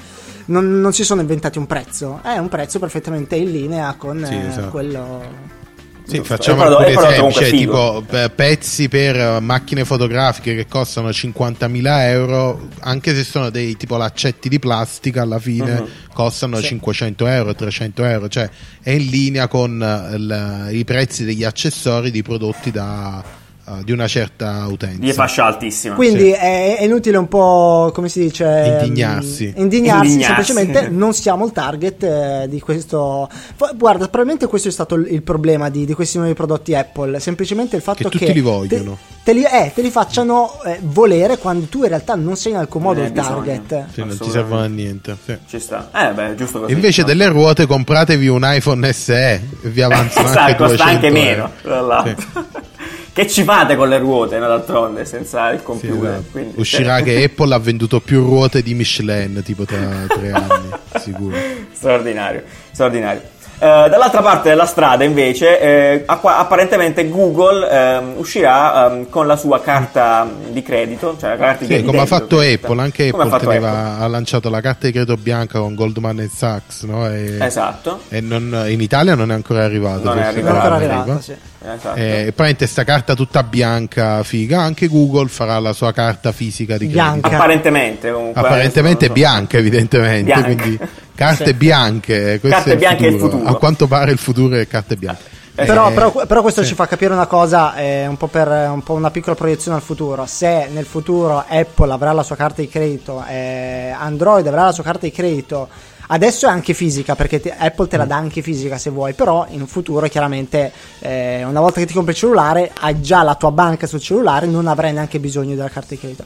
non, 0.46 0.80
non 0.80 0.92
si 0.92 1.04
sono 1.04 1.20
inventati 1.22 1.56
un 1.58 1.66
prezzo, 1.66 2.20
è 2.22 2.36
un 2.36 2.48
prezzo 2.48 2.78
perfettamente 2.78 3.36
in 3.36 3.50
linea 3.50 3.94
con 3.96 4.22
Sì, 4.26 4.34
eh, 4.34 4.48
esatto. 4.48 4.68
quello... 4.70 5.62
Sì, 6.06 6.20
facciamo 6.22 6.60
prodotto- 6.62 6.84
alcuni 7.00 7.06
esempi, 7.30 7.34
cioè, 7.34 7.50
tipo 7.50 8.04
pezzi 8.34 8.88
per 8.90 9.40
macchine 9.40 9.84
fotografiche 9.86 10.54
che 10.54 10.66
costano 10.66 11.08
50.000 11.10 12.08
euro, 12.10 12.68
anche 12.80 13.14
se 13.14 13.24
sono 13.24 13.48
dei 13.48 13.76
tipo 13.78 13.96
laccetti 13.96 14.48
di 14.50 14.58
plastica, 14.58 15.22
alla 15.22 15.38
fine 15.38 15.80
Mhm. 15.80 15.88
costano 16.12 16.60
500 16.60 17.26
euro, 17.26 17.54
300 17.54 18.04
euro, 18.04 18.28
cioè 18.28 18.48
è 18.82 18.90
in 18.90 19.06
linea 19.08 19.48
con 19.48 19.82
eh, 19.82 20.14
il- 20.16 20.68
i 20.78 20.84
prezzi 20.84 21.24
degli 21.24 21.42
accessori 21.44 22.10
di 22.10 22.22
prodotti 22.22 22.70
da, 22.70 23.22
eh, 23.66 23.84
di 23.84 23.92
una 23.92 24.06
certa 24.06 24.66
utenza. 24.68 24.98
Di 24.98 25.12
fascia 25.12 25.44
altissima. 25.46 25.94
Quindi 25.94 26.30
è, 26.30 26.76
è 26.78 26.84
inutile 26.84 27.16
un 27.16 27.28
po', 27.28 27.90
come 27.94 28.08
si 28.08 28.20
dice, 28.20 28.78
Indignarsi. 28.82 29.46
ehm, 29.46 29.62
indignarsi, 29.62 30.10
Indignarsi. 30.12 30.52
semplicemente 30.52 30.88
non 30.94 31.14
siamo 31.14 31.46
il 31.46 31.52
target 31.52 32.02
eh, 32.02 32.46
di 32.48 32.60
questo. 32.60 33.28
Guarda, 33.76 34.04
probabilmente 34.08 34.46
questo 34.46 34.68
è 34.68 34.72
stato 34.72 34.94
il 34.96 35.12
il 35.14 35.22
problema 35.22 35.68
di, 35.70 35.84
di 35.86 35.92
questi 35.94 36.18
nuovi 36.18 36.34
prodotti 36.34 36.74
Apple. 36.74 37.20
Semplicemente 37.20 37.76
il 37.76 37.82
fatto 37.82 38.08
Che 38.08 38.18
che. 38.18 38.18
tutti 38.18 38.32
li 38.32 38.40
vogliono. 38.40 38.98
Te, 39.22 39.32
te 39.32 39.32
li, 39.32 39.44
eh, 39.44 39.70
te 39.72 39.80
li 39.80 39.90
facciano 39.90 40.60
eh, 40.64 40.78
volere 40.82 41.38
quando 41.38 41.66
tu 41.66 41.82
in 41.82 41.88
realtà 41.88 42.14
non 42.16 42.34
sei 42.36 42.52
in 42.52 42.58
alcun 42.58 42.82
modo 42.82 42.98
il 43.00 43.06
hai 43.06 43.12
bisogno. 43.12 43.44
target. 43.44 43.84
Sì, 43.92 44.00
non 44.04 44.18
ti 44.18 44.30
servono 44.30 44.62
a 44.62 44.66
niente. 44.66 45.16
sì. 45.24 45.36
Ci 45.46 45.60
sta. 45.60 45.88
Eh 45.94 46.12
beh, 46.12 46.34
giusto 46.34 46.60
così. 46.60 46.72
Invece 46.72 47.02
no? 47.02 47.06
delle 47.06 47.28
ruote 47.28 47.66
compratevi 47.66 48.26
un 48.26 48.40
iPhone 48.44 48.92
SE 48.92 49.34
e 49.62 49.68
vi 49.68 49.82
avanzano 49.82 50.26
Esatto, 50.34 50.40
anche 50.40 50.56
200 50.56 50.64
costa 50.66 50.84
anche 50.84 51.10
meno, 51.10 51.50
l'altro. 51.62 52.14
che 53.14 53.26
ci 53.28 53.44
fate 53.44 53.76
con 53.76 53.88
le 53.88 53.98
ruote, 53.98 54.38
no, 54.38 54.46
d'altronde, 54.48 55.04
senza 55.06 55.50
il 55.50 55.58
Sì, 55.60 55.64
computer? 55.64 56.10
esatto. 56.10 56.24
quindi, 56.32 56.54
Uscirà 56.60 56.96
cioè, 56.98 57.04
che 57.04 57.22
Apple 57.24 57.54
ha 57.54 57.58
venduto 57.58 58.00
più 58.00 58.22
ruote 58.24 58.60
di 58.60 58.74
Michelin 58.74 59.40
tipo 59.44 59.64
tra 59.64 60.04
tre 60.08 60.32
anni, 60.32 60.68
sicuro. 61.00 61.36
straordinario, 61.72 62.42
straordinario. 62.72 63.22
Eh, 63.64 63.88
dall'altra 63.88 64.20
parte 64.20 64.50
della 64.50 64.66
strada, 64.66 65.04
invece, 65.04 65.58
eh, 65.58 66.02
acqua- 66.04 66.36
apparentemente 66.36 67.08
Google 67.08 67.66
ehm, 67.70 68.12
uscirà 68.16 68.90
ehm, 68.90 69.08
con 69.08 69.26
la 69.26 69.36
sua 69.36 69.62
carta 69.62 70.28
di 70.50 70.62
credito, 70.62 71.16
cioè 71.18 71.30
la 71.30 71.36
carta 71.38 71.64
di 71.64 71.74
Sì, 71.74 71.82
come 71.82 72.00
ha 72.00 72.04
fatto 72.06 72.36
credito. 72.36 72.66
Apple, 72.66 72.82
anche 72.82 73.10
Come 73.10 73.22
ha 73.22 73.26
Apple 73.26 73.38
fatto 73.38 73.50
teneva- 73.50 73.70
Apple. 73.92 74.04
ha 74.04 74.08
lanciato 74.08 74.50
la 74.50 74.60
carta 74.60 74.86
di 74.86 74.92
credito 74.92 75.16
bianca 75.16 75.60
con 75.60 75.74
Goldman 75.74 76.28
Sachs, 76.30 76.82
no? 76.82 77.08
E, 77.08 77.38
Esatto. 77.40 78.00
e 78.10 78.20
non- 78.20 78.64
in 78.68 78.82
Italia 78.82 79.14
non 79.14 79.30
è 79.30 79.34
ancora 79.34 79.64
arrivata. 79.64 80.02
Non 80.02 80.18
è 80.18 80.24
arrivata. 80.26 80.40
Non 80.40 80.46
è 80.46 80.60
ancora 80.60 80.74
arriva. 80.76 81.00
arrivata, 81.00 81.20
sì. 81.22 81.34
Esatto. 81.66 81.96
Eh, 81.98 82.02
e 82.02 82.22
praticamente 82.24 82.66
sta 82.66 82.84
carta 82.84 83.14
tutta 83.14 83.42
bianca, 83.42 84.22
figa. 84.24 84.60
Anche 84.60 84.86
Google 84.88 85.28
farà 85.28 85.58
la 85.58 85.72
sua 85.72 85.92
carta 85.92 86.30
fisica 86.32 86.76
di 86.76 86.84
Bianca. 86.88 87.20
credito. 87.20 87.34
Apparentemente, 87.36 88.12
comunque. 88.12 88.40
Apparentemente 88.42 89.06
so. 89.06 89.12
bianca, 89.14 89.56
evidentemente. 89.56 90.24
Bianca. 90.24 90.44
Quindi 90.54 90.78
carte 91.14 91.46
Sì. 91.46 91.54
bianche. 91.54 92.38
questo 92.40 92.48
Carte 92.58 92.70
è 92.70 92.72
il 92.74 92.78
bianche 92.78 93.06
è 93.06 93.10
il 93.10 93.18
futuro. 93.18 93.44
A 93.48 93.56
quanto 93.56 93.86
pare 93.86 94.12
il 94.12 94.18
futuro 94.18 94.56
è 94.56 94.66
carte 94.66 94.96
bianche. 94.96 95.22
Eh, 95.56 95.66
Però, 95.66 95.88
Eh, 95.88 95.92
però- 95.92 96.26
però 96.26 96.42
questo 96.42 96.62
sì. 96.62 96.68
ci 96.70 96.74
fa 96.74 96.88
capire 96.88 97.12
una 97.12 97.26
cosa, 97.26 97.76
eh, 97.76 98.08
un, 98.08 98.16
po 98.16 98.26
per, 98.26 98.48
un 98.48 98.82
po' 98.82 98.94
una 98.94 99.12
piccola 99.12 99.36
proiezione 99.36 99.76
al 99.76 99.82
futuro. 99.84 100.26
Se 100.26 100.66
nel 100.72 100.84
futuro 100.84 101.44
Apple 101.46 101.92
avrà 101.92 102.10
la 102.12 102.24
sua 102.24 102.34
carta 102.34 102.60
di 102.60 102.68
credito, 102.68 103.22
eh, 103.28 103.94
Android 103.96 104.44
avrà 104.48 104.64
la 104.64 104.72
sua 104.72 104.82
carta 104.82 105.06
di 105.06 105.12
credito, 105.12 105.68
adesso 106.08 106.46
è 106.48 106.50
anche 106.50 106.74
fisica 106.74 107.14
perché 107.14 107.40
te- 107.40 107.54
Apple 107.56 107.84
Mm. 107.84 107.88
te 107.88 107.96
la 107.98 108.04
dà 108.04 108.16
anche 108.16 108.42
fisica 108.42 108.78
se 108.78 108.90
vuoi, 108.90 109.12
però 109.12 109.46
in 109.50 109.64
futuro 109.68 110.08
chiaramente 110.08 110.72
eh, 110.98 111.44
una 111.44 111.60
volta 111.60 111.78
che 111.78 111.86
ti 111.86 111.94
compri 111.94 112.14
il 112.14 112.18
cellulare 112.18 112.72
hai 112.80 113.00
già 113.00 113.22
la 113.22 113.36
tua 113.36 113.52
banca 113.52 113.86
sul 113.86 114.00
cellulare, 114.00 114.46
non 114.46 114.66
avrai 114.66 114.92
neanche 114.92 115.20
bisogno 115.20 115.54
della 115.54 115.68
carta 115.68 115.90
di 115.90 115.98
credito. 116.00 116.24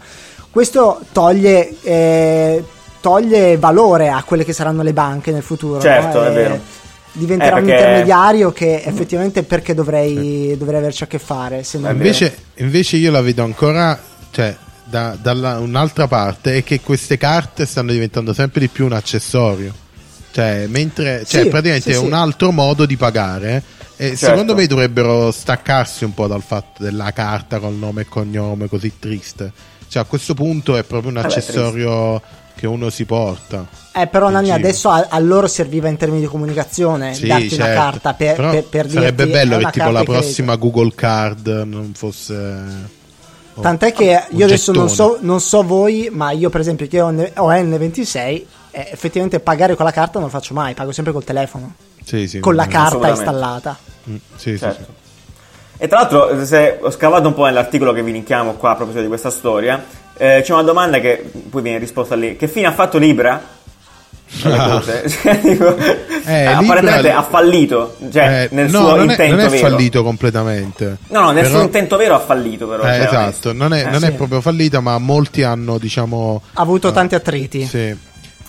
Questo 0.50 1.00
toglie... 1.12 1.74
eh, 2.98 3.00
toglie 3.00 3.56
valore 3.58 4.08
a 4.08 4.22
quelle 4.24 4.44
che 4.44 4.52
saranno 4.52 4.82
le 4.82 4.92
banche 4.92 5.30
nel 5.32 5.42
futuro. 5.42 5.80
Certo, 5.80 6.20
no? 6.20 6.26
è 6.26 6.32
vero. 6.32 6.60
Diventerà 7.12 7.56
Eh, 7.56 7.60
un 7.60 7.66
perché- 7.66 7.80
intermediario 7.82 8.52
che 8.52 8.82
effettivamente 8.84 9.42
perché 9.42 9.74
dovrei, 9.74 10.54
dovrei 10.58 10.78
averci 10.78 11.02
a 11.02 11.06
che 11.06 11.18
fare. 11.18 11.62
Se 11.64 11.78
non 11.78 11.88
È 11.88 11.92
Invece, 11.92 12.36
invece 12.56 12.96
io 12.96 13.10
la 13.10 13.20
vedo 13.22 13.42
ancora, 13.42 13.98
cioè, 14.30 14.54
da, 14.84 15.16
dalla 15.20 15.58
un'altra 15.58 16.06
parte, 16.06 16.58
è 16.58 16.64
che 16.64 16.80
queste 16.80 17.16
carte 17.16 17.66
stanno 17.66 17.92
diventando 17.92 18.32
sempre 18.32 18.60
di 18.60 18.68
più 18.68 18.84
un 18.84 18.92
accessorio. 18.92 19.74
Cioè, 20.30 20.66
mentre, 20.68 21.24
cioè, 21.26 21.42
Sì, 21.42 21.48
praticamente 21.48 21.90
sì, 21.90 21.96
è 21.96 22.00
sì. 22.00 22.04
un 22.04 22.12
altro 22.12 22.52
modo 22.52 22.86
di 22.86 22.96
pagare. 22.96 23.62
E 23.96 24.08
Certo. 24.10 24.26
secondo 24.26 24.54
me 24.54 24.66
dovrebbero 24.66 25.32
staccarsi 25.32 26.04
un 26.04 26.14
po' 26.14 26.28
dal 26.28 26.42
fatto 26.42 26.84
della 26.84 27.10
carta 27.12 27.58
col 27.58 27.74
nome 27.74 28.02
e 28.02 28.06
cognome 28.06 28.68
così 28.68 28.92
triste. 29.00 29.50
Cioè, 29.88 30.02
a 30.02 30.04
questo 30.04 30.34
punto 30.34 30.76
è 30.76 30.84
proprio 30.84 31.08
un 31.08 31.16
Vabbè, 31.16 31.26
accessorio 31.26 32.22
che 32.58 32.66
uno 32.66 32.90
si 32.90 33.04
porta. 33.04 33.66
Eh, 33.92 34.06
però 34.08 34.28
Nanni, 34.28 34.50
adesso 34.50 34.90
a, 34.90 35.06
a 35.08 35.18
loro 35.20 35.46
serviva 35.46 35.88
in 35.88 35.96
termini 35.96 36.20
di 36.22 36.26
comunicazione 36.26 37.14
Sì, 37.14 37.26
darti 37.28 37.54
una 37.54 37.64
certo. 37.64 37.80
carta 37.80 38.14
per, 38.14 38.36
per, 38.36 38.64
per 38.64 38.90
sarebbe 38.90 39.26
bello 39.28 39.54
"È 39.54 39.56
che 39.56 39.62
una 39.62 39.70
tipo 39.70 39.90
la 39.90 39.98
di 40.00 40.04
credito". 40.04 40.12
prossima 40.24 40.56
Google 40.56 40.92
Card 40.94 41.46
non 41.64 41.92
fosse 41.94 42.34
oh, 43.54 43.60
Tant'è 43.60 43.92
che 43.92 44.24
io 44.30 44.44
adesso 44.44 44.72
non 44.72 44.88
so, 44.88 45.18
non 45.20 45.40
so 45.40 45.62
voi, 45.62 46.08
ma 46.12 46.30
io 46.32 46.50
per 46.50 46.60
esempio 46.60 46.86
che 46.88 47.00
ho, 47.00 47.10
N- 47.10 47.30
ho 47.36 47.48
N26, 47.50 48.16
eh, 48.16 48.44
effettivamente 48.92 49.40
pagare 49.40 49.74
con 49.74 49.84
la 49.84 49.90
carta 49.92 50.18
non 50.18 50.24
lo 50.24 50.28
faccio 50.36 50.54
mai, 50.54 50.74
pago 50.74 50.92
sempre 50.92 51.12
col 51.12 51.24
telefono, 51.24 51.74
Sì, 52.04 52.26
sì, 52.28 52.40
con 52.40 52.54
la 52.54 52.66
carta 52.66 53.08
installata. 53.08 53.76
Mm, 54.10 54.16
sì, 54.36 54.50
sì, 54.52 54.58
Certo. 54.58 54.84
sì. 54.84 55.06
E 55.80 55.86
tra 55.86 55.98
l'altro, 56.00 56.44
se 56.44 56.78
ho 56.80 56.90
scavato 56.90 57.28
un 57.28 57.34
po' 57.34 57.44
nell'articolo 57.44 57.92
che 57.92 58.02
vi 58.02 58.10
linkiamo 58.10 58.54
qua 58.54 58.70
a 58.70 58.74
proposito 58.74 59.00
di 59.02 59.06
questa 59.08 59.30
storia, 59.30 59.84
eh, 60.18 60.40
c'è 60.44 60.52
una 60.52 60.62
domanda 60.62 61.00
che 61.00 61.24
poi 61.48 61.62
viene 61.62 61.78
risposta 61.78 62.14
lì. 62.14 62.36
Che 62.36 62.48
fine 62.48 62.66
ha 62.66 62.72
fatto 62.72 62.98
Libra? 62.98 63.56
Cose. 64.42 65.08
Cioè, 65.22 65.38
dico, 65.40 65.74
Eh, 66.26 66.44
apparentemente 66.44 66.96
Libra- 67.02 67.16
ha 67.18 67.22
fallito, 67.22 67.96
cioè 68.12 68.42
Eh, 68.42 68.48
nel 68.54 68.68
no, 68.70 68.78
suo 68.80 68.88
non 68.96 69.08
è, 69.08 69.10
intento 69.12 69.36
non 69.36 69.44
è 69.46 69.48
vero. 69.48 69.68
fallito 69.68 70.02
completamente. 70.02 70.96
No, 71.08 71.20
no, 71.20 71.30
nel 71.30 71.44
Però- 71.44 71.54
suo 71.56 71.64
intento 71.64 71.96
vero 71.96 72.14
ha 72.14 72.18
fallito 72.20 72.66
però. 72.68 72.82
Eh, 72.82 72.92
cioè, 72.94 73.06
esatto, 73.06 73.52
non 73.54 73.72
è, 73.72 73.86
Eh, 73.86 73.90
non 73.90 74.00
sì. 74.00 74.06
è 74.06 74.12
proprio 74.12 74.40
fallita, 74.42 74.80
ma 74.80 74.98
molti 74.98 75.42
hanno, 75.44 75.78
diciamo, 75.78 76.42
Ha 76.52 76.60
avuto 76.60 76.92
tanti 76.92 77.14
attriti. 77.14 77.64
sì, 77.64 77.96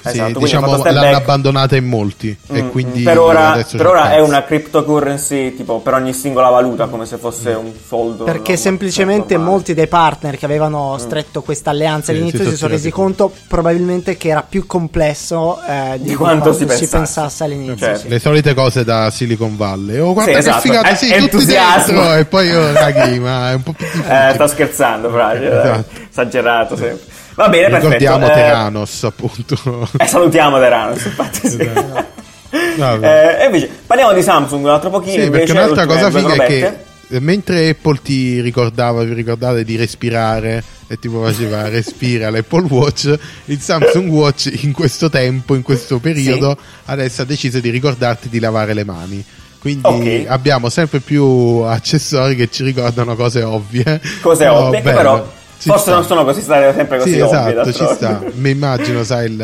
Esatto, 0.02 0.40
diciamo 0.40 0.78
l'hanno 0.78 1.00
back. 1.00 1.14
abbandonata 1.16 1.76
in 1.76 1.86
molti. 1.88 2.36
e 2.52 2.64
Mm, 2.64 2.70
quindi 2.70 3.04
per 3.04 3.20
ora, 3.20 3.66
per 3.70 3.86
ora 3.88 4.12
è 4.12 4.20
una 4.20 4.44
cryptocurrency 4.44 5.56
tipo 5.56 5.80
per 5.80 5.94
ogni 5.94 6.14
singola 6.14 6.50
valuta 6.50 6.88
come 6.88 7.06
se 7.06 7.18
fosse 7.18 7.50
un 7.52 7.72
soldo 7.88 8.24
Perché 8.24 8.56
semplicemente 8.58 9.34
normale. 9.34 9.52
molti 9.54 9.74
dei 9.74 9.88
partner 9.88 10.38
che 10.38 10.46
avevano 10.46 10.98
stretto 11.00 11.42
questa 11.42 11.70
alleanza 11.72 12.12
Sì, 12.12 12.18
all'inizio 12.18 12.44
si 12.44 12.50
si 12.52 12.56
sono 12.58 12.72
resi 12.72 12.90
conto 12.92 13.32
probabilmente 13.48 14.16
che 14.18 14.30
era 14.30 14.42
più 14.48 14.66
complesso 14.66 15.60
eh, 15.68 15.98
di, 16.00 16.10
Di 16.10 16.16
quanto 16.16 16.52
si 16.54 16.60
si 16.60 16.66
pensasse. 16.66 16.88
pensasse 16.90 17.44
all'inizio. 17.44 17.76
Certo. 17.78 18.00
sì. 18.00 18.08
Le 18.10 18.20
solite 18.20 18.54
cose 18.54 18.84
da 18.84 19.10
Silicon 19.10 19.58
Valley. 19.58 20.00
Oh, 20.00 20.14
guarda 20.14 20.32
Sì, 20.32 20.38
che 20.38 20.40
esatto. 20.50 20.62
figata, 20.62 20.96
sì, 20.96 21.08
tutti 21.08 21.20
entusiasmo. 21.22 21.94
dentro. 22.02 22.14
E 22.16 22.26
poi 22.26 22.48
io, 22.48 22.72
raghi, 22.74 23.20
ma 23.20 23.52
è 23.52 23.54
un 23.56 23.64
po' 23.64 23.74
più 23.78 23.86
difficile. 23.86 24.30
Eh, 24.30 24.34
sto 24.34 24.48
scherzando, 24.48 25.10
Fragile. 25.10 25.48
Esatto. 25.62 25.86
Esagerato 26.22 26.76
sempre. 26.76 27.06
Va 27.36 27.50
bene, 27.50 27.76
Ricordiamo 27.76 28.18
perfetto. 28.18 28.40
Eh, 28.40 28.44
Teranos, 28.44 29.04
appunto. 29.04 29.90
Eh, 29.98 30.06
salutiamo 30.06 30.60
Teranos, 30.60 31.06
infatti 31.06 31.48
sì. 31.48 31.62
Esatto. 31.62 32.08
Eh, 32.52 33.38
e 33.42 33.46
invece 33.46 33.70
parliamo 33.86 34.12
di 34.12 34.24
Samsung 34.24 34.64
un 34.64 34.72
altro 34.72 34.90
pochino. 34.90 35.24
Sì, 35.24 35.30
perché 35.30 35.52
un'altra 35.52 35.86
cosa 35.86 36.10
figa 36.10 36.34
è 36.34 36.48
che 36.48 36.78
eh, 37.10 37.20
mentre 37.20 37.70
Apple 37.70 38.00
ti 38.02 38.42
ricordava, 38.42 39.04
vi 39.04 39.14
ricordate 39.14 39.64
di 39.64 39.76
respirare 39.76 40.64
e 40.88 40.98
tipo 40.98 41.22
faceva 41.22 41.68
respira 41.70 42.32
l'Apple 42.32 42.66
Watch, 42.68 43.16
il 43.46 43.60
Samsung 43.60 44.10
Watch 44.10 44.52
in 44.64 44.72
questo 44.72 45.12
tempo, 45.12 45.54
in 45.54 45.62
questo 45.62 46.00
periodo, 46.00 46.58
adesso 46.86 47.22
ha 47.22 47.26
deciso 47.26 47.60
di 47.60 47.70
ricordarti 47.70 48.30
di 48.30 48.40
lavare 48.40 48.74
le 48.74 48.84
mani. 48.84 49.24
Quindi 49.60 49.82
Ok. 49.84 50.26
abbiamo 50.28 50.70
sempre 50.70 51.02
più 51.02 51.26
accessori 51.68 52.36
che 52.36 52.50
ci 52.50 52.64
ricordano 52.64 53.16
cose 53.16 53.44
ovvie. 53.44 54.02
Cose 54.22 54.48
ovvie, 54.48 54.82
che 54.82 54.92
però 54.92 55.38
Ci 55.60 55.68
forse 55.68 55.84
sta. 55.84 55.92
non 55.94 56.06
sono 56.06 56.24
così 56.24 56.42
state 56.42 56.74
sempre 56.74 56.98
così 57.00 57.12
Sì, 57.14 57.20
esatto, 57.20 57.74
ci 57.74 57.86
sta. 57.94 58.22
Mi 58.36 58.50
immagino, 58.52 59.04
sai, 59.04 59.26
il- 59.26 59.36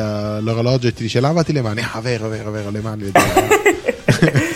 l'orologio 0.41 0.87
e 0.87 0.93
ti 0.93 1.03
dice 1.03 1.19
lavati 1.19 1.51
le 1.51 1.61
mani. 1.61 1.81
Ah, 1.91 1.99
vero, 1.99 2.29
vero, 2.29 2.51
vero, 2.51 2.69
le 2.69 2.79
mani. 2.79 3.03
vedi. 3.11 3.19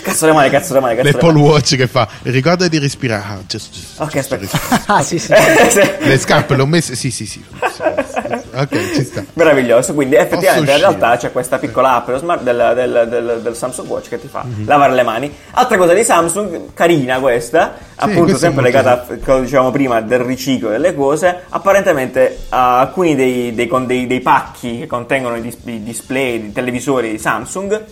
cazzo 0.02 0.26
le 0.26 0.32
mani, 0.32 0.48
cazzo 0.50 0.72
le 0.74 0.80
mani, 0.80 0.96
cazzo 0.96 1.16
le 1.18 1.22
mani. 1.32 1.40
Watch 1.40 1.76
che 1.76 1.86
fa, 1.86 2.08
ricorda 2.22 2.66
di 2.68 2.78
respirare. 2.78 3.22
Ah, 3.22 3.38
just- 3.46 3.72
just- 3.72 4.00
Ok, 4.00 4.12
just 4.12 4.32
aspetta. 4.32 4.58
Ah, 4.86 5.02
sì, 5.02 5.18
sì. 5.18 5.32
Sì. 5.70 5.80
Le 6.00 6.18
scarpe 6.18 6.56
le 6.56 6.62
ho 6.62 6.66
messe? 6.66 6.94
Sì, 6.96 7.10
sì, 7.10 7.26
sì. 7.26 7.42
Ok, 8.54 8.92
ci 8.94 9.04
sta. 9.04 9.24
Meraviglioso, 9.34 9.94
quindi 9.94 10.16
effettivamente 10.16 10.70
in 10.72 10.78
realtà 10.78 11.16
c'è 11.16 11.32
questa 11.32 11.58
piccola 11.58 11.94
app 11.96 12.06
dello 12.06 12.18
smart- 12.18 12.42
del, 12.42 12.72
del- 12.74 13.08
del- 13.08 13.40
del 13.42 13.54
Samsung 13.56 13.88
Watch 13.88 14.08
che 14.08 14.20
ti 14.20 14.28
fa 14.28 14.42
Mhm. 14.44 14.66
lavare 14.66 14.92
le 14.94 15.02
mani. 15.02 15.34
Altra 15.52 15.76
cosa 15.76 15.92
di 15.94 16.04
Samsung, 16.04 16.72
carina 16.74 17.18
questa, 17.20 17.74
appunto 17.96 18.20
questa 18.22 18.36
è 18.36 18.40
sempre 18.50 18.62
legata, 18.62 18.92
a, 18.92 19.16
come 19.24 19.42
dicevamo 19.42 19.70
prima, 19.70 20.00
del 20.00 20.20
riciclo 20.20 20.68
delle 20.70 20.94
cose. 20.94 21.42
Apparentemente 21.48 22.40
alcuni 22.48 23.14
dei, 23.14 23.54
dei- 23.54 23.66
con 23.68 23.86
dei- 23.86 24.06
dei 24.06 24.20
pacchi 24.20 24.80
che 24.80 24.86
contengono 24.86 25.36
i, 25.36 25.40
dis- 25.40 25.58
i 25.64 25.82
display, 25.82 26.46
i 26.46 26.52
televisori 26.52 27.10
di 27.10 27.18
Samsung, 27.18 27.84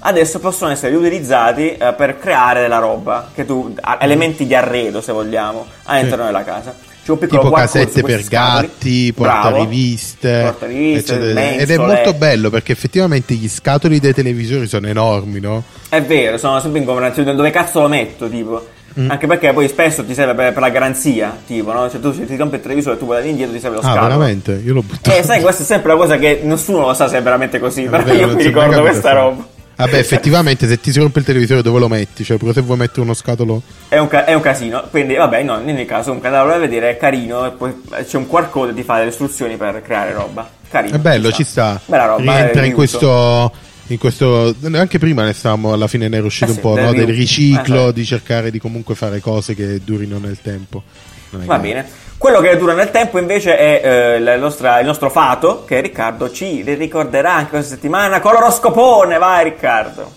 adesso 0.00 0.38
possono 0.40 0.72
essere 0.72 0.94
utilizzati 0.96 1.76
eh, 1.76 1.92
per 1.92 2.18
creare 2.18 2.60
della 2.60 2.78
roba, 2.78 3.28
che 3.32 3.44
tu, 3.46 3.74
elementi 4.00 4.46
di 4.46 4.54
arredo 4.54 5.00
se 5.00 5.12
vogliamo, 5.12 5.64
all'interno 5.84 6.24
della 6.24 6.42
casa. 6.44 6.74
C'è 7.04 7.10
un 7.10 7.18
piccolo 7.18 7.42
Tipo 7.42 7.54
casette 7.54 8.02
per 8.02 8.24
gatti, 8.28 9.12
portariviste, 9.12 10.40
Portariviste, 10.44 11.14
eccetera. 11.14 11.40
Ed 11.52 11.60
è 11.70 11.76
mensole. 11.76 11.86
molto 11.94 12.12
bello 12.14 12.50
perché 12.50 12.72
effettivamente 12.72 13.34
gli 13.34 13.48
scatoli 13.48 13.98
dei 13.98 14.14
televisori 14.14 14.66
sono 14.68 14.86
enormi, 14.86 15.40
no? 15.40 15.64
È 15.88 16.00
vero, 16.02 16.38
sono 16.38 16.60
sempre 16.60 16.78
in 16.80 16.86
combinazione 16.86 17.34
dove 17.34 17.50
cazzo 17.50 17.80
lo 17.80 17.88
metto, 17.88 18.28
tipo. 18.28 18.66
Mm. 19.00 19.10
Anche 19.10 19.26
perché 19.26 19.52
poi 19.54 19.68
spesso 19.68 20.04
ti 20.04 20.12
serve 20.14 20.34
per, 20.34 20.52
per 20.52 20.60
la 20.62 20.68
garanzia, 20.68 21.36
tipo, 21.46 21.72
no? 21.72 21.90
Cioè 21.90 21.98
tu 21.98 22.12
se 22.12 22.26
ti 22.26 22.36
rompi 22.36 22.56
il 22.56 22.60
televisore 22.62 22.96
e 22.96 22.98
tu 22.98 23.06
vuoi 23.06 23.26
indietro 23.28 23.54
ti 23.54 23.60
serve 23.60 23.76
lo 23.76 23.80
Ah, 23.82 23.84
scatolo. 23.86 24.06
veramente? 24.06 24.60
Io 24.64 24.74
l'ho 24.74 24.82
buttato. 24.82 25.16
Eh, 25.16 25.22
sai, 25.22 25.40
questa 25.40 25.62
è 25.62 25.66
sempre 25.66 25.92
una 25.92 26.00
cosa 26.02 26.18
che 26.18 26.40
nessuno 26.42 26.86
lo 26.86 26.94
sa 26.94 27.08
se 27.08 27.16
è 27.16 27.22
veramente 27.22 27.58
così, 27.58 27.82
però 27.84 28.02
Vabbè, 28.04 28.12
io 28.14 28.28
mi 28.28 28.40
è 28.40 28.44
ricordo 28.44 28.80
questa 28.82 29.12
roba. 29.12 29.46
Vabbè, 29.84 29.98
effettivamente 29.98 30.68
se 30.68 30.80
ti 30.80 30.92
si 30.92 30.98
rompe 30.98 31.18
il 31.18 31.24
televisore 31.24 31.62
dove 31.62 31.78
lo 31.78 31.88
metti? 31.88 32.24
Cioè, 32.24 32.36
pure 32.36 32.52
se 32.52 32.60
vuoi 32.60 32.76
mettere 32.76 33.00
uno 33.02 33.14
scatolo... 33.14 33.62
È 33.88 33.98
un, 33.98 34.08
ca- 34.08 34.24
è 34.24 34.34
un 34.34 34.40
casino, 34.40 34.84
quindi 34.90 35.14
vabbè, 35.14 35.42
no, 35.42 35.54
ogni 35.54 35.84
caso 35.84 36.12
un 36.12 36.20
canale 36.20 36.50
da 36.50 36.58
vedere 36.58 36.90
è 36.90 36.96
carino 36.96 37.46
e 37.46 37.50
poi 37.50 37.82
c'è 38.06 38.16
un 38.16 38.28
QR 38.28 38.48
code 38.50 38.74
ti 38.74 38.82
fa 38.82 38.98
delle 38.98 39.10
istruzioni 39.10 39.56
per 39.56 39.82
creare 39.82 40.12
roba. 40.12 40.48
Carino. 40.70 40.96
È 40.96 40.98
bello, 40.98 41.30
ci 41.32 41.44
sta. 41.44 41.80
Bella 41.84 42.06
roba. 42.06 42.22
Rientra 42.22 42.62
eh, 42.62 42.66
in 42.66 42.72
questo... 42.72 43.52
In 43.88 43.98
questo, 43.98 44.54
anche 44.72 44.98
prima 44.98 45.22
ne 45.24 45.34
stavamo, 45.34 45.72
alla 45.72 45.88
fine 45.88 46.08
ne 46.08 46.16
era 46.16 46.24
uscito 46.24 46.52
Eh 46.52 46.54
sì, 46.54 46.60
un 46.60 46.62
po', 46.62 46.74
del 46.76 46.84
no? 46.84 46.92
del 46.94 47.08
riciclo, 47.08 47.82
Eh 47.82 47.86
sì. 47.88 47.92
di 47.92 48.04
cercare 48.06 48.50
di 48.50 48.58
comunque 48.58 48.94
fare 48.94 49.20
cose 49.20 49.54
che 49.54 49.80
durino 49.84 50.18
nel 50.18 50.38
tempo. 50.40 50.82
Va 51.30 51.58
bene. 51.58 51.84
Quello 52.22 52.38
che 52.38 52.56
dura 52.56 52.74
nel 52.74 52.92
tempo 52.92 53.18
invece 53.18 53.56
è 53.56 54.20
eh, 54.20 54.36
nostra- 54.36 54.78
il 54.78 54.86
nostro 54.86 55.10
fato, 55.10 55.64
che 55.64 55.80
Riccardo 55.80 56.30
ci 56.30 56.62
ricorderà 56.62 57.34
anche 57.34 57.50
questa 57.50 57.74
settimana 57.74 58.20
con 58.20 58.34
l'oroscopone. 58.34 59.18
Vai 59.18 59.42
Riccardo. 59.42 60.12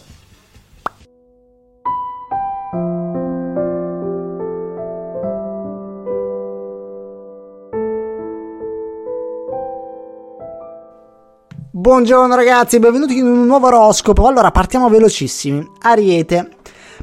Buongiorno 11.71 12.35
ragazzi, 12.35 12.77
benvenuti 12.77 13.17
in 13.17 13.25
un 13.25 13.47
nuovo 13.47 13.65
oroscopo. 13.65 14.27
Allora, 14.27 14.51
partiamo 14.51 14.89
velocissimi. 14.89 15.67
Ariete. 15.81 16.49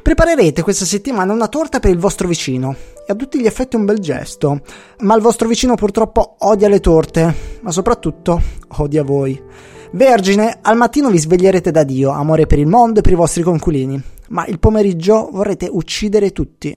Preparerete 0.01 0.61
questa 0.61 0.85
settimana 0.85 1.33
una 1.33 1.49
torta 1.49 1.81
per 1.81 1.91
il 1.91 1.99
vostro 1.99 2.29
vicino. 2.29 2.92
È 3.05 3.11
a 3.11 3.15
tutti 3.15 3.37
gli 3.37 3.45
effetti 3.45 3.75
un 3.75 3.83
bel 3.83 3.99
gesto, 3.99 4.61
ma 4.99 5.13
il 5.13 5.21
vostro 5.21 5.49
vicino 5.49 5.75
purtroppo 5.75 6.35
odia 6.39 6.69
le 6.69 6.79
torte, 6.79 7.35
ma 7.59 7.69
soprattutto 7.69 8.41
odia 8.77 9.03
voi. 9.03 9.39
Vergine, 9.91 10.59
al 10.61 10.77
mattino 10.77 11.09
vi 11.09 11.17
sveglierete 11.17 11.69
da 11.69 11.83
Dio, 11.83 12.11
amore 12.11 12.47
per 12.47 12.59
il 12.59 12.65
mondo 12.65 12.99
e 12.99 13.01
per 13.01 13.11
i 13.11 13.15
vostri 13.15 13.43
conculini, 13.43 14.01
ma 14.29 14.45
il 14.45 14.57
pomeriggio 14.57 15.27
vorrete 15.33 15.67
uccidere 15.69 16.31
tutti. 16.31 16.73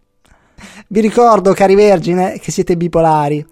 Vi 0.89 1.01
ricordo, 1.01 1.53
cari 1.53 1.77
Vergine, 1.77 2.41
che 2.41 2.51
siete 2.51 2.77
bipolari. 2.77 3.47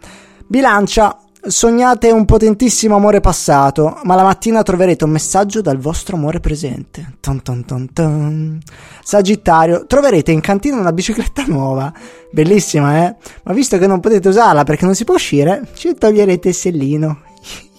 Bilancia, 0.44 1.16
sognate 1.46 2.10
un 2.10 2.24
potentissimo 2.24 2.96
amore 2.96 3.20
passato, 3.20 4.00
ma 4.04 4.14
la 4.14 4.22
mattina 4.22 4.62
troverete 4.62 5.04
un 5.04 5.10
messaggio 5.10 5.60
dal 5.60 5.78
vostro 5.78 6.16
amore 6.16 6.40
presente. 6.40 7.16
Ton 7.20 7.42
ton 7.42 7.64
ton 7.64 7.92
ton. 7.92 8.60
Sagittario, 9.02 9.86
troverete 9.86 10.32
in 10.32 10.40
cantina 10.40 10.78
una 10.78 10.92
bicicletta 10.92 11.44
nuova. 11.46 11.92
Bellissima, 12.30 13.04
eh? 13.06 13.16
Ma 13.44 13.52
visto 13.52 13.78
che 13.78 13.86
non 13.86 14.00
potete 14.00 14.28
usarla 14.28 14.64
perché 14.64 14.84
non 14.84 14.94
si 14.94 15.04
può 15.04 15.14
uscire, 15.14 15.68
ci 15.74 15.94
toglierete 15.94 16.48
il 16.48 16.54
sellino. 16.54 17.22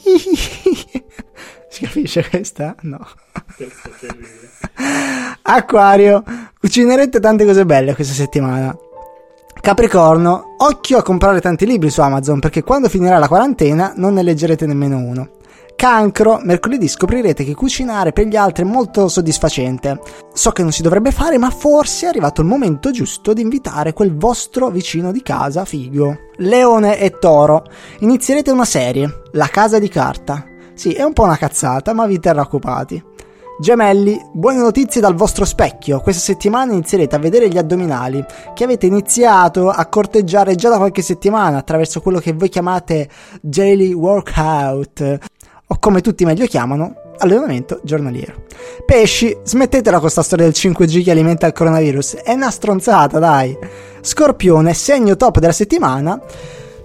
si 1.70 1.82
capisce 1.82 2.28
questa? 2.30 2.76
No. 2.82 2.99
Acquario, 5.41 6.24
cucinerete 6.59 7.20
tante 7.20 7.45
cose 7.45 7.66
belle 7.66 7.95
questa 7.95 8.13
settimana. 8.13 8.76
Capricorno, 9.66 10.53
occhio 10.57 10.99
a 10.99 11.01
comprare 11.01 11.41
tanti 11.41 11.66
libri 11.66 11.89
su 11.89 11.99
Amazon 11.99 12.39
perché 12.39 12.61
quando 12.61 12.88
finirà 12.88 13.18
la 13.18 13.28
quarantena 13.28 13.93
non 13.95 14.13
ne 14.13 14.22
leggerete 14.22 14.68
nemmeno 14.68 14.99
uno. 14.99 15.30
Cancro, 15.76 16.39
mercoledì 16.43 16.88
scoprirete 16.88 17.43
che 17.43 17.55
cucinare 17.55 18.11
per 18.11 18.28
gli 18.28 18.36
altri 18.36 18.63
è 18.63 18.68
molto 18.68 19.07
soddisfacente. 19.07 19.99
So 20.32 20.51
che 20.51 20.61
non 20.61 20.72
si 20.72 20.84
dovrebbe 20.84 21.09
fare, 21.09 21.39
ma 21.39 21.49
forse 21.49 22.05
è 22.05 22.09
arrivato 22.09 22.41
il 22.41 22.47
momento 22.47 22.91
giusto 22.91 23.34
di 23.34 23.41
invitare 23.41 23.93
quel 23.93 24.16
vostro 24.16 24.70
vicino 24.70 25.11
di 25.11 25.24
casa 25.24 25.66
figo. 25.66 26.16
Leone 26.36 26.99
e 26.99 27.18
Toro, 27.18 27.63
inizierete 28.01 28.51
una 28.51 28.66
serie, 28.66 29.24
La 29.32 29.47
casa 29.47 29.80
di 29.80 29.89
carta. 29.89 30.45
Sì, 30.76 30.91
è 30.91 31.01
un 31.01 31.13
po' 31.13 31.24
una 31.24 31.38
cazzata, 31.38 31.91
ma 31.91 32.05
vi 32.05 32.20
terrà 32.20 32.41
occupati. 32.41 33.03
Gemelli, 33.58 34.22
buone 34.34 34.58
notizie 34.58 34.99
dal 34.99 35.16
vostro 35.16 35.45
specchio. 35.45 36.01
Questa 36.01 36.22
settimana 36.22 36.74
inizierete 36.74 37.16
a 37.16 37.20
vedere 37.20 37.47
gli 37.47 37.58
addominali 37.58 38.24
che 38.53 38.66
avete 38.66 38.86
iniziato 38.86 39.70
a 39.70 39.86
corteggiare 39.86 40.56
già 40.56 40.68
da 40.68 40.76
qualche 40.76 41.01
settimana 41.01 41.58
attraverso 41.58 42.01
quello 42.01 42.20
che 42.20 42.34
voi 42.34 42.49
chiamate 42.49 43.10
daily 43.39 43.93
workout 43.93 45.20
o 45.68 45.78
come 45.80 46.01
tutti 46.01 46.26
meglio 46.26 46.45
chiamano 46.47 46.95
allenamento 47.18 47.80
giornaliero. 47.82 48.43
Pesci, 48.86 49.38
smettetela 49.41 49.99
con 49.99 50.10
sta 50.10 50.22
storia 50.22 50.43
del 50.45 50.53
5G 50.53 51.01
che 51.01 51.12
alimenta 51.12 51.47
il 51.47 51.53
coronavirus. 51.53 52.16
È 52.16 52.34
una 52.34 52.51
stronzata, 52.51 53.20
dai. 53.20 53.58
Scorpione, 54.01 54.74
segno 54.74 55.16
top 55.16 55.39
della 55.39 55.53
settimana. 55.53 56.20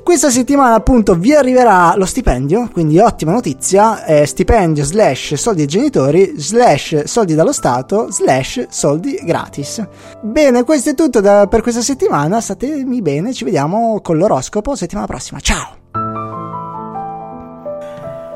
Questa 0.02 0.30
settimana 0.30 0.74
appunto 0.74 1.14
vi 1.14 1.34
arriverà 1.34 1.94
lo 1.96 2.04
stipendio, 2.04 2.68
quindi 2.72 2.98
ottima 2.98 3.32
notizia, 3.32 4.04
eh, 4.04 4.26
stipendio 4.26 4.84
slash 4.84 5.34
soldi 5.34 5.62
ai 5.62 5.66
genitori 5.68 6.34
slash 6.36 7.04
soldi 7.04 7.34
dallo 7.34 7.52
Stato 7.52 8.10
slash 8.10 8.66
soldi 8.70 9.20
gratis. 9.22 9.86
Bene, 10.20 10.64
questo 10.64 10.90
è 10.90 10.94
tutto 10.94 11.20
da, 11.20 11.46
per 11.46 11.62
questa 11.62 11.82
settimana, 11.82 12.40
statemi 12.40 13.02
bene, 13.02 13.32
ci 13.32 13.44
vediamo 13.44 14.00
con 14.02 14.16
l'oroscopo 14.16 14.74
settimana 14.74 15.06
prossima, 15.06 15.38
ciao! 15.40 15.78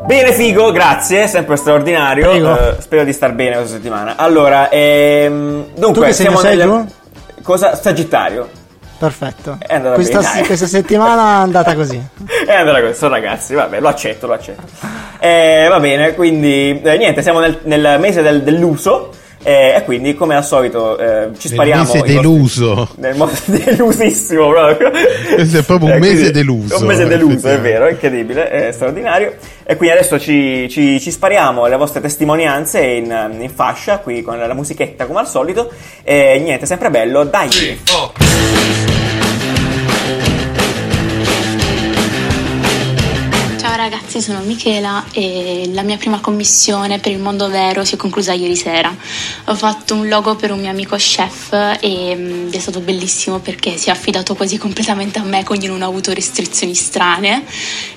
Bene 0.07 0.33
figo, 0.35 0.71
grazie, 0.71 1.27
sempre 1.27 1.57
straordinario. 1.57 2.31
Eh, 2.31 2.77
spero 2.81 3.05
di 3.05 3.13
star 3.15 3.33
bene 3.33 3.57
questa 3.57 3.77
settimana. 3.77 4.17
Allora, 4.17 4.69
ehm, 4.69 5.69
dunque, 5.75 5.93
Tu 5.93 6.01
che 6.09 6.13
siamo 6.13 6.39
sei, 6.39 6.59
nelle... 6.59 6.87
Cosa? 7.43 7.75
Sagittario. 7.75 8.63
Perfetto. 9.05 9.59
È 9.59 9.75
andata 9.75 9.95
Questa, 9.97 10.21
bene, 10.21 10.33
dai. 10.35 10.47
questa 10.47 10.67
settimana 10.67 11.39
è 11.39 11.43
andata 11.43 11.75
così. 11.75 12.01
E 12.49 12.53
allora 12.53 12.81
questo 12.81 13.09
ragazzi, 13.09 13.53
vabbè, 13.55 13.81
lo 13.81 13.89
accetto, 13.89 14.27
lo 14.27 14.33
accetto. 14.33 14.63
Eh, 15.19 15.67
va 15.69 15.79
bene, 15.81 16.15
quindi 16.15 16.81
eh, 16.83 16.97
niente, 16.97 17.21
siamo 17.23 17.41
nel, 17.41 17.59
nel 17.65 17.97
mese 18.01 18.23
del- 18.23 18.43
dell'uso. 18.43 19.11
eh, 19.47 19.75
e 19.77 19.85
quindi, 19.85 20.15
come 20.15 20.35
al 20.37 20.45
solito, 20.45 20.97
eh, 20.97 21.29
ci 21.37 21.49
spariamo. 21.49 21.83
mese 21.83 21.97
i 21.97 22.01
nostri- 22.01 22.15
deluso. 22.17 22.89
Nel 22.97 23.15
mo- 23.15 23.29
delusissimo 23.45 24.49
proprio. 24.49 24.91
Questo 25.35 25.59
è 25.59 25.63
proprio 25.65 25.89
un 25.91 25.97
Eh, 25.97 25.99
mese 25.99 26.15
quindi- 26.15 26.33
deluso, 26.33 26.79
Un 26.79 26.87
mese 26.87 27.07
deluso, 27.07 27.49
è 27.49 27.61
vero, 27.61 27.85
è 27.87 27.91
incredibile, 27.91 28.49
è 28.49 28.73
straordinario. 28.73 29.35
E 29.67 29.77
quindi 29.77 29.97
adesso 29.97 30.19
ci, 30.19 30.67
ci- 30.71 30.99
ci 30.99 31.11
spariamo 31.11 31.67
le 31.67 31.77
vostre 31.77 32.01
testimonianze 32.01 32.81
in, 32.83 33.37
in 33.39 33.51
fascia, 33.51 33.99
qui 33.99 34.23
con 34.23 34.39
la 34.39 34.55
musichetta 34.55 35.05
come 35.05 35.21
al 35.21 35.29
solito. 35.29 35.71
E 36.03 36.41
niente, 36.43 36.65
sempre 36.65 36.89
bello, 36.89 37.25
dai! 37.25 37.51
Ciao 37.51 38.94
ragazzi, 43.89 44.23
sono 44.23 44.41
Michela 44.41 45.05
e 45.13 45.69
la 45.75 45.83
mia 45.83 45.99
prima 45.99 46.19
commissione 46.19 47.01
per 47.01 47.13
il 47.13 47.19
mondo 47.19 47.51
vero 47.51 47.85
si 47.85 47.95
è 47.95 47.99
conclusa 47.99 48.33
ieri 48.33 48.57
sera. 48.57 48.95
Ho 49.47 49.55
fatto 49.55 49.95
un 49.95 50.09
logo 50.09 50.37
per 50.37 50.51
un 50.53 50.61
mio 50.61 50.71
amico 50.71 50.97
chef 50.97 51.53
e, 51.81 52.15
mm, 52.17 52.51
è 52.51 52.59
stato 52.59 52.81
bellissimo 52.81 53.41
perché 53.41 53.77
si 53.77 53.91
è 53.91 53.93
affidato 53.93 54.35
quasi 54.35 54.57
completamente 54.57 55.19
a 55.19 55.23
me, 55.23 55.45
quindi 55.45 55.67
non 55.67 55.83
ho 55.83 55.89
avuto 55.89 56.15
restrizioni 56.15 56.75
strane 56.75 57.45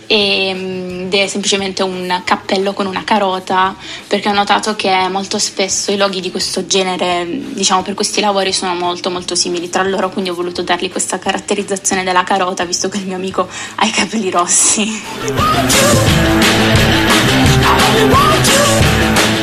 ed 0.08 1.14
è 1.14 1.28
semplicemente 1.28 1.84
un 1.84 2.22
cappello 2.24 2.74
con 2.74 2.86
una 2.86 3.04
carota 3.04 3.76
perché 4.08 4.30
ho 4.30 4.34
notato 4.34 4.76
che 4.76 4.90
molto 5.10 5.38
spesso 5.38 5.92
i 5.92 5.98
loghi 5.98 6.22
di 6.22 6.32
questo 6.32 6.66
genere, 6.66 7.26
mm, 7.26 7.52
diciamo 7.54 7.82
per 7.82 7.94
questi 7.94 8.22
lavori, 8.22 8.54
sono 8.54 8.74
molto 8.74 9.10
molto 9.10 9.36
simili 9.36 9.70
tra 9.70 9.84
loro, 9.84 10.10
quindi 10.10 10.30
ho 10.30 10.36
voluto 10.36 10.62
dargli 10.64 10.90
questa 10.90 11.20
caratterizzazione 11.20 12.04
della 12.04 12.24
carota 12.24 12.64
visto 12.64 12.88
che 12.90 12.98
il 12.98 13.06
mio 13.06 13.16
amico 13.16 13.48
ha 13.76 13.86
i 13.86 13.92
capelli 13.92 14.30
rossi. 14.30 15.04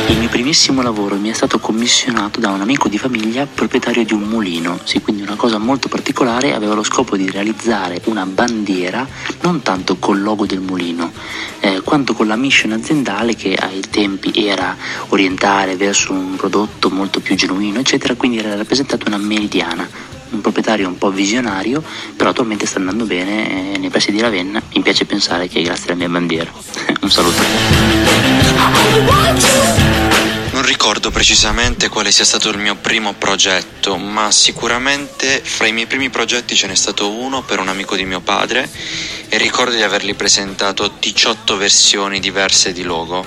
Il 0.07 0.19
mio 0.19 0.29
primissimo 0.29 0.83
lavoro 0.83 1.15
mi 1.15 1.29
è 1.29 1.33
stato 1.33 1.57
commissionato 1.57 2.39
da 2.39 2.51
un 2.51 2.61
amico 2.61 2.87
di 2.87 2.99
famiglia 2.99 3.47
proprietario 3.47 4.05
di 4.05 4.13
un 4.13 4.21
mulino, 4.21 4.79
sì, 4.83 5.01
quindi 5.01 5.23
una 5.23 5.35
cosa 5.35 5.57
molto 5.57 5.87
particolare, 5.87 6.53
aveva 6.53 6.75
lo 6.75 6.83
scopo 6.83 7.17
di 7.17 7.29
realizzare 7.29 7.99
una 8.05 8.25
bandiera 8.25 9.07
non 9.41 9.63
tanto 9.63 9.97
col 9.97 10.21
logo 10.21 10.45
del 10.45 10.59
mulino, 10.59 11.11
eh, 11.59 11.81
quanto 11.81 12.13
con 12.13 12.27
la 12.27 12.35
mission 12.35 12.71
aziendale 12.71 13.35
che 13.35 13.55
ai 13.55 13.81
tempi 13.89 14.31
era 14.47 14.77
orientare 15.09 15.75
verso 15.75 16.13
un 16.13 16.35
prodotto 16.35 16.91
molto 16.91 17.19
più 17.19 17.35
genuino, 17.35 17.79
eccetera, 17.79 18.13
quindi 18.13 18.37
era 18.37 18.55
rappresentata 18.55 19.05
una 19.07 19.17
meridiana. 19.17 20.14
Un 20.35 20.41
proprietario 20.41 20.87
un 20.87 20.97
po' 20.97 21.11
visionario, 21.11 21.81
però 22.15 22.31
attualmente 22.31 22.65
sta 22.65 22.77
andando 22.77 23.05
bene 23.05 23.73
eh, 23.73 23.77
nei 23.77 23.89
pressi 23.89 24.11
di 24.11 24.19
Ravenna. 24.19 24.61
Mi 24.73 24.81
piace 24.81 25.05
pensare 25.05 25.47
che 25.47 25.59
è 25.59 25.63
grazie 25.63 25.85
alla 25.87 25.95
mia 25.95 26.09
bandiera. 26.09 26.51
un 27.01 27.09
saluto. 27.09 27.41
Non 30.51 30.63
ricordo 30.65 31.09
precisamente 31.09 31.87
quale 31.87 32.11
sia 32.11 32.25
stato 32.25 32.49
il 32.49 32.57
mio 32.57 32.75
primo 32.75 33.13
progetto, 33.13 33.95
ma 33.95 34.29
sicuramente 34.31 35.39
fra 35.41 35.67
i 35.67 35.71
miei 35.71 35.87
primi 35.87 36.09
progetti 36.09 36.55
ce 36.55 36.67
n'è 36.67 36.75
stato 36.75 37.11
uno 37.11 37.41
per 37.43 37.59
un 37.59 37.69
amico 37.69 37.95
di 37.95 38.03
mio 38.03 38.19
padre 38.19 38.69
e 39.29 39.37
ricordo 39.37 39.73
di 39.73 39.83
avergli 39.83 40.15
presentato 40.15 40.91
18 40.99 41.55
versioni 41.55 42.19
diverse 42.19 42.73
di 42.73 42.83
logo. 42.83 43.25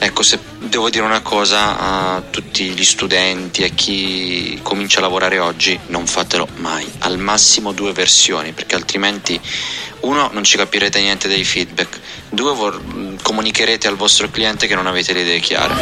Ecco, 0.00 0.22
se 0.22 0.38
devo 0.60 0.90
dire 0.90 1.04
una 1.04 1.22
cosa 1.22 1.78
a 1.78 2.22
tutti 2.22 2.70
gli 2.70 2.84
studenti 2.84 3.64
a 3.64 3.68
chi 3.68 4.58
comincia 4.62 4.98
a 4.98 5.02
lavorare 5.02 5.38
oggi, 5.40 5.78
non 5.88 6.06
fatelo 6.06 6.46
mai, 6.56 6.88
al 7.00 7.18
massimo 7.18 7.72
due 7.72 7.92
versioni, 7.92 8.52
perché 8.52 8.76
altrimenti 8.76 9.40
uno 10.00 10.30
non 10.32 10.44
ci 10.44 10.56
capirete 10.56 11.00
niente 11.00 11.26
dei 11.26 11.42
feedback, 11.42 11.98
due 12.30 12.54
vor- 12.54 12.80
comunicherete 13.22 13.88
al 13.88 13.96
vostro 13.96 14.30
cliente 14.30 14.68
che 14.68 14.76
non 14.76 14.86
avete 14.86 15.12
le 15.12 15.22
idee 15.22 15.40
chiare. 15.40 15.74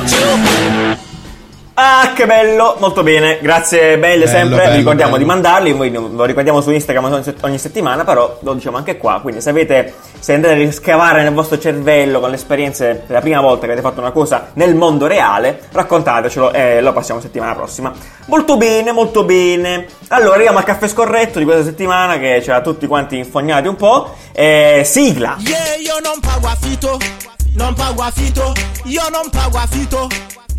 Ah, 1.78 2.12
che 2.14 2.24
bello, 2.24 2.76
molto 2.78 3.02
bene, 3.02 3.38
grazie 3.42 3.98
belle 3.98 4.24
Bello, 4.24 4.30
sempre, 4.30 4.56
bello, 4.56 4.70
vi 4.70 4.76
ricordiamo 4.78 5.10
bello. 5.10 5.22
di 5.22 5.28
mandarli, 5.28 5.72
voi 5.72 5.92
lo 5.92 6.24
ricordiamo 6.24 6.62
su 6.62 6.70
Instagram 6.70 7.22
ogni 7.42 7.58
settimana, 7.58 8.02
però 8.02 8.38
lo 8.40 8.54
diciamo 8.54 8.78
anche 8.78 8.96
qua, 8.96 9.18
quindi 9.20 9.42
se 9.42 9.50
avete, 9.50 9.92
se 10.18 10.32
andate 10.32 10.54
a 10.54 10.56
riscavare 10.56 11.22
nel 11.22 11.34
vostro 11.34 11.58
cervello 11.58 12.18
con 12.18 12.30
le 12.30 12.36
esperienze 12.36 13.02
della 13.06 13.20
prima 13.20 13.42
volta 13.42 13.66
che 13.66 13.72
avete 13.72 13.86
fatto 13.86 14.00
una 14.00 14.10
cosa 14.10 14.52
nel 14.54 14.74
mondo 14.74 15.06
reale, 15.06 15.64
raccontatecelo 15.70 16.50
e 16.54 16.80
lo 16.80 16.94
passiamo 16.94 17.20
settimana 17.20 17.54
prossima. 17.54 17.92
Molto 18.24 18.56
bene, 18.56 18.92
molto 18.92 19.24
bene. 19.24 19.86
Allora 20.08 20.32
arriviamo 20.36 20.56
al 20.56 20.64
caffè 20.64 20.88
scorretto 20.88 21.38
di 21.38 21.44
questa 21.44 21.64
settimana 21.64 22.16
che 22.18 22.40
ci 22.42 22.50
ha 22.50 22.62
tutti 22.62 22.86
quanti 22.86 23.18
infognati 23.18 23.68
un 23.68 23.76
po', 23.76 24.14
Eh, 24.32 24.80
sigla! 24.82 25.36
Yeah, 25.40 25.74
io 25.76 25.98
non 26.02 26.20
pago 26.20 26.46
affitto, 26.46 26.98
non 27.54 27.74
pago 27.74 28.00
affitto, 28.00 28.54
io 28.84 29.02
non 29.10 29.28
pago 29.30 29.58
affitto, 29.58 30.08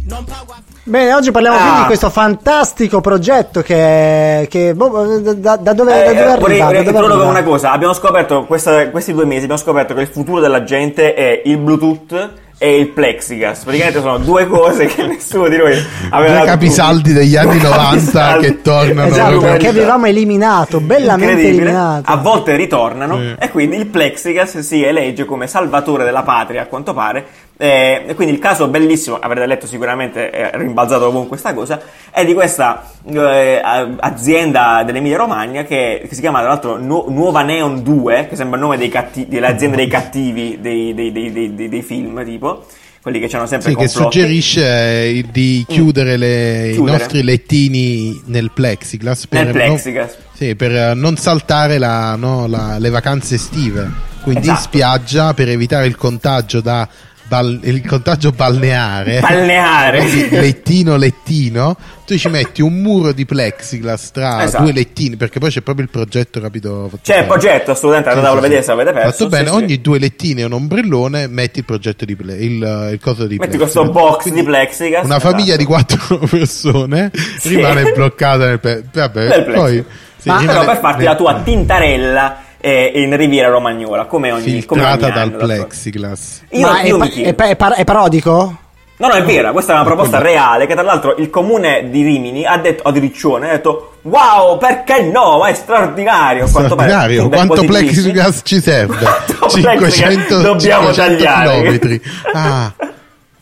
non 0.06 0.24
pago 0.24 0.52
affitto. 0.52 0.77
Bene, 0.88 1.14
oggi 1.14 1.32
parliamo 1.32 1.58
Ah. 1.58 1.60
quindi 1.62 1.80
di 1.82 1.86
questo 1.88 2.10
fantastico 2.10 3.02
progetto 3.02 3.62
che, 3.62 4.48
che 4.50 4.74
boh, 4.74 5.20
da, 5.36 5.58
da 5.58 5.74
dove, 5.74 5.92
da 5.92 6.04
Eh, 6.04 6.06
dove 6.06 6.16
eh, 6.16 6.22
arriva? 6.22 6.36
vorrei, 6.38 6.58
Da 6.60 6.64
vorrei 6.66 6.84
dove 6.84 6.96
introdurre 6.98 7.14
arriva? 7.24 7.30
una 7.40 7.44
cosa. 7.44 7.72
Abbiamo 7.74 7.94
scoperto 7.94 8.46
questa- 8.46 8.90
questi 8.90 9.12
due 9.12 9.26
mesi 9.26 9.42
abbiamo 9.44 9.60
scoperto 9.62 9.94
che 9.94 10.02
il 10.02 10.08
futuro 10.08 10.40
della 10.40 10.64
gente 10.64 11.14
è 11.14 11.42
il 11.44 11.58
Bluetooth 11.58 12.30
e 12.58 12.78
il 12.78 12.88
plexigas. 12.88 13.64
Praticamente 13.64 14.00
sono 14.00 14.18
due 14.18 14.48
cose 14.48 14.86
che 14.86 15.06
nessuno 15.06 15.50
di 15.50 15.58
noi 15.58 15.78
aveva 16.10 16.38
Due 16.38 16.46
capisaldi 16.48 17.12
degli 17.14 17.36
anni 17.36 17.60
Due 17.60 17.68
90 17.68 17.92
capisaldi. 17.92 18.46
che 18.46 18.62
tornano 18.62 19.08
Esatto, 19.10 19.40
perché 19.40 19.68
avevamo 19.68 20.06
eliminato, 20.06 20.80
bellamente 20.80 21.34
Incredibile. 21.34 21.64
eliminato. 21.70 22.10
A 22.12 22.16
volte 22.16 22.56
ritornano 22.56 23.18
Sì. 23.18 23.36
e 23.38 23.50
quindi 23.52 23.76
il 23.76 23.88
plexigas 23.88 24.58
si 24.60 24.82
elegge 24.84 25.26
come 25.26 25.48
salvatore 25.48 26.06
della 26.06 26.24
patria, 26.24 26.62
a 26.62 26.66
quanto 26.66 26.94
pare. 26.94 27.26
Eh, 27.60 28.14
quindi 28.16 28.36
il 28.36 28.40
caso 28.40 28.68
bellissimo, 28.68 29.18
avrete 29.18 29.48
letto 29.48 29.66
sicuramente, 29.66 30.30
è 30.30 30.52
rimbalzato 30.54 31.08
ovunque 31.08 31.30
questa 31.30 31.56
cosa, 31.56 31.82
è 32.12 32.24
di 32.24 32.36
questa 32.36 32.92
eh, 33.04 33.60
azienda 34.00 34.84
dell'Emilia 34.86 35.18
Romagna 35.18 35.64
che, 35.64 36.06
che 36.08 36.14
si 36.14 36.22
chiama 36.22 36.40
tra 36.40 36.50
l'altro 36.50 36.78
Nu- 36.78 37.06
Nuova 37.10 37.42
Neon 37.42 37.82
2, 37.82 38.28
che 38.30 38.36
sembra 38.36 38.58
il 38.58 38.64
nome 38.64 38.78
dei 38.78 38.90
catti- 38.90 39.28
dell'azienda 39.28 39.76
dei 39.78 39.88
cattivi 39.88 40.60
dei, 40.62 40.94
dei- 40.94 41.12
dei- 41.12 41.56
dei- 41.56 41.82
film, 41.82 42.24
tipo, 42.24 42.64
quelli 43.02 43.20
che 43.20 43.36
hanno 43.36 43.48
sempre 43.48 43.72
Sì, 43.72 43.76
che 43.76 43.88
suggerisce 43.88 44.64
eh, 45.06 45.26
di 45.32 45.66
chiudere, 45.68 46.16
le- 46.18 46.70
Chiudere. 46.74 46.96
i 46.96 47.00
nostri 47.00 47.24
lettini 47.24 48.22
nel 48.26 48.52
plexiglass 48.54 49.26
per, 49.28 49.46
Nel 49.46 49.54
plexiglass. 49.54 50.12
Non, 50.14 50.26
sì, 50.34 50.56
per 50.56 50.76
eh, 50.76 50.94
non 50.94 51.16
saltare 51.18 51.80
la- 51.80 52.16
no, 52.16 52.46
la- 52.48 52.78
le 52.78 52.90
vacanze 52.92 53.34
estive. 53.36 54.06
Quindi 54.22 54.48
in 54.48 54.54
Esatto. 54.54 54.68
spiaggia 54.68 55.34
per 55.34 55.48
evitare 55.48 55.88
il 55.88 55.96
contagio 55.96 56.60
da 56.60 56.86
bal- 57.28 57.60
il 57.64 57.86
contagio 57.86 58.32
balneare. 58.32 59.20
Balneare. 59.20 60.00
Quindi 60.00 60.30
lettino 60.32 60.96
lettino, 60.98 61.76
tu 62.06 62.18
ci 62.18 62.30
metti 62.30 62.62
un 62.62 62.74
muro 62.82 63.12
di 63.12 63.26
plexiglass 63.26 64.12
tra 64.12 64.44
Esatto. 64.44 64.64
due 64.64 64.72
lettini 64.74 65.16
perché 65.18 65.40
poi 65.40 65.50
c'è 65.50 65.62
proprio 65.62 65.86
il 65.86 65.92
progetto 65.92 66.40
rapido. 66.40 66.90
C'è 67.02 67.18
il 67.20 67.26
bene. 67.26 67.28
progetto, 67.28 67.72
assolutamente, 67.72 68.10
Sì, 68.12 68.16
andatelo 68.18 68.40
sì, 68.40 68.46
a 68.46 68.48
vedere 68.48 68.62
sì. 68.62 68.66
se 68.68 68.72
avete 68.74 68.92
perso. 68.94 69.12
Fatto 69.12 69.30
bene, 69.30 69.44
sì, 69.48 69.50
sì. 69.52 69.56
ogni 69.64 69.82
due 69.82 70.00
lettini 70.00 70.42
e 70.42 70.44
un 70.46 70.54
ombrellone 70.54 71.28
metti 71.28 71.60
il 71.60 71.66
progetto 71.66 72.06
di 72.06 72.16
ple- 72.16 72.36
il, 72.36 72.90
il 72.94 73.00
coso 73.02 73.26
di 73.28 73.38
Metti 73.38 73.58
plexiglass. 73.58 73.72
questo 73.74 73.92
box 73.92 74.30
di 74.30 74.44
plexigas. 74.44 75.04
Una 75.06 75.16
esatto. 75.18 75.32
famiglia 75.32 75.56
di 75.56 75.66
quattro 75.66 76.18
persone 76.30 77.12
Sì. 77.40 77.50
rimane 77.56 77.92
bloccata 77.92 78.48
nel 78.48 78.60
pe- 78.60 78.84
vabbè, 78.92 79.28
Nel 79.28 79.44
poi 79.54 79.84
sì, 80.20 80.30
Ma 80.30 80.40
rimane 80.40 80.60
però 80.60 80.72
per 80.72 80.80
farti 80.82 80.98
nel- 81.00 81.08
la 81.10 81.16
tua 81.16 81.42
tintarella 81.44 82.38
eh, 82.60 82.92
in 82.96 83.16
Riviera 83.16 83.50
Romagnola, 83.50 84.06
come 84.06 84.32
ogni, 84.32 84.66
come 84.66 84.84
ogni 84.84 84.98
dal 84.98 85.12
anno, 85.12 85.16
d'altronde. 85.30 85.56
plexiglass. 85.56 86.42
Io, 86.52 86.68
Ma 86.68 86.80
è, 86.80 86.88
io 86.88 86.98
pa- 86.98 87.04
mi 87.06 87.10
chiedo- 87.12 87.30
è 87.30 87.34
pa- 87.34 87.46
è 87.48 87.56
par- 87.56 87.74
è 87.76 87.84
parodico? 87.84 88.58
No, 89.00 89.08
no, 89.10 89.14
è 89.14 89.22
vera, 89.24 89.52
questa 89.52 89.74
è 89.74 89.76
una 89.76 89.84
proposta 89.86 90.18
reale 90.18 90.66
che 90.66 90.74
tra 90.74 90.82
l'altro 90.82 91.16
il 91.18 91.30
comune 91.30 91.88
di 91.92 92.02
Rimini 92.02 92.46
ha 92.48 92.58
detto, 92.58 92.82
o 92.88 92.92
di 92.92 92.98
Riccione, 92.98 93.50
ha 93.50 93.52
detto 93.54 93.98
wow, 94.02 94.58
perché 94.58 95.04
no, 95.04 95.38
ma 95.38 95.50
è 95.50 95.54
straordinario. 95.54 96.48
quanto. 96.50 96.74
Straordinario, 96.74 97.30
quanto 97.30 97.54
positivissimi. 97.54 98.12
plexiglass 98.12 98.42
ci 98.44 98.60
serve? 98.60 98.96
Quanto 99.38 99.50
500, 99.50 99.78
plexiglass 99.78 100.42
dobbiamo 100.42 100.92
500 100.94 101.24
tagliare? 101.24 101.58
chilometri. 101.60 102.02
Ah, 102.34 102.74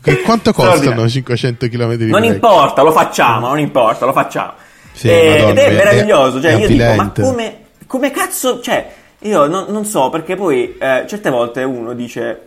che 0.02 0.22
quanto 0.22 0.52
costano 0.52 0.76
Straordinario. 0.76 1.10
500 1.10 1.68
km 1.70 1.94
di 1.96 2.06
Non 2.10 2.24
importa, 2.26 2.82
lo 2.82 2.92
facciamo, 2.92 3.48
non 3.48 3.58
importa, 3.60 4.06
lo 4.06 4.12
facciamo. 4.12 4.52
Sì, 4.92 5.08
Eh, 5.10 5.30
Madonna, 5.40 5.50
ed 5.52 5.58
è 5.58 5.66
è- 5.68 5.72
meraviglioso, 5.74 6.42
cioè 6.42 6.52
è 6.52 6.56
io 6.58 6.68
dico, 6.68 6.94
ma 6.96 7.12
come, 7.18 7.58
come 7.88 8.12
cazzo, 8.12 8.60
cioè, 8.62 8.86
io 9.26 9.48
non, 9.48 9.66
non 9.70 9.86
so, 9.86 10.10
perché 10.10 10.36
poi 10.36 10.78
eh, 10.78 11.06
certe 11.08 11.30
volte 11.30 11.64
uno 11.64 11.94
dice, 11.94 12.42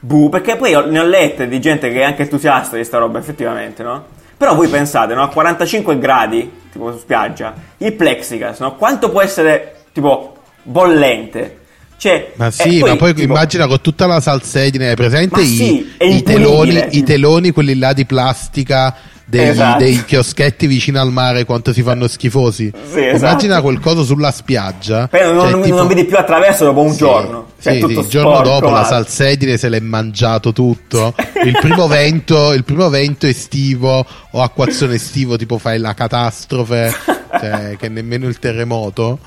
buh, 0.00 0.28
perché 0.28 0.56
poi 0.56 0.72
ne 0.90 0.98
ho 0.98 1.04
lette 1.04 1.48
di 1.48 1.60
gente 1.60 1.90
che 1.90 2.00
è 2.00 2.04
anche 2.04 2.22
entusiasta 2.22 2.76
di 2.76 2.84
sta 2.84 2.98
roba, 2.98 3.18
effettivamente, 3.18 3.82
no? 3.82 4.04
Però 4.36 4.54
voi 4.54 4.68
pensate, 4.68 5.14
no, 5.14 5.22
a 5.22 5.28
45 5.28 5.98
gradi, 5.98 6.50
tipo 6.70 6.92
su 6.92 6.98
spiaggia, 6.98 7.54
il 7.78 7.92
plexiglass, 7.94 8.60
no? 8.60 8.76
Quanto 8.76 9.10
può 9.10 9.22
essere, 9.22 9.76
tipo, 9.92 10.36
bollente? 10.62 11.60
Cioè, 11.96 12.32
Ma 12.34 12.48
e 12.48 12.50
sì, 12.50 12.80
ma 12.80 12.96
poi 12.96 13.14
tipo, 13.14 13.32
immagina 13.32 13.66
con 13.66 13.80
tutta 13.80 14.06
la 14.06 14.20
salsedine, 14.20 14.94
presente 14.94 15.40
i, 15.40 15.46
sì, 15.46 15.94
i 16.00 16.22
teloni, 16.22 16.86
i 16.90 17.02
teloni, 17.02 17.50
quelli 17.52 17.78
là 17.78 17.94
di 17.94 18.04
plastica 18.04 18.94
dei, 19.26 19.48
Esatto. 19.48 19.78
dei 19.78 20.04
chioschetti 20.04 20.66
vicino 20.66 21.00
al 21.00 21.10
mare, 21.10 21.44
quanto 21.44 21.72
si 21.72 21.82
fanno 21.82 22.06
schifosi. 22.08 22.70
Sì, 22.92 23.04
esatto. 23.06 23.16
Immagina 23.24 23.60
quel 23.62 23.80
coso 23.80 24.04
sulla 24.04 24.30
spiaggia. 24.30 25.08
Poi 25.08 25.20
non, 25.22 25.40
cioè, 25.40 25.50
non- 25.50 25.62
tipo- 25.62 25.76
non 25.76 25.86
vedi 25.86 26.04
più 26.04 26.16
attraverso 26.18 26.64
dopo 26.64 26.82
un 26.82 26.90
Sì, 26.92 26.98
giorno. 26.98 27.46
Cioè, 27.60 27.72
sì, 27.74 27.78
tutto 27.80 27.92
sì, 27.94 27.98
il 28.00 28.06
giorno 28.08 28.34
sporco, 28.34 28.48
dopo 28.50 28.66
la 28.72 28.80
va. 28.82 28.86
salsedine 28.86 29.56
se 29.56 29.68
l'è 29.70 29.80
mangiato 29.80 30.52
tutto. 30.52 31.14
Il 31.44 31.56
primo 31.60 31.86
vento, 31.88 32.52
il 32.52 32.64
primo 32.64 32.88
vento 32.90 33.26
estivo 33.26 34.04
o 34.30 34.42
acquazione 34.42 34.94
estivo, 34.96 35.36
tipo 35.36 35.56
fai 35.58 35.78
la 35.78 35.94
catastrofe, 35.94 36.92
cioè, 37.40 37.76
che 37.78 37.88
nemmeno 37.88 38.26
il 38.28 38.38
terremoto. 38.38 39.18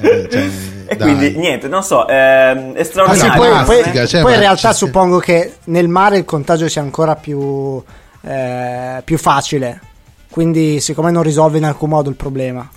eh, 0.00 0.26
cioè, 0.30 0.48
E 0.86 0.96
dai. 0.96 1.14
quindi 1.16 1.38
niente, 1.38 1.68
non 1.68 1.82
so, 1.82 2.08
ehm, 2.08 2.72
è 2.72 2.80
Ah, 2.80 2.82
sì, 2.82 2.84
straordinario. 2.84 3.42
poi, 3.64 3.82
poi- 3.82 4.06
cioè, 4.08 4.22
poi 4.22 4.32
in 4.32 4.36
ma 4.38 4.42
realtà 4.42 4.56
sta- 4.56 4.72
suppongo 4.72 5.18
che 5.18 5.56
nel 5.64 5.88
mare 5.88 6.16
il 6.16 6.24
contagio 6.24 6.66
sia 6.68 6.80
ancora 6.80 7.14
più, 7.16 7.82
eh, 8.22 9.02
più 9.04 9.18
facile. 9.18 9.80
Quindi, 10.30 10.80
siccome 10.80 11.10
non 11.10 11.22
risolve 11.22 11.58
in 11.58 11.64
alcun 11.64 11.90
modo 11.90 12.08
il 12.08 12.16
problema. 12.16 12.68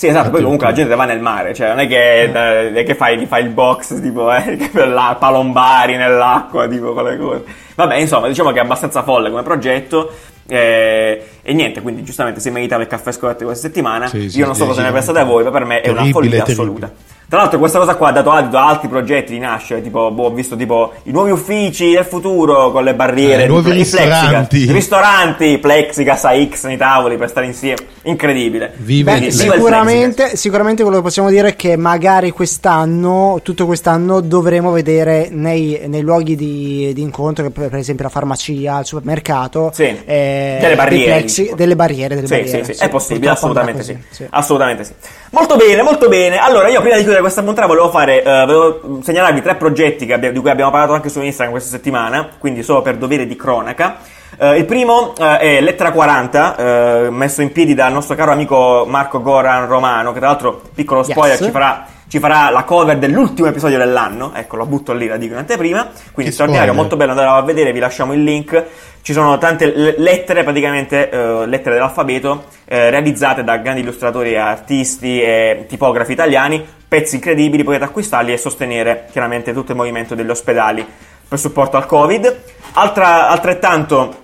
Sì, 0.00 0.06
esatto, 0.06 0.30
poi 0.30 0.42
comunque 0.42 0.66
la 0.66 0.72
gente 0.72 0.94
va 0.94 1.04
nel 1.04 1.20
mare, 1.20 1.52
cioè 1.52 1.68
non 1.68 1.80
è 1.80 1.86
che, 1.86 2.22
eh, 2.22 2.72
è 2.72 2.84
che 2.84 2.94
fai, 2.94 3.26
fai 3.26 3.42
il 3.42 3.50
box 3.50 4.00
tipo 4.00 4.32
eh, 4.32 4.56
che 4.56 4.70
per 4.72 4.88
la 4.88 5.14
palombari 5.20 5.96
nell'acqua, 5.96 6.66
tipo 6.68 6.94
quelle 6.94 7.18
cose. 7.18 7.44
Vabbè, 7.80 7.96
insomma, 7.96 8.28
diciamo 8.28 8.50
che 8.52 8.58
è 8.58 8.62
abbastanza 8.62 9.02
folle 9.02 9.30
come 9.30 9.42
progetto. 9.42 10.10
eh, 10.46 11.22
e 11.42 11.52
niente, 11.54 11.80
quindi 11.80 12.02
giustamente 12.02 12.40
si 12.40 12.50
meritava 12.50 12.82
il 12.82 12.88
caffè 12.88 13.12
scoperto 13.12 13.44
questa 13.44 13.66
settimana. 13.68 14.06
Sì, 14.08 14.28
sì, 14.28 14.38
Io 14.38 14.46
non 14.46 14.54
so 14.56 14.66
cosa 14.66 14.82
ne 14.82 14.90
pensate 14.92 15.22
voi, 15.24 15.44
ma 15.44 15.50
per 15.50 15.64
me 15.64 15.80
è 15.80 15.88
una 15.90 16.04
follia 16.04 16.42
terribile. 16.42 16.52
assoluta. 16.52 16.92
Tra 17.30 17.38
l'altro 17.38 17.60
questa 17.60 17.78
cosa 17.78 17.94
qua 17.94 18.08
ha 18.08 18.12
dato 18.12 18.30
adito 18.32 18.56
a 18.58 18.66
altri 18.66 18.88
progetti 18.88 19.32
di 19.32 19.38
nascere, 19.38 19.80
tipo, 19.80 20.10
boh, 20.10 20.24
ho 20.24 20.30
visto 20.32 20.56
tipo 20.56 20.92
i 21.04 21.12
nuovi 21.12 21.30
uffici 21.30 21.92
del 21.92 22.04
futuro 22.04 22.72
con 22.72 22.82
le 22.82 22.92
barriere, 22.94 23.44
Eh, 23.44 23.46
nuovi 23.46 23.68
i 23.70 23.72
plexiglass, 23.74 24.20
ristoranti. 24.22 24.56
i 24.64 24.72
ristoranti, 24.72 25.58
plexiglass 25.58 26.24
AX 26.24 26.64
nei 26.64 26.76
tavoli 26.76 27.16
per 27.16 27.28
stare 27.28 27.46
insieme, 27.46 27.78
incredibile. 28.02 28.72
Viva 28.78 29.12
Quindi, 29.12 29.28
il 29.28 29.32
Sicuramente, 29.32 30.36
sicuramente 30.36 30.82
quello 30.82 30.96
che 30.98 31.04
possiamo 31.04 31.30
dire 31.30 31.50
è 31.50 31.54
che 31.56 31.76
magari 31.76 32.32
quest'anno, 32.32 33.38
tutto 33.44 33.64
quest'anno, 33.64 34.20
dovremo 34.20 34.72
vedere 34.72 35.28
nei, 35.30 35.82
nei 35.86 36.00
luoghi 36.02 36.34
di, 36.34 36.90
di 36.92 37.00
incontro, 37.00 37.44
che 37.44 37.50
per, 37.70 37.78
esempio 37.78 38.04
la 38.04 38.10
farmacia, 38.10 38.78
il 38.80 38.84
supermercato, 38.84 39.70
Sì. 39.72 39.84
eh, 40.04 40.58
Delle 40.60 40.74
barriere, 40.76 41.10
plexi- 41.12 41.52
delle 41.54 41.76
barriere. 41.76 42.14
Delle 42.16 42.26
Sì, 42.26 42.34
barriere, 42.34 42.64
sì, 42.64 42.74
sì, 42.74 42.84
è 42.84 42.88
possibile, 42.88 43.30
assolutamente 43.30 43.82
sì. 43.82 43.92
così, 43.94 44.04
sì. 44.10 44.26
Assolutamente 44.28 44.84
sì. 44.84 44.92
Molto 45.30 45.56
bene, 45.56 45.82
molto 45.82 46.08
bene. 46.08 46.36
Allora, 46.38 46.68
io 46.68 46.80
prima 46.80 46.94
di 46.96 47.00
chiudere 47.00 47.22
questa 47.22 47.42
puntata 47.42 47.66
volevo 47.66 47.88
fare, 47.90 48.22
eh, 48.22 48.44
volevo 48.44 48.98
segnalarvi 49.02 49.40
tre 49.42 49.54
progetti 49.54 50.04
che 50.06 50.12
abbia- 50.12 50.30
di 50.32 50.38
cui 50.38 50.50
abbiamo 50.50 50.70
parlato 50.70 50.92
anche 50.92 51.08
su 51.08 51.20
Instagram 51.22 51.50
questa 51.52 51.70
settimana, 51.70 52.28
quindi 52.38 52.62
solo 52.62 52.82
per 52.82 52.96
dovere 52.96 53.26
di 53.26 53.36
cronaca. 53.36 53.96
Eh, 54.38 54.56
il 54.58 54.64
primo 54.64 55.14
eh, 55.18 55.38
è 55.38 55.60
Lettera 55.60 55.90
40, 55.92 56.56
eh, 56.56 57.10
messo 57.10 57.42
in 57.42 57.52
piedi 57.52 57.74
dal 57.74 57.92
nostro 57.92 58.14
caro 58.14 58.32
amico 58.32 58.84
Marco 58.88 59.20
Goran 59.20 59.66
Romano, 59.66 60.12
che 60.12 60.18
tra 60.18 60.28
l'altro, 60.28 60.62
piccolo 60.74 61.02
spoiler, 61.02 61.36
Yes. 61.36 61.44
ci 61.46 61.50
farà 61.52 61.84
ci 62.10 62.18
farà 62.18 62.50
la 62.50 62.64
cover 62.64 62.98
dell'ultimo 62.98 63.46
episodio 63.46 63.78
dell'anno. 63.78 64.32
Ecco, 64.34 64.56
lo 64.56 64.66
butto 64.66 64.92
lì, 64.92 65.06
la 65.06 65.16
dico 65.16 65.34
in 65.34 65.38
anteprima. 65.38 65.90
Quindi 66.10 66.32
straordinario, 66.32 66.74
molto 66.74 66.96
bello 66.96 67.12
andarlo 67.12 67.34
a 67.34 67.42
vedere, 67.42 67.72
vi 67.72 67.78
lasciamo 67.78 68.12
il 68.12 68.24
link. 68.24 68.64
Ci 69.00 69.12
sono 69.12 69.38
tante 69.38 69.72
le- 69.72 69.94
lettere, 69.96 70.42
praticamente 70.42 71.08
eh, 71.08 71.46
lettere 71.46 71.76
dell'alfabeto, 71.76 72.46
eh, 72.64 72.90
realizzate 72.90 73.44
da 73.44 73.58
grandi 73.58 73.82
illustratori, 73.82 74.36
artisti 74.36 75.22
e 75.22 75.66
tipografi 75.68 76.10
italiani, 76.10 76.66
pezzi 76.88 77.14
incredibili, 77.14 77.62
potete 77.62 77.84
acquistarli 77.84 78.32
e 78.32 78.36
sostenere 78.38 79.06
chiaramente 79.12 79.52
tutto 79.52 79.70
il 79.70 79.78
movimento 79.78 80.16
degli 80.16 80.30
ospedali 80.30 80.84
per 81.28 81.38
supporto 81.38 81.76
al 81.76 81.86
Covid. 81.86 82.40
Altra, 82.72 83.28
altrettanto 83.28 84.16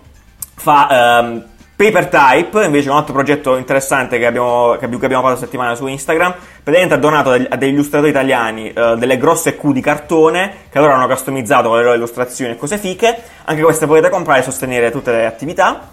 fa 0.57 1.21
ehm, 1.21 1.45
Paper 1.77 2.07
Type, 2.07 2.65
invece 2.65 2.89
un 2.89 2.97
altro 2.97 3.13
progetto 3.13 3.59
interessante 3.59 4.19
che 4.19 4.25
abbiamo, 4.25 4.77
che 4.79 4.87
abbiamo, 4.87 5.21
fatto 5.21 5.37
settimana 5.37 5.75
su 5.75 5.87
Instagram, 5.87 6.35
praticamente 6.63 6.95
ha 6.95 6.97
donato 6.97 7.33
a 7.33 7.57
degli 7.57 7.73
illustratori 7.73 8.11
italiani 8.11 8.73
eh, 8.73 8.95
delle 8.97 9.19
grosse 9.19 9.59
Q 9.59 9.73
di 9.73 9.83
cartone 9.83 10.55
che 10.71 10.79
loro 10.79 10.95
hanno 10.95 11.07
customizzato 11.07 11.69
con 11.69 11.77
le 11.77 11.85
loro 11.85 11.97
illustrazioni 11.97 12.53
e 12.53 12.57
cose 12.57 12.79
fiche, 12.79 13.15
anche 13.45 13.61
queste 13.61 13.87
potete 13.87 14.09
comprare 14.09 14.41
e 14.41 14.43
sostenere 14.43 14.91
tutte 14.91 15.13
le 15.13 15.27
attività. 15.27 15.89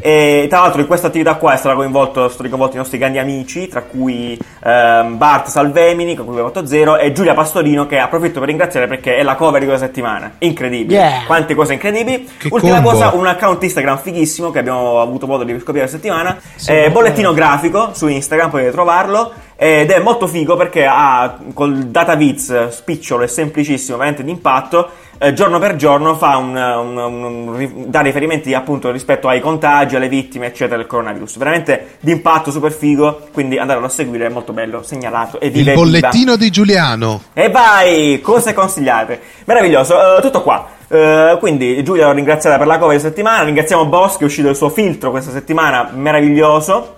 E 0.00 0.46
tra 0.48 0.60
l'altro 0.60 0.80
in 0.80 0.86
questa 0.86 1.08
attività 1.08 1.34
qua 1.34 1.54
è 1.54 1.56
stato 1.56 1.76
coinvolto, 1.76 2.14
sono 2.14 2.28
stati 2.28 2.48
coinvolti 2.48 2.76
i 2.76 2.78
nostri 2.78 2.98
grandi 2.98 3.18
amici, 3.18 3.68
tra 3.68 3.82
cui 3.82 4.38
ehm, 4.64 5.16
Bart 5.16 5.48
Salvemini, 5.48 6.14
con 6.14 6.24
cui 6.24 6.34
abbiamo 6.34 6.52
fatto 6.52 6.66
zero, 6.66 6.96
e 6.96 7.12
Giulia 7.12 7.34
Pastorino, 7.34 7.86
che 7.86 7.98
approfitto 7.98 8.38
per 8.38 8.48
ringraziare 8.48 8.86
perché 8.86 9.16
è 9.16 9.22
la 9.22 9.34
cover 9.34 9.60
di 9.60 9.66
questa 9.66 9.86
settimana. 9.86 10.32
Incredibile. 10.38 10.98
Yeah. 10.98 11.24
Quante 11.26 11.54
cose 11.54 11.72
incredibili. 11.74 12.28
Che 12.38 12.48
Ultima 12.50 12.76
combo. 12.80 12.90
cosa, 12.90 13.14
un 13.14 13.26
account 13.26 13.62
Instagram 13.62 13.98
fighissimo 13.98 14.50
che 14.50 14.58
abbiamo 14.58 15.00
avuto 15.00 15.26
modo 15.26 15.44
di 15.44 15.52
scoprire 15.58 15.80
questa 15.80 15.96
settimana. 15.96 16.38
Eh, 16.66 16.90
bollettino 16.90 17.32
grafico 17.32 17.90
su 17.92 18.06
Instagram, 18.08 18.50
potete 18.50 18.70
trovarlo. 18.70 19.32
Ed 19.60 19.90
è 19.90 19.98
molto 19.98 20.28
figo 20.28 20.54
perché 20.54 20.86
ha 20.86 21.36
col 21.52 21.86
data 21.86 22.14
viz 22.14 22.68
spicciolo 22.68 23.24
e 23.24 23.26
semplicissimo, 23.26 23.96
veramente 23.96 24.22
d'impatto. 24.22 24.88
Eh, 25.18 25.32
giorno 25.32 25.58
per 25.58 25.74
giorno 25.76 26.14
fa 26.16 26.36
un, 26.36 26.54
un- 26.56 26.96
un- 26.96 27.84
dà 27.86 28.00
riferimenti 28.00 28.54
appunto 28.54 28.90
rispetto 28.90 29.26
ai 29.28 29.40
contagi, 29.40 29.96
alle 29.96 30.08
vittime, 30.08 30.46
eccetera, 30.46 30.76
del 30.76 30.86
coronavirus. 30.86 31.36
Veramente 31.38 31.96
d'impatto 32.00 32.50
super 32.50 32.72
figo. 32.72 33.22
Quindi 33.32 33.58
andatelo 33.58 33.86
a 33.86 33.88
seguire, 33.88 34.26
è 34.26 34.28
molto 34.30 34.52
bello, 34.52 34.82
segnalato. 34.82 35.40
E 35.40 35.46
Il 35.46 35.52
vive 35.52 35.72
viva. 35.72 35.82
bollettino 35.82 36.36
di 36.36 36.50
Giuliano. 36.50 37.22
E 37.32 37.50
vai, 37.50 38.20
cose 38.22 38.54
consigliate. 38.54 39.20
Meraviglioso, 39.44 40.18
eh, 40.18 40.20
tutto 40.20 40.42
qua. 40.42 40.66
Eh, 40.90 41.36
quindi 41.40 41.82
Giulia 41.84 42.06
l'ho 42.06 42.12
ringraziata 42.12 42.56
per 42.56 42.66
la 42.66 42.78
cover 42.78 42.96
di 42.96 43.02
settimana, 43.02 43.42
ringraziamo 43.42 43.84
Boss 43.86 44.16
che 44.16 44.22
è 44.22 44.26
uscito 44.26 44.48
il 44.48 44.56
suo 44.56 44.70
filtro 44.70 45.10
questa 45.10 45.30
settimana, 45.32 45.90
meraviglioso. 45.92 46.94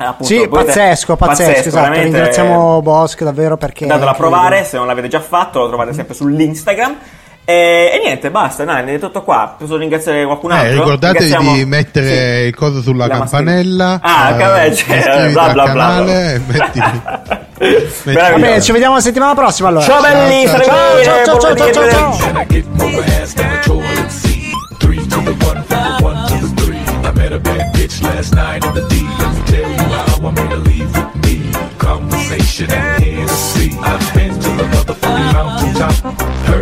Appunto, 0.00 0.24
Sì, 0.24 0.46
potete- 0.48 0.66
pazzesco, 0.66 1.16
pazzesco, 1.16 1.68
esatto. 1.68 1.74
veramente, 1.76 2.04
Ringraziamo 2.16 2.80
Bosch 2.82 3.22
davvero 3.24 3.56
perché. 3.56 3.84
Datelo 3.86 4.10
a 4.10 4.14
provare, 4.14 4.64
se 4.64 4.76
non 4.76 4.86
l'avete 4.86 5.08
già 5.08 5.20
fatto 5.20 5.58
lo 5.60 5.68
trovate 5.68 5.92
sempre 5.92 6.14
sull'Instagram. 6.14 6.96
E, 7.50 7.92
e 7.94 8.00
niente, 8.04 8.30
basta, 8.30 8.64
dai, 8.64 8.86
è 8.92 8.98
tutto 8.98 9.22
qua. 9.22 9.54
Posso 9.58 9.78
ringraziare 9.78 10.22
qualcun 10.26 10.50
altro? 10.52 10.68
Eh, 10.68 10.72
ricordatevi 10.74 11.24
Ringraziamo- 11.24 11.56
di 11.56 11.64
mettere 11.64 12.06
Sì. 12.42 12.46
il 12.48 12.54
coso 12.54 12.82
sulla 12.82 13.06
La 13.06 13.16
campanella. 13.16 14.00
Ah, 14.02 14.30
eh, 14.30 14.36
vabbè, 14.36 14.74
cioè, 14.74 15.30
bla, 15.32 15.52
bla, 15.54 15.66
bla, 15.72 16.00
metti- 16.04 16.78
Va 16.78 17.40
Meraviglioso. 18.04 18.38
bene, 18.38 18.60
ci 18.60 18.72
vediamo 18.72 18.94
la 18.96 19.00
settimana 19.00 19.32
prossima 19.34 19.68
allora. 19.68 19.84
Ciao 19.86 20.02
belli, 20.02 20.46
ciao, 20.46 20.58
bene, 20.58 21.04
ciao, 21.04 21.24
ciao, 21.24 21.54
ciao, 21.56 21.72
ciao, 21.72 21.90
ciao. 21.90 22.18
And 22.26 22.36
I 22.36 22.46
get 22.52 22.66
more 22.74 23.04
ass 23.22 23.32
than 23.32 23.50
a 23.50 23.58
toilet 23.64 24.08
seat. 24.10 24.52
Three 24.78 25.06
to 25.06 25.22
the 25.22 25.30
one, 25.46 25.62
from 25.66 25.96
the 25.96 26.04
one 26.04 26.26
to 26.28 26.34
the 26.46 26.62
three. 26.62 26.76
I 27.02 27.12
met 27.14 27.32
a 27.32 27.38
bad 27.38 27.72
bitch 27.74 28.02
last 28.02 28.34
night 28.34 28.62
in 28.62 28.74
the 28.74 28.86
D. 28.88 29.06
Let 29.18 29.32
me 29.32 29.42
tell 29.46 29.70
you 29.70 29.76
how 29.88 30.28
I 30.28 30.30
made 30.32 30.50
her 30.50 30.56
leave 30.58 30.90
with 30.94 31.24
me. 31.24 31.50
Conversation 31.78 32.70
and 32.70 33.02
Hennessy. 33.02 33.74
I've 33.82 34.12
been 34.14 34.38
to 34.38 34.48
the 34.50 34.64
motherfucking 34.64 35.32
mountaintop. 35.32 36.20
Heard 36.46 36.56